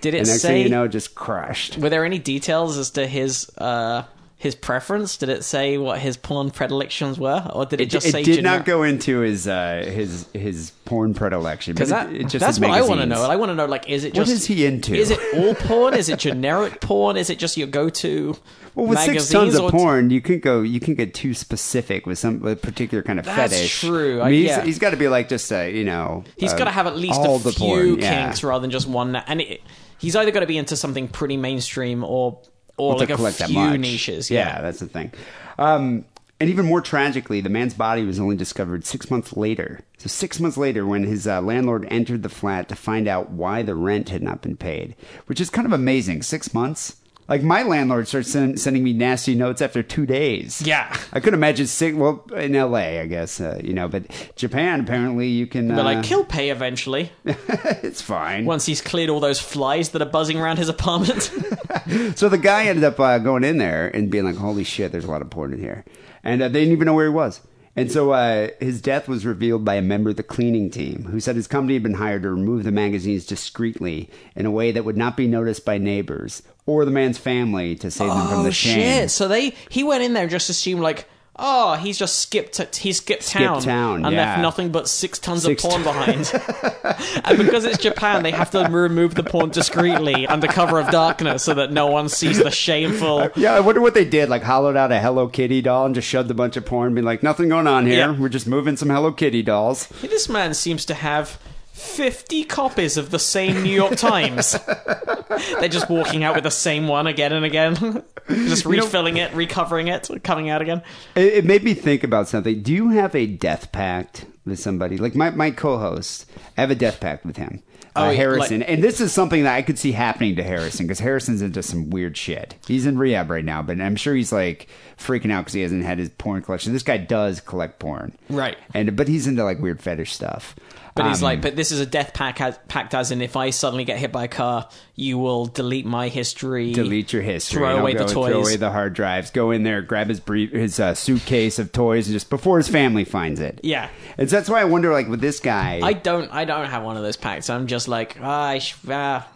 Did 0.00 0.14
it 0.14 0.18
and 0.18 0.28
next 0.28 0.42
say- 0.42 0.48
thing 0.48 0.62
you 0.62 0.68
know, 0.68 0.86
just 0.88 1.14
crushed. 1.14 1.78
Were 1.78 1.88
there 1.90 2.04
any 2.04 2.18
details 2.18 2.78
as 2.78 2.90
to 2.90 3.06
his 3.06 3.50
uh 3.58 4.04
his 4.44 4.54
preference? 4.54 5.16
Did 5.16 5.30
it 5.30 5.42
say 5.42 5.76
what 5.78 5.98
his 5.98 6.16
porn 6.16 6.50
predilections 6.50 7.18
were, 7.18 7.50
or 7.52 7.66
did 7.66 7.80
it, 7.80 7.84
It, 7.84 7.90
just 7.90 8.06
it 8.06 8.12
say 8.12 8.22
did 8.22 8.44
not 8.44 8.64
go 8.64 8.84
into 8.84 9.18
his 9.20 9.48
uh, 9.48 9.82
his 9.92 10.28
his 10.32 10.70
porn 10.84 11.14
predilection 11.14 11.72
Because 11.74 11.88
that, 11.88 12.12
it- 12.12 12.28
that's 12.30 12.60
what 12.60 12.70
I 12.70 12.82
want 12.82 13.00
to 13.00 13.06
know. 13.06 13.22
I 13.24 13.36
want 13.36 13.50
to 13.50 13.54
know, 13.54 13.64
like, 13.64 13.88
is 13.88 14.04
it 14.04 14.08
What 14.14 14.26
just 14.26 14.32
is 14.32 14.46
he 14.46 14.64
into? 14.66 14.94
Is 14.94 15.10
it 15.10 15.18
all 15.34 15.54
porn? 15.54 15.94
is 15.94 16.08
it 16.08 16.18
generic 16.20 16.80
porn? 16.82 17.16
Is 17.16 17.30
it 17.30 17.38
just 17.38 17.56
your 17.56 17.66
go-to 17.66 18.36
Well, 18.74 18.86
with 18.86 18.96
magazines? 18.98 19.22
six 19.28 19.32
tons 19.32 19.54
of 19.56 19.70
porn, 19.72 20.10
you 20.10 20.20
can 20.20 20.38
go. 20.40 20.60
You 20.62 20.78
can 20.78 20.94
get 20.94 21.14
too 21.14 21.34
specific 21.34 22.06
with 22.06 22.18
some 22.18 22.40
with 22.40 22.62
particular 22.62 23.02
kind 23.02 23.18
of 23.18 23.24
fetish. 23.24 23.36
That's 23.40 23.54
fetish. 23.54 23.80
true. 23.80 24.20
I 24.20 24.24
mean, 24.30 24.40
he's, 24.42 24.50
yeah. 24.50 24.62
he's 24.64 24.78
got 24.78 24.90
to 24.90 24.96
be 24.98 25.08
like 25.08 25.28
just 25.28 25.50
a 25.50 25.70
you 25.74 25.84
know. 25.84 26.22
He's 26.36 26.52
uh, 26.52 26.58
got 26.58 26.64
to 26.64 26.70
have 26.70 26.86
at 26.86 26.96
least 26.96 27.18
all 27.18 27.36
a 27.36 27.38
the 27.40 27.52
few 27.52 27.66
porn, 27.66 27.98
yeah. 28.00 28.26
kinks 28.26 28.44
rather 28.44 28.60
than 28.60 28.70
just 28.70 28.86
one. 28.86 29.16
And 29.16 29.40
it, 29.40 29.62
he's 29.98 30.14
either 30.14 30.30
got 30.30 30.40
to 30.40 30.46
be 30.46 30.58
into 30.58 30.76
something 30.76 31.08
pretty 31.08 31.38
mainstream 31.38 32.04
or 32.04 32.38
or 32.76 32.96
like 32.96 33.10
a 33.10 33.16
collect 33.16 33.38
that 33.38 33.48
few 33.48 33.78
niches. 33.78 34.30
Yeah, 34.30 34.46
Yeah. 34.56 34.60
that's 34.62 34.80
the 34.80 34.86
thing. 34.88 35.12
Um, 35.58 36.04
and 36.40 36.50
even 36.50 36.66
more 36.66 36.80
tragically, 36.80 37.40
the 37.40 37.48
man's 37.48 37.74
body 37.74 38.04
was 38.04 38.18
only 38.18 38.36
discovered 38.36 38.84
six 38.84 39.10
months 39.10 39.36
later. 39.36 39.80
So 39.98 40.08
six 40.08 40.40
months 40.40 40.56
later, 40.56 40.84
when 40.84 41.04
his 41.04 41.26
uh, 41.26 41.40
landlord 41.40 41.86
entered 41.90 42.22
the 42.24 42.28
flat 42.28 42.68
to 42.68 42.76
find 42.76 43.06
out 43.06 43.30
why 43.30 43.62
the 43.62 43.74
rent 43.76 44.08
had 44.08 44.22
not 44.22 44.42
been 44.42 44.56
paid, 44.56 44.96
which 45.26 45.40
is 45.40 45.48
kind 45.50 45.66
of 45.66 45.72
amazing. 45.72 46.22
Six 46.22 46.52
months. 46.52 46.96
Like 47.26 47.42
my 47.42 47.62
landlord 47.62 48.06
starts 48.06 48.30
send, 48.30 48.60
sending 48.60 48.84
me 48.84 48.92
nasty 48.92 49.34
notes 49.34 49.62
after 49.62 49.82
two 49.82 50.04
days. 50.04 50.60
Yeah. 50.60 50.94
I 51.12 51.20
couldn't 51.20 51.38
imagine 51.38 51.66
sick. 51.66 51.94
Well, 51.96 52.24
in 52.36 52.54
L.A., 52.54 53.00
I 53.00 53.06
guess 53.06 53.40
uh, 53.40 53.60
you 53.64 53.72
know, 53.72 53.88
but 53.88 54.04
Japan 54.36 54.80
apparently 54.80 55.28
you 55.28 55.46
can. 55.46 55.68
But 55.68 55.78
uh, 55.78 55.84
like, 55.84 56.04
he'll 56.04 56.24
pay 56.24 56.50
eventually 56.50 57.12
it's 57.24 58.02
fine. 58.02 58.44
once 58.44 58.66
he's 58.66 58.82
cleared 58.82 59.08
all 59.10 59.20
those 59.20 59.40
flies 59.40 59.90
that 59.90 60.02
are 60.02 60.06
buzzing 60.06 60.38
around 60.38 60.58
his 60.58 60.68
apartment. 60.68 61.30
So 62.16 62.28
the 62.28 62.38
guy 62.38 62.64
ended 62.64 62.84
up 62.84 62.98
uh, 62.98 63.18
going 63.18 63.44
in 63.44 63.58
there 63.58 63.88
and 63.88 64.10
being 64.10 64.24
like, 64.24 64.36
"Holy 64.36 64.64
shit, 64.64 64.90
there's 64.90 65.04
a 65.04 65.10
lot 65.10 65.20
of 65.22 65.30
porn 65.30 65.52
in 65.52 65.60
here," 65.60 65.84
and 66.22 66.40
uh, 66.40 66.48
they 66.48 66.60
didn't 66.60 66.72
even 66.72 66.86
know 66.86 66.94
where 66.94 67.06
he 67.06 67.12
was. 67.12 67.40
And 67.76 67.90
so 67.90 68.12
uh, 68.12 68.48
his 68.60 68.80
death 68.80 69.08
was 69.08 69.26
revealed 69.26 69.64
by 69.64 69.74
a 69.74 69.82
member 69.82 70.10
of 70.10 70.16
the 70.16 70.22
cleaning 70.22 70.70
team, 70.70 71.04
who 71.10 71.18
said 71.18 71.34
his 71.34 71.48
company 71.48 71.74
had 71.74 71.82
been 71.82 71.94
hired 71.94 72.22
to 72.22 72.30
remove 72.30 72.62
the 72.62 72.70
magazines 72.70 73.26
discreetly 73.26 74.08
in 74.36 74.46
a 74.46 74.50
way 74.50 74.70
that 74.70 74.84
would 74.84 74.96
not 74.96 75.16
be 75.16 75.26
noticed 75.26 75.64
by 75.64 75.78
neighbors 75.78 76.42
or 76.66 76.84
the 76.84 76.90
man's 76.90 77.18
family 77.18 77.74
to 77.76 77.90
save 77.90 78.08
them 78.08 78.28
from 78.28 78.40
oh 78.40 78.42
the 78.44 78.52
shame. 78.52 78.76
shit! 78.76 79.10
So 79.10 79.26
they 79.28 79.54
he 79.70 79.82
went 79.82 80.04
in 80.04 80.12
there 80.12 80.22
and 80.22 80.30
just 80.30 80.50
assumed 80.50 80.82
like. 80.82 81.08
Oh, 81.36 81.74
he's 81.74 81.98
just 81.98 82.18
skipped. 82.20 82.76
He 82.76 82.92
skipped 82.92 83.26
town, 83.28 83.60
town, 83.60 84.04
and 84.04 84.14
yeah. 84.14 84.24
left 84.24 84.40
nothing 84.40 84.70
but 84.70 84.88
six 84.88 85.18
tons 85.18 85.42
Six 85.42 85.64
of 85.64 85.70
porn 85.70 85.82
ton- 85.82 85.94
behind. 85.94 87.22
and 87.24 87.38
because 87.38 87.64
it's 87.64 87.78
Japan, 87.78 88.22
they 88.22 88.30
have 88.30 88.50
to 88.52 88.68
remove 88.70 89.16
the 89.16 89.24
porn 89.24 89.50
discreetly 89.50 90.28
under 90.28 90.46
cover 90.46 90.78
of 90.78 90.90
darkness 90.90 91.42
so 91.42 91.54
that 91.54 91.72
no 91.72 91.88
one 91.88 92.08
sees 92.08 92.38
the 92.38 92.50
shameful. 92.50 93.30
Yeah, 93.36 93.54
I 93.54 93.60
wonder 93.60 93.80
what 93.80 93.94
they 93.94 94.04
did. 94.04 94.28
Like 94.28 94.42
hollowed 94.42 94.76
out 94.76 94.92
a 94.92 95.00
Hello 95.00 95.26
Kitty 95.28 95.60
doll 95.60 95.86
and 95.86 95.94
just 95.94 96.06
shoved 96.08 96.30
a 96.30 96.34
bunch 96.34 96.56
of 96.56 96.64
porn, 96.64 96.94
being 96.94 97.04
like, 97.04 97.22
"Nothing 97.22 97.48
going 97.48 97.66
on 97.66 97.84
here. 97.86 97.98
Yeah. 97.98 98.18
We're 98.18 98.28
just 98.28 98.46
moving 98.46 98.76
some 98.76 98.88
Hello 98.90 99.10
Kitty 99.12 99.42
dolls." 99.42 99.88
This 100.02 100.28
man 100.28 100.54
seems 100.54 100.84
to 100.86 100.94
have 100.94 101.38
50 101.74 102.44
copies 102.44 102.96
of 102.96 103.10
the 103.10 103.18
same 103.18 103.64
New 103.64 103.74
York 103.74 103.96
Times. 103.96 104.56
They're 105.58 105.68
just 105.68 105.90
walking 105.90 106.22
out 106.22 106.36
with 106.36 106.44
the 106.44 106.50
same 106.50 106.86
one 106.86 107.08
again 107.08 107.32
and 107.32 107.44
again. 107.44 108.04
just 108.28 108.64
refilling 108.64 109.16
it, 109.16 109.34
recovering 109.34 109.88
it, 109.88 110.08
coming 110.22 110.48
out 110.50 110.62
again. 110.62 110.82
It, 111.16 111.34
it 111.34 111.44
made 111.44 111.64
me 111.64 111.74
think 111.74 112.04
about 112.04 112.28
something. 112.28 112.62
Do 112.62 112.72
you 112.72 112.90
have 112.90 113.16
a 113.16 113.26
death 113.26 113.72
pact 113.72 114.24
with 114.46 114.60
somebody? 114.60 114.98
Like 114.98 115.16
my, 115.16 115.30
my 115.30 115.50
co-host, 115.50 116.30
I 116.56 116.60
have 116.60 116.70
a 116.70 116.76
death 116.76 117.00
pact 117.00 117.26
with 117.26 117.36
him. 117.38 117.60
Uh, 117.96 118.08
Oh, 118.10 118.14
Harrison, 118.14 118.60
like- 118.60 118.68
and 118.70 118.82
this 118.82 119.00
is 119.00 119.12
something 119.12 119.42
that 119.42 119.54
I 119.54 119.62
could 119.62 119.78
see 119.78 119.90
happening 119.92 120.36
to 120.36 120.42
Harrison 120.44 120.86
because 120.86 121.00
Harrison's 121.00 121.42
into 121.42 121.62
some 121.62 121.90
weird 121.90 122.16
shit. 122.16 122.54
He's 122.68 122.86
in 122.86 122.98
rehab 122.98 123.30
right 123.30 123.44
now, 123.44 123.62
but 123.62 123.80
I'm 123.80 123.96
sure 123.96 124.14
he's 124.14 124.32
like 124.32 124.68
freaking 124.96 125.30
out 125.32 125.42
because 125.42 125.54
he 125.54 125.60
hasn't 125.62 125.84
had 125.84 125.98
his 125.98 126.08
porn 126.10 126.42
collection. 126.42 126.72
This 126.72 126.82
guy 126.84 126.96
does 126.98 127.40
collect 127.40 127.78
porn, 127.80 128.16
Right. 128.28 128.56
And 128.74 128.96
but 128.96 129.06
he's 129.08 129.26
into 129.26 129.42
like 129.44 129.60
weird 129.60 129.80
fetish 129.80 130.12
stuff. 130.12 130.54
But 130.96 131.06
he's 131.08 131.22
Um, 131.22 131.24
like, 131.24 131.42
but 131.42 131.56
this 131.56 131.72
is 131.72 131.80
a 131.80 131.86
death 131.86 132.14
pact, 132.14 132.40
as- 132.40 132.58
pact 132.68 132.94
as 132.94 133.10
in 133.10 133.20
if 133.20 133.36
I 133.36 133.50
suddenly 133.50 133.84
get 133.84 133.98
hit 133.98 134.12
by 134.12 134.24
a 134.24 134.28
car, 134.28 134.68
you 134.94 135.18
will 135.18 135.46
delete 135.46 135.84
my 135.86 136.06
history. 136.08 136.72
delete 136.72 137.12
your 137.12 137.22
history. 137.22 137.58
Throw 137.58 137.78
away 137.80 137.94
the 137.94 138.04
toys. 138.04 138.12
Throw 138.30 138.40
away 138.42 138.56
the 138.56 138.70
hard 138.70 138.94
drives. 138.94 139.32
Go 139.32 139.50
in 139.50 139.64
there, 139.64 139.82
grab 139.82 140.08
his 140.08 140.20
brief, 140.20 140.52
his 140.52 140.78
uh, 140.78 140.94
suitcase 140.94 141.58
of 141.58 141.72
toys, 141.72 142.06
and 142.06 142.12
just 142.14 142.30
before 142.30 142.58
his 142.58 142.68
family 142.68 143.02
finds 143.04 143.40
it. 143.40 143.58
Yeah. 143.64 143.88
and 144.16 144.30
so 144.30 144.36
that's 144.36 144.48
why 144.48 144.60
I 144.60 144.64
wonder, 144.66 144.92
like 144.92 145.08
with 145.08 145.20
this 145.20 145.40
guy, 145.40 145.80
I 145.82 145.94
don't, 145.94 146.30
I 146.32 146.44
don't 146.44 146.66
have 146.66 146.84
one 146.84 146.96
of 146.96 147.02
those 147.02 147.16
pacts. 147.16 147.50
I'm 147.50 147.66
just 147.66 147.88
like, 147.88 148.16
ah, 148.22 148.44
I, 148.44 148.58
sh- 148.60 148.76
ah, 148.88 149.26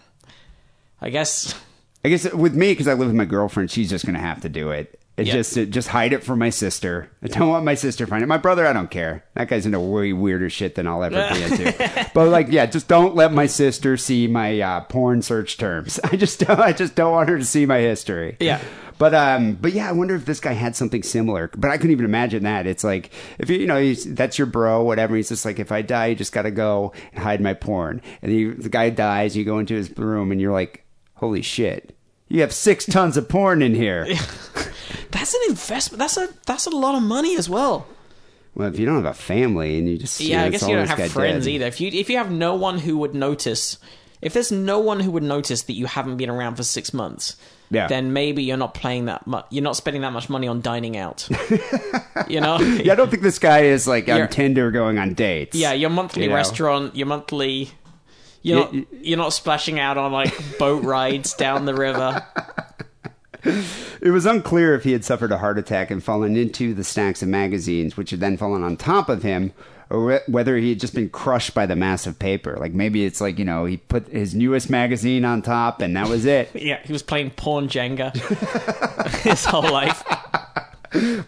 I 1.01 1.11
guess. 1.11 1.55
I 2.05 2.09
guess 2.11 2.33
with 2.33 2.55
me, 2.55 2.71
because 2.71 2.87
I 2.87 2.95
live 2.95 3.09
with 3.09 3.17
my 3.17 3.25
girlfriend, 3.25 3.73
she's 3.73 3.91
just 3.91 4.05
going 4.07 4.15
to 4.15 4.21
have 4.21 4.43
to 4.43 4.49
do 4.49 4.71
it. 4.71 4.98
It 5.19 5.27
Yeah. 5.27 5.33
just 5.35 5.57
it, 5.57 5.71
just 5.71 5.89
hide 5.89 6.13
it 6.13 6.23
from 6.23 6.39
my 6.39 6.51
sister. 6.51 7.11
I 7.23 7.27
don't 7.27 7.49
want 7.49 7.65
my 7.65 7.75
sister 7.75 8.05
to 8.07 8.11
find 8.11 8.23
it. 8.23 8.27
My 8.27 8.39
brother, 8.39 8.67
I 8.67 8.73
don't 8.73 8.91
care. 8.91 9.25
That 9.35 9.49
guy's 9.49 9.67
into 9.67 9.81
way 9.81 10.13
weirder 10.13 10.49
shit 10.49 10.77
than 10.77 10.87
I'll 10.87 11.03
ever 11.03 11.29
be 11.35 11.43
into. 11.45 12.11
but 12.15 12.29
like, 12.29 12.47
yeah, 12.51 12.67
just 12.67 12.87
don't 12.89 13.15
let 13.17 13.33
my 13.33 13.47
sister 13.47 13.97
see 13.97 14.29
my 14.29 14.61
uh, 14.61 14.81
porn 14.83 15.21
search 15.23 15.57
terms. 15.59 15.99
I 16.05 16.17
just 16.17 16.39
don't. 16.41 16.61
I 16.61 16.73
just 16.73 16.95
don't 16.95 17.13
want 17.13 17.29
her 17.29 17.39
to 17.39 17.45
see 17.45 17.67
my 17.67 17.79
history. 17.79 18.37
Yeah. 18.41 18.61
But 18.99 19.15
um, 19.15 19.55
but 19.55 19.73
yeah, 19.73 19.89
I 19.89 19.93
wonder 19.93 20.15
if 20.17 20.25
this 20.25 20.41
guy 20.41 20.53
had 20.53 20.75
something 20.75 21.03
similar. 21.05 21.51
But 21.57 21.71
I 21.71 21.77
couldn't 21.77 21.93
even 21.93 22.05
imagine 22.05 22.43
that. 22.45 22.67
It's 22.67 22.83
like 22.85 23.11
if 23.39 23.49
you 23.51 23.59
you 23.59 23.67
know 23.67 23.81
he's, 23.81 24.05
that's 24.15 24.39
your 24.39 24.47
bro, 24.47 24.83
whatever. 24.83 25.15
He's 25.17 25.29
just 25.29 25.45
like, 25.45 25.59
if 25.59 25.71
I 25.73 25.83
die, 25.83 26.07
you 26.07 26.15
just 26.17 26.33
got 26.33 26.43
to 26.43 26.51
go 26.51 26.93
and 27.13 27.23
hide 27.23 27.41
my 27.41 27.55
porn. 27.55 28.03
And 28.23 28.33
you, 28.33 28.55
the 28.55 28.69
guy 28.69 28.91
dies, 28.91 29.37
you 29.37 29.45
go 29.45 29.59
into 29.59 29.75
his 29.75 29.97
room, 29.99 30.33
and 30.33 30.41
you're 30.41 30.53
like, 30.53 30.85
holy 31.15 31.43
shit, 31.43 31.97
you 32.29 32.41
have 32.43 32.53
six 32.53 32.85
tons 32.87 33.17
of 33.17 33.29
porn 33.29 33.63
in 33.63 33.75
here. 33.75 34.07
That's 35.11 35.35
an 35.35 35.41
investment. 35.49 35.99
That's 35.99 36.17
a 36.17 36.29
that's 36.47 36.67
a 36.67 36.71
lot 36.71 36.95
of 36.95 37.03
money 37.03 37.37
as 37.37 37.49
well. 37.49 37.87
well, 38.55 38.69
if 38.69 38.79
you 38.79 38.85
don't 38.87 38.97
have 38.97 39.05
a 39.07 39.15
family 39.15 39.79
and 39.79 39.89
you 39.89 39.97
just 39.99 40.21
Yeah, 40.21 40.45
I 40.45 40.49
guess 40.51 40.67
you 40.69 40.75
don't 40.77 40.87
have 40.89 41.11
friends 41.13 41.45
did. 41.47 41.53
either. 41.53 41.67
If 41.67 41.81
you 41.81 41.89
if 41.93 42.11
you 42.11 42.19
have 42.19 42.31
no 42.31 42.55
one 42.55 42.79
who 42.79 42.99
would 42.99 43.15
notice, 43.15 43.79
if 44.21 44.33
there's 44.35 44.53
no 44.53 44.79
one 44.79 45.01
who 45.01 45.11
would 45.11 45.23
notice 45.23 45.63
that 45.63 45.73
you 45.73 45.87
haven't 45.87 46.17
been 46.19 46.29
around 46.31 46.57
for 46.57 46.63
six 46.63 46.93
months, 46.93 47.37
Yeah. 47.71 47.87
then 47.87 48.13
maybe 48.13 48.43
you're 48.43 48.57
not 48.59 48.75
playing 48.75 49.07
that 49.07 49.27
much. 49.27 49.47
You're 49.51 49.65
not 49.65 49.77
spending 49.77 50.03
that 50.03 50.13
much 50.13 50.29
money 50.29 50.47
on 50.49 50.61
dining 50.61 50.97
out. 50.97 51.27
you 52.29 52.41
know. 52.41 52.59
Yeah, 52.59 52.93
I 52.93 52.97
don't 52.97 53.11
think 53.11 53.23
this 53.23 53.39
guy 53.39 53.61
is 53.63 53.87
like 53.87 54.09
on 54.09 54.29
Tinder 54.29 54.71
going 54.71 54.99
on 54.99 55.15
dates. 55.15 55.57
Yeah, 55.57 55.73
your 55.73 55.91
monthly 55.91 56.25
You 56.25 56.29
know? 56.29 56.35
restaurant, 56.35 56.95
your 56.97 57.07
monthly. 57.07 57.71
You're 58.43 58.59
not, 58.61 58.75
you're 59.03 59.19
not 59.19 59.33
splashing 59.33 59.79
out 59.81 59.99
on 59.99 60.13
like 60.13 60.33
boat 60.59 60.83
rides 60.85 61.35
down 61.35 61.65
the 61.65 61.75
river. 61.75 62.25
It 64.01 64.11
was 64.11 64.27
unclear 64.27 64.75
if 64.75 64.85
he 64.85 64.93
had 64.93 65.05
suffered 65.05 65.33
a 65.33 65.39
heart 65.39 65.59
attack 65.59 65.91
and 65.91 66.03
fallen 66.03 66.37
into 66.37 66.75
the 66.75 66.85
stacks 66.85 67.23
of 67.23 67.29
magazines, 67.29 67.97
which 67.97 68.11
had 68.11 68.21
then 68.21 68.37
fallen 68.37 68.63
on 68.63 68.77
top 68.77 69.09
of 69.09 69.23
him, 69.23 69.53
or 69.91 70.21
whether 70.27 70.57
he 70.57 70.71
had 70.71 70.81
just 70.81 70.95
been 70.95 71.09
crushed 71.09 71.55
by 71.55 71.65
the 71.65 71.77
mass 71.77 72.07
of 72.07 72.19
paper. 72.19 72.57
Like 72.59 72.73
maybe 72.73 73.05
it's 73.05 73.21
like, 73.21 73.39
you 73.39 73.45
know, 73.45 73.65
he 73.65 73.77
put 73.79 74.09
his 74.09 74.35
newest 74.35 74.69
magazine 74.71 75.25
on 75.25 75.41
top 75.43 75.81
and 75.81 75.97
that 75.97 76.09
was 76.09 76.25
it. 76.25 76.51
Yeah, 76.55 76.81
he 76.85 76.93
was 76.93 77.03
playing 77.03 77.31
porn 77.31 77.69
Jenga 77.69 78.13
his 79.23 79.45
whole 79.45 79.63
life. 79.63 80.03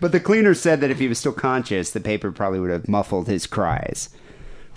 But 0.00 0.12
the 0.12 0.20
cleaner 0.20 0.54
said 0.54 0.80
that 0.80 0.90
if 0.90 0.98
he 0.98 1.08
was 1.08 1.18
still 1.18 1.32
conscious, 1.32 1.90
the 1.90 2.00
paper 2.00 2.32
probably 2.32 2.60
would 2.60 2.70
have 2.70 2.88
muffled 2.88 3.28
his 3.28 3.46
cries, 3.46 4.10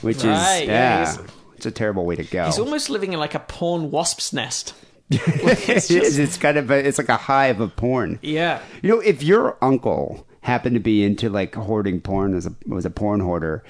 which 0.01 0.23
Right, 0.23 0.61
is, 0.61 0.67
yeah, 0.67 1.13
yeah, 1.15 1.17
it's 1.65 1.75
a 1.75 1.77
terrible 1.77 2.05
way 2.05 2.15
to 2.17 2.23
go. 2.25 2.45
He's 2.45 2.59
almost 2.59 2.89
living 2.89 3.13
in 3.13 3.19
like 3.19 3.35
a 3.35 3.39
porn 3.39 3.89
wasp's 3.89 4.33
nest. 4.33 4.73
it 5.09 5.89
is. 5.89 6.19
It's 6.19 6.37
kind 6.37 6.57
of 6.57 6.69
a, 6.69 6.85
it's 6.85 6.97
like 6.97 7.09
a 7.09 7.15
hive 7.15 7.61
of 7.61 7.75
porn. 7.77 8.19
Yeah. 8.21 8.61
You 8.81 8.89
know, 8.89 8.99
if 8.99 9.23
your 9.23 9.57
uncle 9.61 10.27
happened 10.41 10.75
to 10.75 10.81
be 10.81 11.03
into 11.03 11.29
like 11.29 11.55
hoarding 11.55 12.01
porn 12.01 12.35
as 12.35 12.45
a 12.45 12.53
was 12.65 12.85
a 12.85 12.89
porn 12.89 13.21
hoarder, 13.21 13.63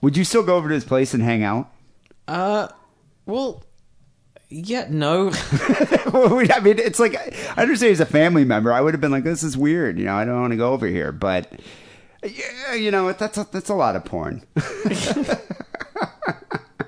would 0.00 0.16
you 0.16 0.24
still 0.24 0.42
go 0.42 0.56
over 0.56 0.68
to 0.68 0.74
his 0.74 0.84
place 0.84 1.14
and 1.14 1.22
hang 1.22 1.44
out? 1.44 1.70
Uh, 2.26 2.66
well, 3.26 3.62
yeah, 4.48 4.88
no. 4.90 5.28
I 6.12 6.60
mean, 6.62 6.80
it's 6.80 6.98
like 6.98 7.14
I 7.56 7.62
understand 7.62 7.90
he's 7.90 8.00
a 8.00 8.06
family 8.06 8.44
member. 8.44 8.72
I 8.72 8.80
would 8.80 8.94
have 8.94 9.00
been 9.00 9.12
like, 9.12 9.24
"This 9.24 9.44
is 9.44 9.56
weird," 9.56 9.98
you 9.98 10.06
know. 10.06 10.16
I 10.16 10.24
don't 10.24 10.40
want 10.40 10.50
to 10.50 10.56
go 10.56 10.72
over 10.72 10.86
here, 10.88 11.12
but 11.12 11.52
yeah, 12.24 12.74
you 12.74 12.90
know, 12.90 13.12
that's 13.12 13.38
a, 13.38 13.46
that's 13.52 13.68
a 13.68 13.74
lot 13.74 13.94
of 13.94 14.04
porn. 14.04 14.42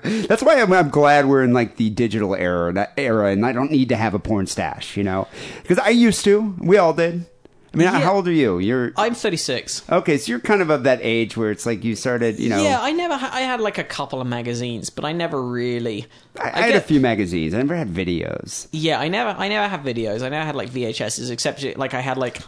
That's 0.03 0.43
why 0.43 0.61
I'm, 0.61 0.71
I'm 0.73 0.89
glad 0.89 1.25
we're 1.27 1.43
in 1.43 1.53
like 1.53 1.77
the 1.77 1.89
digital 1.89 2.35
era, 2.35 2.73
that 2.73 2.93
era, 2.97 3.31
and 3.31 3.45
I 3.45 3.51
don't 3.51 3.71
need 3.71 3.89
to 3.89 3.95
have 3.95 4.13
a 4.13 4.19
porn 4.19 4.47
stash, 4.47 4.95
you 4.97 5.03
know, 5.03 5.27
because 5.61 5.79
I 5.79 5.89
used 5.89 6.23
to. 6.25 6.55
We 6.59 6.77
all 6.77 6.93
did. 6.93 7.25
I 7.71 7.77
mean, 7.77 7.85
Yeah. 7.85 7.99
how 7.99 8.15
old 8.15 8.27
are 8.27 8.31
you? 8.31 8.57
You're 8.57 8.93
I'm 8.97 9.13
36. 9.13 9.83
okay, 9.91 10.17
so 10.17 10.31
you're 10.31 10.39
kind 10.39 10.63
of 10.63 10.71
of 10.71 10.83
that 10.85 10.99
age 11.03 11.37
where 11.37 11.51
it's 11.51 11.67
like 11.67 11.83
you 11.83 11.95
started, 11.95 12.39
you 12.39 12.49
know. 12.49 12.63
Yeah, 12.63 12.79
I 12.81 12.91
never. 12.93 13.15
Ha- 13.15 13.29
I 13.31 13.41
had 13.41 13.61
like 13.61 13.77
a 13.77 13.83
couple 13.83 14.19
of 14.19 14.25
magazines, 14.25 14.89
but 14.89 15.05
I 15.05 15.11
never 15.11 15.39
really. 15.39 16.07
I, 16.41 16.49
I 16.49 16.61
had 16.61 16.75
a 16.75 16.81
few 16.81 16.99
magazines. 16.99 17.53
I 17.53 17.57
never 17.57 17.75
had 17.75 17.89
videos. 17.89 18.67
Yeah, 18.71 18.99
I 18.99 19.07
never. 19.07 19.29
I 19.39 19.47
never 19.49 19.67
had 19.67 19.83
videos. 19.83 20.23
I 20.23 20.29
never 20.29 20.45
had 20.45 20.55
like 20.55 20.71
VHSs, 20.71 21.29
except 21.29 21.63
like 21.77 21.93
I 21.93 22.01
had 22.01 22.17
like 22.17 22.41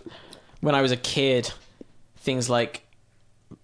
when 0.62 0.74
I 0.74 0.82
was 0.82 0.92
a 0.92 0.98
kid, 0.98 1.52
things 2.18 2.50
like. 2.50 2.82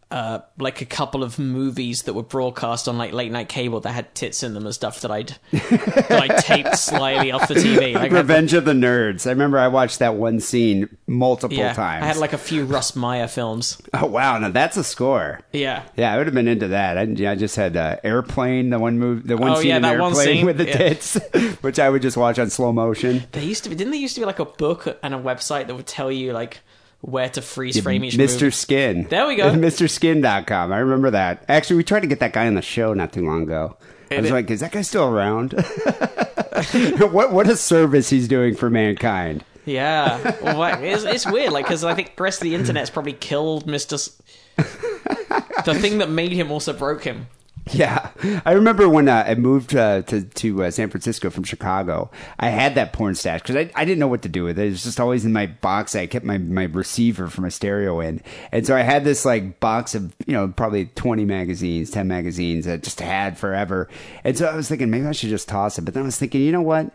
Uh, 0.09 0.39
like 0.57 0.79
a 0.79 0.85
couple 0.85 1.21
of 1.21 1.37
movies 1.37 2.03
that 2.03 2.13
were 2.13 2.23
broadcast 2.23 2.87
on 2.87 2.97
like 2.97 3.11
late 3.11 3.29
night 3.29 3.49
cable 3.49 3.81
that 3.81 3.91
had 3.91 4.15
tits 4.15 4.41
in 4.41 4.53
them 4.53 4.65
and 4.65 4.73
stuff 4.73 5.01
that 5.01 5.11
I'd 5.11 5.35
that 5.51 6.11
I 6.11 6.27
taped 6.41 6.77
slyly 6.77 7.29
off 7.31 7.49
the 7.49 7.55
TV. 7.55 7.93
Like, 7.93 8.13
Revenge 8.13 8.53
of 8.53 8.63
the 8.63 8.71
Nerds. 8.71 9.27
I 9.27 9.31
remember 9.31 9.57
I 9.59 9.67
watched 9.67 9.99
that 9.99 10.15
one 10.15 10.39
scene 10.39 10.87
multiple 11.07 11.57
yeah, 11.57 11.73
times. 11.73 12.03
I 12.03 12.07
had 12.07 12.15
like 12.15 12.31
a 12.31 12.37
few 12.37 12.63
Russ 12.63 12.95
Meyer 12.95 13.27
films. 13.27 13.81
Oh 13.93 14.05
wow! 14.05 14.37
Now 14.39 14.49
that's 14.49 14.77
a 14.77 14.83
score. 14.85 15.41
Yeah, 15.51 15.83
Yeah, 15.97 16.13
I 16.13 16.17
would 16.17 16.27
have 16.27 16.33
been 16.33 16.47
into 16.47 16.69
that. 16.69 16.97
I, 16.97 17.01
I 17.29 17.35
just 17.35 17.57
had 17.57 17.75
uh, 17.75 17.97
airplane, 18.01 18.69
the 18.69 18.79
one 18.79 18.97
move, 18.99 19.27
the 19.27 19.35
one 19.35 19.51
Oh, 19.51 19.55
scene 19.55 19.67
yeah, 19.71 19.77
in 19.77 19.83
airplane 19.85 20.13
scene. 20.15 20.45
with 20.45 20.57
the 20.57 20.67
Yeah. 20.67 20.77
tits, 20.77 21.15
which 21.61 21.79
I 21.79 21.89
would 21.89 22.01
just 22.01 22.15
watch 22.15 22.39
on 22.39 22.49
slow 22.49 22.71
motion. 22.71 23.23
There 23.33 23.43
used 23.43 23.65
to 23.65 23.69
be, 23.69 23.75
didn't 23.75 23.91
there 23.91 23.99
used 23.99 24.15
to 24.15 24.21
be 24.21 24.25
like 24.25 24.39
a 24.39 24.45
book 24.45 24.97
and 25.03 25.13
a 25.13 25.19
website 25.19 25.67
that 25.67 25.75
would 25.75 25.85
tell 25.87 26.09
you 26.09 26.31
like 26.31 26.61
where 27.01 27.29
to 27.29 27.41
freeze 27.41 27.79
frame 27.79 28.03
each 28.03 28.15
Mr. 28.17 28.53
Skin. 28.53 29.07
There 29.09 29.27
we 29.27 29.35
go. 29.35 29.51
MrSkin.com. 29.51 30.71
I 30.73 30.77
remember 30.79 31.11
that. 31.11 31.45
Actually, 31.47 31.77
we 31.77 31.83
tried 31.83 32.01
to 32.01 32.07
get 32.07 32.19
that 32.19 32.33
guy 32.33 32.47
on 32.47 32.55
the 32.55 32.61
show 32.61 32.93
not 32.93 33.13
too 33.13 33.25
long 33.25 33.43
ago. 33.43 33.77
I 34.11 34.19
was 34.21 34.29
it- 34.29 34.33
like, 34.33 34.49
is 34.51 34.61
that 34.61 34.71
guy 34.71 34.81
still 34.81 35.07
around? 35.07 35.53
what 36.99 37.31
what 37.31 37.47
a 37.49 37.55
service 37.55 38.09
he's 38.09 38.27
doing 38.27 38.55
for 38.55 38.69
mankind. 38.69 39.43
Yeah, 39.65 40.37
well, 40.41 40.63
it's, 40.81 41.03
it's 41.03 41.29
weird, 41.29 41.51
like 41.51 41.65
because 41.65 41.83
I 41.83 41.93
think 41.93 42.15
the 42.15 42.23
rest 42.23 42.39
of 42.39 42.45
the 42.45 42.55
internet's 42.55 42.89
probably 42.89 43.11
killed 43.13 43.67
Mister. 43.67 43.95
S- 43.95 44.17
the 44.57 45.77
thing 45.79 45.97
that 45.97 46.09
made 46.09 46.31
him 46.31 46.51
also 46.51 46.71
broke 46.71 47.03
him. 47.03 47.27
Yeah, 47.71 48.11
I 48.45 48.53
remember 48.53 48.87
when 48.87 49.09
uh, 49.09 49.25
I 49.27 49.35
moved 49.35 49.75
uh, 49.75 50.01
to 50.03 50.21
to 50.23 50.63
uh, 50.65 50.71
San 50.71 50.89
Francisco 50.89 51.29
from 51.29 51.43
Chicago. 51.43 52.09
I 52.39 52.49
had 52.49 52.75
that 52.75 52.93
porn 52.93 53.15
stash 53.15 53.41
because 53.41 53.55
I, 53.55 53.71
I 53.75 53.85
didn't 53.85 53.99
know 53.99 54.07
what 54.07 54.21
to 54.23 54.29
do 54.29 54.43
with 54.43 54.59
it. 54.59 54.67
It 54.67 54.69
was 54.69 54.83
just 54.83 54.99
always 54.99 55.25
in 55.25 55.33
my 55.33 55.47
box. 55.47 55.95
I 55.95 56.05
kept 56.05 56.25
my, 56.25 56.37
my 56.37 56.63
receiver 56.63 57.27
for 57.27 57.41
my 57.41 57.49
stereo 57.49 57.99
in, 57.99 58.21
and 58.51 58.65
so 58.65 58.75
I 58.75 58.81
had 58.81 59.03
this 59.03 59.25
like 59.25 59.59
box 59.59 59.95
of 59.95 60.15
you 60.25 60.33
know 60.33 60.47
probably 60.49 60.85
twenty 60.85 61.25
magazines, 61.25 61.91
ten 61.91 62.07
magazines 62.07 62.65
that 62.65 62.73
I 62.73 62.77
just 62.77 62.99
had 63.01 63.37
forever. 63.37 63.89
And 64.23 64.37
so 64.37 64.45
I 64.47 64.55
was 64.55 64.69
thinking 64.69 64.89
maybe 64.89 65.07
I 65.07 65.11
should 65.11 65.29
just 65.29 65.47
toss 65.49 65.77
it. 65.77 65.81
But 65.83 65.93
then 65.93 66.03
I 66.03 66.05
was 66.05 66.17
thinking, 66.17 66.41
you 66.41 66.51
know 66.51 66.61
what? 66.61 66.91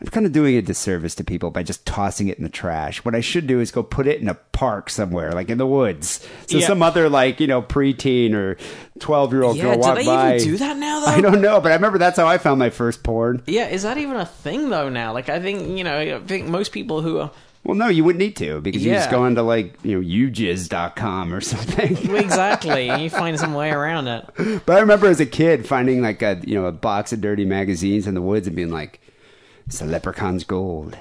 I'm 0.00 0.08
kind 0.08 0.26
of 0.26 0.32
doing 0.32 0.56
a 0.56 0.62
disservice 0.62 1.14
to 1.14 1.24
people 1.24 1.50
by 1.50 1.62
just 1.62 1.86
tossing 1.86 2.28
it 2.28 2.36
in 2.36 2.44
the 2.44 2.50
trash. 2.50 3.04
What 3.04 3.14
I 3.14 3.20
should 3.20 3.46
do 3.46 3.60
is 3.60 3.70
go 3.70 3.82
put 3.82 4.06
it 4.06 4.20
in 4.20 4.28
a 4.28 4.34
park 4.34 4.90
somewhere, 4.90 5.32
like 5.32 5.48
in 5.48 5.56
the 5.58 5.66
woods. 5.66 6.26
So 6.48 6.58
Yeah. 6.58 6.66
some 6.66 6.82
other 6.82 7.08
like 7.08 7.40
you 7.40 7.46
know 7.46 7.62
preteen 7.62 8.34
or 8.34 8.58
twelve 9.00 9.32
year 9.32 9.42
old 9.42 9.56
Yeah, 9.56 9.62
girl 9.64 9.74
do 9.74 9.80
walk 9.80 9.96
they 9.96 10.04
by. 10.04 10.34
even 10.36 10.48
do 10.48 10.56
that 10.58 10.76
now? 10.76 11.00
Though 11.00 11.06
I 11.06 11.20
don't 11.22 11.40
know, 11.40 11.60
but 11.60 11.72
I 11.72 11.76
remember 11.76 11.96
that's 11.98 12.18
how 12.18 12.26
I 12.26 12.36
found 12.38 12.58
my 12.58 12.70
first 12.70 13.02
porn. 13.02 13.42
Yeah, 13.46 13.68
is 13.68 13.84
that 13.84 13.96
even 13.96 14.16
a 14.16 14.26
thing 14.26 14.68
though 14.70 14.88
now? 14.90 15.12
Like, 15.14 15.28
I 15.30 15.40
think 15.40 15.76
you 15.78 15.84
know, 15.84 15.98
I 15.98 16.18
think 16.26 16.46
most 16.46 16.72
people 16.72 17.00
who 17.00 17.18
are 17.20 17.30
Well, 17.64 17.74
no, 17.76 17.88
you 17.88 18.04
wouldn't 18.04 18.20
need 18.20 18.36
to 18.36 18.60
because 18.60 18.84
you 18.84 18.92
just 18.92 19.08
Yeah. 19.08 19.16
go 19.16 19.24
into 19.26 19.42
like 19.42 19.78
you 19.82 20.00
know 20.00 20.06
ujiz.com 20.06 21.32
or 21.32 21.40
something. 21.52 21.96
exactly, 22.14 23.02
you 23.02 23.10
find 23.10 23.38
some 23.38 23.54
way 23.54 23.70
around 23.70 24.08
it. 24.08 24.26
but 24.66 24.76
I 24.76 24.80
remember 24.80 25.06
as 25.08 25.20
a 25.20 25.26
kid 25.26 25.66
finding 25.66 26.02
like 26.02 26.22
a 26.22 26.40
you 26.44 26.54
know 26.54 26.66
a 26.66 26.72
box 26.72 27.12
of 27.12 27.20
dirty 27.20 27.44
magazines 27.44 28.06
in 28.06 28.14
the 28.14 28.22
woods 28.22 28.46
and 28.46 28.54
being 28.54 28.70
like, 28.70 29.00
"It's 29.66 29.80
a 29.80 29.86
leprechaun's 29.86 30.44
gold." 30.44 30.96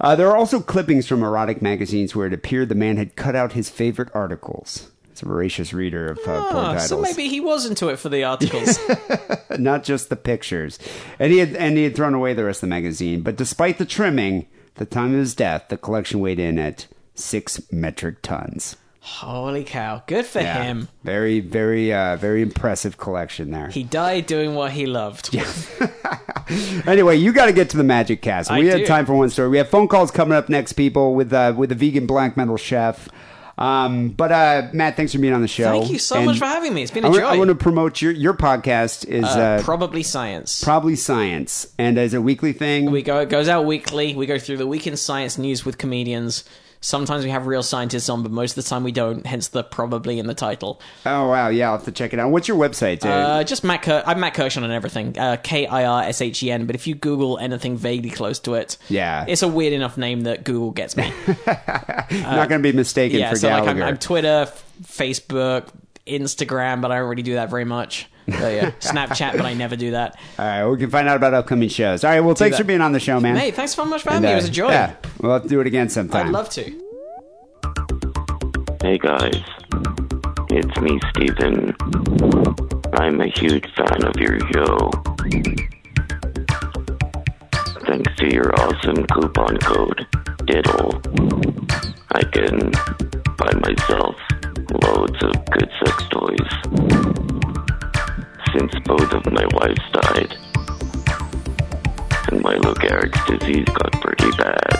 Uh, 0.00 0.16
there 0.16 0.28
are 0.30 0.36
also 0.36 0.60
clippings 0.60 1.06
from 1.06 1.22
erotic 1.22 1.60
magazines 1.60 2.16
where 2.16 2.26
it 2.26 2.32
appeared 2.32 2.68
the 2.70 2.74
man 2.74 2.96
had 2.96 3.16
cut 3.16 3.36
out 3.36 3.52
his 3.52 3.68
favorite 3.68 4.08
articles. 4.14 4.90
It's 5.10 5.20
a 5.22 5.26
voracious 5.26 5.74
reader 5.74 6.10
of 6.10 6.18
uh, 6.20 6.22
porn 6.24 6.46
Oh, 6.46 6.62
titles. 6.72 6.88
so 6.88 7.00
maybe 7.02 7.28
he 7.28 7.40
was 7.40 7.66
into 7.66 7.88
it 7.88 7.98
for 7.98 8.08
the 8.08 8.24
articles. 8.24 8.78
not 9.58 9.84
just 9.84 10.08
the 10.08 10.16
pictures. 10.16 10.78
And 11.18 11.32
he 11.32 11.38
had 11.38 11.54
and 11.56 11.76
he 11.76 11.84
had 11.84 11.94
thrown 11.94 12.14
away 12.14 12.32
the 12.32 12.44
rest 12.44 12.58
of 12.62 12.68
the 12.68 12.74
magazine. 12.74 13.20
But 13.20 13.36
despite 13.36 13.76
the 13.76 13.84
trimming, 13.84 14.46
at 14.68 14.76
the 14.76 14.84
time 14.86 15.12
of 15.12 15.18
his 15.18 15.34
death, 15.34 15.66
the 15.68 15.76
collection 15.76 16.20
weighed 16.20 16.38
in 16.38 16.58
at 16.58 16.86
six 17.14 17.60
metric 17.70 18.22
tons. 18.22 18.76
Holy 19.02 19.64
cow! 19.64 20.02
Good 20.06 20.26
for 20.26 20.40
him. 20.40 20.88
Very, 21.04 21.40
very, 21.40 21.92
uh, 21.92 22.16
very 22.16 22.42
impressive 22.42 22.98
collection 22.98 23.50
there. 23.50 23.68
He 23.68 23.82
died 23.82 24.26
doing 24.26 24.54
what 24.54 24.72
he 24.72 24.84
loved. 24.84 25.34
anyway, 26.86 27.16
you 27.16 27.32
got 27.32 27.46
to 27.46 27.52
get 27.52 27.70
to 27.70 27.78
the 27.78 27.84
Magic 27.84 28.20
Castle. 28.20 28.56
I 28.56 28.60
We 28.60 28.66
had 28.66 28.84
time 28.86 29.06
for 29.06 29.14
one 29.14 29.30
story. 29.30 29.48
We 29.48 29.56
have 29.56 29.70
phone 29.70 29.88
calls 29.88 30.10
coming 30.10 30.36
up 30.36 30.50
next, 30.50 30.74
people, 30.74 31.14
with 31.14 31.32
uh, 31.32 31.54
with 31.56 31.70
the 31.70 31.74
vegan 31.74 32.06
black 32.06 32.36
metal 32.36 32.58
chef. 32.58 33.08
Um, 33.56 34.08
but 34.08 34.32
uh, 34.32 34.68
Matt, 34.72 34.96
thanks 34.96 35.12
for 35.12 35.18
being 35.18 35.34
on 35.34 35.42
the 35.42 35.48
show. 35.48 35.70
Thank 35.80 35.90
you 35.90 35.98
so 35.98 36.16
And 36.16 36.26
much 36.26 36.38
for 36.38 36.46
having 36.46 36.72
me. 36.72 36.82
It's 36.82 36.90
been 36.90 37.04
a 37.04 37.08
I 37.08 37.10
want, 37.10 37.22
joy. 37.22 37.28
I 37.28 37.36
want 37.38 37.48
to 37.48 37.54
promote 37.54 38.00
your 38.02 38.12
your 38.12 38.34
podcast 38.34 39.06
is 39.06 39.24
uh, 39.24 39.28
uh, 39.28 39.62
probably 39.62 40.02
science. 40.02 40.62
probably 40.64 40.96
science 40.96 41.72
and 41.78 41.98
as 41.98 42.12
a 42.12 42.20
weekly 42.20 42.52
thing. 42.52 42.90
we 42.90 43.02
go. 43.02 43.20
It 43.20 43.30
goes 43.30 43.48
out 43.48 43.64
weekly. 43.64 44.14
We 44.14 44.26
go 44.26 44.38
through 44.38 44.58
the 44.58 44.66
week 44.66 44.86
in 44.86 44.96
science 44.96 45.38
news 45.38 45.64
with 45.64 45.78
comedians. 45.78 46.44
Sometimes 46.82 47.24
we 47.24 47.30
have 47.30 47.46
real 47.46 47.62
scientists 47.62 48.08
on, 48.08 48.22
but 48.22 48.32
most 48.32 48.56
of 48.56 48.64
the 48.64 48.68
time 48.70 48.84
we 48.84 48.92
don't. 48.92 49.26
Hence 49.26 49.48
the 49.48 49.62
probably 49.62 50.18
in 50.18 50.26
the 50.26 50.34
title. 50.34 50.80
oh 51.04 51.28
wow, 51.28 51.48
yeah, 51.48 51.66
I'll 51.70 51.76
have 51.76 51.84
to 51.84 51.92
check 51.92 52.14
it 52.14 52.18
out. 52.18 52.30
What's 52.30 52.48
your 52.48 52.56
website, 52.56 53.00
dude? 53.00 53.10
Uh, 53.10 53.44
just 53.44 53.64
Matt. 53.64 53.82
Kir- 53.82 54.02
I'm 54.06 54.18
Matt 54.18 54.32
Kirshen 54.34 54.62
on 54.62 54.70
everything. 54.70 55.18
Uh, 55.18 55.36
K 55.42 55.66
I 55.66 55.84
R 55.84 56.02
S 56.04 56.22
H 56.22 56.42
E 56.42 56.50
N. 56.50 56.64
But 56.64 56.74
if 56.76 56.86
you 56.86 56.94
Google 56.94 57.36
anything 57.38 57.76
vaguely 57.76 58.08
close 58.08 58.38
to 58.40 58.54
it, 58.54 58.78
Yeah. 58.88 59.26
it's 59.28 59.42
a 59.42 59.48
weird 59.48 59.74
enough 59.74 59.98
name 59.98 60.22
that 60.22 60.42
Google 60.44 60.70
gets 60.70 60.96
me. 60.96 61.12
Not 61.46 62.48
going 62.48 62.62
to 62.62 62.72
be 62.72 62.72
mistaken 62.72 63.18
uh, 63.18 63.20
yeah, 63.20 63.30
for 63.30 63.36
so 63.36 63.48
like 63.50 63.68
I'm, 63.68 63.82
I'm 63.82 63.98
Twitter, 63.98 64.50
Facebook, 64.82 65.68
Instagram, 66.06 66.80
but 66.80 66.90
I 66.90 66.98
don't 66.98 67.08
really 67.08 67.22
do 67.22 67.34
that 67.34 67.50
very 67.50 67.64
much. 67.64 68.06
So 68.26 68.48
yeah, 68.48 68.70
Snapchat, 68.80 69.32
but 69.32 69.44
I 69.46 69.54
never 69.54 69.76
do 69.76 69.90
that. 69.92 70.16
All 70.38 70.46
right, 70.46 70.66
we 70.68 70.76
can 70.78 70.90
find 70.90 71.08
out 71.08 71.16
about 71.16 71.34
upcoming 71.34 71.68
shows. 71.68 72.04
All 72.04 72.10
right, 72.10 72.20
well, 72.20 72.34
thanks 72.34 72.56
that. 72.56 72.62
for 72.62 72.66
being 72.66 72.80
on 72.80 72.92
the 72.92 73.00
show, 73.00 73.18
man. 73.20 73.36
Hey, 73.36 73.50
thanks 73.50 73.74
so 73.74 73.84
much 73.84 74.02
for 74.02 74.10
And, 74.10 74.24
having 74.24 74.28
me. 74.28 74.32
It 74.32 74.34
uh, 74.34 74.36
was 74.36 74.48
a 74.48 74.52
joy. 74.52 74.70
Yeah, 74.70 74.94
we'll 75.20 75.32
have 75.32 75.42
to 75.42 75.48
do 75.48 75.60
it 75.60 75.66
again 75.66 75.88
sometime. 75.88 76.26
I'd 76.28 76.32
love 76.32 76.48
to. 76.50 76.62
Hey 78.82 78.98
guys, 78.98 79.42
it's 80.50 80.80
me, 80.80 80.98
Steven. 81.10 81.74
I'm 82.94 83.20
a 83.20 83.26
huge 83.26 83.66
fan 83.74 84.04
of 84.04 84.16
your 84.16 84.38
show. 84.52 84.90
Thanks 87.86 88.14
to 88.18 88.32
your 88.32 88.54
awesome 88.60 89.04
coupon 89.06 89.58
code, 89.58 90.06
Diddle, 90.46 91.00
I 92.12 92.22
can 92.24 92.70
buy 93.36 93.52
myself 93.60 94.16
loads 94.82 95.22
of 95.22 95.44
good 95.50 95.70
sex 95.84 96.04
toys. 96.10 97.39
Since 98.52 98.74
both 98.84 99.12
of 99.12 99.24
my 99.32 99.46
wives 99.52 99.80
died, 99.92 100.36
and 102.32 102.42
my 102.42 102.56
Lou 102.56 102.74
Gehrig's 102.74 103.24
disease 103.26 103.66
got 103.66 103.92
pretty 104.00 104.30
bad. 104.36 104.78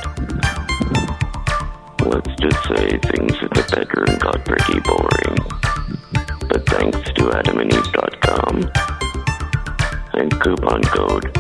Let's 2.04 2.34
just 2.40 2.64
say 2.66 2.98
things 2.98 3.38
in 3.40 3.48
the 3.54 3.62
bedroom 3.70 4.18
got 4.18 4.44
pretty 4.44 4.80
boring. 4.80 5.38
But 6.48 6.66
thanks 6.66 7.12
to 7.12 7.30
adamandeve.com 7.30 8.70
and 10.14 10.30
coupon 10.40 10.82
code 10.82 11.32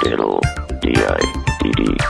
DIDDLE, 0.00 0.40
D-I-D-D-L-E, 0.80 2.04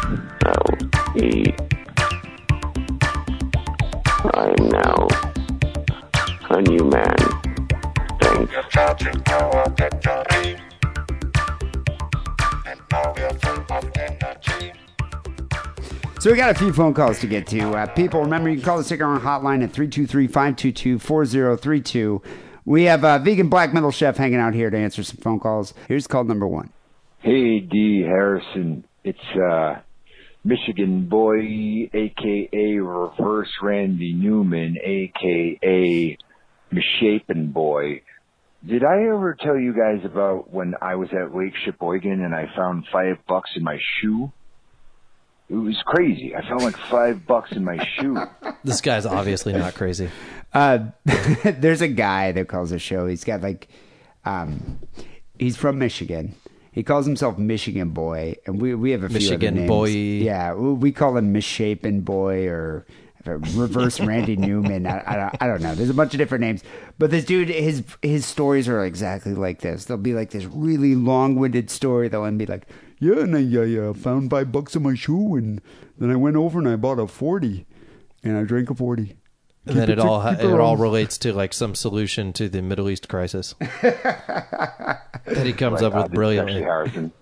I 4.34 4.54
am 4.58 4.68
now 4.68 5.08
a 6.50 6.60
new 6.60 6.84
man. 6.84 7.53
So 16.20 16.30
we 16.30 16.36
got 16.36 16.50
a 16.50 16.54
few 16.54 16.72
phone 16.72 16.94
calls 16.94 17.18
to 17.20 17.26
get 17.26 17.46
to. 17.48 17.72
Uh, 17.72 17.86
people, 17.86 18.22
remember 18.22 18.48
you 18.48 18.56
can 18.56 18.64
call 18.64 18.78
the 18.78 18.84
Sick 18.84 19.00
and 19.00 19.10
Wrong 19.10 19.20
hotline 19.20 19.62
at 19.62 19.72
323-522-4032. 19.72 22.24
We 22.64 22.84
have 22.84 23.04
uh, 23.04 23.18
vegan 23.18 23.50
black 23.50 23.74
metal 23.74 23.90
chef 23.90 24.16
hanging 24.16 24.38
out 24.38 24.54
here 24.54 24.70
to 24.70 24.78
answer 24.78 25.02
some 25.02 25.18
phone 25.18 25.38
calls. 25.38 25.74
Here's 25.86 26.06
call 26.06 26.24
number 26.24 26.48
one. 26.48 26.70
Hey, 27.18 27.60
Dee. 27.60 28.00
Harrison. 28.00 28.86
It's 29.04 29.18
uh, 29.36 29.80
Michigan 30.44 31.08
Boy, 31.08 31.90
a.k.a. 31.92 32.78
Reverse 32.78 33.52
Randy 33.60 34.14
Newman, 34.14 34.78
a.k.a. 34.82 36.16
Misshapen 36.70 37.52
Boy. 37.52 38.00
Did 38.66 38.82
I 38.82 39.02
ever 39.04 39.36
tell 39.38 39.58
you 39.58 39.74
guys 39.74 40.04
about 40.04 40.50
when 40.52 40.74
I 40.80 40.94
was 40.94 41.10
at 41.12 41.34
Lake 41.34 41.52
Sheboygan 41.64 42.24
and 42.24 42.34
I 42.34 42.48
found 42.56 42.86
five 42.90 43.18
bucks 43.28 43.50
in 43.56 43.62
my 43.62 43.78
shoe? 44.00 44.32
It 45.50 45.56
was 45.56 45.76
crazy. 45.84 46.34
I 46.34 46.40
found 46.48 46.62
like 46.62 46.76
five 46.76 47.26
bucks 47.26 47.52
in 47.52 47.64
my 47.64 47.78
shoe. 47.96 48.18
This 48.64 48.80
guy's 48.80 49.04
obviously 49.04 49.52
not 49.52 49.74
crazy. 49.74 50.08
Uh, 50.54 50.86
there's 51.44 51.82
a 51.82 51.88
guy 51.88 52.32
that 52.32 52.48
calls 52.48 52.70
the 52.70 52.78
show. 52.78 53.06
He's 53.06 53.22
got 53.22 53.42
like, 53.42 53.68
um, 54.24 54.78
he's 55.38 55.58
from 55.58 55.78
Michigan. 55.78 56.34
He 56.72 56.82
calls 56.82 57.04
himself 57.04 57.36
Michigan 57.36 57.90
Boy, 57.90 58.36
and 58.46 58.62
we 58.62 58.74
we 58.74 58.92
have 58.92 59.04
a 59.04 59.08
few 59.08 59.18
Michigan 59.18 59.48
other 59.48 59.56
names. 59.58 59.68
Boy. 59.68 59.88
Yeah, 59.90 60.54
we 60.54 60.72
we 60.72 60.92
call 60.92 61.14
him 61.18 61.30
Misshapen 61.34 62.00
Boy 62.00 62.48
or 62.48 62.86
Reverse 63.26 64.00
Randy 64.00 64.36
Newman. 64.36 64.86
I, 64.86 65.02
I, 65.06 65.16
don't, 65.16 65.42
I 65.42 65.46
don't 65.46 65.62
know. 65.62 65.74
There's 65.74 65.90
a 65.90 65.94
bunch 65.94 66.14
of 66.14 66.18
different 66.18 66.42
names, 66.42 66.62
but 66.98 67.10
this 67.10 67.24
dude, 67.24 67.48
his 67.48 67.82
his 68.02 68.26
stories 68.26 68.68
are 68.68 68.84
exactly 68.84 69.34
like 69.34 69.60
this. 69.60 69.84
They'll 69.86 69.96
be 69.96 70.14
like 70.14 70.30
this 70.30 70.44
really 70.44 70.94
long-winded 70.94 71.70
story. 71.70 72.08
They'll 72.08 72.24
end 72.24 72.38
be 72.38 72.46
like, 72.46 72.66
yeah, 72.98 73.20
and 73.20 73.36
I 73.36 73.78
uh, 73.78 73.92
found 73.94 74.30
five 74.30 74.52
bucks 74.52 74.76
in 74.76 74.82
my 74.82 74.94
shoe, 74.94 75.36
and 75.36 75.60
then 75.98 76.10
I 76.10 76.16
went 76.16 76.36
over 76.36 76.58
and 76.58 76.68
I 76.68 76.76
bought 76.76 76.98
a 76.98 77.06
forty, 77.06 77.66
and 78.22 78.36
I 78.36 78.42
drank 78.44 78.70
a 78.70 78.74
forty. 78.74 79.16
And 79.66 79.76
then 79.78 79.86
Keep 79.86 79.98
it 79.98 79.98
all 80.00 80.30
keep 80.30 80.40
it 80.40 80.60
all 80.60 80.76
relates 80.76 81.16
to 81.18 81.32
like 81.32 81.54
some 81.54 81.74
solution 81.74 82.34
to 82.34 82.50
the 82.50 82.60
Middle 82.60 82.90
East 82.90 83.08
crisis 83.08 83.54
that 83.82 85.00
he 85.44 85.52
comes 85.54 85.82
up 85.82 85.94
Uh, 85.94 85.96
with 85.98 86.04
this 86.06 86.12
is 86.12 86.14
brilliantly. 86.14 86.52
actually 86.52 86.64
Harrison. 86.64 87.12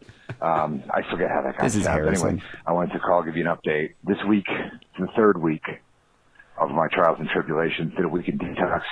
Um, 0.40 0.82
I 0.90 1.02
forget 1.08 1.30
how 1.30 1.42
that 1.42 1.56
got 1.56 1.62
This 1.62 1.76
is. 1.76 1.86
Harrison. 1.86 2.28
Anyway, 2.28 2.42
I 2.66 2.72
wanted 2.72 2.94
to 2.94 2.98
call, 3.00 3.22
give 3.22 3.36
you 3.36 3.48
an 3.48 3.56
update. 3.56 3.92
This 4.02 4.16
week, 4.26 4.46
it's 4.48 4.98
the 4.98 5.06
third 5.14 5.40
week 5.40 5.62
of 6.70 6.76
my 6.76 6.88
trials 6.92 7.18
and 7.20 7.28
tribulations. 7.28 7.92
Did 7.96 8.04
a 8.04 8.08
week 8.08 8.28
in 8.28 8.38
detox 8.38 8.82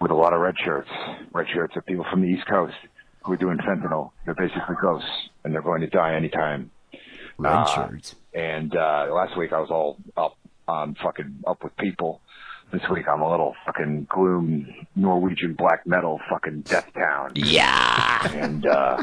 with 0.00 0.10
a 0.10 0.14
lot 0.14 0.32
of 0.32 0.40
red 0.40 0.54
shirts. 0.64 0.88
Red 1.32 1.46
shirts 1.52 1.76
are 1.76 1.82
people 1.82 2.04
from 2.10 2.22
the 2.22 2.28
East 2.28 2.46
Coast 2.48 2.74
who 3.24 3.32
are 3.32 3.36
doing 3.36 3.58
fentanyl. 3.58 4.10
They're 4.24 4.34
basically 4.34 4.76
ghosts, 4.80 5.08
and 5.44 5.52
they're 5.54 5.62
going 5.62 5.82
to 5.82 5.86
die 5.88 6.14
anytime. 6.14 6.70
Red 7.38 7.52
Uh, 7.52 7.66
shirts. 7.66 8.14
And 8.34 8.74
uh, 8.74 9.08
last 9.12 9.36
week 9.36 9.52
I 9.52 9.60
was 9.60 9.70
all 9.70 9.98
up, 10.16 10.36
um, 10.68 10.94
fucking 11.02 11.42
up 11.46 11.62
with 11.62 11.76
people. 11.76 12.20
This 12.72 12.82
week 12.90 13.06
I'm 13.08 13.20
a 13.20 13.30
little 13.30 13.54
fucking 13.66 14.06
gloom 14.08 14.66
Norwegian 14.94 15.54
black 15.54 15.86
metal 15.86 16.20
fucking 16.30 16.60
death 16.62 16.86
town. 16.94 17.32
Yeah. 17.34 18.30
And 18.32 18.64
uh, 18.64 19.02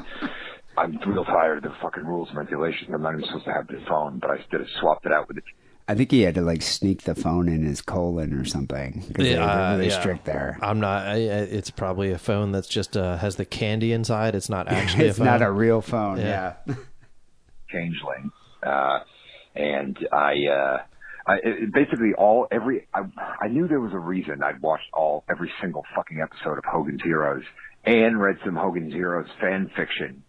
I'm 0.77 0.97
real 1.05 1.25
tired 1.25 1.57
of 1.57 1.63
the 1.63 1.77
fucking 1.81 2.05
rules 2.05 2.29
and 2.29 2.37
regulations. 2.37 2.89
I'm 2.93 3.01
not 3.01 3.13
even 3.13 3.25
supposed 3.25 3.45
to 3.45 3.51
have 3.53 3.67
this 3.67 3.81
phone, 3.87 4.19
but 4.19 4.31
I 4.31 4.37
did 4.49 4.61
swapped 4.79 5.05
it 5.05 5.11
out 5.11 5.27
with 5.27 5.37
it. 5.37 5.43
I 5.89 5.95
think 5.95 6.11
he 6.11 6.21
had 6.21 6.35
to 6.35 6.41
like 6.41 6.61
sneak 6.61 7.03
the 7.03 7.15
phone 7.15 7.47
in 7.47 7.63
his 7.63 7.81
colon 7.81 8.33
or 8.33 8.43
something 8.43 9.05
because 9.07 9.25
they 9.25 9.35
Yeah, 9.35 9.71
were 9.71 9.77
really 9.77 9.89
yeah. 9.89 9.99
strict 9.99 10.25
there. 10.25 10.57
I'm 10.61 10.79
not. 10.81 11.05
I, 11.07 11.13
I- 11.13 11.47
it's 11.47 11.69
probably 11.69 12.11
a 12.11 12.17
phone 12.17 12.51
that's 12.51 12.67
just 12.67 12.97
uh, 12.97 13.15
has 13.17 13.37
the 13.37 13.45
candy 13.45 13.93
inside. 13.93 14.35
It's 14.35 14.49
not 14.49 14.67
actually 14.71 15.05
it's 15.07 15.17
a 15.17 15.19
phone. 15.19 15.27
not 15.27 15.41
a 15.41 15.51
real 15.51 15.81
phone. 15.81 16.17
Yeah. 16.19 16.55
Yeah. 16.67 16.75
changeling, 17.71 18.31
uh, 18.63 18.99
and 19.55 19.97
I, 20.11 20.33
uh, 20.51 20.77
I 21.25 21.35
it, 21.43 21.73
basically 21.73 22.13
all 22.17 22.47
every 22.51 22.87
I, 22.93 23.01
I 23.41 23.47
knew 23.47 23.67
there 23.67 23.79
was 23.81 23.93
a 23.93 23.99
reason 23.99 24.41
I'd 24.43 24.61
watched 24.61 24.87
all 24.93 25.23
every 25.29 25.51
single 25.61 25.83
fucking 25.95 26.19
episode 26.21 26.57
of 26.57 26.63
Hogan's 26.65 27.01
Heroes 27.03 27.43
and 27.85 28.19
read 28.21 28.37
some 28.45 28.55
Hogan's 28.55 28.93
Heroes 28.93 29.27
fan 29.41 29.69
fiction, 29.75 30.23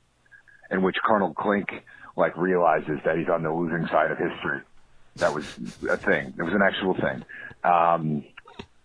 in 0.70 0.82
which 0.82 0.96
Colonel 1.06 1.34
Klink 1.34 1.68
like 2.16 2.36
realizes 2.36 2.98
that 3.04 3.16
he's 3.16 3.28
on 3.28 3.42
the 3.44 3.52
losing 3.52 3.86
side 3.88 4.10
of 4.10 4.18
history. 4.18 4.60
That 5.18 5.34
was 5.34 5.44
a 5.88 5.96
thing. 5.96 6.34
It 6.38 6.42
was 6.42 6.54
an 6.54 6.62
actual 6.62 6.94
thing. 6.94 7.24
Um, 7.64 8.24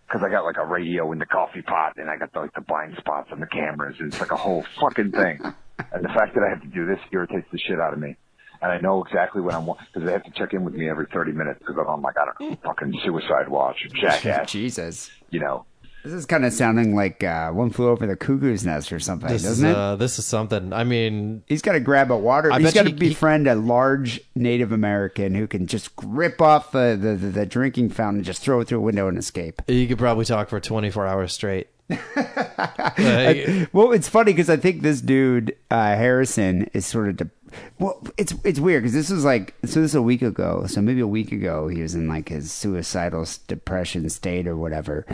because 0.07 0.27
I 0.27 0.29
got 0.29 0.45
like 0.45 0.57
a 0.57 0.65
radio 0.65 1.11
in 1.11 1.17
the 1.17 1.25
coffee 1.25 1.63
pot 1.63 1.93
and 1.97 2.07
I 2.07 2.17
got 2.17 2.35
like 2.35 2.53
the 2.53 2.61
blind 2.61 2.95
spots 2.99 3.29
on 3.31 3.39
the 3.39 3.47
cameras. 3.47 3.95
And 3.99 4.09
it's 4.13 4.19
like 4.21 4.31
a 4.31 4.37
whole 4.37 4.63
fucking 4.79 5.11
thing. 5.11 5.39
and 5.41 6.03
the 6.03 6.09
fact 6.09 6.35
that 6.35 6.43
I 6.45 6.49
have 6.49 6.61
to 6.61 6.67
do 6.67 6.85
this 6.85 6.99
irritates 7.11 7.47
the 7.51 7.57
shit 7.57 7.79
out 7.79 7.93
of 7.93 7.99
me. 7.99 8.15
And 8.61 8.71
I 8.71 8.79
know 8.79 9.03
exactly 9.03 9.41
when 9.41 9.55
I'm 9.55 9.65
because 9.65 10.05
they 10.05 10.11
have 10.11 10.23
to 10.23 10.31
check 10.31 10.53
in 10.53 10.63
with 10.63 10.75
me 10.75 10.87
every 10.87 11.07
30 11.11 11.31
minutes 11.31 11.59
because 11.59 11.75
I'm 11.79 11.87
on 11.87 12.01
like 12.01 12.15
I 12.17 12.25
don't 12.25 12.51
know 12.51 12.57
fucking 12.63 12.99
suicide 13.03 13.49
watch 13.49 13.85
or 13.85 13.89
jackass. 13.89 14.51
Jesus. 14.51 15.09
You 15.31 15.39
know, 15.39 15.65
This 16.03 16.11
is 16.13 16.25
kind 16.25 16.43
of 16.43 16.51
sounding 16.51 16.95
like 16.95 17.23
uh, 17.23 17.51
one 17.51 17.69
flew 17.69 17.87
over 17.87 18.05
the 18.05 18.15
cuckoo's 18.17 18.65
nest 18.65 18.91
or 18.91 18.99
something, 18.99 19.29
This 19.29 19.43
is 19.43 19.49
doesn't 19.61 19.69
it? 19.69 19.75
uh, 19.75 19.95
this 19.95 20.19
is 20.19 20.25
something. 20.25 20.73
I 20.73 20.83
mean, 20.83 21.43
He's 21.47 21.61
got 21.61 21.73
to 21.73 21.79
grab 21.79 22.11
a 22.11 22.17
water. 22.17 22.51
I 22.51 22.59
He's 22.59 22.73
got 22.73 22.83
to 22.83 22.89
he- 22.89 22.95
befriend 22.95 23.47
a 23.47 23.55
large 23.55 24.19
Native 24.35 24.71
American 24.73 25.33
who 25.33 25.47
can 25.47 25.65
just 25.65 25.89
rip 26.03 26.41
off 26.41 26.71
the, 26.73 26.97
the, 26.99 27.15
the, 27.15 27.27
the 27.29 27.45
drinking 27.45 27.89
fountain, 27.91 28.21
just 28.23 28.41
throw 28.41 28.59
it 28.59 28.67
through 28.67 28.79
a 28.79 28.81
window 28.81 29.07
and 29.07 29.17
escape. 29.17 29.61
you 29.67 29.87
could 29.87 29.97
probably 29.97 30.25
talk 30.25 30.49
for 30.49 30.59
24 30.59 31.07
hours 31.07 31.31
straight. 31.33 31.67
Like, 32.97 33.69
Well, 33.73 33.91
it's 33.91 34.07
funny 34.07 34.31
because 34.33 34.49
I 34.49 34.57
think 34.57 34.81
this 34.81 35.01
dude 35.01 35.55
uh, 35.71 35.95
Harrison 35.95 36.69
is 36.73 36.85
sort 36.85 37.09
of. 37.09 37.17
De- 37.17 37.29
well, 37.79 38.01
it's 38.17 38.33
it's 38.43 38.59
weird 38.59 38.83
because 38.83 38.93
this 38.93 39.09
was 39.09 39.23
like 39.25 39.53
so 39.65 39.81
this 39.81 39.91
is 39.91 39.95
a 39.95 40.01
week 40.01 40.21
ago, 40.21 40.65
so 40.67 40.81
maybe 40.81 41.01
a 41.01 41.07
week 41.07 41.31
ago 41.31 41.67
he 41.67 41.81
was 41.81 41.93
in 41.95 42.07
like 42.07 42.29
his 42.29 42.51
suicidal 42.51 43.25
depression 43.47 44.09
state 44.09 44.47
or 44.47 44.55
whatever. 44.55 45.05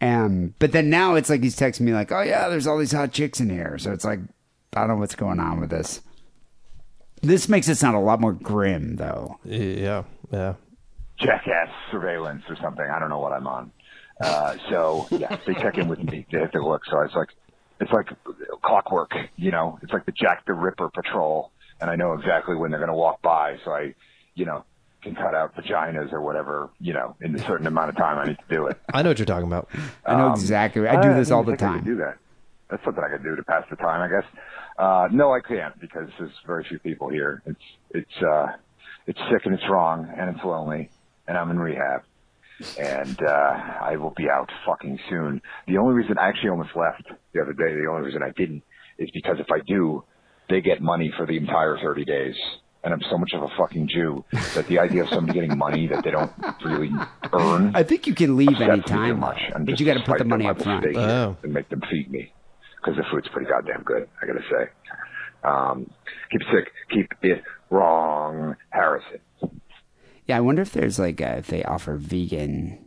Um, 0.00 0.54
but 0.58 0.72
then 0.72 0.88
now 0.88 1.14
it's 1.14 1.28
like 1.28 1.42
he's 1.42 1.56
texting 1.56 1.82
me 1.82 1.92
like, 1.92 2.10
"Oh 2.10 2.22
yeah, 2.22 2.48
there's 2.48 2.66
all 2.66 2.78
these 2.78 2.92
hot 2.92 3.12
chicks 3.12 3.40
in 3.40 3.50
here." 3.50 3.76
So 3.78 3.92
it's 3.92 4.04
like 4.04 4.20
I 4.74 4.80
don't 4.80 4.88
know 4.88 4.96
what's 4.96 5.14
going 5.14 5.40
on 5.40 5.60
with 5.60 5.70
this. 5.70 6.00
This 7.22 7.48
makes 7.48 7.68
it 7.68 7.74
sound 7.74 7.96
a 7.96 8.00
lot 8.00 8.20
more 8.20 8.32
grim, 8.32 8.96
though. 8.96 9.38
yeah, 9.44 10.04
yeah. 10.32 10.54
jackass 11.18 11.68
surveillance 11.90 12.44
or 12.48 12.56
something. 12.56 12.84
I 12.84 12.98
don't 12.98 13.10
know 13.10 13.18
what 13.18 13.32
I'm 13.32 13.46
on. 13.46 13.72
Uh, 14.20 14.56
so 14.70 15.06
yeah, 15.10 15.36
they 15.46 15.54
check 15.54 15.76
in 15.76 15.88
with 15.88 16.02
me. 16.02 16.26
They 16.30 16.38
have 16.38 16.52
to 16.52 16.66
look. 16.66 16.84
So 16.86 17.00
it's 17.00 17.14
like, 17.14 17.28
it's 17.80 17.92
like 17.92 18.08
clockwork, 18.62 19.12
you 19.36 19.50
know, 19.50 19.78
it's 19.82 19.92
like 19.92 20.06
the 20.06 20.12
Jack 20.12 20.46
the 20.46 20.54
Ripper 20.54 20.88
patrol. 20.90 21.52
And 21.80 21.90
I 21.90 21.96
know 21.96 22.12
exactly 22.12 22.56
when 22.56 22.70
they're 22.70 22.80
going 22.80 22.90
to 22.90 22.96
walk 22.96 23.22
by. 23.22 23.56
So 23.64 23.70
I, 23.70 23.94
you 24.34 24.44
know, 24.44 24.64
can 25.02 25.14
cut 25.14 25.34
out 25.34 25.54
vaginas 25.56 26.12
or 26.12 26.20
whatever, 26.20 26.70
you 26.80 26.92
know, 26.92 27.16
in 27.20 27.34
a 27.34 27.38
certain 27.46 27.66
amount 27.66 27.88
of 27.90 27.96
time 27.96 28.18
I 28.18 28.24
need 28.28 28.38
to 28.38 28.54
do 28.54 28.66
it. 28.66 28.78
I 28.92 29.02
know 29.02 29.10
what 29.10 29.18
you're 29.18 29.26
talking 29.26 29.46
about. 29.46 29.68
I 30.04 30.16
know 30.16 30.26
Um, 30.28 30.32
exactly. 30.32 30.86
I 30.86 31.00
do 31.00 31.10
I 31.10 31.14
this 31.14 31.30
all 31.30 31.42
didn't 31.42 31.58
the 31.60 31.64
think 31.66 31.70
I 31.70 31.74
could 31.78 31.84
time. 31.84 31.94
do 31.96 31.96
that. 32.04 32.18
That's 32.70 32.84
something 32.84 33.02
I 33.02 33.08
could 33.10 33.22
do 33.24 33.34
to 33.36 33.42
pass 33.42 33.64
the 33.70 33.76
time, 33.76 34.00
I 34.02 34.08
guess. 34.08 34.30
Uh, 34.78 35.08
no, 35.10 35.32
I 35.32 35.40
can't 35.40 35.78
because 35.80 36.08
there's 36.18 36.30
very 36.46 36.64
few 36.64 36.78
people 36.78 37.08
here. 37.08 37.42
It's 37.46 37.60
it's 37.90 38.22
uh, 38.22 38.46
it's 39.06 39.18
sick 39.30 39.44
and 39.44 39.54
it's 39.54 39.68
wrong 39.68 40.08
and 40.16 40.34
it's 40.34 40.44
lonely, 40.44 40.88
and 41.26 41.36
I'm 41.36 41.50
in 41.50 41.58
rehab, 41.58 42.02
and 42.78 43.20
uh, 43.22 43.56
I 43.82 43.96
will 43.96 44.14
be 44.16 44.28
out 44.30 44.50
fucking 44.64 45.00
soon. 45.08 45.42
The 45.66 45.78
only 45.78 45.94
reason 45.94 46.16
I 46.18 46.28
actually 46.28 46.50
almost 46.50 46.76
left 46.76 47.02
the 47.34 47.40
other 47.42 47.52
day, 47.52 47.74
the 47.74 47.88
only 47.90 48.02
reason 48.06 48.22
I 48.22 48.30
didn't, 48.30 48.62
is 48.98 49.10
because 49.12 49.38
if 49.40 49.50
I 49.50 49.58
do, 49.66 50.04
they 50.48 50.60
get 50.60 50.80
money 50.80 51.12
for 51.16 51.26
the 51.26 51.36
entire 51.36 51.76
30 51.82 52.04
days. 52.04 52.36
And 52.82 52.94
I'm 52.94 53.02
so 53.10 53.18
much 53.18 53.32
of 53.34 53.42
a 53.42 53.48
fucking 53.58 53.88
Jew 53.88 54.24
that 54.54 54.66
the 54.66 54.78
idea 54.78 55.02
of 55.02 55.10
somebody 55.10 55.38
getting 55.38 55.58
money 55.58 55.86
that 55.88 56.02
they 56.02 56.10
don't 56.10 56.32
really 56.64 56.90
earn 57.32 57.72
I 57.74 57.82
think 57.82 58.06
you 58.06 58.14
can 58.14 58.36
leave 58.36 58.48
any 58.48 58.58
time, 58.58 58.70
anytime, 58.70 59.08
too 59.10 59.16
much. 59.16 59.40
And 59.54 59.66
but 59.66 59.78
you 59.78 59.84
got 59.86 59.94
to 59.98 60.02
put 60.02 60.18
the 60.18 60.24
money 60.24 60.44
them, 60.46 60.56
up 60.56 60.62
front. 60.62 60.86
Oh. 60.96 61.36
and 61.42 61.52
make 61.52 61.68
them 61.68 61.82
feed 61.90 62.10
me 62.10 62.32
because 62.76 62.96
the 62.96 63.04
food's 63.10 63.28
pretty 63.28 63.50
goddamn 63.50 63.82
good. 63.82 64.08
I 64.22 64.26
gotta 64.26 64.42
say. 64.50 64.70
Um, 65.42 65.90
keep 66.30 66.40
sick, 66.52 66.72
keep 66.90 67.12
it 67.22 67.42
wrong, 67.70 68.56
Harrison. 68.70 69.20
Yeah, 70.26 70.38
I 70.38 70.40
wonder 70.40 70.62
if 70.62 70.72
there's 70.72 70.98
like 70.98 71.20
uh, 71.20 71.34
if 71.38 71.48
they 71.48 71.62
offer 71.64 71.96
vegan 71.96 72.78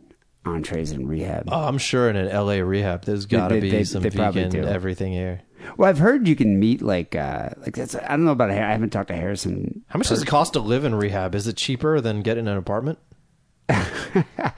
entrees 0.44 0.92
in 0.92 1.06
rehab. 1.06 1.48
Oh, 1.50 1.64
I'm 1.66 1.78
sure 1.78 2.10
in 2.10 2.16
an 2.16 2.28
LA 2.34 2.54
rehab, 2.54 3.04
there's 3.04 3.26
got 3.26 3.48
to 3.48 3.54
they- 3.54 3.60
be 3.60 3.70
they- 3.70 3.84
some 3.84 4.02
they 4.02 4.08
vegan 4.08 4.56
everything 4.64 5.12
here. 5.12 5.42
Well, 5.76 5.88
I've 5.88 5.98
heard 5.98 6.28
you 6.28 6.36
can 6.36 6.58
meet 6.58 6.82
like 6.82 7.14
uh 7.14 7.50
like 7.58 7.76
that's 7.76 7.94
I 7.94 8.08
don't 8.08 8.24
know 8.24 8.32
about 8.32 8.50
I 8.50 8.54
haven't 8.54 8.90
talked 8.90 9.08
to 9.08 9.16
Harrison. 9.16 9.84
How 9.88 9.98
much 9.98 10.08
does 10.08 10.22
it 10.22 10.26
cost 10.26 10.52
to 10.54 10.60
live 10.60 10.84
in 10.84 10.94
rehab? 10.94 11.34
Is 11.34 11.46
it 11.46 11.56
cheaper 11.56 12.00
than 12.00 12.22
getting 12.22 12.48
an 12.48 12.56
apartment? 12.56 12.98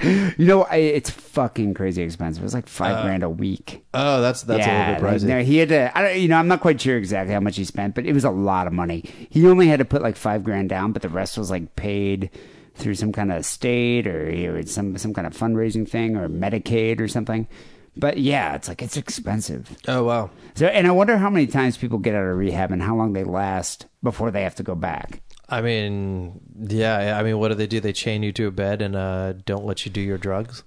You 0.03 0.47
know, 0.47 0.65
I, 0.65 0.77
it's 0.77 1.09
fucking 1.09 1.73
crazy 1.75 2.03
expensive. 2.03 2.45
It's 2.45 2.53
like 2.53 2.69
five 2.69 3.03
grand 3.03 3.23
a 3.23 3.31
week. 3.31 3.85
Oh, 3.95 4.21
that's 4.21 4.43
that's 4.43 4.67
yeah, 4.67 4.67
a 4.67 4.79
little 4.79 4.95
bit 4.95 5.13
like, 5.13 5.23
pricey. 5.23 5.29
no, 5.29 5.43
he 5.43 5.57
had 5.57 5.69
to. 5.71 5.97
I 5.97 6.03
don't, 6.03 6.19
you 6.19 6.29
know, 6.29 6.37
I'm 6.37 6.49
not 6.49 6.61
quite 6.61 6.81
sure 6.81 6.99
exactly 6.99 7.33
how 7.33 7.41
much 7.41 7.57
he 7.57 7.65
spent, 7.65 7.95
but 7.95 8.05
it 8.05 8.13
was 8.13 8.25
a 8.25 8.31
lot 8.31 8.67
of 8.67 8.75
money. 8.75 9.05
He 9.31 9.47
only 9.47 9.69
had 9.69 9.79
to 9.79 9.87
put 9.87 10.03
like 10.03 10.17
five 10.17 10.45
grand 10.45 10.69
down, 10.69 10.93
but 10.93 11.01
the 11.01 11.09
rest 11.09 11.39
was 11.39 11.51
like 11.51 11.75
paid 11.77 12.31
through 12.75 12.95
some 12.95 13.13
kind 13.13 13.33
of 13.33 13.47
state 13.47 14.07
or 14.07 14.31
you 14.31 14.53
know, 14.53 14.61
some 14.63 14.99
some 14.99 15.15
kind 15.15 15.27
of 15.27 15.33
fundraising 15.33 15.89
thing 15.89 16.17
or 16.17 16.29
Medicaid 16.29 17.01
or 17.01 17.09
something. 17.09 17.49
But 17.97 18.19
yeah, 18.19 18.55
it's 18.55 18.69
like 18.69 18.83
it's 18.83 18.97
expensive. 18.97 19.75
oh 19.89 20.05
wow. 20.05 20.31
So, 20.55 20.67
and 20.67 20.87
I 20.87 20.91
wonder 20.91 21.17
how 21.17 21.31
many 21.31 21.47
times 21.47 21.77
people 21.77 21.99
get 21.99 22.15
out 22.15 22.25
of 22.25 22.37
rehab 22.37 22.71
and 22.71 22.83
how 22.83 22.95
long 22.95 23.13
they 23.13 23.25
last 23.25 23.87
before 24.03 24.31
they 24.31 24.43
have 24.43 24.55
to 24.57 24.63
go 24.63 24.75
back. 24.75 25.23
I 25.49 25.61
mean, 25.63 26.41
yeah. 26.69 27.19
I 27.19 27.23
mean, 27.23 27.39
what 27.39 27.49
do 27.49 27.55
they 27.55 27.67
do? 27.67 27.81
They 27.81 27.93
chain 27.93 28.23
you 28.23 28.33
to 28.33 28.49
a 28.49 28.51
bed 28.51 28.83
and 28.83 28.97
uh, 28.97 29.35
don't 29.45 29.65
let 29.65 29.87
you 29.87 29.93
do 29.93 30.01
your 30.01 30.19
drugs. 30.19 30.63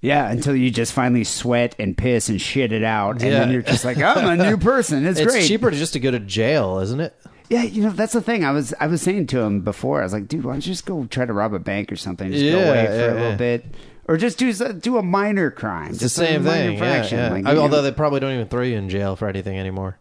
Yeah, 0.00 0.28
until 0.30 0.56
you 0.56 0.70
just 0.72 0.92
finally 0.92 1.22
sweat 1.22 1.76
and 1.78 1.96
piss 1.96 2.28
and 2.28 2.40
shit 2.40 2.72
it 2.72 2.82
out, 2.82 3.22
and 3.22 3.32
then 3.32 3.52
you're 3.52 3.62
just 3.62 3.84
like, 3.84 3.98
I'm 3.98 4.40
a 4.40 4.50
new 4.50 4.56
person. 4.56 5.06
It's, 5.06 5.20
It's 5.20 5.30
great. 5.30 5.46
cheaper 5.46 5.70
just 5.70 5.92
to 5.92 6.00
go 6.00 6.10
to 6.10 6.18
jail, 6.18 6.80
isn't 6.80 6.98
it? 6.98 7.14
Yeah, 7.48 7.62
you 7.62 7.82
know 7.82 7.90
that's 7.90 8.14
the 8.14 8.20
thing. 8.20 8.44
I 8.44 8.50
was 8.50 8.74
I 8.80 8.88
was 8.88 9.00
saying 9.00 9.28
to 9.28 9.40
him 9.40 9.60
before. 9.60 10.00
I 10.00 10.04
was 10.04 10.12
like, 10.12 10.26
dude, 10.26 10.42
why 10.42 10.52
don't 10.52 10.66
you 10.66 10.72
just 10.72 10.86
go 10.86 11.04
try 11.04 11.24
to 11.24 11.32
rob 11.32 11.54
a 11.54 11.60
bank 11.60 11.92
or 11.92 11.96
something? 11.96 12.32
Just 12.32 12.44
go 12.44 12.58
away 12.58 12.86
for 12.86 12.92
yeah, 12.92 13.12
a 13.12 13.14
little 13.14 13.30
yeah. 13.30 13.36
bit, 13.36 13.66
or 14.08 14.16
just 14.16 14.38
do 14.38 14.52
do 14.52 14.98
a 14.98 15.02
minor 15.02 15.50
crime. 15.50 15.90
It's 15.90 16.00
the 16.00 16.08
same 16.08 16.42
thing. 16.44 16.78
Yeah, 16.78 17.06
yeah. 17.06 17.30
Like, 17.30 17.46
I- 17.46 17.54
know- 17.54 17.60
although 17.62 17.82
they 17.82 17.92
probably 17.92 18.20
don't 18.20 18.32
even 18.34 18.48
throw 18.48 18.62
you 18.62 18.76
in 18.76 18.88
jail 18.88 19.16
for 19.16 19.28
anything 19.28 19.58
anymore. 19.58 19.98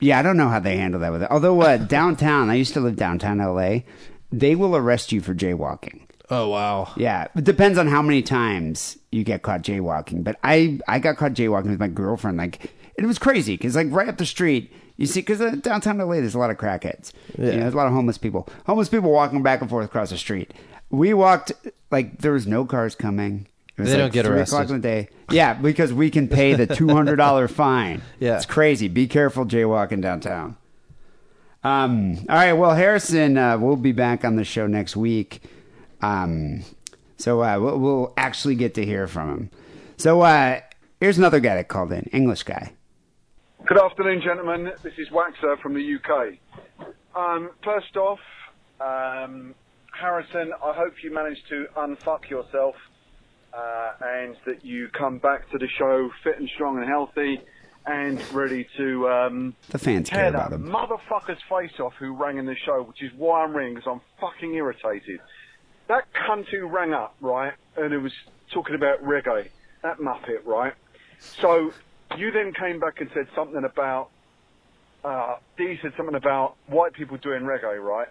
yeah, 0.00 0.18
I 0.18 0.22
don't 0.22 0.36
know 0.36 0.48
how 0.48 0.60
they 0.60 0.76
handle 0.76 1.00
that 1.00 1.12
with 1.12 1.22
it. 1.22 1.30
Although 1.30 1.60
uh, 1.62 1.76
downtown, 1.98 2.50
I 2.50 2.54
used 2.54 2.74
to 2.74 2.80
live 2.80 2.96
downtown 2.96 3.40
L.A. 3.40 3.84
They 4.32 4.54
will 4.54 4.74
arrest 4.76 5.12
you 5.12 5.20
for 5.20 5.34
jaywalking. 5.34 6.00
Oh 6.30 6.48
wow. 6.48 6.92
Yeah, 6.96 7.28
it 7.36 7.44
depends 7.44 7.78
on 7.78 7.86
how 7.86 8.00
many 8.02 8.22
times 8.22 8.96
you 9.12 9.24
get 9.24 9.42
caught 9.42 9.62
jaywalking. 9.62 10.24
But 10.24 10.36
I 10.42 10.80
I 10.88 10.98
got 10.98 11.16
caught 11.16 11.32
jaywalking 11.34 11.68
with 11.70 11.78
my 11.80 11.88
girlfriend. 11.88 12.38
Like 12.38 12.72
it 12.96 13.04
was 13.04 13.18
crazy 13.18 13.56
because 13.56 13.76
like 13.76 13.88
right 13.90 14.08
up 14.08 14.16
the 14.16 14.24
street, 14.26 14.72
you 14.96 15.06
see, 15.06 15.20
because 15.20 15.40
uh, 15.40 15.50
downtown 15.60 15.98
LA, 15.98 16.14
there's 16.14 16.34
a 16.34 16.38
lot 16.38 16.50
of 16.50 16.56
crackheads. 16.56 17.12
You 17.38 17.44
know, 17.44 17.50
there's 17.60 17.74
a 17.74 17.76
lot 17.76 17.86
of 17.86 17.92
homeless 17.92 18.16
people. 18.18 18.48
Homeless 18.66 18.88
people 18.88 19.10
walking 19.12 19.42
back 19.42 19.60
and 19.60 19.68
forth 19.68 19.84
across 19.84 20.10
the 20.10 20.16
street. 20.18 20.54
We 20.94 21.14
walked 21.14 21.52
like 21.90 22.18
there 22.18 22.32
was 22.32 22.46
no 22.46 22.64
cars 22.64 22.94
coming. 22.94 23.46
It 23.76 23.82
was 23.82 23.90
They 23.90 23.96
like 23.96 24.02
don't 24.04 24.12
get 24.12 24.26
three 24.26 24.36
arrested. 24.36 24.54
o'clock 24.54 24.70
in 24.70 24.76
the 24.80 24.88
day. 24.88 25.08
Yeah, 25.30 25.54
because 25.54 25.92
we 25.92 26.10
can 26.10 26.28
pay 26.28 26.54
the 26.54 26.66
two 26.66 26.88
hundred 26.88 27.16
dollar 27.16 27.48
fine. 27.62 28.02
Yeah. 28.20 28.36
it's 28.36 28.46
crazy. 28.46 28.88
Be 28.88 29.06
careful 29.06 29.44
jaywalking 29.44 30.00
downtown. 30.00 30.56
Um, 31.62 32.18
all 32.28 32.36
right. 32.36 32.52
Well, 32.52 32.74
Harrison 32.74 33.36
uh, 33.38 33.58
will 33.58 33.76
be 33.76 33.92
back 33.92 34.24
on 34.24 34.36
the 34.36 34.44
show 34.44 34.66
next 34.66 34.96
week. 34.96 35.42
Um, 36.02 36.62
so 37.16 37.42
uh, 37.42 37.58
we'll, 37.58 37.78
we'll 37.78 38.12
actually 38.16 38.54
get 38.54 38.74
to 38.74 38.84
hear 38.84 39.06
from 39.06 39.30
him. 39.30 39.50
So 39.96 40.20
uh, 40.20 40.60
here's 41.00 41.16
another 41.18 41.40
guy 41.40 41.54
that 41.54 41.68
called 41.68 41.90
in, 41.92 42.02
English 42.12 42.42
guy. 42.42 42.72
Good 43.66 43.78
afternoon, 43.80 44.20
gentlemen. 44.22 44.72
This 44.82 44.92
is 44.98 45.08
Waxer 45.08 45.58
from 45.62 45.72
the 45.74 45.96
UK. 45.96 46.34
Um, 47.16 47.50
first 47.64 47.96
off, 47.96 48.18
um, 48.80 49.54
Harrison, 49.98 50.52
I 50.62 50.72
hope 50.72 50.94
you 51.02 51.12
manage 51.12 51.38
to 51.48 51.66
unfuck 51.76 52.28
yourself 52.28 52.74
uh, 53.52 53.92
and 54.00 54.36
that 54.46 54.64
you 54.64 54.88
come 54.88 55.18
back 55.18 55.50
to 55.50 55.58
the 55.58 55.68
show 55.78 56.10
fit 56.22 56.38
and 56.38 56.48
strong 56.54 56.78
and 56.78 56.86
healthy 56.88 57.40
and 57.86 58.20
ready 58.32 58.66
to 58.76 59.08
um, 59.08 59.54
The 59.70 59.78
fans 59.78 60.08
care 60.08 60.20
tear 60.20 60.28
about 60.30 60.50
that 60.50 60.56
him. 60.56 60.68
motherfucker's 60.70 61.40
face 61.48 61.78
off 61.78 61.92
who 61.98 62.12
rang 62.14 62.38
in 62.38 62.46
the 62.46 62.56
show, 62.64 62.82
which 62.82 63.02
is 63.02 63.12
why 63.16 63.44
I'm 63.44 63.54
ringing 63.54 63.74
because 63.74 63.90
I'm 63.92 64.00
fucking 64.20 64.54
irritated. 64.54 65.20
That 65.88 66.04
cunt 66.14 66.46
who 66.46 66.66
rang 66.66 66.94
up, 66.94 67.14
right, 67.20 67.52
and 67.76 67.92
it 67.92 67.98
was 67.98 68.12
talking 68.52 68.74
about 68.74 69.04
reggae, 69.04 69.48
that 69.82 69.98
muppet, 69.98 70.44
right? 70.46 70.72
So 71.18 71.72
you 72.16 72.30
then 72.30 72.52
came 72.54 72.80
back 72.80 73.00
and 73.00 73.10
said 73.14 73.28
something 73.34 73.64
about 73.64 74.08
uh, 75.04 75.36
Dee 75.58 75.78
said 75.82 75.92
something 75.98 76.14
about 76.14 76.56
white 76.66 76.94
people 76.94 77.18
doing 77.18 77.42
reggae, 77.42 77.78
right? 77.82 78.08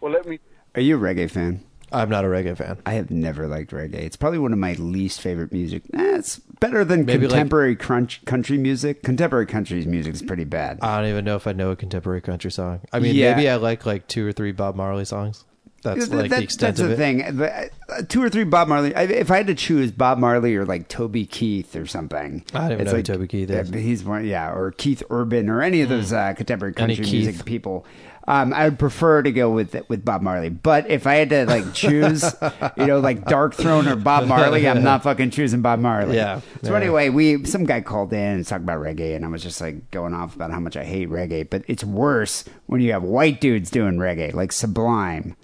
Well, 0.00 0.12
let 0.12 0.26
me. 0.26 0.40
Are 0.78 0.80
you 0.80 0.96
a 0.96 1.00
reggae 1.00 1.28
fan? 1.28 1.60
I'm 1.90 2.08
not 2.08 2.24
a 2.24 2.28
reggae 2.28 2.56
fan. 2.56 2.78
I 2.86 2.92
have 2.92 3.10
never 3.10 3.48
liked 3.48 3.72
reggae. 3.72 3.94
It's 3.94 4.14
probably 4.14 4.38
one 4.38 4.52
of 4.52 4.60
my 4.60 4.74
least 4.74 5.20
favorite 5.20 5.50
music. 5.52 5.82
Eh, 5.92 6.14
it's 6.18 6.38
better 6.60 6.84
than 6.84 7.04
Maybe 7.04 7.26
like- 7.26 7.30
contemporary 7.30 7.74
crunch, 7.74 8.24
country 8.26 8.58
music. 8.58 9.02
Contemporary 9.02 9.46
country 9.46 9.84
music 9.86 10.14
is 10.14 10.22
pretty 10.22 10.44
bad. 10.44 10.78
I 10.80 11.00
don't 11.00 11.10
even 11.10 11.24
know 11.24 11.34
if 11.34 11.48
I 11.48 11.52
know 11.52 11.72
a 11.72 11.76
contemporary 11.76 12.20
country 12.20 12.52
song. 12.52 12.78
I 12.92 13.00
mean, 13.00 13.16
Yeah. 13.16 13.34
maybe 13.34 13.48
I 13.48 13.56
like 13.56 13.86
like 13.86 14.06
two 14.06 14.24
or 14.24 14.30
three 14.30 14.52
Bob 14.52 14.76
Marley 14.76 15.04
songs. 15.04 15.44
That's 15.82 16.08
like 16.10 16.30
that- 16.30 16.36
the 16.38 16.42
extent 16.44 16.76
that's 16.76 16.80
of 16.80 16.88
the 16.88 16.94
it. 16.94 16.96
thing. 16.96 17.36
But, 17.36 17.52
uh, 17.88 18.02
Two 18.08 18.22
or 18.22 18.28
three 18.28 18.44
Bob 18.44 18.68
Marley. 18.68 18.94
I- 18.94 19.02
If 19.02 19.30
I 19.32 19.38
had 19.38 19.46
to 19.48 19.54
choose 19.54 19.90
Bob 19.90 20.18
Marley 20.18 20.54
or 20.54 20.64
like 20.64 20.86
Toby 20.88 21.24
Keith 21.24 21.74
or 21.74 21.86
something, 21.86 22.44
I 22.54 22.68
don't 22.68 22.84
know 22.84 22.90
who 22.92 23.02
Toby 23.02 23.26
Keith 23.26 23.50
is. 23.50 23.70
yeah, 23.70 23.78
He's 23.80 24.04
one, 24.04 24.24
yeah, 24.24 24.52
or 24.52 24.70
Keith 24.72 25.02
Urban 25.10 25.48
or 25.48 25.62
any 25.62 25.80
of 25.80 25.88
those 25.88 26.12
uh, 26.12 26.34
contemporary 26.34 26.74
country 26.74 27.04
music 27.04 27.44
people. 27.44 27.84
Um, 28.28 28.52
I 28.52 28.64
would 28.68 28.78
prefer 28.78 29.22
to 29.22 29.32
go 29.32 29.48
with 29.50 29.74
with 29.88 30.04
Bob 30.04 30.20
Marley. 30.20 30.50
But 30.50 30.90
if 30.90 31.06
I 31.06 31.14
had 31.14 31.30
to 31.30 31.46
like 31.46 31.72
choose, 31.72 32.22
you 32.76 32.86
know, 32.86 33.00
like 33.00 33.24
Darkthrone 33.24 33.90
or 33.90 33.96
Bob 33.96 34.26
Marley, 34.28 34.68
I'm 34.68 34.84
not 34.84 35.02
fucking 35.02 35.30
choosing 35.30 35.62
Bob 35.62 35.78
Marley. 35.80 36.16
Yeah. 36.16 36.40
So 36.62 36.72
Yeah. 36.72 36.76
anyway, 36.76 37.08
we 37.08 37.44
some 37.46 37.64
guy 37.64 37.80
called 37.80 38.12
in 38.12 38.18
and 38.18 38.46
talked 38.46 38.62
about 38.64 38.80
reggae, 38.80 39.16
and 39.16 39.24
I 39.24 39.28
was 39.28 39.42
just 39.42 39.62
like 39.62 39.90
going 39.90 40.12
off 40.12 40.36
about 40.36 40.50
how 40.50 40.60
much 40.60 40.76
I 40.76 40.84
hate 40.84 41.08
reggae. 41.08 41.48
But 41.48 41.62
it's 41.68 41.82
worse 41.82 42.44
when 42.66 42.82
you 42.82 42.92
have 42.92 43.02
white 43.02 43.40
dudes 43.40 43.70
doing 43.70 43.96
reggae, 43.96 44.34
like 44.34 44.52
Sublime 44.52 45.34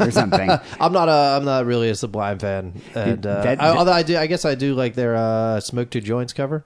or 0.00 0.10
something. 0.10 0.50
I'm 0.80 0.92
not 0.94 1.10
a 1.10 1.36
I'm 1.36 1.44
not 1.44 1.66
really 1.66 1.90
a 1.90 1.94
Sublime 1.94 2.38
fan, 2.38 2.80
and 2.94 3.26
uh, 3.26 3.42
That- 3.42 3.62
I, 3.62 3.76
although 3.76 3.92
I 3.92 4.02
do, 4.02 4.16
I 4.16 4.26
guess 4.26 4.46
I 4.46 4.54
do 4.54 4.74
like 4.74 4.94
their 4.94 5.14
uh, 5.16 5.60
"Smoke 5.60 5.90
Two 5.90 6.00
Joints" 6.00 6.32
cover. 6.32 6.64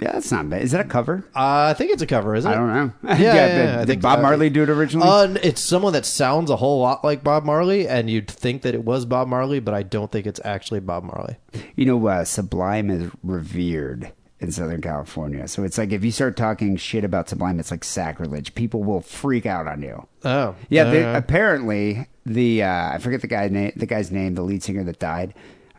Yeah, 0.00 0.12
that's 0.12 0.30
not 0.30 0.50
bad. 0.50 0.60
Is 0.60 0.72
that 0.72 0.82
a 0.82 0.88
cover? 0.88 1.24
Uh, 1.34 1.68
I 1.70 1.74
think 1.74 1.90
it's 1.90 2.02
a 2.02 2.06
cover, 2.06 2.34
isn't 2.34 2.50
it? 2.50 2.54
I 2.54 2.58
don't 2.58 2.68
know. 2.74 2.92
Yeah, 3.14 3.16
yeah, 3.16 3.48
did, 3.48 3.64
yeah, 3.64 3.74
I 3.74 3.78
did 3.78 3.86
think 3.86 4.02
Bob 4.02 4.18
so. 4.18 4.22
Marley 4.22 4.50
do 4.50 4.62
it 4.62 4.68
originally? 4.68 5.08
Uh, 5.08 5.38
it's 5.42 5.60
someone 5.62 5.94
that 5.94 6.04
sounds 6.04 6.50
a 6.50 6.56
whole 6.56 6.80
lot 6.80 7.02
like 7.02 7.24
Bob 7.24 7.44
Marley, 7.44 7.88
and 7.88 8.10
you'd 8.10 8.28
think 8.30 8.60
that 8.62 8.74
it 8.74 8.84
was 8.84 9.06
Bob 9.06 9.26
Marley, 9.26 9.58
but 9.58 9.72
I 9.72 9.82
don't 9.82 10.12
think 10.12 10.26
it's 10.26 10.40
actually 10.44 10.80
Bob 10.80 11.04
Marley. 11.04 11.36
you 11.76 11.86
know, 11.86 12.06
uh, 12.06 12.24
Sublime 12.24 12.90
is 12.90 13.10
revered 13.22 14.12
in 14.38 14.52
Southern 14.52 14.82
California. 14.82 15.48
So 15.48 15.64
it's 15.64 15.78
like 15.78 15.92
if 15.92 16.04
you 16.04 16.10
start 16.12 16.36
talking 16.36 16.76
shit 16.76 17.02
about 17.04 17.30
Sublime, 17.30 17.58
it's 17.58 17.70
like 17.70 17.82
sacrilege. 17.84 18.54
People 18.54 18.84
will 18.84 19.00
freak 19.00 19.46
out 19.46 19.66
on 19.66 19.80
you. 19.80 20.06
Oh, 20.26 20.54
Yeah, 20.68 20.82
uh, 20.82 20.90
they, 20.90 21.14
apparently 21.14 22.06
the 22.26 22.62
uh, 22.64 22.90
I 22.92 22.98
forget 22.98 23.22
the 23.22 23.28
guy 23.28 23.48
name, 23.48 23.72
the 23.76 23.86
guy's 23.86 24.10
name, 24.10 24.34
the 24.34 24.42
lead 24.42 24.62
singer 24.62 24.84
that 24.84 24.98
died 24.98 25.32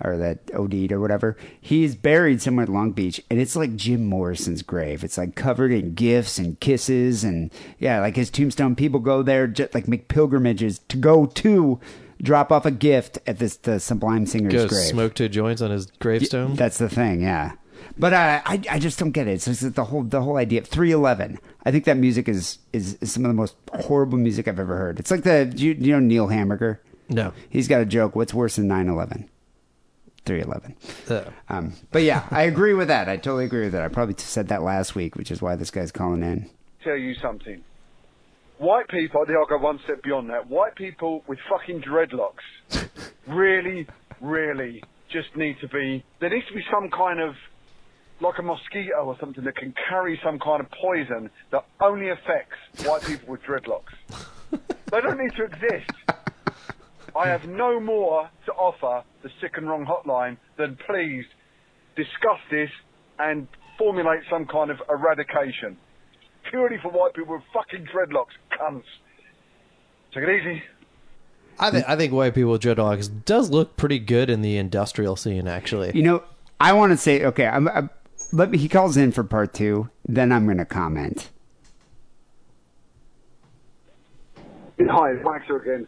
or 0.04 0.18
that 0.18 0.40
OD'd 0.54 0.92
or 0.92 1.00
whatever. 1.00 1.38
He's 1.60 1.96
buried 1.96 2.42
somewhere 2.42 2.66
in 2.66 2.74
Long 2.74 2.92
Beach, 2.92 3.22
and 3.30 3.40
it's 3.40 3.56
like 3.56 3.76
Jim 3.76 4.06
Morrison's 4.06 4.62
grave. 4.62 5.04
It's 5.04 5.18
like 5.18 5.36
covered 5.36 5.72
in 5.72 5.94
gifts 5.94 6.38
and 6.38 6.60
kisses, 6.60 7.24
and 7.24 7.52
yeah, 7.80 8.00
like 8.00 8.16
his 8.16 8.30
tombstone. 8.30 8.76
People 8.76 9.00
go 9.00 9.22
there, 9.24 9.48
just 9.48 9.74
like 9.74 9.88
make 9.88 10.08
pilgrimages 10.08 10.80
to 10.88 10.98
go 10.98 11.26
to 11.26 11.80
drop 12.22 12.52
off 12.52 12.66
a 12.66 12.72
gift 12.72 13.20
at 13.28 13.40
this 13.40 13.58
the 13.58 13.80
Sublime 13.80 14.26
singer's 14.26 14.54
goes 14.54 14.70
grave. 14.70 14.86
"Smoke 14.86 15.14
Two 15.16 15.30
Joints" 15.30 15.62
on 15.62 15.72
his 15.72 15.88
gravestone. 15.88 16.56
That's 16.56 16.78
the 16.78 16.90
thing, 16.90 17.22
yeah. 17.22 17.54
But 17.98 18.14
uh, 18.14 18.42
I 18.46 18.62
I 18.70 18.80
just 18.80 19.00
don't 19.00 19.12
get 19.12 19.28
it. 19.28 19.34
It's 19.34 19.46
just 19.46 19.76
the 19.76 19.86
whole 19.86 20.04
the 20.04 20.22
whole 20.22 20.38
idea 20.38 20.62
of 20.62 20.68
311. 20.68 21.40
I 21.66 21.72
think 21.72 21.86
that 21.86 21.98
music 21.98 22.28
is, 22.30 22.60
is 22.74 22.96
is 23.02 23.12
some 23.12 23.26
of 23.26 23.30
the 23.30 23.36
most 23.36 23.56
horrible 23.74 24.18
music 24.18 24.48
I've 24.48 24.60
ever 24.60 24.78
heard. 24.78 25.00
It's 25.00 25.12
like 25.12 25.24
the 25.24 25.52
you, 25.56 25.74
you 25.74 25.94
know 25.94 26.00
Neil 26.00 26.28
Hamburger? 26.28 26.82
no, 27.10 27.34
He's 27.50 27.68
got 27.68 27.82
a 27.82 27.86
joke. 27.86 28.16
What's 28.16 28.34
worse 28.34 28.58
than 28.58 28.68
911? 28.68 29.30
311. 30.28 30.76
Uh, 31.10 31.32
Um, 31.50 31.74
but 31.92 32.04
yeah, 32.04 32.28
I 32.30 32.44
agree 32.44 32.74
with 32.74 32.90
that. 32.90 33.08
I 33.10 33.16
totally 33.18 33.46
agree 33.46 33.64
with 33.64 33.72
that. 33.72 33.82
I 33.82 33.88
probably 33.88 34.16
said 34.18 34.50
that 34.50 34.62
last 34.62 34.94
week, 34.94 35.16
which 35.16 35.32
is 35.32 35.42
why 35.42 35.56
this 35.56 35.72
guy's 35.72 35.92
calling 35.92 36.22
in. 36.22 36.50
tell 36.84 36.98
you 36.98 37.16
something. 37.16 37.64
White 38.60 38.88
people, 38.88 39.22
I 39.22 39.26
think 39.26 39.38
I'll 39.38 39.46
go 39.46 39.58
one 39.64 39.80
step 39.84 40.02
beyond 40.04 40.30
that. 40.32 40.50
White 40.50 40.76
people 40.76 41.24
with 41.28 41.38
fucking 41.50 41.82
dreadlocks 41.82 42.46
really, 43.28 43.88
really 44.20 44.84
just 45.10 45.36
need 45.36 45.58
to 45.62 45.68
be. 45.68 46.04
There 46.20 46.30
needs 46.30 46.48
to 46.48 46.54
be 46.54 46.64
some 46.72 46.90
kind 46.90 47.20
of, 47.20 47.36
like 48.20 48.40
a 48.40 48.42
mosquito 48.42 49.04
or 49.06 49.16
something 49.20 49.44
that 49.44 49.56
can 49.56 49.74
carry 49.88 50.20
some 50.24 50.40
kind 50.40 50.60
of 50.60 50.68
poison 50.72 51.30
that 51.52 51.66
only 51.80 52.10
affects 52.10 52.58
white 52.84 53.04
people 53.04 53.30
with 53.30 53.42
dreadlocks. 53.44 53.94
they 54.92 55.02
don't 55.02 55.20
need 55.20 55.36
to 55.36 55.44
exist. 55.44 55.92
I 57.16 57.28
have 57.28 57.46
no 57.48 57.80
more 57.80 58.30
to 58.46 58.52
offer 58.54 59.04
the 59.24 59.30
sick 59.42 59.58
and 59.58 59.68
wrong 59.68 59.86
hotline 59.86 60.38
than 60.58 60.78
please 60.88 61.26
discuss 61.96 62.40
this 62.52 62.70
and 63.20 63.48
formulate 63.78 64.22
some 64.30 64.46
kind 64.46 64.70
of 64.72 64.82
eradication 64.90 65.78
purely 66.50 66.78
for 66.82 66.90
white 66.92 67.14
people 67.14 67.36
with 67.36 67.44
fucking 67.54 67.86
dreadlocks, 67.86 68.36
cunts. 68.60 68.84
Take 70.14 70.24
it 70.24 70.42
easy. 70.42 70.64
I 71.60 71.72
think 71.72 71.90
I 71.90 71.96
think 71.96 72.14
white 72.14 72.36
people 72.36 72.52
with 72.52 72.62
dreadlocks 72.62 73.10
does 73.26 73.50
look 73.50 73.78
pretty 73.78 74.00
good 74.00 74.30
in 74.30 74.42
the 74.42 74.58
industrial 74.58 75.16
scene. 75.16 75.48
Actually, 75.48 75.92
You 75.96 76.04
know, 76.04 76.24
I 76.60 76.74
want 76.74 76.92
to 76.92 76.98
say, 76.98 77.26
okay, 77.26 77.48
I'm, 77.48 77.68
I'm, 77.68 77.90
let 78.32 78.52
me, 78.52 78.58
he 78.58 78.70
calls 78.70 78.96
in 78.96 79.12
for 79.12 79.24
part 79.24 79.54
two, 79.54 79.90
then 80.08 80.32
I'm 80.32 80.46
going 80.46 80.58
to 80.58 80.66
comment. 80.66 81.30
Hi, 84.80 85.12
it's 85.12 85.24
Waxer 85.26 85.62
again. 85.62 85.88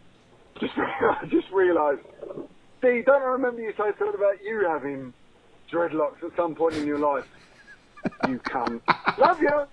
Just, 0.59 0.73
I 0.77 1.25
just 1.29 1.49
realised. 1.51 2.01
Dee, 2.81 3.01
don't 3.05 3.21
I 3.21 3.25
remember 3.25 3.61
you 3.61 3.73
saying 3.77 3.93
something 3.99 4.15
about 4.15 4.41
you 4.43 4.65
having 4.67 5.13
dreadlocks 5.71 6.23
at 6.23 6.35
some 6.35 6.55
point 6.55 6.75
in 6.75 6.87
your 6.87 6.99
life? 6.99 7.25
You 8.27 8.39
cunt. 8.39 8.81
Love 9.17 9.41
you. 9.41 9.65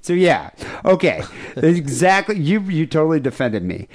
So 0.00 0.14
yeah, 0.14 0.50
okay, 0.86 1.22
exactly. 1.56 2.38
You 2.38 2.60
you 2.62 2.86
totally 2.86 3.20
defended 3.20 3.62
me. 3.62 3.88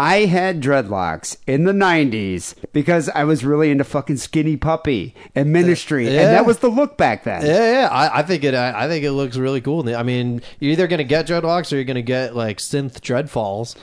I 0.00 0.26
had 0.26 0.60
dreadlocks 0.62 1.36
in 1.46 1.64
the 1.64 1.72
'90s 1.72 2.54
because 2.72 3.08
I 3.08 3.24
was 3.24 3.44
really 3.44 3.70
into 3.70 3.82
fucking 3.82 4.18
Skinny 4.18 4.56
Puppy 4.56 5.14
and 5.34 5.52
Ministry, 5.52 6.04
Yeah. 6.06 6.20
and 6.22 6.34
that 6.36 6.46
was 6.46 6.58
the 6.58 6.68
look 6.68 6.96
back 6.96 7.24
then. 7.24 7.44
yeah, 7.44 7.72
yeah. 7.82 7.88
I, 7.90 8.20
I 8.20 8.22
think 8.22 8.44
it. 8.44 8.54
I, 8.54 8.84
I 8.84 8.88
think 8.88 9.04
it 9.04 9.10
looks 9.12 9.36
really 9.36 9.60
cool. 9.60 9.92
I 9.94 10.04
mean, 10.04 10.40
you're 10.60 10.72
either 10.72 10.86
gonna 10.86 11.02
get 11.04 11.26
dreadlocks 11.26 11.72
or 11.72 11.76
you're 11.76 11.84
gonna 11.84 12.02
get 12.02 12.36
like 12.36 12.58
synth 12.58 13.00
dreadfalls. 13.00 13.74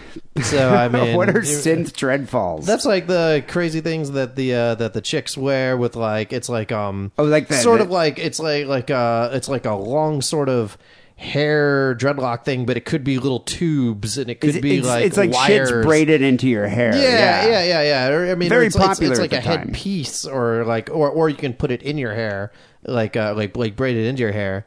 So 0.42 0.70
I 0.74 0.88
mean, 0.90 1.18
what 1.18 1.30
are 1.30 1.42
synth 1.42 1.92
dreadfalls? 1.94 2.66
That's 2.66 2.86
like 2.86 3.08
the 3.08 3.44
crazy 3.50 3.82
things 3.82 4.12
that 4.12 4.38
the 4.38 4.54
uh, 4.56 4.76
that 4.76 4.94
the 4.94 5.02
chicks 5.02 5.38
wear 5.38 5.76
with 5.76 5.96
like 5.98 6.32
it's 6.32 6.48
like 6.48 6.72
um 6.72 7.12
Oh, 7.18 7.26
like 7.26 7.50
the- 7.50 7.56
sort 7.56 7.82
of 7.82 7.90
like 7.92 8.20
it's 8.20 8.40
like 8.40 8.68
like 8.68 8.90
uh 8.90 9.32
it's 9.34 9.50
like 9.50 9.66
a 9.66 9.74
long 9.76 10.22
sort 10.22 10.48
of 10.48 10.78
hair 11.18 11.96
dreadlock 11.96 12.44
thing, 12.44 12.66
but 12.66 12.76
it 12.78 12.86
could 12.86 13.04
be 13.04 13.18
little 13.18 13.40
tubes 13.40 14.18
and 14.18 14.30
it 14.30 14.42
could 14.42 14.50
It's- 14.50 14.62
be 14.62 14.78
it's, 14.78 14.88
like 14.88 15.06
it's 15.06 15.18
like 15.18 15.32
wires. 15.32 15.70
shit's 15.70 15.86
braided 15.86 16.22
into 16.22 16.48
your 16.48 16.68
hair. 16.68 16.94
Yeah, 16.96 17.48
yeah, 17.48 17.64
yeah, 17.64 17.82
yeah. 17.82 18.08
Or, 18.10 18.32
I 18.32 18.36
mean, 18.36 18.50
Very 18.50 18.68
it's, 18.68 18.76
it's- 18.76 18.88
popular 18.88 19.14
It's, 19.14 19.20
at 19.20 19.32
like 19.32 19.34
a 19.34 19.42
time. 19.46 19.60
headpiece, 19.70 20.26
or 20.26 20.66
like, 20.66 20.90
or 20.92 21.10
or 21.10 21.30
you 21.30 21.36
can 21.38 21.54
put 21.54 21.72
it 21.72 21.82
in 21.84 21.98
your 21.98 22.14
hair, 22.14 22.52
like 22.84 23.16
uh, 23.16 23.34
like 23.36 23.56
like 23.56 23.76
braided 23.76 24.06
into 24.06 24.22
your 24.22 24.34
hair. 24.34 24.66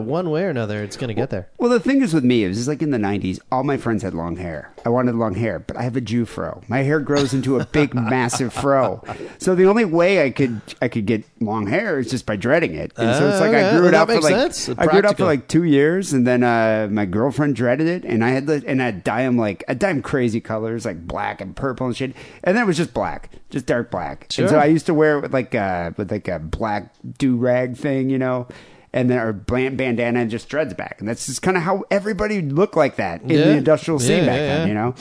One 0.00 0.30
way 0.30 0.44
or 0.44 0.48
another, 0.50 0.82
it's 0.82 0.96
gonna 0.96 1.14
get 1.14 1.30
there. 1.30 1.48
Well, 1.58 1.70
the 1.70 1.80
thing 1.80 2.02
is 2.02 2.14
with 2.14 2.24
me, 2.24 2.44
it 2.44 2.48
was 2.48 2.56
just 2.58 2.68
like 2.68 2.82
in 2.82 2.90
the 2.90 2.98
'90s. 2.98 3.38
All 3.52 3.62
my 3.64 3.76
friends 3.76 4.02
had 4.02 4.14
long 4.14 4.36
hair. 4.36 4.72
I 4.84 4.88
wanted 4.88 5.14
long 5.14 5.34
hair, 5.34 5.58
but 5.58 5.76
I 5.76 5.82
have 5.82 5.96
a 5.96 6.00
Jew 6.00 6.24
fro. 6.24 6.62
My 6.68 6.78
hair 6.78 7.00
grows 7.00 7.34
into 7.34 7.58
a 7.60 7.66
big, 7.66 7.94
massive 7.94 8.52
fro. 8.52 9.02
So 9.38 9.54
the 9.54 9.66
only 9.66 9.84
way 9.84 10.24
I 10.24 10.30
could 10.30 10.60
I 10.80 10.88
could 10.88 11.06
get 11.06 11.24
long 11.40 11.66
hair 11.66 11.98
is 11.98 12.10
just 12.10 12.26
by 12.26 12.36
dreading 12.36 12.74
it. 12.74 12.92
And 12.96 13.14
so 13.16 13.28
it's 13.28 13.40
like 13.40 13.52
I 13.54 13.62
Uh, 13.62 13.78
grew 13.78 13.88
it 13.88 13.94
out 13.94 14.08
for 14.08 14.20
like. 14.20 14.78
I 14.78 14.86
grew 14.86 14.98
it 15.00 15.04
out 15.04 15.16
for 15.16 15.24
like 15.24 15.48
two 15.48 15.64
years, 15.64 16.12
and 16.12 16.26
then 16.26 16.42
uh, 16.42 16.88
my 16.90 17.04
girlfriend 17.06 17.56
dreaded 17.56 17.86
it, 17.86 18.04
and 18.04 18.24
I 18.24 18.30
had 18.30 18.46
the 18.46 18.62
and 18.66 18.82
I'd 18.82 19.04
dye 19.04 19.22
them 19.22 19.36
like 19.36 19.64
I'd 19.68 19.78
dye 19.78 19.90
'em 19.90 20.02
crazy 20.02 20.40
colors 20.40 20.84
like 20.84 21.06
black 21.06 21.40
and 21.40 21.54
purple 21.54 21.86
and 21.86 21.96
shit, 21.96 22.14
and 22.44 22.56
then 22.56 22.64
it 22.64 22.66
was 22.66 22.76
just 22.76 22.94
black, 22.94 23.30
just 23.50 23.66
dark 23.66 23.90
black. 23.90 24.26
Sure. 24.30 24.44
And 24.44 24.50
so 24.50 24.58
I 24.58 24.64
used 24.66 24.86
to 24.86 24.94
wear 24.94 25.18
it 25.18 25.22
with 25.22 25.32
like 25.34 25.54
uh, 25.54 25.90
with 25.96 26.10
like 26.10 26.28
a 26.28 26.38
black 26.38 26.92
do 27.18 27.36
rag 27.36 27.76
thing, 27.76 28.08
you 28.10 28.18
know. 28.18 28.46
And 28.92 29.08
then 29.08 29.18
our 29.18 29.32
bandana 29.32 30.18
and 30.20 30.30
just 30.30 30.48
dreads 30.48 30.74
back, 30.74 30.96
and 30.98 31.08
that's 31.08 31.26
just 31.26 31.42
kind 31.42 31.56
of 31.56 31.62
how 31.62 31.84
everybody 31.92 32.42
looked 32.42 32.76
like 32.76 32.96
that 32.96 33.22
in 33.22 33.28
Yeah. 33.30 33.36
the 33.44 33.56
industrial 33.56 34.00
scene 34.00 34.24
Yeah, 34.24 34.26
back 34.26 34.38
yeah, 34.40 34.56
then, 34.58 34.68
you 34.68 34.74
know. 34.74 34.94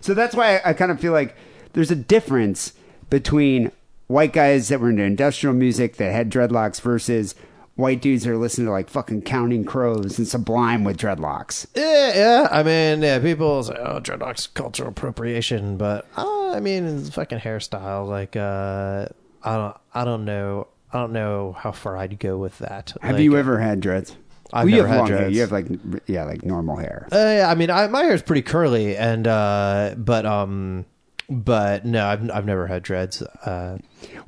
So 0.00 0.14
that's 0.14 0.34
why 0.34 0.56
I, 0.58 0.70
I 0.70 0.72
kind 0.72 0.90
of 0.90 0.98
feel 0.98 1.12
like 1.12 1.36
there's 1.72 1.92
a 1.92 1.96
difference 1.96 2.72
between 3.08 3.70
white 4.08 4.32
guys 4.32 4.68
that 4.68 4.80
were 4.80 4.90
into 4.90 5.04
industrial 5.04 5.54
music 5.54 5.96
that 5.96 6.12
had 6.12 6.28
dreadlocks 6.30 6.80
versus 6.80 7.36
white 7.76 8.00
dudes 8.00 8.24
that 8.24 8.30
are 8.32 8.36
listening 8.36 8.66
to 8.66 8.72
like 8.72 8.88
fucking 8.90 9.22
Counting 9.22 9.64
Crows 9.64 10.18
and 10.18 10.26
Sublime 10.26 10.82
with 10.82 10.96
dreadlocks. 10.96 11.66
Yeah, 11.76 12.14
yeah. 12.16 12.48
I 12.50 12.62
mean, 12.64 13.02
yeah. 13.02 13.18
People 13.20 13.62
say, 13.62 13.74
"Oh, 13.78 14.00
dreadlocks 14.00 14.52
cultural 14.54 14.88
appropriation," 14.88 15.76
but 15.76 16.06
uh, 16.16 16.50
I 16.52 16.58
mean, 16.60 16.84
it's 16.84 17.10
fucking 17.10 17.38
hairstyle. 17.40 18.08
Like, 18.08 18.34
uh, 18.34 19.06
I 19.44 19.56
don't, 19.56 19.76
I 19.94 20.04
don't 20.04 20.24
know, 20.24 20.66
I 20.96 21.00
don't 21.00 21.12
know 21.12 21.52
how 21.58 21.72
far 21.72 21.96
I'd 21.98 22.18
go 22.18 22.38
with 22.38 22.58
that. 22.58 22.94
Have 23.02 23.16
Like, 23.16 23.22
you 23.22 23.36
ever 23.36 23.58
had 23.58 23.80
dreads? 23.80 24.16
I've 24.52 24.64
Well, 24.64 24.70
you 24.70 24.76
never 24.76 24.88
have 24.88 24.94
had 24.94 24.98
long 25.00 25.08
hair. 25.08 25.18
dreads. 25.18 25.34
You 25.34 25.40
have 25.42 25.52
like 25.52 25.66
yeah, 26.06 26.24
like 26.24 26.44
normal 26.44 26.76
hair. 26.76 27.06
Uh, 27.12 27.44
I 27.46 27.54
mean, 27.54 27.68
I, 27.70 27.86
my 27.88 28.02
hair 28.04 28.14
is 28.14 28.22
pretty 28.22 28.42
curly, 28.42 28.96
and 28.96 29.26
uh, 29.28 29.94
but 29.98 30.24
um, 30.24 30.86
but 31.28 31.84
no, 31.84 32.06
I've 32.06 32.30
I've 32.30 32.46
never 32.46 32.66
had 32.66 32.82
dreads. 32.82 33.20
Uh, 33.22 33.78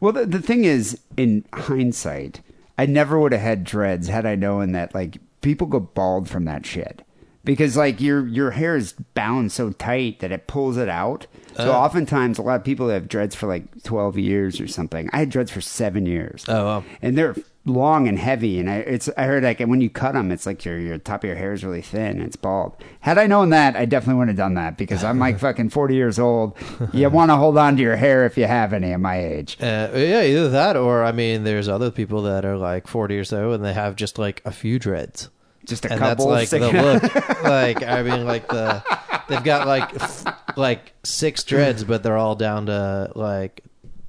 Well, 0.00 0.12
the, 0.12 0.26
the 0.26 0.40
thing 0.42 0.64
is, 0.64 1.00
in 1.16 1.44
hindsight, 1.54 2.40
I 2.76 2.84
never 2.86 3.18
would 3.18 3.32
have 3.32 3.40
had 3.40 3.64
dreads 3.64 4.08
had 4.08 4.26
I 4.26 4.34
known 4.34 4.72
that 4.72 4.94
like 4.94 5.18
people 5.40 5.66
go 5.68 5.80
bald 5.80 6.28
from 6.28 6.44
that 6.46 6.66
shit 6.66 7.02
because 7.48 7.78
like 7.78 7.98
your 7.98 8.26
your 8.28 8.50
hair 8.50 8.76
is 8.76 8.92
bound 9.14 9.50
so 9.50 9.70
tight 9.70 10.20
that 10.20 10.30
it 10.30 10.46
pulls 10.46 10.76
it 10.76 10.88
out. 10.90 11.26
So 11.56 11.70
Oh. 11.72 11.72
oftentimes, 11.72 12.38
a 12.38 12.42
lot 12.42 12.56
of 12.56 12.64
people 12.64 12.90
have 12.90 13.08
dreads 13.08 13.34
for 13.34 13.46
like 13.46 13.82
twelve 13.82 14.18
years 14.18 14.60
or 14.60 14.68
something. 14.68 15.08
I 15.14 15.18
had 15.20 15.30
dreads 15.30 15.50
for 15.50 15.62
seven 15.62 16.04
years. 16.04 16.44
Oh, 16.46 16.64
wow. 16.66 16.84
and 17.02 17.16
they're 17.16 17.34
long 17.64 18.06
and 18.08 18.18
heavy. 18.18 18.60
And 18.60 18.70
I 18.70 18.76
it's 18.76 19.08
I 19.16 19.24
heard 19.24 19.42
like 19.44 19.60
when 19.60 19.80
you 19.80 19.88
cut 19.90 20.12
them, 20.12 20.30
it's 20.30 20.44
like 20.46 20.64
your 20.64 20.78
your 20.78 20.98
top 20.98 21.24
of 21.24 21.28
your 21.28 21.36
hair 21.36 21.52
is 21.54 21.64
really 21.64 21.80
thin 21.82 22.18
and 22.18 22.22
it's 22.22 22.36
bald. 22.36 22.76
Had 23.00 23.16
I 23.18 23.26
known 23.26 23.48
that, 23.50 23.76
I 23.76 23.86
definitely 23.86 24.18
wouldn't 24.18 24.38
have 24.38 24.44
done 24.46 24.54
that 24.54 24.76
because 24.76 25.02
I'm 25.02 25.18
like 25.18 25.38
fucking 25.46 25.70
forty 25.70 25.94
years 25.94 26.18
old. 26.18 26.54
You 26.92 27.08
want 27.10 27.30
to 27.30 27.36
hold 27.36 27.56
on 27.58 27.76
to 27.76 27.82
your 27.82 27.96
hair 27.96 28.24
if 28.26 28.36
you 28.38 28.44
have 28.46 28.72
any 28.72 28.92
at 28.92 29.00
my 29.00 29.18
age. 29.18 29.56
Uh, 29.60 29.88
yeah, 29.94 30.22
either 30.22 30.48
that 30.50 30.76
or 30.76 31.02
I 31.02 31.12
mean, 31.12 31.44
there's 31.44 31.68
other 31.68 31.90
people 31.90 32.22
that 32.22 32.44
are 32.44 32.56
like 32.58 32.86
40 32.86 33.18
or 33.18 33.24
so 33.24 33.52
and 33.52 33.64
they 33.64 33.72
have 33.72 33.96
just 33.96 34.18
like 34.18 34.42
a 34.44 34.52
few 34.52 34.78
dreads. 34.78 35.28
Just 35.68 35.84
a 35.84 35.92
and 35.92 36.00
that's 36.00 36.18
couple 36.24 36.28
like 36.30 36.48
the 36.50 36.58
look. 36.60 37.02
like 37.44 37.82
I 37.82 38.02
mean, 38.02 38.24
like 38.24 38.48
the 38.48 38.82
they've 39.28 39.44
got 39.44 39.66
like 39.66 39.94
f- 39.94 40.24
like 40.56 40.92
six 41.04 41.44
dreads, 41.44 41.84
but 41.84 42.02
they're 42.02 42.16
all 42.16 42.34
down 42.36 42.66
to 42.66 43.12
like 43.14 43.62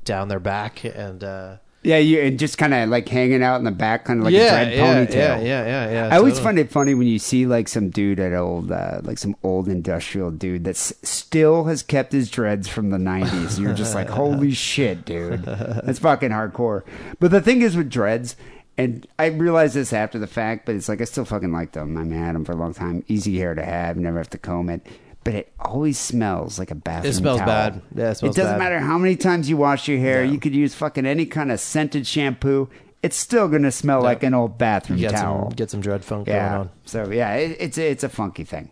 down 0.06 0.27
their 0.27 0.40
back 0.40 0.84
and 0.86 1.23
uh 1.23 1.57
Yeah, 1.84 1.98
you 1.98 2.19
and 2.22 2.40
just 2.40 2.57
kind 2.57 2.73
of 2.73 2.90
like 2.90 3.07
hanging 3.07 3.44
out 3.44 3.57
in 3.57 3.64
the 3.64 3.72
back, 3.72 4.06
kind 4.06 4.19
of 4.19 4.26
like 4.26 4.34
yeah, 4.34 4.61
a 4.61 4.65
dread 4.65 4.73
yeah, 4.73 5.06
ponytail. 5.06 5.14
yeah, 5.14 5.40
yeah, 5.40 5.65
yeah, 5.65 5.91
yeah. 5.91 6.10
I 6.14 6.18
always 6.18 6.34
totally. 6.36 6.44
find 6.45 6.60
it 6.60 6.72
funny 6.72 6.94
when 6.95 7.07
you 7.07 7.19
see 7.19 7.45
like 7.45 7.68
some 7.68 7.90
dude 7.90 8.19
at 8.19 8.34
old, 8.34 8.72
uh, 8.72 9.02
like 9.03 9.18
some 9.18 9.36
old 9.44 9.68
industrial 9.68 10.31
dude 10.31 10.64
that 10.64 10.72
s- 10.72 10.94
still 11.03 11.65
has 11.65 11.84
kept 11.84 12.11
his 12.11 12.30
dreads 12.31 12.68
from 12.68 12.90
the 12.90 12.98
'90s. 12.98 13.60
You're 13.60 13.73
just 13.73 13.94
like, 13.95 14.10
holy 14.22 14.52
shit, 14.52 15.06
dude, 15.06 15.44
that's 15.44 15.99
fucking 15.99 16.31
hardcore. 16.31 16.84
But 17.19 17.31
the 17.31 17.41
thing 17.41 17.61
is 17.61 17.77
with 17.77 17.90
dreads, 17.90 18.36
and 18.84 19.07
I 19.19 19.27
realized 19.27 19.76
this 19.76 19.93
after 19.93 20.18
the 20.19 20.27
fact, 20.27 20.65
but 20.65 20.76
it's 20.76 20.89
like 20.89 21.01
I 21.01 21.06
still 21.06 21.26
fucking 21.26 21.51
like 21.51 21.73
them. 21.73 21.97
I 21.97 22.03
mean, 22.03 22.22
I 22.22 22.26
had 22.26 22.35
them 22.35 22.45
for 22.45 22.53
a 22.53 22.56
long 22.56 22.73
time. 22.73 23.03
Easy 23.07 23.38
hair 23.38 23.53
to 23.56 23.64
have, 23.64 23.97
never 23.97 24.18
have 24.18 24.30
to 24.31 24.38
comb 24.38 24.69
it. 24.69 24.85
But 25.23 25.35
it 25.35 25.53
always 25.60 25.99
smells 25.99 26.57
like 26.57 26.72
a 26.72 26.76
bathroom. 26.76 27.11
It 27.11 27.15
smells 27.15 27.39
towel. 27.39 27.47
bad. 27.47 27.81
Yeah, 27.93 28.11
it 28.11 28.15
smells 28.15 28.35
doesn't 28.35 28.53
bad. 28.53 28.60
matter 28.60 28.80
how 28.80 28.97
many 28.97 29.15
times 29.18 29.49
you 29.49 29.57
wash 29.57 29.88
your 29.88 29.99
hair. 29.99 30.23
You 30.23 30.39
could 30.39 30.56
use 30.56 30.73
fucking 30.73 31.06
any 31.06 31.26
kind 31.26 31.51
of 31.51 31.60
scented 31.60 32.07
shampoo. 32.07 32.69
It's 33.03 33.18
still 33.18 33.47
gonna 33.47 33.72
smell 33.72 34.01
like 34.01 34.23
an 34.23 34.34
old 34.34 34.57
bathroom 34.57 34.99
get 34.99 35.11
towel. 35.11 35.49
some 35.49 35.56
get 35.56 35.69
some 35.69 35.81
dread 35.81 36.03
funk 36.03 36.27
Yeah. 36.27 36.49
going 36.49 36.60
on. 36.61 36.69
So 36.85 37.11
yeah, 37.11 37.34
it, 37.35 37.57
it's 37.60 37.77
it's 37.77 38.03
a 38.03 38.10
funky 38.10 38.43
thing. 38.45 38.72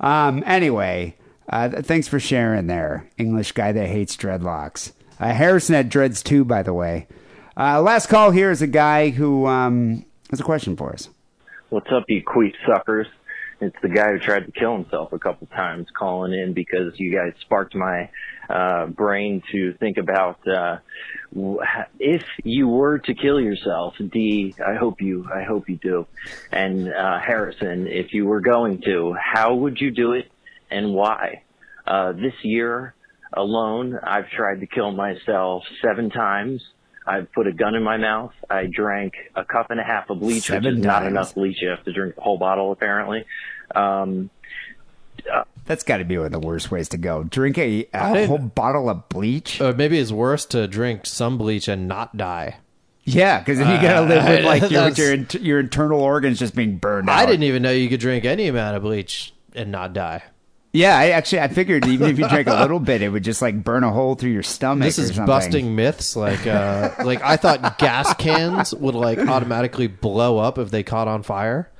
Um. 0.00 0.42
Anyway, 0.46 1.16
uh, 1.48 1.68
thanks 1.82 2.08
for 2.08 2.18
sharing 2.20 2.66
there, 2.66 3.08
English 3.18 3.52
guy 3.52 3.72
that 3.72 3.86
hates 3.88 4.16
dreadlocks. 4.16 4.92
Uh, 5.20 5.32
Harrison 5.32 5.74
had 5.74 5.88
dreads 5.88 6.22
too, 6.22 6.44
by 6.44 6.62
the 6.62 6.74
way. 6.74 7.06
Uh, 7.56 7.80
last 7.80 8.08
call 8.08 8.30
here 8.30 8.50
is 8.50 8.60
a 8.60 8.66
guy 8.66 9.08
who 9.10 9.46
um 9.46 10.04
has 10.30 10.40
a 10.40 10.42
question 10.42 10.76
for 10.76 10.92
us. 10.92 11.08
What's 11.70 11.90
up, 11.90 12.04
you 12.08 12.22
queef 12.22 12.54
suckers? 12.66 13.06
It's 13.60 13.76
the 13.80 13.88
guy 13.88 14.12
who 14.12 14.18
tried 14.18 14.44
to 14.44 14.52
kill 14.52 14.76
himself 14.76 15.14
a 15.14 15.18
couple 15.18 15.46
times 15.46 15.86
calling 15.96 16.34
in 16.34 16.52
because 16.52 16.92
you 16.98 17.10
guys 17.10 17.32
sparked 17.40 17.74
my 17.74 18.10
uh, 18.50 18.86
brain 18.86 19.42
to 19.50 19.72
think 19.74 19.96
about 19.96 20.46
uh, 20.46 20.78
if 21.98 22.22
you 22.44 22.68
were 22.68 22.98
to 22.98 23.14
kill 23.14 23.40
yourself. 23.40 23.94
Dee, 23.98 24.54
I 24.64 24.74
hope 24.74 25.00
you, 25.00 25.26
I 25.34 25.42
hope 25.44 25.70
you 25.70 25.76
do. 25.76 26.06
And 26.52 26.92
uh, 26.92 27.18
Harrison, 27.18 27.86
if 27.86 28.12
you 28.12 28.26
were 28.26 28.42
going 28.42 28.82
to, 28.82 29.14
how 29.14 29.54
would 29.54 29.80
you 29.80 29.90
do 29.90 30.12
it 30.12 30.30
and 30.70 30.92
why? 30.92 31.42
Uh, 31.86 32.12
this 32.12 32.34
year 32.42 32.94
alone, 33.32 33.98
I've 34.02 34.28
tried 34.28 34.60
to 34.60 34.66
kill 34.66 34.92
myself 34.92 35.64
seven 35.80 36.10
times. 36.10 36.62
I've 37.06 37.30
put 37.32 37.46
a 37.46 37.52
gun 37.52 37.74
in 37.74 37.82
my 37.82 37.96
mouth. 37.98 38.32
I 38.50 38.66
drank 38.66 39.14
a 39.34 39.44
cup 39.44 39.70
and 39.70 39.78
a 39.78 39.84
half 39.84 40.10
of 40.10 40.18
bleach, 40.20 40.34
which 40.36 40.44
Seven 40.46 40.78
is 40.78 40.84
not 40.84 41.00
times. 41.00 41.10
enough 41.10 41.34
bleach. 41.34 41.62
You 41.62 41.68
have 41.68 41.84
to 41.84 41.92
drink 41.92 42.16
the 42.16 42.20
whole 42.20 42.36
bottle, 42.38 42.72
apparently. 42.72 43.24
Um, 43.74 44.30
That's 45.66 45.82
got 45.82 45.98
to 45.98 46.04
be 46.04 46.16
one 46.16 46.26
of 46.26 46.32
the 46.32 46.38
worst 46.40 46.70
ways 46.70 46.88
to 46.90 46.96
go. 46.98 47.24
Drink 47.24 47.58
a, 47.58 47.84
didn't- 47.84 48.28
whole 48.28 48.38
bottle 48.38 48.88
of 48.88 49.08
bleach. 49.08 49.60
Or 49.60 49.72
maybe 49.72 49.98
it's 49.98 50.12
worse 50.12 50.46
to 50.46 50.66
drink 50.68 51.06
some 51.06 51.38
bleach 51.38 51.68
and 51.68 51.88
not 51.88 52.16
die. 52.16 52.56
yeah, 53.04 53.38
because 53.38 53.58
then 53.58 53.70
you 53.74 53.80
gotta 53.80 54.06
live 54.06 54.24
with 54.28 54.44
like 54.44 54.70
your, 54.70 54.88
your 54.90 55.24
your 55.40 55.60
internal 55.60 56.00
organs 56.00 56.38
just 56.40 56.54
being 56.56 56.76
burned 56.78 57.08
out. 57.08 57.16
I 57.18 57.24
didn't 57.26 57.44
even 57.44 57.62
know 57.62 57.70
you 57.70 57.88
could 57.88 58.00
drink 58.00 58.24
any 58.24 58.48
amount 58.48 58.76
of 58.76 58.82
bleach 58.82 59.32
and 59.54 59.70
not 59.70 59.92
die. 59.92 60.22
Yeah, 60.76 60.96
I 60.96 61.08
actually 61.10 61.40
I 61.40 61.48
figured 61.48 61.86
even 61.86 62.10
if 62.10 62.18
you 62.18 62.28
drank 62.28 62.48
a 62.48 62.54
little 62.60 62.78
bit, 62.78 63.00
it 63.00 63.08
would 63.08 63.24
just 63.24 63.40
like 63.40 63.62
burn 63.64 63.82
a 63.82 63.90
hole 63.90 64.14
through 64.14 64.30
your 64.30 64.42
stomach. 64.42 64.84
This 64.84 64.98
is 64.98 65.16
busting 65.18 65.74
myths. 65.74 66.16
Like, 66.16 66.46
uh, 66.46 66.90
like 67.04 67.22
I 67.22 67.36
thought 67.36 67.78
gas 67.78 68.12
cans 68.14 68.74
would 68.74 68.94
like 68.94 69.18
automatically 69.18 69.86
blow 69.86 70.38
up 70.38 70.58
if 70.58 70.70
they 70.70 70.82
caught 70.82 71.08
on 71.08 71.22
fire, 71.22 71.70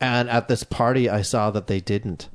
and 0.00 0.30
at 0.30 0.48
this 0.48 0.62
party, 0.62 1.10
I 1.10 1.22
saw 1.22 1.50
that 1.50 1.66
they 1.66 1.80
didn't. 1.80 2.28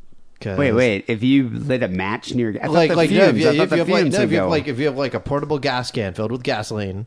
Wait, 0.46 0.74
wait. 0.74 1.06
If 1.08 1.24
you 1.24 1.48
lit 1.48 1.84
a 1.84 1.88
match 1.88 2.34
near, 2.34 2.60
I 2.62 2.68
like, 2.68 2.94
like, 2.94 3.10
fumes, 3.10 3.22
no, 3.22 3.30
if 3.30 3.38
you, 3.38 3.62
if 3.62 3.72
you 3.72 3.78
have 3.78 3.90
like, 3.90 4.06
no, 4.08 4.22
if 4.22 4.32
you 4.32 4.38
have 4.40 4.50
like, 4.50 4.68
if 4.68 4.78
you 4.78 4.86
have 4.88 4.98
like 4.98 5.14
a 5.14 5.22
portable 5.22 5.58
gas 5.58 5.90
can 5.90 6.14
filled 6.14 6.34
with 6.34 6.44
gasoline, 6.44 7.06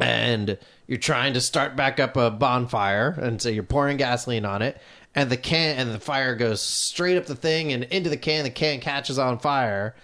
and 0.00 0.58
you're 0.88 0.98
trying 0.98 1.34
to 1.34 1.40
start 1.40 1.76
back 1.76 2.00
up 2.00 2.16
a 2.16 2.30
bonfire, 2.30 3.10
and 3.10 3.40
so 3.40 3.48
you're 3.48 3.62
pouring 3.62 3.96
gasoline 3.96 4.44
on 4.44 4.60
it, 4.60 4.76
and 5.14 5.30
the 5.30 5.36
can 5.36 5.76
and 5.78 5.90
the 5.92 6.00
fire 6.00 6.34
goes 6.34 6.60
straight 6.60 7.16
up 7.16 7.26
the 7.26 7.34
thing 7.36 7.72
and 7.72 7.84
into 7.84 8.10
the 8.10 8.16
can. 8.16 8.44
The 8.44 8.50
can 8.50 8.80
catches 8.80 9.18
on 9.18 9.38
fire. 9.38 9.94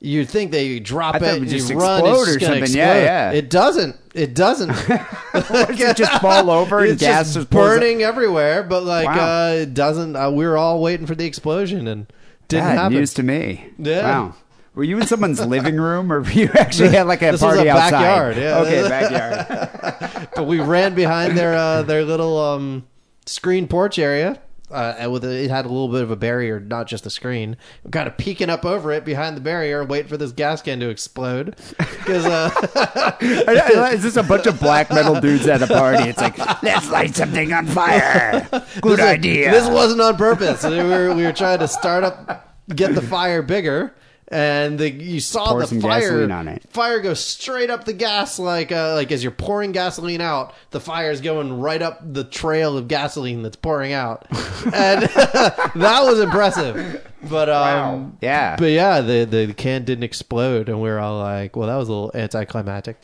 You'd 0.00 0.28
think 0.28 0.52
they 0.52 0.78
drop 0.78 1.16
I 1.16 1.18
it 1.18 1.22
it 1.24 1.36
and 1.42 1.48
just 1.48 1.72
run, 1.72 2.00
explode 2.00 2.28
it's 2.28 2.36
or 2.36 2.40
something. 2.40 2.58
Yeah, 2.76 2.92
explode. 2.94 3.02
yeah. 3.04 3.32
It 3.32 3.50
doesn't. 3.50 3.96
It 4.14 4.34
doesn't. 4.34 4.68
Does 5.32 5.80
it 5.80 5.96
just 5.96 6.20
fall 6.22 6.50
over 6.52 6.80
and 6.80 6.90
it's 6.90 7.00
gas 7.00 7.32
pulls 7.34 7.46
burning 7.46 8.02
everywhere, 8.02 8.62
but 8.62 8.84
like 8.84 9.06
Wow. 9.08 9.48
uh, 9.48 9.52
it 9.54 9.74
doesn't. 9.74 10.14
Uh, 10.14 10.30
we 10.30 10.46
were 10.46 10.56
all 10.56 10.80
waiting 10.80 11.06
for 11.06 11.16
the 11.16 11.24
explosion 11.26 11.88
and 11.88 12.06
didn't 12.46 12.66
God, 12.66 12.78
happen. 12.78 12.96
news 12.98 13.12
to 13.14 13.22
me. 13.24 13.70
Yeah. 13.76 14.02
Wow. 14.02 14.34
Were 14.76 14.84
you 14.84 14.98
in 15.00 15.06
someone's 15.08 15.44
living 15.44 15.76
room, 15.78 16.12
or 16.12 16.22
you 16.30 16.48
actually 16.54 16.90
had 16.90 17.08
like 17.08 17.22
a 17.22 17.32
This 17.32 17.42
was 17.42 17.54
party 17.56 17.68
a 17.68 17.72
outside? 17.72 17.90
backyard, 17.90 18.36
yeah. 18.36 18.58
Okay, 18.60 18.88
backyard. 18.88 20.28
but 20.36 20.46
we 20.46 20.60
ran 20.60 20.94
behind 20.94 21.36
their 21.36 21.54
uh, 21.56 21.82
their 21.82 22.04
little 22.04 22.38
um, 22.38 22.86
screen 23.26 23.66
porch 23.66 23.98
area. 23.98 24.40
Uh, 24.70 25.08
with 25.10 25.24
a, 25.24 25.44
it 25.44 25.50
had 25.50 25.64
a 25.64 25.68
little 25.68 25.88
bit 25.88 26.02
of 26.02 26.10
a 26.10 26.16
barrier, 26.16 26.60
not 26.60 26.86
just 26.86 27.06
a 27.06 27.10
screen. 27.10 27.56
We're 27.84 27.90
kind 27.90 28.06
of 28.06 28.18
peeking 28.18 28.50
up 28.50 28.64
over 28.64 28.92
it 28.92 29.04
behind 29.04 29.36
the 29.36 29.40
barrier, 29.40 29.84
waiting 29.84 30.08
for 30.08 30.16
this 30.16 30.32
gas 30.32 30.60
can 30.60 30.78
to 30.80 30.90
explode. 30.90 31.56
Because 31.78 32.26
uh, 32.26 33.16
Is 33.92 34.02
this 34.02 34.16
a 34.16 34.22
bunch 34.22 34.46
of 34.46 34.60
black 34.60 34.90
metal 34.90 35.20
dudes 35.20 35.46
at 35.46 35.62
a 35.62 35.66
party? 35.66 36.08
It's 36.08 36.20
like, 36.20 36.38
let's 36.62 36.90
light 36.90 37.14
something 37.14 37.52
on 37.52 37.66
fire. 37.66 38.46
Good 38.80 38.98
this, 38.98 39.00
idea. 39.00 39.50
This 39.50 39.68
wasn't 39.68 40.00
on 40.00 40.16
purpose. 40.16 40.64
we 40.64 40.82
were 40.82 41.14
we 41.14 41.24
were 41.24 41.32
trying 41.32 41.60
to 41.60 41.68
start 41.68 42.04
up, 42.04 42.54
get 42.74 42.94
the 42.94 43.02
fire 43.02 43.42
bigger, 43.42 43.94
and 44.30 44.78
the, 44.78 44.90
you 44.90 45.20
saw 45.20 45.48
Pour 45.50 45.60
the 45.60 45.66
some 45.66 45.80
fire 45.80 46.30
on 46.30 46.48
it. 46.48 46.62
fire 46.70 47.00
go 47.00 47.14
straight 47.14 47.70
up 47.70 47.84
the 47.84 47.92
gas 47.94 48.38
like 48.38 48.70
uh, 48.72 48.94
like 48.94 49.10
as 49.10 49.22
you're 49.22 49.32
pouring 49.32 49.72
gasoline 49.72 50.20
out, 50.20 50.52
the 50.70 50.80
fire's 50.80 51.20
going 51.20 51.60
right 51.60 51.80
up 51.80 52.00
the 52.12 52.24
trail 52.24 52.76
of 52.76 52.88
gasoline 52.88 53.42
that's 53.42 53.56
pouring 53.56 53.92
out, 53.92 54.26
and 54.72 55.02
that 55.02 56.00
was 56.04 56.20
impressive. 56.20 57.04
But 57.28 57.48
um, 57.48 58.16
Yeah. 58.20 58.56
but 58.56 58.70
yeah, 58.70 59.00
the 59.00 59.24
the 59.24 59.52
can 59.54 59.84
didn't 59.84 60.04
explode, 60.04 60.68
and 60.68 60.80
we 60.80 60.88
are 60.90 60.98
all 60.98 61.18
like, 61.18 61.56
well, 61.56 61.68
that 61.68 61.76
was 61.76 61.88
a 61.88 61.92
little 61.92 62.10
anticlimactic. 62.14 62.96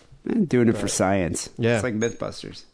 Doing 0.47 0.69
it 0.69 0.77
for 0.77 0.89
science. 0.89 1.51
Yeah. 1.59 1.75
It's 1.75 1.85
like 1.85 1.95
Mythbusters. 1.95 2.65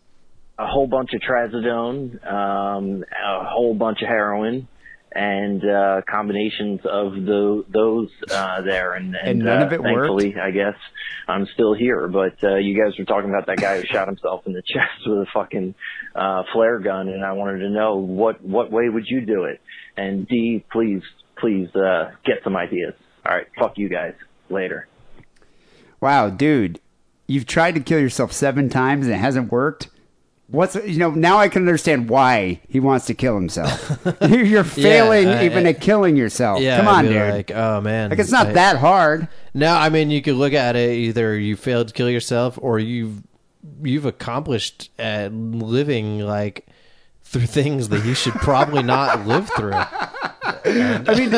a 0.59 0.66
whole 0.66 0.86
bunch 0.86 1.14
of 1.14 1.20
trazodone, 1.20 2.24
um, 2.31 3.05
a 3.24 3.44
whole 3.44 3.74
bunch 3.74 4.02
of 4.02 4.09
heroin, 4.09 4.68
and 5.12 5.65
uh, 5.65 6.03
combinations 6.09 6.81
of 6.85 7.15
the, 7.15 7.65
those 7.69 8.11
uh, 8.31 8.62
there. 8.62 8.95
And, 8.95 9.15
and, 9.16 9.28
And 9.28 9.39
none 9.41 9.62
uh, 9.62 9.66
of 9.66 9.73
it 9.73 9.81
thankfully, 9.81 10.37
I 10.41 10.51
guess 10.51 10.77
I'm 11.27 11.47
still 11.55 11.74
here. 11.74 12.09
But 12.09 12.43
uh, 12.43 12.57
you 12.57 12.81
guys 12.81 12.99
were 12.99 13.05
talking 13.05 13.31
about 13.31 13.47
that 13.47 13.59
guy 13.59 13.81
who 13.81 13.87
shot 13.87 14.09
himself 14.09 14.47
in 14.47 14.53
the 14.53 14.62
chest 14.66 15.07
with 15.07 15.19
a 15.19 15.27
fucking 15.32 15.74
uh, 16.15 16.45
flare 16.53 16.78
gun, 16.78 17.09
and 17.09 17.24
I 17.24 17.32
wanted 17.32 17.61
to 17.61 17.70
know 17.70 17.97
what 17.97 18.43
what 18.43 18.70
way 18.70 18.89
would 18.89 19.07
you 19.07 19.20
do 19.20 19.45
it? 19.45 19.61
And 19.97 20.27
Dee, 20.27 20.65
please, 20.70 21.03
please 21.37 21.74
uh, 21.74 22.12
get 22.24 22.43
some 22.45 22.57
ideas. 22.57 22.95
All 23.27 23.35
right, 23.35 23.47
fuck 23.59 23.78
you 23.78 23.89
guys. 23.89 24.15
Later. 24.49 24.89
Wow, 26.01 26.31
dude, 26.31 26.81
you've 27.27 27.47
tried 27.47 27.74
to 27.77 27.81
kill 27.81 28.01
yourself 28.01 28.32
seven 28.32 28.69
times 28.69 29.07
and 29.07 29.15
it 29.15 29.19
hasn't 29.19 29.53
worked. 29.53 29.89
What's 30.51 30.74
you 30.74 30.98
know 30.98 31.10
now 31.10 31.39
I 31.39 31.48
can 31.48 31.62
understand 31.62 32.09
why 32.09 32.60
he 32.68 32.81
wants 32.81 33.06
to 33.06 33.14
kill 33.14 33.36
himself. 33.36 33.98
You're 34.28 34.64
failing 34.64 35.28
uh, 35.28 35.43
even 35.43 35.64
uh, 35.64 35.70
at 35.70 35.81
killing 35.81 36.16
yourself. 36.16 36.60
Yeah, 36.60 36.78
Come 36.78 36.89
on, 36.89 37.05
dude. 37.05 37.31
Like, 37.31 37.51
oh 37.52 37.81
man, 37.81 38.10
Like 38.10 38.18
it's 38.18 38.32
not 38.32 38.48
I- 38.48 38.52
that 38.55 38.77
hard. 38.78 39.28
No, 39.55 39.72
I 39.72 39.89
mean 39.90 40.10
you 40.10 40.20
could 40.22 40.35
look 40.35 40.52
at 40.52 40.74
it 40.74 40.90
either 40.93 41.39
you 41.39 41.55
failed 41.56 41.89
to 41.89 41.94
kill 41.94 42.10
yourself 42.10 42.59
or 42.60 42.78
you've 42.81 43.22
you've 43.82 44.06
accomplished 44.06 44.90
at 44.98 45.32
living 45.32 46.20
like 46.20 46.66
through 47.22 47.47
things 47.47 47.90
that 47.90 48.05
you 48.05 48.14
should 48.14 48.35
probably 48.35 48.82
not 48.82 49.27
live 49.27 49.48
through. 49.51 49.70
I 50.64 51.14
mean, 51.16 51.31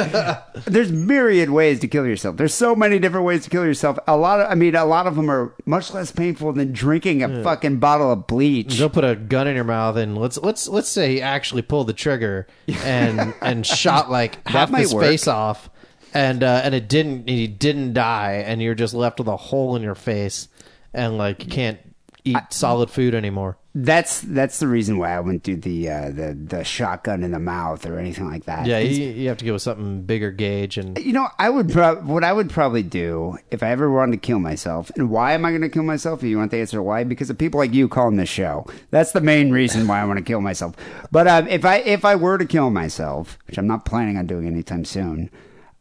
there's 0.66 0.92
myriad 0.92 1.50
ways 1.50 1.80
to 1.80 1.88
kill 1.88 2.06
yourself. 2.06 2.36
There's 2.36 2.54
so 2.54 2.74
many 2.74 2.98
different 2.98 3.26
ways 3.26 3.44
to 3.44 3.50
kill 3.50 3.64
yourself. 3.64 3.98
A 4.06 4.16
lot 4.16 4.40
of, 4.40 4.50
I 4.50 4.54
mean, 4.54 4.74
a 4.74 4.84
lot 4.84 5.06
of 5.06 5.16
them 5.16 5.30
are 5.30 5.54
much 5.66 5.92
less 5.92 6.10
painful 6.12 6.52
than 6.52 6.72
drinking 6.72 7.22
a 7.22 7.42
fucking 7.42 7.78
bottle 7.78 8.12
of 8.12 8.26
bleach. 8.26 8.78
Go 8.78 8.88
put 8.88 9.04
a 9.04 9.16
gun 9.16 9.46
in 9.46 9.54
your 9.54 9.64
mouth 9.64 9.96
and 9.96 10.16
let's 10.18 10.38
let's 10.38 10.68
let's 10.68 10.88
say 10.88 11.14
he 11.14 11.22
actually 11.22 11.62
pulled 11.62 11.86
the 11.86 11.92
trigger 11.92 12.46
and 12.84 13.34
and 13.40 13.66
shot 13.66 14.10
like 14.10 14.46
half 14.48 14.70
his 14.74 14.92
face 14.92 15.28
off, 15.28 15.70
and 16.14 16.42
uh, 16.42 16.60
and 16.64 16.74
it 16.74 16.88
didn't 16.88 17.28
he 17.28 17.46
didn't 17.46 17.92
die, 17.94 18.42
and 18.46 18.62
you're 18.62 18.74
just 18.74 18.94
left 18.94 19.18
with 19.18 19.28
a 19.28 19.36
hole 19.36 19.76
in 19.76 19.82
your 19.82 19.94
face, 19.94 20.48
and 20.92 21.18
like 21.18 21.44
you 21.44 21.50
can't 21.50 21.78
eat 22.24 22.38
solid 22.50 22.90
food 22.90 23.14
anymore. 23.14 23.58
That's 23.74 24.20
that's 24.20 24.58
the 24.58 24.68
reason 24.68 24.98
why 24.98 25.16
I 25.16 25.20
wouldn't 25.20 25.44
do 25.44 25.56
the 25.56 25.88
uh, 25.88 26.10
the 26.10 26.34
the 26.34 26.62
shotgun 26.62 27.22
in 27.22 27.30
the 27.30 27.38
mouth 27.38 27.86
or 27.86 27.98
anything 27.98 28.28
like 28.28 28.44
that. 28.44 28.66
Yeah, 28.66 28.80
you, 28.80 29.08
you 29.08 29.28
have 29.28 29.38
to 29.38 29.46
go 29.46 29.54
with 29.54 29.62
something 29.62 30.02
bigger 30.02 30.30
gauge 30.30 30.76
and 30.76 30.98
You 30.98 31.14
know, 31.14 31.28
I 31.38 31.48
would 31.48 31.70
prob- 31.70 32.04
what 32.04 32.22
I 32.22 32.34
would 32.34 32.50
probably 32.50 32.82
do 32.82 33.38
if 33.50 33.62
I 33.62 33.70
ever 33.70 33.90
wanted 33.90 34.12
to 34.12 34.26
kill 34.26 34.40
myself. 34.40 34.90
And 34.96 35.08
why 35.08 35.32
am 35.32 35.46
I 35.46 35.50
going 35.50 35.62
to 35.62 35.70
kill 35.70 35.84
myself? 35.84 36.22
If 36.22 36.28
you 36.28 36.36
want 36.36 36.50
the 36.50 36.58
answer 36.58 36.82
why, 36.82 37.04
because 37.04 37.30
of 37.30 37.38
people 37.38 37.58
like 37.58 37.72
you 37.72 37.88
calling 37.88 38.16
this 38.16 38.28
show. 38.28 38.66
That's 38.90 39.12
the 39.12 39.22
main 39.22 39.50
reason 39.50 39.86
why 39.86 40.02
I 40.02 40.04
want 40.04 40.18
to 40.18 40.24
kill 40.24 40.42
myself. 40.42 40.76
But 41.10 41.26
um, 41.26 41.48
if 41.48 41.64
I 41.64 41.76
if 41.76 42.04
I 42.04 42.14
were 42.14 42.36
to 42.36 42.44
kill 42.44 42.68
myself, 42.68 43.38
which 43.46 43.56
I'm 43.56 43.66
not 43.66 43.86
planning 43.86 44.18
on 44.18 44.26
doing 44.26 44.46
anytime 44.46 44.84
soon, 44.84 45.30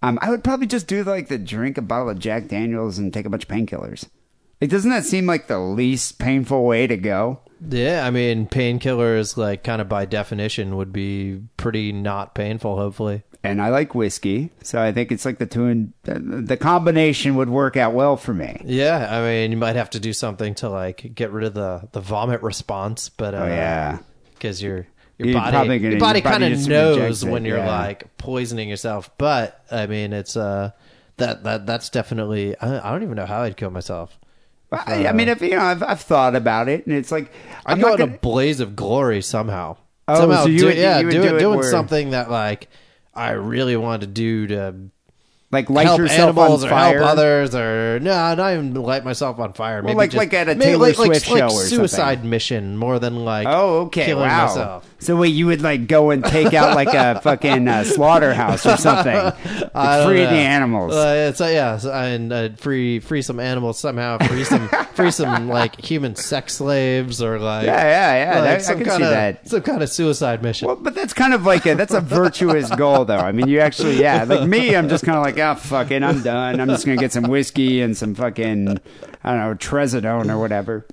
um, 0.01 0.17
I 0.21 0.29
would 0.29 0.45
probably 0.45 0.67
just 0.67 0.87
do 0.87 1.03
like 1.03 1.27
the 1.27 1.37
drink 1.37 1.77
a 1.77 1.81
bottle 1.81 2.09
of 2.09 2.19
Jack 2.19 2.47
Daniels 2.47 2.97
and 2.97 3.13
take 3.13 3.25
a 3.25 3.29
bunch 3.29 3.43
of 3.43 3.49
painkillers. 3.49 4.07
Like, 4.61 4.69
doesn't 4.69 4.91
that 4.91 5.03
seem 5.05 5.25
like 5.25 5.47
the 5.47 5.59
least 5.59 6.19
painful 6.19 6.63
way 6.63 6.87
to 6.87 6.95
go? 6.97 7.39
yeah, 7.69 8.05
I 8.07 8.09
mean 8.09 8.47
painkillers 8.47 9.37
like 9.37 9.63
kind 9.63 9.81
of 9.81 9.87
by 9.89 10.05
definition 10.05 10.77
would 10.77 10.91
be 10.93 11.41
pretty 11.57 11.91
not 11.91 12.33
painful. 12.33 12.75
Hopefully, 12.77 13.21
And 13.43 13.61
I 13.61 13.69
like 13.69 13.93
whiskey, 13.93 14.49
so 14.63 14.81
I 14.81 14.91
think 14.91 15.11
it's 15.11 15.25
like 15.25 15.37
the 15.37 15.45
two 15.45 15.65
and 15.65 15.93
the 16.03 16.57
combination 16.57 17.35
would 17.35 17.49
work 17.49 17.77
out 17.77 17.93
well 17.93 18.17
for 18.17 18.33
me. 18.33 18.59
yeah. 18.65 19.07
I 19.15 19.21
mean, 19.21 19.51
you 19.51 19.57
might 19.57 19.75
have 19.75 19.91
to 19.91 19.99
do 19.99 20.11
something 20.13 20.55
to 20.55 20.69
like 20.69 21.13
get 21.13 21.31
rid 21.31 21.43
of 21.45 21.53
the 21.53 21.87
the 21.91 22.01
vomit 22.01 22.41
response, 22.41 23.09
but 23.09 23.35
uh, 23.35 23.43
Oh 23.43 23.47
yeah. 23.47 23.99
because 24.33 24.61
your 24.63 24.87
your 25.19 25.27
You're 25.29 25.33
body 25.39 25.51
gonna- 25.67 25.75
your 25.77 25.99
body 25.99 26.21
kind 26.21 26.43
of 26.43 26.67
knows 26.67 27.23
it, 27.23 27.29
when 27.29 27.45
you're 27.45 27.57
yeah. 27.59 27.79
like 27.79 28.17
poisoning 28.17 28.69
yourself. 28.69 29.11
But 29.19 29.63
I 29.71 29.85
mean, 29.85 30.13
it's 30.13 30.35
uh 30.35 30.71
that 31.17 31.43
that 31.43 31.67
that's 31.67 31.89
definitely 31.89 32.57
I, 32.57 32.87
I 32.87 32.91
don't 32.91 33.03
even 33.03 33.15
know 33.17 33.27
how 33.27 33.41
I'd 33.43 33.55
kill 33.55 33.69
myself. 33.69 34.17
I, 34.71 35.07
I 35.07 35.11
mean, 35.11 35.27
uh, 35.29 35.33
if 35.33 35.41
you 35.41 35.51
know, 35.51 35.59
I've, 35.59 35.83
I've 35.83 36.01
thought 36.01 36.35
about 36.35 36.69
it, 36.69 36.85
and 36.87 36.95
it's 36.95 37.11
like 37.11 37.31
I'd 37.65 37.73
I'm 37.73 37.79
go 37.81 37.89
not 37.89 37.99
in 37.99 38.05
gonna. 38.05 38.15
a 38.15 38.19
blaze 38.19 38.59
of 38.59 38.75
glory 38.75 39.21
somehow. 39.21 39.77
Oh, 40.07 40.15
somehow 40.15 40.43
so 40.43 40.49
you 40.49 40.59
do, 40.59 40.65
would- 40.67 40.77
yeah, 40.77 40.99
you 40.99 41.05
would 41.07 41.11
do, 41.11 41.21
do 41.23 41.35
it 41.35 41.39
doing 41.39 41.59
where- 41.59 41.69
something 41.71 42.11
that 42.11 42.31
like 42.31 42.69
I 43.13 43.31
really 43.31 43.75
wanted 43.75 44.01
to 44.01 44.07
do 44.07 44.47
to 44.47 44.75
like 45.51 45.69
light 45.69 45.85
help 45.85 45.99
yourself 45.99 46.19
animals 46.37 46.63
on 46.63 46.71
or 46.71 46.75
help 46.75 46.95
others 47.09 47.53
or 47.55 47.99
no, 47.99 48.35
not 48.35 48.53
even 48.53 48.73
light 48.73 49.03
myself 49.03 49.37
on 49.39 49.53
fire. 49.53 49.81
Maybe 49.81 49.95
like- 49.97 50.11
just, 50.11 50.17
like 50.17 50.33
at 50.33 50.47
a 50.49 50.55
Taylor 50.55 50.87
like, 50.87 50.97
like- 50.97 51.05
Swift 51.07 51.29
like 51.29 51.39
show 51.39 51.45
or 51.45 51.49
something. 51.49 51.77
suicide 51.77 52.23
mission 52.25 52.77
more 52.77 52.99
than 52.99 53.25
like 53.25 53.47
Oh, 53.49 53.81
okay. 53.87 54.05
killing 54.05 54.27
wow. 54.27 54.45
myself. 54.47 54.87
So 54.99 55.15
wait, 55.17 55.29
you 55.29 55.47
would 55.47 55.61
like 55.61 55.87
go 55.87 56.11
and 56.11 56.23
take 56.23 56.53
out 56.53 56.75
like 56.75 56.87
a 56.93 57.19
fucking 57.23 57.67
uh, 57.67 57.83
slaughterhouse 57.83 58.65
or 58.65 58.77
something, 58.77 59.15
I 59.15 59.29
like, 59.33 59.73
don't 59.73 60.07
free 60.07 60.23
know. 60.23 60.29
the 60.29 60.35
animals. 60.37 60.93
Uh, 60.93 61.27
it's 61.29 61.41
uh, 61.41 61.45
yeah, 61.45 61.77
so- 61.77 61.91
and 61.91 62.31
uh, 62.31 62.49
free 62.57 62.99
free 62.99 63.21
some 63.21 63.39
animals 63.39 63.79
somehow. 63.79 64.19
Free 64.19 64.43
some 64.43 64.69
free 64.93 65.11
some 65.11 65.47
like 65.49 65.83
human 65.83 66.15
sex 66.15 66.53
slaves 66.55 67.21
or 67.21 67.39
like 67.39 67.65
Yeah, 67.65 67.81
yeah, 67.81 68.13
yeah, 68.33 68.39
like, 68.39 68.43
that- 68.63 68.69
I 68.69 68.73
can 68.75 68.83
see 68.85 68.89
kinda, 68.91 69.09
that. 69.09 69.49
Some 69.49 69.61
kind 69.63 69.81
of 69.83 69.89
suicide 69.89 70.43
mission. 70.43 70.67
well, 70.67 70.75
but 70.77 70.93
that's 70.95 71.13
kind 71.13 71.33
of 71.33 71.45
like 71.45 71.65
a 71.65 71.73
that's 71.75 71.93
a 71.93 72.01
virtuous 72.01 72.69
goal, 72.75 73.03
though. 73.05 73.17
I 73.17 73.31
mean, 73.31 73.47
you 73.47 73.59
actually, 73.59 73.99
yeah. 73.99 74.23
Like 74.23 74.47
me, 74.47 74.75
I'm 74.75 74.87
just 74.87 75.03
kind 75.03 75.17
of 75.17 75.23
like, 75.23 75.37
oh 75.41 75.55
fuck 75.55 75.91
it, 75.91 76.03
I'm 76.03 76.21
done. 76.23 76.59
I'm 76.59 76.67
just 76.69 76.85
gonna 76.85 76.97
get 76.97 77.11
some 77.11 77.23
whiskey 77.25 77.81
and 77.81 77.95
some 77.97 78.15
fucking, 78.15 78.69
I 79.23 79.31
don't 79.31 79.39
know, 79.39 79.55
trazodone 79.55 80.33
or 80.33 80.39
whatever. 80.39 80.85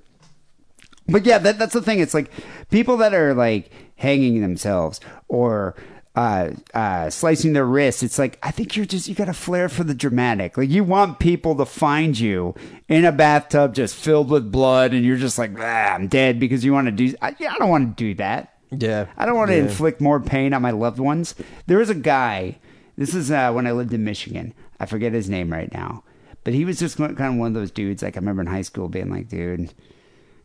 But 1.08 1.24
yeah, 1.24 1.38
that, 1.38 1.58
that's 1.58 1.72
the 1.72 1.82
thing. 1.82 2.00
It's 2.00 2.14
like 2.14 2.30
people 2.70 2.98
that 2.98 3.14
are 3.14 3.34
like 3.34 3.70
hanging 3.96 4.40
themselves 4.42 5.00
or 5.28 5.74
uh, 6.14 6.50
uh, 6.74 7.08
slicing 7.10 7.52
their 7.54 7.64
wrists. 7.64 8.02
It's 8.02 8.18
like 8.18 8.38
I 8.42 8.50
think 8.50 8.76
you're 8.76 8.84
just 8.84 9.08
you 9.08 9.14
got 9.14 9.28
a 9.28 9.32
flair 9.34 9.68
for 9.68 9.84
the 9.84 9.94
dramatic. 9.94 10.58
Like 10.58 10.68
you 10.68 10.84
want 10.84 11.18
people 11.18 11.54
to 11.56 11.64
find 11.64 12.18
you 12.18 12.54
in 12.88 13.04
a 13.04 13.12
bathtub 13.12 13.74
just 13.74 13.94
filled 13.94 14.30
with 14.30 14.52
blood, 14.52 14.92
and 14.92 15.04
you're 15.04 15.16
just 15.16 15.38
like, 15.38 15.52
ah, 15.58 15.94
I'm 15.94 16.08
dead 16.08 16.38
because 16.40 16.64
you 16.64 16.72
want 16.72 16.86
to 16.86 16.92
do. 16.92 17.14
I, 17.22 17.34
yeah, 17.38 17.52
I 17.54 17.58
don't 17.58 17.70
want 17.70 17.96
to 17.96 18.04
do 18.04 18.14
that. 18.16 18.54
yeah, 18.70 19.06
I 19.16 19.24
don't 19.24 19.36
want 19.36 19.50
to 19.50 19.56
Yeah. 19.56 19.62
inflict 19.62 20.00
more 20.02 20.20
pain 20.20 20.52
on 20.52 20.60
my 20.60 20.72
loved 20.72 20.98
ones. 20.98 21.34
There 21.66 21.78
was 21.78 21.88
a 21.88 21.94
guy. 21.94 22.58
This 22.98 23.14
is 23.14 23.30
uh, 23.30 23.52
when 23.52 23.66
I 23.66 23.72
lived 23.72 23.94
in 23.94 24.04
Michigan. 24.04 24.52
I 24.80 24.86
forget 24.86 25.12
his 25.12 25.30
name 25.30 25.52
right 25.52 25.72
now, 25.72 26.02
but 26.42 26.52
he 26.52 26.64
was 26.64 26.80
just 26.80 26.98
kind 26.98 27.18
of 27.18 27.34
one 27.36 27.46
of 27.46 27.54
those 27.54 27.70
dudes. 27.70 28.02
Like 28.02 28.16
I 28.16 28.20
remember 28.20 28.42
in 28.42 28.48
high 28.48 28.62
school 28.62 28.88
being 28.88 29.10
like, 29.10 29.28
dude. 29.28 29.72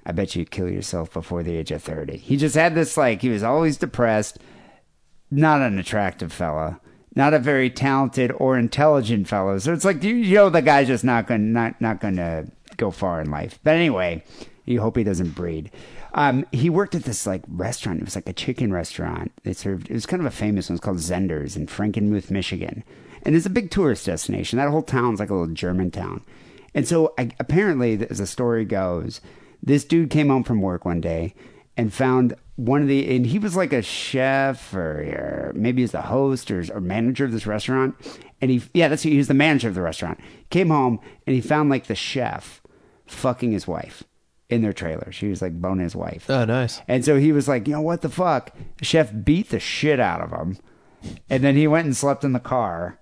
I 0.05 0.11
bet 0.11 0.35
you'd 0.35 0.51
kill 0.51 0.69
yourself 0.69 1.13
before 1.13 1.43
the 1.43 1.55
age 1.55 1.71
of 1.71 1.81
30. 1.81 2.17
He 2.17 2.35
just 2.35 2.55
had 2.55 2.75
this, 2.75 2.97
like, 2.97 3.21
he 3.21 3.29
was 3.29 3.41
always 3.41 3.77
depressed, 3.77 4.37
not 5.31 5.61
an 5.61 5.79
attractive 5.79 6.33
fella, 6.33 6.81
not 7.15 7.33
a 7.33 7.39
very 7.39 7.69
talented 7.69 8.29
or 8.33 8.57
intelligent 8.57 9.29
fellow. 9.29 9.57
So 9.59 9.71
it's 9.71 9.85
like, 9.85 10.03
you, 10.03 10.15
you 10.15 10.35
know, 10.35 10.49
the 10.49 10.61
guy's 10.61 10.87
just 10.87 11.05
not 11.05 11.27
going 11.27 11.53
not, 11.53 11.79
not 11.79 12.01
going 12.01 12.17
to 12.17 12.47
go 12.75 12.91
far 12.91 13.21
in 13.21 13.31
life. 13.31 13.59
But 13.63 13.75
anyway, 13.75 14.25
you 14.65 14.81
hope 14.81 14.97
he 14.97 15.03
doesn't 15.03 15.35
breed. 15.35 15.71
Um, 16.13 16.45
he 16.51 16.69
worked 16.69 16.95
at 16.95 17.03
this, 17.03 17.25
like, 17.25 17.43
restaurant. 17.47 17.99
It 17.99 18.05
was 18.05 18.15
like 18.15 18.29
a 18.29 18.33
chicken 18.33 18.71
restaurant. 18.71 19.31
They 19.43 19.53
served, 19.53 19.89
it 19.89 19.93
was 19.93 20.05
kind 20.05 20.21
of 20.21 20.27
a 20.27 20.31
famous 20.31 20.69
one. 20.69 20.75
It's 20.75 20.83
called 20.83 20.97
Zehnder's 20.97 21.55
in 21.55 21.67
Frankenmuth, 21.67 22.31
Michigan. 22.31 22.83
And 23.23 23.35
it's 23.35 23.45
a 23.45 23.51
big 23.51 23.71
tourist 23.71 24.05
destination. 24.05 24.57
That 24.57 24.69
whole 24.69 24.83
town's 24.83 25.19
like 25.19 25.29
a 25.29 25.33
little 25.33 25.53
German 25.53 25.91
town. 25.91 26.23
And 26.73 26.87
so 26.87 27.13
I, 27.17 27.31
apparently, 27.39 28.05
as 28.09 28.17
the 28.17 28.27
story 28.27 28.65
goes, 28.65 29.21
this 29.61 29.85
dude 29.85 30.09
came 30.09 30.29
home 30.29 30.43
from 30.43 30.61
work 30.61 30.85
one 30.85 31.01
day 31.01 31.33
and 31.77 31.93
found 31.93 32.35
one 32.55 32.81
of 32.81 32.87
the, 32.87 33.15
and 33.15 33.25
he 33.25 33.39
was 33.39 33.55
like 33.55 33.73
a 33.73 33.81
chef 33.81 34.73
or, 34.73 35.01
or 35.01 35.51
maybe 35.55 35.81
he's 35.81 35.91
the 35.91 36.01
host 36.03 36.51
or, 36.51 36.63
or 36.71 36.81
manager 36.81 37.25
of 37.25 37.31
this 37.31 37.47
restaurant. 37.47 37.95
And 38.41 38.51
he, 38.51 38.61
yeah, 38.73 38.87
that's 38.87 39.03
he 39.03 39.17
was 39.17 39.27
the 39.27 39.33
manager 39.33 39.69
of 39.69 39.75
the 39.75 39.81
restaurant. 39.81 40.19
Came 40.49 40.69
home 40.69 40.99
and 41.25 41.35
he 41.35 41.41
found 41.41 41.69
like 41.69 41.87
the 41.87 41.95
chef 41.95 42.61
fucking 43.05 43.51
his 43.51 43.67
wife 43.67 44.03
in 44.53 44.61
their 44.61 44.73
trailer. 44.73 45.11
She 45.11 45.27
was 45.27 45.41
like 45.41 45.59
boning 45.61 45.83
his 45.83 45.95
wife. 45.95 46.29
oh 46.29 46.45
nice. 46.45 46.81
And 46.87 47.03
so 47.03 47.17
he 47.17 47.31
was 47.31 47.47
like, 47.47 47.67
you 47.67 47.73
know, 47.73 47.81
what 47.81 48.01
the 48.01 48.09
fuck? 48.09 48.55
The 48.77 48.85
chef 48.85 49.11
beat 49.23 49.49
the 49.49 49.59
shit 49.59 49.99
out 49.99 50.21
of 50.21 50.31
him. 50.31 50.57
And 51.29 51.43
then 51.43 51.55
he 51.55 51.67
went 51.67 51.85
and 51.85 51.95
slept 51.95 52.23
in 52.23 52.33
the 52.33 52.39
car. 52.39 52.97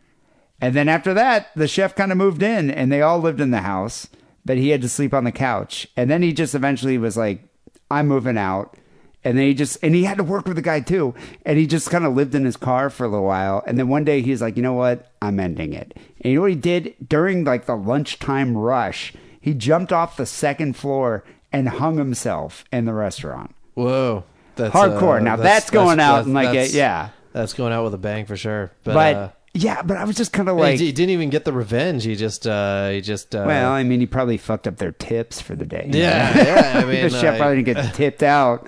And 0.59 0.75
then 0.75 0.89
after 0.89 1.13
that, 1.13 1.49
the 1.55 1.67
chef 1.67 1.95
kind 1.95 2.11
of 2.11 2.17
moved 2.17 2.43
in 2.43 2.69
and 2.71 2.91
they 2.91 3.01
all 3.01 3.19
lived 3.19 3.41
in 3.41 3.51
the 3.51 3.59
house, 3.61 4.07
but 4.45 4.57
he 4.57 4.69
had 4.69 4.81
to 4.81 4.89
sleep 4.89 5.13
on 5.13 5.23
the 5.23 5.31
couch. 5.31 5.87
And 5.97 6.09
then 6.09 6.21
he 6.21 6.33
just 6.33 6.55
eventually 6.55 6.97
was 6.97 7.17
like, 7.17 7.43
I'm 7.89 8.07
moving 8.07 8.37
out. 8.37 8.75
And 9.23 9.37
then 9.37 9.45
he 9.45 9.53
just, 9.53 9.77
and 9.83 9.93
he 9.93 10.03
had 10.03 10.17
to 10.17 10.23
work 10.23 10.47
with 10.47 10.55
the 10.55 10.63
guy 10.63 10.79
too. 10.79 11.13
And 11.45 11.59
he 11.59 11.67
just 11.67 11.91
kind 11.91 12.05
of 12.05 12.15
lived 12.15 12.33
in 12.33 12.45
his 12.45 12.57
car 12.57 12.89
for 12.89 13.05
a 13.05 13.07
little 13.07 13.25
while. 13.25 13.63
And 13.67 13.77
then 13.77 13.87
one 13.87 14.03
day 14.03 14.21
he's 14.21 14.41
like, 14.41 14.55
you 14.57 14.63
know 14.63 14.73
what? 14.73 15.11
I'm 15.21 15.39
ending 15.39 15.73
it. 15.73 15.95
And 16.21 16.31
you 16.31 16.35
know 16.35 16.41
what 16.41 16.49
he 16.51 16.55
did 16.55 16.95
during 17.07 17.43
like 17.43 17.65
the 17.65 17.75
lunchtime 17.75 18.57
rush? 18.57 19.13
He 19.39 19.53
jumped 19.53 19.91
off 19.91 20.17
the 20.17 20.25
second 20.25 20.75
floor 20.75 21.23
and 21.53 21.67
hung 21.69 21.97
himself 21.97 22.63
in 22.71 22.85
the 22.85 22.93
restaurant. 22.93 23.53
Whoa, 23.73 24.23
that's 24.55 24.73
Hardcore. 24.75 25.19
uh, 25.19 25.23
Now 25.23 25.35
that's 25.35 25.69
going 25.69 25.99
out 25.99 26.25
and, 26.25 26.33
like, 26.33 26.47
that's- 26.47 26.73
yeah. 26.73 27.09
that's 27.33 27.53
going 27.53 27.73
out 27.73 27.83
with 27.83 27.93
a 27.93 27.97
bang 27.97 28.25
for 28.25 28.35
sure. 28.37 28.71
But, 28.83 28.93
But, 28.93 29.15
uh, 29.15 29.29
yeah, 29.53 29.81
but 29.81 29.97
I 29.97 30.05
was 30.05 30.15
just 30.15 30.31
kind 30.31 30.47
of 30.47 30.55
like, 30.55 30.79
he, 30.79 30.91
didn't 30.93 31.09
even 31.09 31.29
get 31.29 31.43
the 31.43 31.51
revenge. 31.51 32.05
He 32.05 32.15
just 32.15 32.47
uh, 32.47 32.89
he 32.89 33.01
just 33.01 33.35
uh, 33.35 33.43
well, 33.45 33.71
I 33.71 33.83
mean, 33.83 33.99
he 33.99 34.05
probably 34.05 34.37
fucked 34.37 34.65
up 34.65 34.77
their 34.77 34.93
tips 34.93 35.41
for 35.41 35.55
the 35.55 35.65
day. 35.65 35.89
yeah, 35.91 36.37
yeah. 36.73 36.79
I 36.79 36.85
mean, 36.85 37.03
the 37.03 37.09
chef 37.09 37.37
probably 37.37 37.61
didn't 37.61 37.83
get 37.83 37.93
tipped 37.95 38.23
out. 38.23 38.65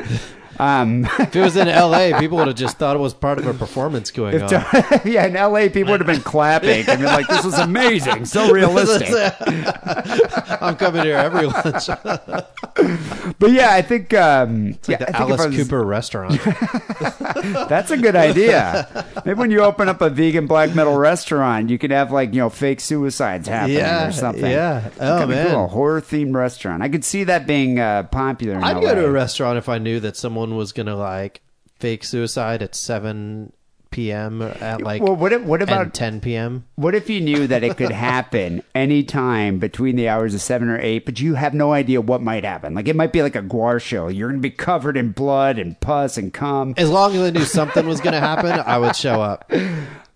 Um, 0.60 1.06
if 1.20 1.36
it 1.36 1.42
was 1.42 1.56
in 1.58 1.68
L.A., 1.68 2.14
people 2.20 2.38
would 2.38 2.48
have 2.48 2.56
just 2.56 2.78
thought 2.78 2.96
it 2.96 3.00
was 3.00 3.14
part 3.14 3.38
of 3.40 3.48
a 3.48 3.54
performance 3.54 4.12
going 4.12 4.42
on. 4.42 4.50
yeah, 5.06 5.26
in 5.26 5.34
LA, 5.34 5.70
people 5.70 5.92
would 5.92 6.00
have 6.02 6.08
been 6.08 6.22
clapping 6.22 6.86
and 6.88 7.00
been 7.00 7.04
like, 7.04 7.28
"This 7.28 7.44
was 7.46 7.58
amazing, 7.58 8.26
so 8.26 8.52
realistic." 8.54 9.10
I'm 10.62 10.76
coming 10.76 11.04
here 11.04 11.18
every 11.18 11.46
lunch. 11.48 11.88
But 13.40 13.52
yeah, 13.52 13.70
I 13.74 13.82
think, 13.82 14.14
um, 14.14 14.78
yeah, 14.88 14.98
the 14.98 15.16
Alice 15.18 15.46
was- 15.46 15.56
Cooper 15.56 15.84
restaurant. 15.84 16.40
That's 17.70 17.92
a 17.92 17.98
good 17.98 18.16
idea. 18.16 19.06
Maybe 19.26 19.38
when 19.38 19.52
you 19.52 19.62
open 19.62 19.90
up 19.90 20.02
a 20.02 20.10
vegan 20.10 20.48
black 20.48 20.76
metal 20.76 20.98
restaurant, 20.98 21.70
you 21.70 21.78
could 21.78 21.92
have 21.92 22.12
like 22.12 22.34
you 22.34 22.40
know 22.40 22.50
fake 22.50 22.80
suicides 22.80 23.48
happening 23.48 23.78
Yeah, 23.78 24.08
or 24.08 24.12
something. 24.12 24.46
yeah. 24.50 24.90
Oh, 25.00 25.26
man. 25.28 25.52
cool. 25.52 25.68
horror 25.68 26.02
themed 26.02 26.36
restaurant. 26.36 26.82
I 26.84 26.90
could 26.90 27.04
see 27.04 27.24
that 27.26 27.48
being 27.48 27.80
uh, 27.80 28.04
popular. 28.04 28.56
In 28.56 28.64
I'd 28.64 28.76
LA. 28.78 28.82
go 28.82 28.96
to 28.96 29.06
a 29.06 29.12
restaurant 29.12 29.58
if 29.58 29.70
I 29.70 29.78
knew 29.78 30.00
that 30.02 30.16
someone 30.16 30.43
was 30.56 30.72
gonna 30.72 30.96
like 30.96 31.42
fake 31.80 32.04
suicide 32.04 32.62
at 32.62 32.76
7 32.76 33.52
p.m. 33.92 34.42
at 34.42 34.82
like 34.82 35.02
Well, 35.04 35.16
what 35.16 35.32
if- 35.34 35.44
what 35.44 35.62
about- 35.62 35.94
10 35.94 36.20
p.m. 36.22 36.66
What 36.76 36.96
if 36.96 37.10
you 37.12 37.22
knew 37.22 37.46
that 37.48 37.64
it 37.64 37.78
could 37.78 37.92
happen 37.92 38.64
anytime 38.76 39.60
between 39.60 39.96
the 39.96 40.10
hours 40.10 40.34
of 40.34 40.42
seven 40.42 40.68
or 40.70 40.80
eight, 40.80 41.06
but 41.06 41.20
you 41.20 41.36
have 41.36 41.54
no 41.54 41.74
idea 41.74 42.02
what 42.02 42.22
might 42.22 42.44
happen? 42.44 42.74
Like 42.74 42.88
it 42.88 42.96
might 42.96 43.12
be 43.14 43.22
like 43.22 43.36
a 43.36 43.42
Gwar 43.44 43.80
show. 43.82 44.08
You're 44.08 44.30
going 44.30 44.42
to 44.42 44.50
be 44.50 44.50
covered 44.50 44.98
in 44.98 45.12
blood 45.12 45.60
and 45.60 45.80
pus 45.80 46.18
and 46.18 46.34
cum. 46.34 46.74
As 46.78 46.90
long 46.90 47.16
as 47.16 47.22
I 47.22 47.30
knew 47.30 47.46
something 47.46 47.86
was 47.86 48.02
gonna 48.02 48.20
happen, 48.20 48.52
I 48.66 48.78
would 48.80 48.96
show 48.96 49.22
up. 49.22 49.52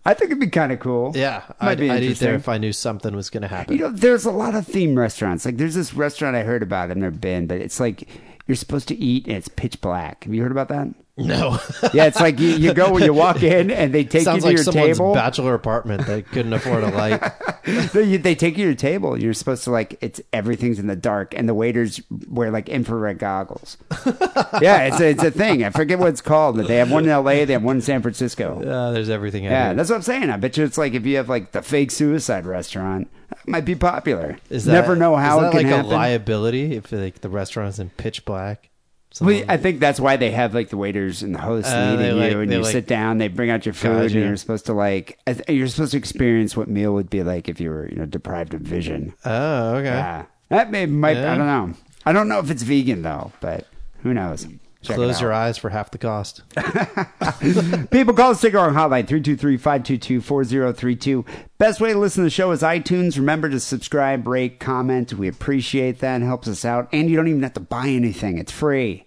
I 0.06 0.14
think 0.14 0.32
it'd 0.32 0.40
be 0.40 0.48
kind 0.48 0.72
of 0.72 0.80
cool. 0.80 1.12
Yeah, 1.16 1.44
Might 1.62 1.72
I'd, 1.72 1.80
be 1.80 1.90
I'd 1.92 2.02
eat 2.04 2.18
there 2.20 2.34
if 2.36 2.48
I 2.48 2.58
knew 2.58 2.72
something 2.72 3.14
was 3.14 3.30
going 3.30 3.42
to 3.42 3.50
happen. 3.50 3.74
You 3.76 3.82
know, 3.82 3.90
there's 3.92 4.24
a 4.24 4.32
lot 4.32 4.56
of 4.56 4.66
theme 4.66 4.98
restaurants. 4.98 5.46
Like, 5.46 5.58
there's 5.58 5.76
this 5.76 5.94
restaurant 5.94 6.34
I 6.34 6.44
heard 6.44 6.64
about. 6.64 6.90
I've 6.92 6.96
never 6.96 7.14
been, 7.14 7.46
but 7.46 7.58
it's 7.60 7.82
like 7.82 8.08
you're 8.48 8.56
supposed 8.56 8.88
to 8.90 8.96
eat 8.96 9.28
and 9.28 9.36
it's 9.38 9.48
pitch 9.48 9.82
black. 9.82 10.24
Have 10.24 10.34
you 10.34 10.42
heard 10.42 10.52
about 10.52 10.70
that? 10.70 10.90
no, 11.20 11.60
Yeah, 11.94 12.06
it's 12.06 12.20
like 12.20 12.40
you, 12.40 12.50
you 12.50 12.76
go 12.76 12.92
when 12.92 13.02
you 13.02 13.12
walk 13.12 13.42
in 13.42 13.72
and 13.72 13.92
they 13.92 14.04
take 14.04 14.22
sounds 14.22 14.38
you 14.38 14.42
to 14.42 14.48
like 14.48 14.56
your 14.58 14.64
someone's 14.64 14.98
table. 14.98 15.14
bachelor 15.16 15.56
apartment 15.56 16.06
that 16.06 16.28
couldn't 16.28 16.54
afford 16.54 16.84
a 16.84 16.92
light. 16.92 17.22
You, 17.68 18.18
they 18.18 18.34
take 18.34 18.58
you 18.58 18.64
to 18.64 18.68
your 18.70 18.76
table. 18.76 19.20
You're 19.22 19.34
supposed 19.34 19.66
to 19.66 19.72
like 19.72 19.98
it's 20.00 20.22
everything's 20.32 20.80
in 20.80 20.88
the 20.88 20.96
dark, 20.96 21.34
and 21.36 21.50
the 21.50 21.54
waiters 21.54 22.00
wear 22.30 22.50
like 22.50 22.70
infrared 22.70 23.20
goggles. 23.20 23.76
yeah, 24.62 24.84
it's 24.84 25.02
a, 25.02 25.10
it's 25.10 25.24
a 25.24 25.32
thing. 25.32 25.66
I 25.66 25.72
forget 25.72 26.00
what 26.00 26.08
it's 26.08 26.22
called, 26.22 26.56
but 26.56 26.70
they 26.70 26.78
have 26.78 26.90
one 26.90 27.04
in 27.04 27.10
L.A. 27.10 27.44
They 27.44 27.52
have 27.54 27.64
one 27.64 27.78
in 27.78 27.82
San 27.82 28.02
Francisco. 28.02 28.62
Uh, 28.64 28.92
there's 28.92 29.10
everything. 29.10 29.48
I 29.48 29.50
Yeah, 29.50 29.74
that's 29.74 29.90
what 29.90 29.98
I'm 29.98 30.02
saying. 30.04 30.30
I 30.30 30.38
bet 30.38 30.56
you 30.56 30.64
it's 30.64 30.78
like 30.78 30.94
if 30.94 31.06
you 31.06 31.18
have 31.18 31.28
like 31.28 31.52
the 31.52 31.62
fake 31.62 31.92
suicide 31.92 32.46
restaurant, 32.46 33.10
might 33.48 33.66
be 33.66 33.76
popular. 33.76 34.38
Is 34.50 34.66
that, 34.66 34.74
Never 34.74 34.96
know 34.96 35.16
how 35.16 35.40
is 35.42 35.48
it 35.48 35.52
can 35.52 35.58
like 35.64 35.66
happen. 35.68 35.92
a 35.92 35.96
liability 35.96 36.76
if 36.76 36.92
like 36.92 37.22
the 37.22 37.30
restaurant 37.30 37.70
is 37.70 37.80
in 37.80 37.90
pitch 37.92 38.26
black. 38.26 38.70
Well, 39.20 39.44
I 39.50 39.58
think 39.58 39.80
that's 39.80 40.00
why 40.00 40.18
they 40.18 40.30
have 40.30 40.54
like 40.54 40.70
the 40.70 40.78
waiters 40.78 41.24
and 41.24 41.34
the 41.34 41.40
hosts 41.40 41.72
Uh, 41.72 41.96
meeting 41.98 42.20
like- 42.20 42.32
you, 42.34 42.40
and 42.42 42.52
you 42.52 42.62
like, 42.62 42.72
sit 42.72 42.86
down. 42.88 43.18
They 43.18 43.30
bring 43.30 43.50
out 43.50 43.66
your 43.66 43.74
food, 43.74 43.94
guide 43.96 44.02
and 44.08 44.12
you. 44.12 44.22
you're 44.26 44.38
supposed 44.38 44.68
to 44.68 44.74
like 44.74 45.18
you're 45.48 45.68
supposed 45.68 45.94
to 45.94 45.98
experience 45.98 46.56
what 46.56 46.68
meal 46.68 46.94
would 46.94 47.10
be 47.10 47.24
like 47.24 47.50
if 47.50 47.60
you 47.60 47.72
were 47.72 47.90
you 47.90 47.96
know 47.96 48.06
deprived 48.06 48.54
of 48.54 48.62
vision. 48.62 49.14
oh, 49.26 49.76
okay. 49.78 49.86
Yeah, 49.86 50.26
that 50.50 50.70
may 50.72 50.86
might 50.86 51.18
Yeah. 51.18 51.34
I 51.34 51.38
don't 51.38 51.48
know. 51.48 51.74
I 52.06 52.14
don't 52.14 52.28
know 52.28 52.40
if 52.40 52.52
it's 52.52 52.62
vegan 52.64 53.02
though, 53.02 53.32
but 53.42 53.66
who 54.04 54.14
knows? 54.14 54.46
Check 54.82 54.96
Close 54.96 55.20
your 55.20 55.34
eyes 55.34 55.58
for 55.58 55.70
half 55.70 55.92
the 55.92 55.98
cost. 55.98 56.44
People 57.90 58.14
call 58.14 58.34
the 58.34 58.38
Cigar 58.38 58.70
Hotline 58.70 59.08
323-522-4032. 59.08 61.26
Best 61.58 61.82
way 61.82 61.94
to 61.94 62.00
listen 62.00 62.22
to 62.22 62.26
the 62.26 62.30
show 62.30 62.52
is 62.52 62.62
iTunes. 62.62 63.18
Remember 63.18 63.50
to 63.50 63.60
subscribe, 63.60 64.28
rate, 64.28 64.60
comment. 64.60 65.14
We 65.14 65.28
appreciate 65.28 66.00
that. 66.00 66.22
It 66.22 66.26
helps 66.26 66.48
us 66.48 66.64
out. 66.64 66.90
And 66.94 67.10
you 67.10 67.16
don't 67.16 67.28
even 67.28 67.44
have 67.44 67.54
to 67.54 67.60
buy 67.60 67.88
anything. 67.88 68.38
It's 68.38 68.52
free. 68.52 69.06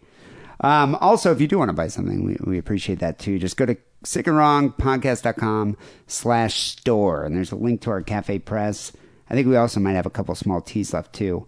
Um, 0.61 0.97
also, 0.97 1.33
if 1.33 1.41
you 1.41 1.47
do 1.47 1.59
want 1.59 1.71
to 1.71 1.75
buy 1.75 1.89
something, 1.89 2.25
we, 2.25 2.37
we 2.45 2.59
appreciate 2.59 2.99
that 2.99 3.19
too. 3.19 3.39
Just 3.39 3.57
go 3.57 3.65
to 3.65 3.77
sickandwrongpodcast.com 4.05 5.77
slash 6.07 6.55
store. 6.55 7.25
And 7.25 7.37
there's 7.37 7.53
a 7.53 7.57
link 7.57 7.81
to 7.83 7.91
our 7.91 8.03
Cafe 8.03 8.41
Press. 8.41 8.93
I 9.31 9.35
think 9.35 9.47
we 9.47 9.57
also 9.57 9.81
might 9.81 9.93
have 9.93 10.07
a 10.07 10.11
couple 10.11 10.35
small 10.35 10.61
tees 10.61 10.93
left 10.93 11.13
too. 11.13 11.47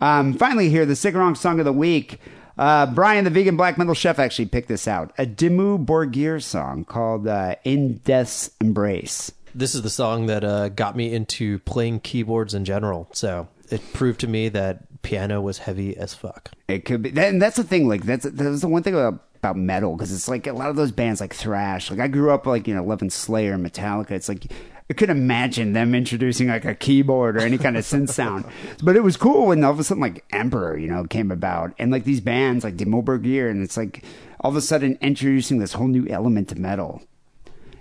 Um, 0.00 0.34
finally, 0.34 0.70
here, 0.70 0.84
the 0.84 0.96
Sick 0.96 1.14
and 1.14 1.22
Wrong 1.22 1.34
song 1.34 1.58
of 1.58 1.64
the 1.64 1.72
week. 1.72 2.20
Uh, 2.60 2.84
Brian, 2.84 3.24
the 3.24 3.30
vegan 3.30 3.56
black 3.56 3.78
metal 3.78 3.94
chef, 3.94 4.18
actually 4.18 4.44
picked 4.44 4.68
this 4.68 4.86
out. 4.86 5.14
A 5.16 5.24
Dimmu 5.24 5.86
Borgir 5.86 6.42
song 6.42 6.84
called 6.84 7.26
uh, 7.26 7.56
In 7.64 7.96
Death's 8.04 8.50
Embrace. 8.60 9.32
This 9.54 9.74
is 9.74 9.80
the 9.80 9.88
song 9.88 10.26
that 10.26 10.44
uh, 10.44 10.68
got 10.68 10.94
me 10.94 11.10
into 11.10 11.58
playing 11.60 12.00
keyboards 12.00 12.52
in 12.52 12.66
general. 12.66 13.08
So 13.12 13.48
it 13.70 13.80
proved 13.94 14.20
to 14.20 14.28
me 14.28 14.50
that 14.50 15.00
piano 15.00 15.40
was 15.40 15.56
heavy 15.56 15.96
as 15.96 16.12
fuck. 16.12 16.50
It 16.68 16.84
could 16.84 17.00
be, 17.00 17.18
and 17.18 17.40
that's 17.40 17.56
the 17.56 17.64
thing. 17.64 17.88
Like 17.88 18.02
that's 18.02 18.26
that's 18.30 18.60
the 18.60 18.68
one 18.68 18.82
thing 18.82 18.92
about, 18.92 19.24
about 19.36 19.56
metal 19.56 19.96
because 19.96 20.12
it's 20.12 20.28
like 20.28 20.46
a 20.46 20.52
lot 20.52 20.68
of 20.68 20.76
those 20.76 20.92
bands 20.92 21.22
like 21.22 21.32
thrash. 21.32 21.90
Like 21.90 22.00
I 22.00 22.08
grew 22.08 22.30
up 22.30 22.44
like 22.44 22.68
you 22.68 22.74
know 22.74 22.84
loving 22.84 23.08
Slayer, 23.08 23.54
and 23.54 23.64
Metallica. 23.64 24.10
It's 24.10 24.28
like 24.28 24.52
I 24.90 24.92
could 24.92 25.08
imagine 25.08 25.72
them 25.72 25.94
introducing 25.94 26.48
like 26.48 26.64
a 26.64 26.74
keyboard 26.74 27.36
or 27.36 27.40
any 27.40 27.58
kind 27.58 27.76
of 27.76 27.84
synth 27.84 28.10
sound. 28.10 28.44
But 28.82 28.96
it 28.96 29.04
was 29.04 29.16
cool 29.16 29.46
when 29.46 29.62
all 29.62 29.70
of 29.70 29.78
a 29.78 29.84
sudden 29.84 30.02
like 30.02 30.24
Emperor, 30.32 30.76
you 30.76 30.88
know, 30.88 31.04
came 31.04 31.30
about, 31.30 31.72
and 31.78 31.92
like 31.92 32.02
these 32.02 32.20
bands 32.20 32.64
like 32.64 32.76
Dimmu 32.76 33.04
Borgir, 33.04 33.48
and 33.48 33.62
it's 33.62 33.76
like 33.76 34.04
all 34.40 34.50
of 34.50 34.56
a 34.56 34.60
sudden 34.60 34.98
introducing 35.00 35.58
this 35.58 35.74
whole 35.74 35.86
new 35.86 36.08
element 36.08 36.48
to 36.48 36.56
metal. 36.56 37.02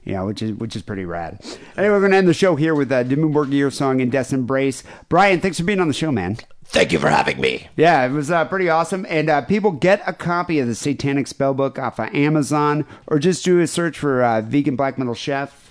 You 0.04 0.14
know, 0.14 0.28
which 0.28 0.44
is 0.44 0.54
which 0.54 0.76
is 0.76 0.84
pretty 0.84 1.04
rad. 1.04 1.44
Anyway, 1.76 1.94
we're 1.94 2.02
gonna 2.02 2.16
end 2.16 2.28
the 2.28 2.34
show 2.34 2.56
here 2.56 2.76
with 2.76 2.92
uh, 2.92 3.04
Dimmu 3.04 3.34
Borgir 3.34 3.74
song 3.74 4.00
"In 4.02 4.12
Death's 4.12 4.32
Embrace." 4.32 4.84
Brian, 5.10 5.42
thanks 5.42 5.58
for 5.58 5.66
being 5.66 5.80
on 5.80 5.88
the 5.88 5.94
show, 5.94 6.12
man. 6.12 6.38
Thank 6.66 6.92
you 6.92 7.00
for 7.00 7.10
having 7.10 7.42
me. 7.42 7.68
Yeah, 7.76 8.06
it 8.06 8.12
was 8.12 8.30
uh, 8.30 8.46
pretty 8.46 8.70
awesome. 8.70 9.08
And 9.10 9.28
uh, 9.32 9.42
people 9.42 9.72
get 9.72 10.04
a 10.06 10.14
copy 10.14 10.60
of 10.60 10.68
the 10.68 10.76
Seitanic 10.76 11.26
Spellbook 11.26 11.80
off 11.80 12.00
of 12.00 12.14
Amazon 12.14 12.86
or 13.08 13.18
just 13.18 13.44
do 13.44 13.60
a 13.60 13.66
search 13.66 13.98
for 13.98 14.24
uh, 14.24 14.42
Vegan 14.42 14.76
Black 14.76 15.00
Metal 15.00 15.16
Chef. 15.16 15.69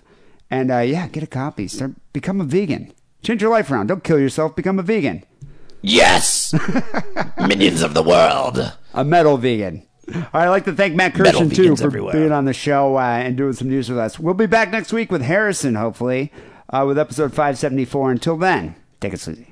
And 0.51 0.71
uh, 0.71 0.79
yeah, 0.79 1.09
get 1.09 1.23
a 1.23 1.27
copy. 1.27 1.69
Start 1.69 1.93
Become 2.13 2.41
a 2.41 2.45
vegan. 2.45 2.93
Change 3.23 3.43
your 3.43 3.51
life 3.51 3.71
around. 3.71 3.89
Don't 3.89 4.05
kill 4.05 4.19
yourself. 4.19 4.57
Become 4.57 4.79
a 4.79 4.83
vegan. 4.83 5.25
Yes! 5.83 6.55
Minions 7.47 7.83
of 7.83 7.95
the 7.95 8.03
world. 8.03 8.73
A 8.95 9.05
metal 9.05 9.37
vegan. 9.37 9.87
All 10.13 10.21
right, 10.21 10.47
I'd 10.47 10.49
like 10.49 10.65
to 10.65 10.73
thank 10.73 10.95
Matt 10.95 11.15
Kirshen, 11.15 11.55
too, 11.55 11.77
for 11.77 11.85
everywhere. 11.85 12.15
being 12.15 12.33
on 12.33 12.47
the 12.47 12.55
show 12.55 12.97
uh, 12.97 13.03
and 13.03 13.37
doing 13.37 13.53
some 13.53 13.69
news 13.69 13.89
with 13.91 13.99
us. 13.99 14.19
We'll 14.19 14.35
be 14.35 14.47
back 14.47 14.71
next 14.71 14.93
week 14.93 15.13
with 15.13 15.21
Harrison, 15.23 15.75
hopefully, 15.75 16.33
uh, 16.71 16.85
with 16.87 16.99
episode 16.99 17.31
574. 17.33 18.13
Until 18.13 18.37
then, 18.39 18.75
take 19.01 19.13
it 19.13 19.29
easy. 19.29 19.48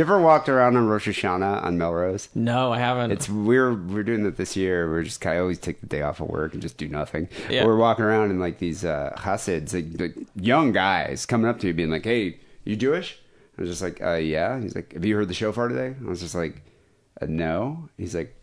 You 0.00 0.06
ever 0.06 0.18
walked 0.18 0.48
around 0.48 0.78
on 0.78 0.86
Rosh 0.88 1.08
Hashanah 1.08 1.62
on 1.62 1.76
Melrose? 1.76 2.30
No, 2.34 2.72
I 2.72 2.78
haven't. 2.78 3.10
It's 3.10 3.28
we're 3.28 3.74
we're 3.74 4.02
doing 4.02 4.22
that 4.22 4.38
this 4.38 4.56
year. 4.56 4.88
We're 4.88 5.02
just 5.02 5.26
I 5.26 5.38
always 5.38 5.58
take 5.58 5.82
the 5.82 5.86
day 5.86 6.00
off 6.00 6.20
of 6.20 6.30
work 6.30 6.54
and 6.54 6.62
just 6.62 6.78
do 6.78 6.88
nothing. 6.88 7.28
Yeah. 7.50 7.66
We're 7.66 7.76
walking 7.76 8.06
around 8.06 8.30
and 8.30 8.40
like 8.40 8.60
these 8.60 8.82
uh, 8.82 9.12
Hasids, 9.18 9.74
like, 9.74 10.00
like 10.00 10.26
young 10.36 10.72
guys 10.72 11.26
coming 11.26 11.50
up 11.50 11.60
to 11.60 11.66
you, 11.66 11.74
being 11.74 11.90
like, 11.90 12.04
"Hey, 12.04 12.40
you 12.64 12.76
Jewish?" 12.76 13.18
I 13.58 13.60
was 13.60 13.68
just 13.68 13.82
like, 13.82 14.00
"Uh, 14.00 14.14
yeah." 14.14 14.58
He's 14.58 14.74
like, 14.74 14.94
"Have 14.94 15.04
you 15.04 15.16
heard 15.16 15.28
the 15.28 15.34
shofar 15.34 15.68
today?" 15.68 15.94
I 16.02 16.08
was 16.08 16.20
just 16.20 16.34
like, 16.34 16.62
uh, 17.20 17.26
"No." 17.28 17.90
He's 17.98 18.14
like, 18.14 18.34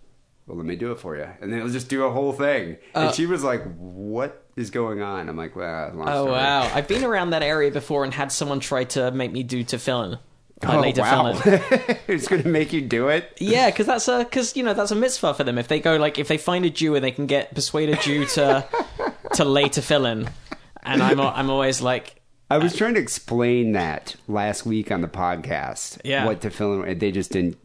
"Well, 0.46 0.58
let 0.58 0.66
me 0.68 0.76
do 0.76 0.92
it 0.92 1.00
for 1.00 1.18
you," 1.18 1.28
and 1.42 1.52
then 1.52 1.60
he'll 1.60 1.70
just 1.72 1.90
do 1.90 2.04
a 2.04 2.12
whole 2.12 2.34
thing. 2.34 2.78
and 2.94 3.16
she 3.16 3.26
was 3.26 3.44
like, 3.44 3.64
"What 3.78 4.46
is 4.56 4.70
going 4.70 5.02
on?" 5.02 5.28
I'm 5.28 5.38
like, 5.38 5.56
"Well, 5.56 5.92
oh 6.02 6.06
story." 6.06 6.32
wow, 6.34 6.72
I've 6.72 6.88
been 6.88 7.04
around 7.04 7.32
that 7.32 7.42
area 7.42 7.72
before 7.72 8.04
and 8.04 8.14
had 8.14 8.32
someone 8.32 8.60
try 8.60 8.84
to 8.84 9.10
make 9.10 9.32
me 9.32 9.42
do 9.42 9.64
tefillin. 9.64 10.20
Oh, 10.64 10.68
like 10.70 10.78
Oh, 10.78 10.82
later 10.82 11.02
wow. 11.02 11.32
tefillin. 11.34 12.00
it's 12.08 12.28
gonna 12.28 12.48
make 12.48 12.74
you 12.74 12.82
do 12.82 13.10
it. 13.10 13.36
Yeah, 13.40 13.70
because 13.70 13.86
that's 13.86 14.08
a 14.08 14.20
because 14.20 14.56
you 14.56 14.64
know 14.64 14.74
that's 14.74 14.92
a 14.92 14.96
mitzvah 14.96 15.34
for 15.34 15.44
them. 15.44 15.58
If 15.58 15.68
they 15.68 15.80
go 15.80 15.98
like 15.98 16.18
if 16.18 16.28
they 16.28 16.38
find 16.38 16.66
a 16.66 16.70
Jew 16.70 16.96
and 16.96 17.04
they 17.04 17.12
can 17.12 17.28
get 17.28 17.54
persuade 17.54 17.90
a 17.90 17.96
Jew 17.98 18.26
to 18.26 18.66
to 19.34 19.46
lay 19.46 19.66
in, 19.66 20.30
and 20.84 21.04
I'm 21.04 21.20
I'm 21.20 21.50
always 21.50 21.82
like 21.82 22.22
I 22.50 22.58
was 22.58 22.76
trying 22.76 22.94
to 22.94 23.00
explain 23.02 23.74
that 23.74 24.16
last 24.28 24.66
week 24.66 24.92
on 24.92 25.02
the 25.02 25.08
podcast. 25.08 26.00
Yeah. 26.06 26.26
What 26.26 26.42
tefillin, 26.42 26.98
they 27.00 27.12
just 27.12 27.32
didn't 27.32 27.58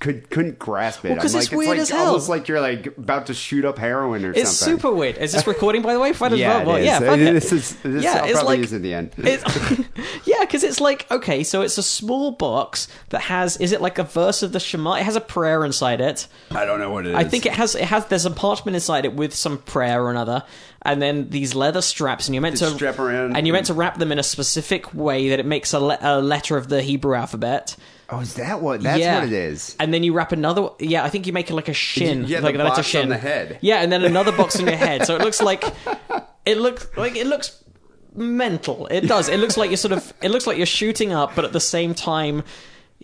could 0.00 0.30
couldn't 0.30 0.58
grasp 0.58 1.04
it. 1.04 1.10
Well, 1.10 1.20
'cause 1.20 1.34
I'm 1.34 1.40
it's 1.42 1.50
like, 1.50 1.58
weird 1.58 1.70
like, 1.70 1.78
as 1.80 1.90
hell. 1.90 2.06
Almost 2.06 2.28
like 2.28 2.48
you're 2.48 2.60
like 2.60 2.86
about 2.98 3.26
to 3.26 3.34
shoot 3.34 3.64
up 3.64 3.78
heroin 3.78 4.24
or 4.24 4.30
it's 4.30 4.50
something. 4.50 4.74
It's 4.74 4.82
super 4.82 4.94
weird. 4.94 5.18
Is 5.18 5.32
this 5.32 5.46
recording 5.46 5.82
by 5.82 5.92
the 5.92 6.00
way? 6.00 6.12
Might 6.18 6.32
as 6.32 6.38
Yeah, 6.38 6.64
well. 6.64 6.76
it 6.76 6.80
is. 6.80 6.86
yeah, 6.86 6.98
fuck 7.00 7.18
it. 7.18 7.32
This 7.34 7.52
is- 7.52 7.76
this 7.76 8.02
yeah, 8.04 8.14
I'll 8.18 8.24
it's 8.24 8.32
probably 8.32 8.54
like 8.56 8.58
use 8.60 8.72
at 8.72 8.82
the 8.82 8.94
end. 8.94 9.10
It's, 9.18 9.44
yeah, 10.26 10.40
because 10.40 10.64
it's 10.64 10.80
like 10.80 11.10
okay, 11.10 11.42
so 11.44 11.62
it's 11.62 11.78
a 11.78 11.82
small 11.82 12.32
box 12.32 12.88
that 13.10 13.22
has 13.22 13.56
is 13.58 13.72
it 13.72 13.80
like 13.80 13.98
a 13.98 14.04
verse 14.04 14.42
of 14.42 14.52
the 14.52 14.60
Shema? 14.60 14.94
It 14.94 15.02
has 15.04 15.16
a 15.16 15.20
prayer 15.20 15.64
inside 15.64 16.00
it. 16.00 16.26
I 16.50 16.64
don't 16.64 16.78
know 16.80 16.90
what 16.90 17.06
it 17.06 17.10
is. 17.10 17.16
I 17.16 17.24
think 17.24 17.46
it 17.46 17.52
has 17.52 17.74
it 17.74 17.84
has 17.84 18.06
there's 18.06 18.26
a 18.26 18.30
parchment 18.30 18.74
inside 18.76 19.04
it 19.04 19.14
with 19.14 19.34
some 19.34 19.58
prayer 19.58 20.02
or 20.02 20.10
another, 20.10 20.44
and 20.82 21.02
then 21.02 21.28
these 21.30 21.54
leather 21.54 21.82
straps, 21.82 22.28
and 22.28 22.34
you're 22.34 22.42
meant 22.42 22.56
To 22.58 22.66
to 22.66 22.70
strap 22.72 22.98
around. 22.98 23.36
and 23.36 23.46
you're 23.46 23.54
meant 23.54 23.66
to 23.66 23.74
wrap 23.74 23.98
them 23.98 24.12
in 24.12 24.18
a 24.18 24.22
specific 24.22 24.94
way 24.94 25.28
that 25.30 25.38
it 25.40 25.46
makes 25.46 25.72
a, 25.72 25.80
le- 25.80 25.98
a 26.00 26.20
letter 26.20 26.56
of 26.56 26.68
the 26.68 26.80
Hebrew 26.82 27.14
alphabet. 27.14 27.76
Oh, 28.08 28.20
is 28.20 28.34
that 28.34 28.60
what? 28.60 28.82
That's 28.82 29.00
yeah. 29.00 29.18
what 29.18 29.26
it 29.26 29.32
is. 29.32 29.76
And 29.80 29.92
then 29.92 30.02
you 30.02 30.12
wrap 30.12 30.32
another. 30.32 30.68
Yeah, 30.78 31.04
I 31.04 31.10
think 31.10 31.26
you 31.26 31.32
make 31.32 31.50
it 31.50 31.54
like 31.54 31.68
a 31.68 31.72
shin. 31.74 32.24
Yeah, 32.24 32.40
like 32.40 32.54
the 32.54 32.58
that 32.58 32.78
it's 32.78 32.78
a 32.78 32.82
box 32.82 32.94
on 32.94 33.08
the 33.08 33.18
head. 33.18 33.58
Yeah, 33.60 33.82
and 33.82 33.90
then 33.90 34.04
another 34.04 34.32
box 34.32 34.58
on 34.60 34.66
your 34.66 34.76
head. 34.76 35.06
So 35.06 35.16
it 35.16 35.22
looks 35.22 35.42
like 35.42 35.64
it 36.44 36.58
looks 36.58 36.86
like 36.96 37.16
it 37.16 37.26
looks 37.26 37.62
mental. 38.14 38.86
It 38.86 39.02
does. 39.02 39.28
It 39.28 39.40
looks 39.40 39.56
like 39.56 39.70
you're 39.70 39.76
sort 39.76 39.92
of. 39.92 40.12
It 40.22 40.30
looks 40.30 40.46
like 40.46 40.56
you're 40.56 40.66
shooting 40.66 41.12
up, 41.12 41.34
but 41.34 41.44
at 41.44 41.52
the 41.52 41.60
same 41.60 41.94
time. 41.94 42.44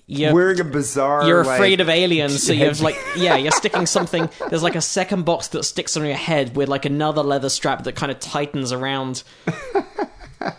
You're, 0.06 0.34
Wearing 0.34 0.60
a 0.60 0.64
bizarre. 0.64 1.26
you're 1.26 1.44
like- 1.44 1.56
afraid 1.56 1.80
of 1.80 1.88
aliens, 1.88 2.42
so 2.42 2.52
you're 2.52 2.72
like 2.74 2.96
yeah, 3.16 3.36
you're 3.36 3.52
sticking 3.52 3.86
something. 3.86 4.28
There's 4.50 4.62
like 4.62 4.74
a 4.74 4.80
second 4.80 5.24
box 5.24 5.48
that 5.48 5.62
sticks 5.62 5.96
on 5.96 6.04
your 6.04 6.16
head 6.16 6.54
with 6.56 6.68
like 6.68 6.84
another 6.84 7.22
leather 7.22 7.48
strap 7.48 7.84
that 7.84 7.94
kind 7.94 8.10
of 8.12 8.18
tightens 8.18 8.72
around. 8.72 9.22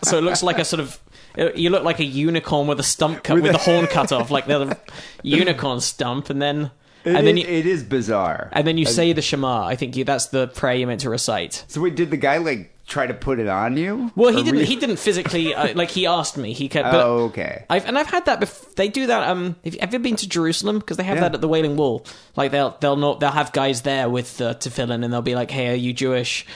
So 0.02 0.18
it 0.18 0.22
looks 0.22 0.42
like 0.42 0.58
a 0.58 0.64
sort 0.64 0.80
of 0.80 0.98
you 1.36 1.70
look 1.70 1.84
like 1.84 1.98
a 2.00 2.04
unicorn 2.04 2.66
with 2.66 2.80
a 2.80 2.84
stump 2.84 3.22
cut 3.22 3.34
with, 3.34 3.42
With 3.44 3.52
the 3.52 3.58
a- 3.58 3.62
horn 3.62 3.86
cut 3.86 4.12
off, 4.16 4.30
like 4.30 4.46
the 4.46 4.76
unicorn 5.22 5.80
stump, 5.80 6.30
and 6.30 6.40
then 6.40 6.70
It 7.04 7.14
and 7.16 7.26
then 7.26 7.38
is- 7.38 7.44
you, 7.44 7.50
it 7.50 7.66
is 7.66 7.82
bizarre. 7.82 8.48
and 8.52 8.66
then 8.66 8.78
you 8.78 8.86
say 8.86 9.12
the 9.12 9.22
Shema. 9.22 9.64
I 9.66 9.76
think 9.76 9.96
you, 9.96 10.04
that's 10.04 10.26
the 10.26 10.48
prayer 10.48 10.74
you're 10.76 10.88
meant 10.88 11.00
to 11.02 11.10
recite. 11.10 11.64
So 11.68 11.80
wait, 11.80 11.96
did 11.96 12.10
the 12.10 12.16
guy 12.16 12.38
like 12.38 12.70
try 12.86 13.06
to 13.06 13.14
put 13.14 13.38
it 13.38 13.48
on 13.48 13.76
you? 13.78 14.12
Well, 14.14 14.30
he 14.30 14.42
didn't. 14.42 14.60
re- 14.60 14.64
He 14.66 14.76
didn't 14.76 14.98
physically. 14.98 15.54
Uh, 15.54 15.74
like 15.74 15.90
he 15.90 16.06
asked 16.06 16.36
me. 16.36 16.52
He 16.52 16.68
kept. 16.68 16.88
Oh, 16.94 17.24
okay. 17.26 17.64
I've 17.70 17.86
and 17.86 17.98
I've 17.98 18.06
had 18.06 18.26
that. 18.26 18.40
Bef- 18.40 18.74
they 18.76 18.88
do 18.88 19.06
that. 19.06 19.28
Um, 19.28 19.56
have 19.64 19.74
you, 19.74 19.80
ever 19.80 19.98
been 19.98 20.16
to 20.16 20.28
Jerusalem? 20.28 20.78
Because 20.78 20.96
they 20.98 21.04
have 21.04 21.16
Yeah. 21.16 21.22
that 21.22 21.34
at 21.34 21.40
the 21.40 21.48
Wailing 21.48 21.76
Wall. 21.76 22.04
Like 22.36 22.50
they'll 22.52 22.76
they'll 22.80 22.96
not 22.96 23.20
they'll 23.20 23.30
have 23.30 23.52
guys 23.52 23.82
there 23.82 24.08
with 24.08 24.40
uh, 24.40 24.54
tefillin, 24.54 25.02
and 25.04 25.12
they'll 25.12 25.22
be 25.22 25.34
like, 25.34 25.50
"Hey, 25.50 25.72
are 25.72 25.74
you 25.76 25.92
Jewish?" 25.92 26.46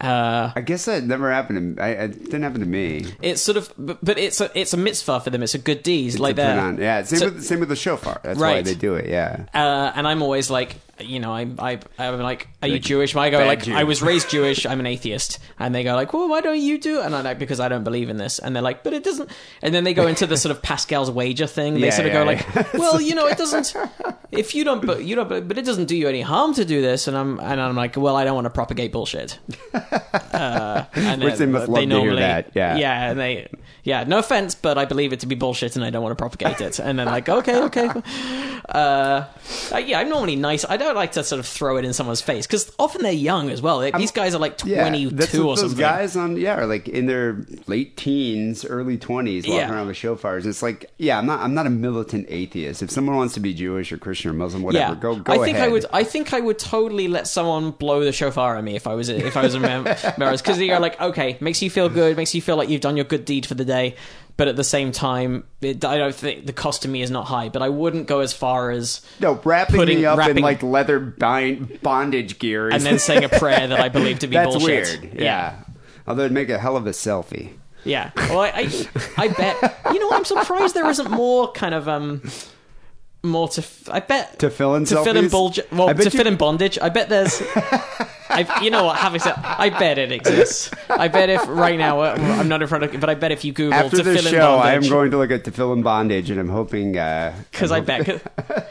Uh, 0.00 0.52
I 0.54 0.60
guess 0.60 0.84
that 0.84 1.04
never 1.04 1.30
happened 1.32 1.76
to. 1.76 1.82
I, 1.82 1.88
it 1.90 2.24
didn't 2.24 2.42
happen 2.42 2.60
to 2.60 2.66
me. 2.66 3.06
it's 3.22 3.40
sort 3.40 3.56
of, 3.56 3.72
but, 3.78 3.98
but 4.04 4.18
it's 4.18 4.40
a 4.40 4.50
it's 4.58 4.74
a 4.74 4.76
mitzvah 4.76 5.20
for 5.20 5.30
them. 5.30 5.42
It's 5.42 5.54
a 5.54 5.58
good 5.58 5.82
deed. 5.82 6.18
like 6.18 6.36
To 6.36 6.42
put 6.42 6.46
that. 6.76 6.78
Yeah, 6.78 7.02
same 7.04 7.18
So- 7.18 7.24
with 7.30 7.44
same 7.44 7.60
with 7.60 7.70
the 7.70 7.76
shofar. 7.76 8.20
That's 8.22 8.38
why 8.38 8.54
Right. 8.54 8.64
they 8.64 8.74
do 8.74 8.94
it. 8.96 9.08
Yeah. 9.08 9.46
Uh, 9.54 9.92
and 9.94 10.06
I'm 10.06 10.22
always 10.22 10.50
like, 10.50 10.76
you 11.00 11.18
know, 11.20 11.32
I, 11.32 11.46
I, 11.58 11.78
I'm 11.98 12.20
like, 12.20 12.48
are 12.66 12.74
you 12.74 12.78
Jewish? 12.78 13.14
I 13.16 13.30
go 13.30 13.44
like, 13.44 13.62
Jew. 13.64 13.74
I 13.74 13.84
was 13.84 14.02
raised 14.02 14.30
Jewish. 14.36 14.66
I'm 14.66 14.80
an 14.80 14.86
atheist, 14.86 15.38
and 15.58 15.74
they 15.74 15.84
go 15.84 15.94
like, 15.94 16.12
well, 16.12 16.28
why 16.28 16.40
don't 16.40 16.60
you 16.60 16.78
do? 16.78 17.00
it? 17.00 17.06
And 17.06 17.14
I'm 17.14 17.24
like, 17.24 17.38
because 17.38 17.60
I 17.60 17.68
don't 17.68 17.84
believe 17.84 18.08
in 18.10 18.16
this. 18.16 18.38
And 18.38 18.54
they're 18.54 18.62
like, 18.62 18.82
but 18.82 18.92
it 18.92 19.04
doesn't. 19.04 19.30
And 19.62 19.74
then 19.74 19.84
they 19.84 19.94
go 19.94 20.06
into 20.06 20.26
the 20.26 20.36
sort 20.36 20.54
of 20.54 20.62
Pascal's 20.62 21.10
wager 21.10 21.46
thing. 21.46 21.74
They 21.74 21.86
Yeah, 21.86 21.90
sort 21.90 22.06
of 22.06 22.12
yeah, 22.12 22.24
go 22.24 22.30
yeah. 22.30 22.42
like, 22.56 22.74
well, 22.74 23.00
you 23.00 23.14
know, 23.14 23.26
it 23.26 23.38
doesn't. 23.38 23.74
If 24.32 24.54
you 24.54 24.64
don't, 24.64 24.84
but 24.84 25.04
you 25.04 25.14
don't, 25.14 25.28
but, 25.28 25.56
it 25.56 25.64
doesn't 25.64 25.86
do 25.86 25.96
you 25.96 26.08
any 26.08 26.20
harm 26.20 26.52
to 26.54 26.64
do 26.64 26.82
this. 26.82 27.06
And 27.08 27.16
I'm, 27.16 27.38
and 27.40 27.60
I'm 27.60 27.76
like, 27.76 27.96
well, 27.96 28.16
I 28.16 28.24
don't 28.24 28.34
want 28.34 28.44
to 28.46 28.50
propagate 28.50 28.92
bullshit. 28.92 29.38
Uh, 29.72 30.84
and 30.94 31.22
Which 31.22 31.36
they 31.36 31.46
must 31.46 31.68
love 31.68 31.88
to 31.88 32.00
hear 32.00 32.16
that, 32.16 32.50
yeah. 32.54 32.76
yeah, 32.76 33.10
and 33.10 33.18
they, 33.20 33.48
yeah, 33.84 34.04
no 34.04 34.18
offense, 34.18 34.54
but 34.54 34.76
I 34.76 34.84
believe 34.84 35.12
it 35.12 35.20
to 35.20 35.26
be 35.26 35.36
bullshit, 35.36 35.76
and 35.76 35.84
I 35.84 35.90
don't 35.90 36.02
want 36.02 36.10
to 36.18 36.20
propagate 36.20 36.60
it. 36.60 36.78
And 36.78 36.98
then 36.98 37.06
like, 37.06 37.28
okay, 37.28 37.62
okay. 37.62 37.88
Uh, 38.68 39.24
yeah, 39.78 40.00
I'm 40.00 40.08
normally 40.08 40.36
nice. 40.36 40.64
I 40.68 40.76
don't 40.76 40.96
like 40.96 41.12
to 41.12 41.24
sort 41.24 41.38
of 41.38 41.46
throw 41.46 41.76
it 41.76 41.84
in 41.84 41.92
someone's 41.92 42.20
face 42.20 42.46
because 42.46 42.55
often 42.78 43.02
they're 43.02 43.12
young 43.12 43.50
as 43.50 43.60
well. 43.62 43.78
They- 43.80 43.90
These 43.92 44.10
guys 44.12 44.34
are 44.34 44.38
like 44.38 44.58
Yeah, 44.64 44.80
22 44.88 45.10
that's 45.16 45.32
what 45.32 45.40
or 45.40 45.44
those 45.46 45.60
something. 45.60 45.78
guys 45.78 46.16
on 46.16 46.36
yeah, 46.36 46.56
are 46.58 46.66
like 46.66 46.88
in 46.88 47.06
their 47.06 47.44
late 47.66 47.96
teens, 47.96 48.64
early 48.64 48.96
twenties, 48.98 49.44
walking 49.44 49.58
Yeah. 49.60 49.72
around 49.72 49.86
with 49.88 49.96
shofars. 49.96 50.46
It's 50.46 50.62
like, 50.62 50.90
yeah, 50.98 51.18
I'm 51.18 51.26
not, 51.26 51.40
I'm 51.40 51.54
not 51.54 51.66
a 51.66 51.70
militant 51.70 52.26
atheist. 52.28 52.82
If 52.82 52.90
someone 52.90 53.16
wants 53.16 53.34
to 53.34 53.40
be 53.40 53.54
Jewish 53.54 53.90
or 53.92 53.98
Christian 53.98 54.30
or 54.30 54.34
Muslim, 54.34 54.62
whatever, 54.62 54.94
yeah, 54.94 55.00
go, 55.00 55.16
go 55.16 55.32
I 55.32 55.38
think 55.44 55.56
ahead. 55.56 55.68
I 55.68 55.72
would. 55.72 55.86
I 55.92 56.04
think 56.04 56.32
I 56.32 56.40
would 56.40 56.58
totally 56.58 57.08
let 57.08 57.26
someone 57.26 57.70
blow 57.72 58.04
the 58.04 58.12
shofar 58.12 58.56
at 58.56 58.64
me 58.64 58.76
if 58.76 58.86
I 58.86 58.94
was 58.94 59.08
if 59.08 59.36
I 59.36 59.42
was 59.42 59.54
a 59.54 59.60
mem- 59.60 59.84
because 59.84 60.58
you're 60.60 60.80
like, 60.80 61.00
okay, 61.00 61.36
makes 61.40 61.62
you 61.62 61.70
feel 61.70 61.88
good, 61.88 62.16
makes 62.16 62.34
you 62.34 62.42
feel 62.42 62.56
like 62.56 62.68
you've 62.68 62.80
done 62.80 62.96
your 62.96 63.04
good 63.04 63.24
deed 63.24 63.46
for 63.46 63.54
the 63.54 63.64
day, 63.64 63.94
but 64.36 64.48
at 64.48 64.56
the 64.56 64.64
same 64.64 64.92
time, 64.92 65.44
it, 65.60 65.84
I 65.84 65.96
don't 65.98 66.14
think 66.14 66.46
the 66.46 66.52
cost 66.52 66.82
to 66.82 66.88
me 66.88 67.02
is 67.02 67.10
not 67.10 67.26
high. 67.26 67.48
But 67.48 67.62
I 67.62 67.68
wouldn't 67.68 68.06
go 68.06 68.20
as 68.20 68.32
far 68.32 68.70
as 68.70 69.00
No, 69.20 69.40
wrapping 69.44 69.76
putting- 69.76 69.98
me 69.98 70.04
up 70.06 70.18
wrapping- 70.18 70.36
in 70.38 70.42
like 70.42 70.62
leather 70.62 70.98
bind, 71.00 71.80
bondage 71.82 72.38
gear, 72.38 72.68
and 72.68 72.82
then 72.82 72.98
saying 72.98 73.24
a 73.24 73.28
prayer 73.38 73.66
that 73.66 73.80
I 73.80 73.88
believe 73.88 74.18
to 74.20 74.26
be 74.26 74.34
that's 74.36 74.54
bullshit. 74.56 75.00
weird. 75.02 75.14
Yeah. 75.20 75.56
although 76.06 76.22
it'd 76.22 76.32
make 76.32 76.50
a 76.50 76.58
hell 76.58 76.76
of 76.76 76.86
a 76.86 76.90
selfie. 76.90 77.52
Yeah. 77.84 78.10
Well, 78.16 78.40
I, 78.40 78.48
I, 78.56 78.88
I 79.16 79.28
bet. 79.28 79.80
You 79.92 80.00
know, 80.00 80.10
I'm 80.10 80.24
surprised 80.24 80.74
there 80.74 80.88
isn't 80.90 81.08
more 81.10 81.52
kind 81.52 81.72
of 81.74 81.88
um, 81.88 82.20
more 83.22 83.48
to. 83.48 83.60
f- 83.60 83.88
I 83.90 84.00
bet 84.00 84.38
Tefillin 84.38 84.86
to 84.88 85.02
fill 85.04 85.16
in 85.16 85.28
bulge. 85.28 85.60
Well, 85.72 85.88
I 85.88 85.92
to 85.94 86.04
you- 86.04 86.10
fill 86.10 86.26
in 86.26 86.36
bondage. 86.36 86.78
I 86.80 86.88
bet 86.88 87.08
there's. 87.08 87.42
I, 88.28 88.60
you 88.62 88.70
know 88.70 88.84
what? 88.84 88.96
Having 88.96 89.20
said, 89.20 89.34
I 89.36 89.70
bet 89.70 89.98
it 89.98 90.10
exists. 90.12 90.70
I 90.90 91.08
bet 91.08 91.30
if 91.30 91.46
right 91.48 91.78
now 91.78 92.00
uh, 92.00 92.16
I'm 92.18 92.48
not 92.48 92.60
in 92.60 92.68
front 92.68 92.84
of, 92.84 93.00
but 93.00 93.08
I 93.08 93.14
bet 93.14 93.30
if 93.32 93.44
you 93.44 93.52
Google 93.52 93.74
After 93.74 93.98
to 93.98 94.04
fill 94.04 94.16
in 94.16 94.32
show, 94.32 94.56
I 94.56 94.72
am 94.72 94.80
bondage, 94.80 94.90
going 94.90 95.10
to 95.12 95.16
look 95.18 95.30
at 95.30 95.44
tefillin 95.44 95.82
bondage, 95.84 96.28
and 96.30 96.38
I'm 96.40 96.48
hoping 96.48 96.98
uh, 96.98 97.34
because 97.50 97.70
I 97.72 97.80
bet 97.80 98.04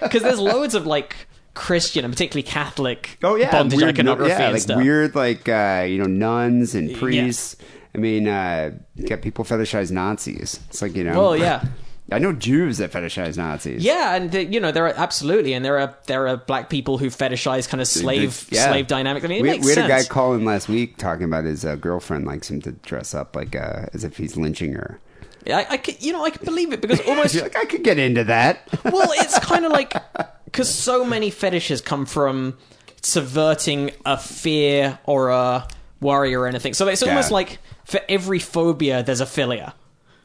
because 0.02 0.22
there's 0.24 0.40
loads 0.40 0.76
of 0.76 0.86
like 0.86 1.16
Christian 1.54 2.04
and 2.04 2.14
particularly 2.14 2.44
Catholic 2.44 3.18
Oh 3.24 3.36
yeah, 3.36 3.50
bondage 3.52 3.78
weird, 3.80 3.96
iconography 3.96 4.30
yeah, 4.30 4.42
and 4.44 4.54
like 4.54 4.62
stuff. 4.62 4.78
weird, 4.78 5.16
like 5.16 5.48
uh, 5.48 5.86
you 5.88 5.98
know, 6.00 6.06
nuns 6.06 6.76
and 6.76 6.94
priests. 6.96 7.56
I 7.96 7.98
mean, 7.98 8.28
uh, 8.28 8.72
you 8.96 9.08
got 9.08 9.22
people 9.22 9.46
fetishize 9.46 9.90
Nazis. 9.90 10.60
It's 10.70 10.82
like 10.82 10.96
you 10.96 11.06
know. 11.06 11.18
Well, 11.18 11.38
yeah. 11.38 11.64
I 12.12 12.20
know 12.20 12.34
Jews 12.34 12.78
that 12.78 12.92
fetishize 12.92 13.36
Nazis. 13.36 13.84
Yeah, 13.84 14.16
and 14.16 14.32
you 14.54 14.60
know 14.60 14.72
there 14.72 14.86
are 14.86 14.94
absolutely, 14.96 15.54
and 15.54 15.66
there 15.66 15.80
are 15.80 15.96
there 16.06 16.28
are 16.28 16.38
black 16.38 16.70
people 16.70 17.00
who 17.00 17.08
fetishize 17.08 17.68
kind 17.68 17.82
of 17.82 17.88
slave 17.88 18.48
Yeah. 18.52 18.68
slave 18.70 18.86
dynamic. 18.88 19.24
I 19.24 19.28
mean, 19.28 19.42
we, 19.42 19.50
we 19.50 19.56
had 19.56 19.64
sense. 19.64 19.78
a 19.86 19.88
guy 19.88 20.04
call 20.04 20.34
in 20.34 20.46
last 20.46 20.70
week 20.70 20.98
talking 20.98 21.24
about 21.24 21.46
his 21.46 21.66
uh, 21.66 21.76
girlfriend 21.76 22.26
likes 22.26 22.50
him 22.52 22.62
to 22.62 22.74
dress 22.74 23.16
up 23.16 23.36
like 23.36 23.56
uh, 23.56 23.88
as 23.94 24.04
if 24.04 24.18
he's 24.18 24.38
lynching 24.38 24.74
her. 24.74 25.00
I, 25.48 25.66
I 25.72 25.78
could, 25.78 26.02
you 26.04 26.12
know, 26.12 26.24
I 26.24 26.30
can 26.32 26.44
believe 26.46 26.74
it 26.74 26.82
because 26.82 27.00
almost 27.02 27.36
like, 27.42 27.56
I 27.56 27.66
could 27.66 27.84
get 27.84 27.98
into 28.00 28.24
that. 28.26 28.68
well, 28.84 29.10
it's 29.14 29.38
kind 29.40 29.66
of 29.66 29.72
like 29.72 29.94
because 30.46 30.70
so 30.74 31.06
many 31.06 31.32
fetishes 31.32 31.82
come 31.82 32.06
from 32.06 32.56
subverting 33.02 33.92
a 34.06 34.18
fear 34.18 35.00
or 35.06 35.30
a 35.30 35.68
worry 36.02 36.36
or 36.36 36.48
anything. 36.48 36.74
So 36.74 36.88
it's 36.88 37.04
almost 37.04 37.30
Yeah. 37.30 37.36
like 37.36 37.60
for 37.86 38.00
every 38.10 38.40
phobia, 38.40 39.04
there's 39.04 39.22
a 39.22 39.26
philia. 39.26 39.74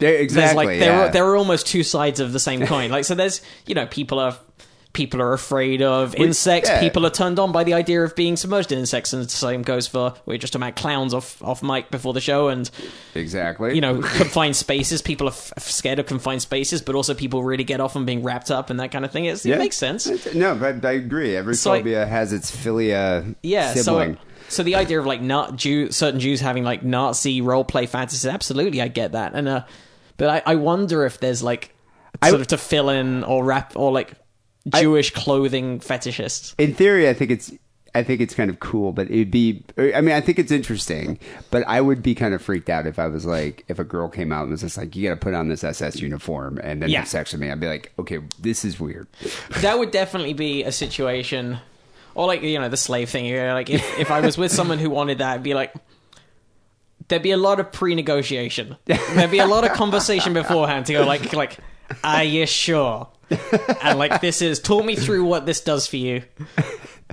Exactly. 0.08 0.66
like 0.66 0.78
there 0.78 0.92
yeah. 0.92 1.00
are 1.06 1.12
there 1.12 1.26
are 1.26 1.36
almost 1.36 1.66
two 1.66 1.82
sides 1.82 2.20
of 2.20 2.32
the 2.32 2.40
same 2.40 2.66
coin. 2.66 2.90
Like 2.90 3.04
so, 3.04 3.14
there's 3.14 3.40
you 3.66 3.74
know 3.74 3.86
people 3.86 4.18
are. 4.18 4.36
People 4.92 5.22
are 5.22 5.32
afraid 5.32 5.82
of 5.82 6.16
insects. 6.16 6.68
yeah. 6.68 6.80
People 6.80 7.06
are 7.06 7.10
turned 7.10 7.38
on 7.38 7.52
by 7.52 7.62
the 7.62 7.74
idea 7.74 8.02
of 8.02 8.16
being 8.16 8.36
submerged 8.36 8.72
in 8.72 8.78
insects, 8.80 9.12
and 9.12 9.24
the 9.24 9.28
same 9.28 9.62
goes 9.62 9.86
for 9.86 10.14
we 10.26 10.34
are 10.34 10.38
just 10.38 10.52
talking 10.52 10.64
about 10.66 10.74
clowns 10.74 11.14
off 11.14 11.40
off 11.44 11.62
mic 11.62 11.92
before 11.92 12.12
the 12.12 12.20
show, 12.20 12.48
and 12.48 12.68
exactly. 13.14 13.72
you 13.76 13.80
know 13.80 14.00
confined 14.00 14.56
spaces. 14.56 15.00
People 15.00 15.28
are 15.28 15.30
f- 15.32 15.52
scared 15.58 16.00
of 16.00 16.06
confined 16.06 16.42
spaces, 16.42 16.82
but 16.82 16.96
also 16.96 17.14
people 17.14 17.44
really 17.44 17.62
get 17.62 17.78
off 17.78 17.94
on 17.94 18.04
being 18.04 18.24
wrapped 18.24 18.50
up 18.50 18.68
and 18.68 18.80
that 18.80 18.90
kind 18.90 19.04
of 19.04 19.12
thing. 19.12 19.26
It's, 19.26 19.46
Yeah. 19.46 19.54
It 19.54 19.58
makes 19.58 19.76
sense. 19.76 20.08
No, 20.34 20.56
but 20.56 20.84
I 20.84 20.92
agree. 20.94 21.36
Every 21.36 21.54
So 21.54 21.70
phobia 21.76 22.04
has 22.04 22.32
its 22.32 22.50
philia 22.50 23.36
Yeah. 23.44 23.72
sibling. 23.74 24.16
So, 24.16 24.20
so 24.48 24.62
the 24.64 24.74
idea 24.74 24.98
of 24.98 25.06
like 25.06 25.22
not 25.22 25.54
Jew, 25.54 25.92
certain 25.92 26.18
Jews 26.18 26.40
having 26.40 26.64
like 26.64 26.82
Nazi 26.82 27.42
role 27.42 27.64
play 27.64 27.86
fantasies, 27.86 28.26
absolutely, 28.26 28.82
I 28.82 28.88
get 28.88 29.12
that. 29.12 29.34
And 29.34 29.46
uh, 29.46 29.62
but 30.20 30.28
I, 30.46 30.52
I 30.52 30.54
wonder 30.56 31.04
if 31.06 31.18
there's 31.18 31.42
like 31.42 31.74
I- 32.22 32.28
sort 32.28 32.42
of 32.42 32.46
tefillin 32.46 33.26
or 33.26 33.42
wrap 33.44 33.72
or 33.74 33.90
like 33.90 34.12
Jewish 34.68 35.10
clothing 35.12 35.80
fetishists. 35.80 36.54
in 36.58 36.74
theory, 36.74 37.08
I 37.08 37.14
think 37.14 37.30
it's 37.30 37.50
I 37.94 38.04
think 38.04 38.20
it's 38.20 38.34
kind 38.34 38.50
of 38.50 38.60
cool, 38.60 38.92
but 38.92 39.10
it'd 39.10 39.30
be. 39.32 39.64
I 39.76 40.00
mean, 40.00 40.14
I 40.14 40.20
think 40.20 40.38
it's 40.38 40.52
interesting, 40.52 41.18
but 41.50 41.64
I 41.66 41.80
would 41.80 42.02
be 42.04 42.14
kind 42.14 42.34
of 42.34 42.42
freaked 42.42 42.70
out 42.70 42.86
if 42.86 42.98
I 43.00 43.08
was 43.08 43.24
like, 43.26 43.64
if 43.66 43.80
a 43.80 43.84
girl 43.84 44.08
came 44.08 44.30
out 44.30 44.42
and 44.42 44.52
was 44.52 44.60
just 44.60 44.76
like, 44.76 44.94
"You 44.94 45.08
got 45.08 45.14
to 45.14 45.20
put 45.20 45.34
on 45.34 45.48
this 45.48 45.64
SS 45.64 45.98
uniform 46.00 46.60
and 46.62 46.80
then 46.82 46.90
Yeah. 46.90 47.00
have 47.00 47.08
sex 47.08 47.32
with 47.32 47.40
me," 47.40 47.50
I'd 47.50 47.58
be 47.58 47.66
like, 47.66 47.92
"Okay, 47.98 48.18
this 48.38 48.64
is 48.64 48.78
weird." 48.78 49.08
that 49.62 49.78
would 49.78 49.90
definitely 49.90 50.34
be 50.34 50.62
a 50.62 50.70
situation 50.70 51.58
or 52.14 52.26
like 52.26 52.42
you 52.42 52.58
know 52.58 52.68
the 52.68 52.76
slave 52.76 53.08
thing 53.08 53.32
like 53.54 53.70
if, 53.70 53.98
if 53.98 54.10
i 54.10 54.20
was 54.20 54.36
with 54.36 54.50
someone 54.50 54.78
who 54.78 54.90
wanted 54.90 55.18
that 55.18 55.34
I'd 55.34 55.42
be 55.44 55.54
like 55.54 55.72
there'd 57.10 57.22
be 57.22 57.32
a 57.32 57.36
lot 57.36 57.60
of 57.60 57.70
pre-negotiation. 57.70 58.76
There'd 58.86 59.30
be 59.30 59.40
a 59.40 59.46
lot 59.46 59.64
of 59.64 59.72
conversation 59.72 60.32
beforehand 60.32 60.86
to 60.86 60.94
go 60.94 61.04
like 61.04 61.32
like 61.34 61.58
are 62.02 62.24
you 62.24 62.46
sure? 62.46 63.08
And 63.82 63.98
like 63.98 64.20
this 64.20 64.40
is 64.40 64.58
talk 64.60 64.84
me 64.84 64.96
through 64.96 65.24
what 65.24 65.44
this 65.44 65.60
does 65.60 65.86
for 65.86 65.96
you 65.96 66.22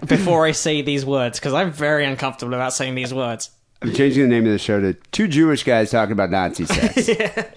before 0.05 0.45
i 0.45 0.51
say 0.51 0.83
these 0.83 1.03
words 1.03 1.39
because 1.39 1.55
i'm 1.55 1.71
very 1.71 2.05
uncomfortable 2.05 2.53
about 2.53 2.71
saying 2.71 2.93
these 2.95 3.13
words. 3.13 3.49
I'm 3.81 3.93
changing 3.93 4.23
the 4.23 4.29
name 4.29 4.45
of 4.45 4.51
the 4.51 4.57
show 4.57 4.79
to 4.79 4.93
two 5.11 5.27
Jewish 5.27 5.63
guys 5.63 5.91
talking 5.91 6.11
about 6.11 6.31
Nazi 6.31 6.65
sex. 6.65 7.09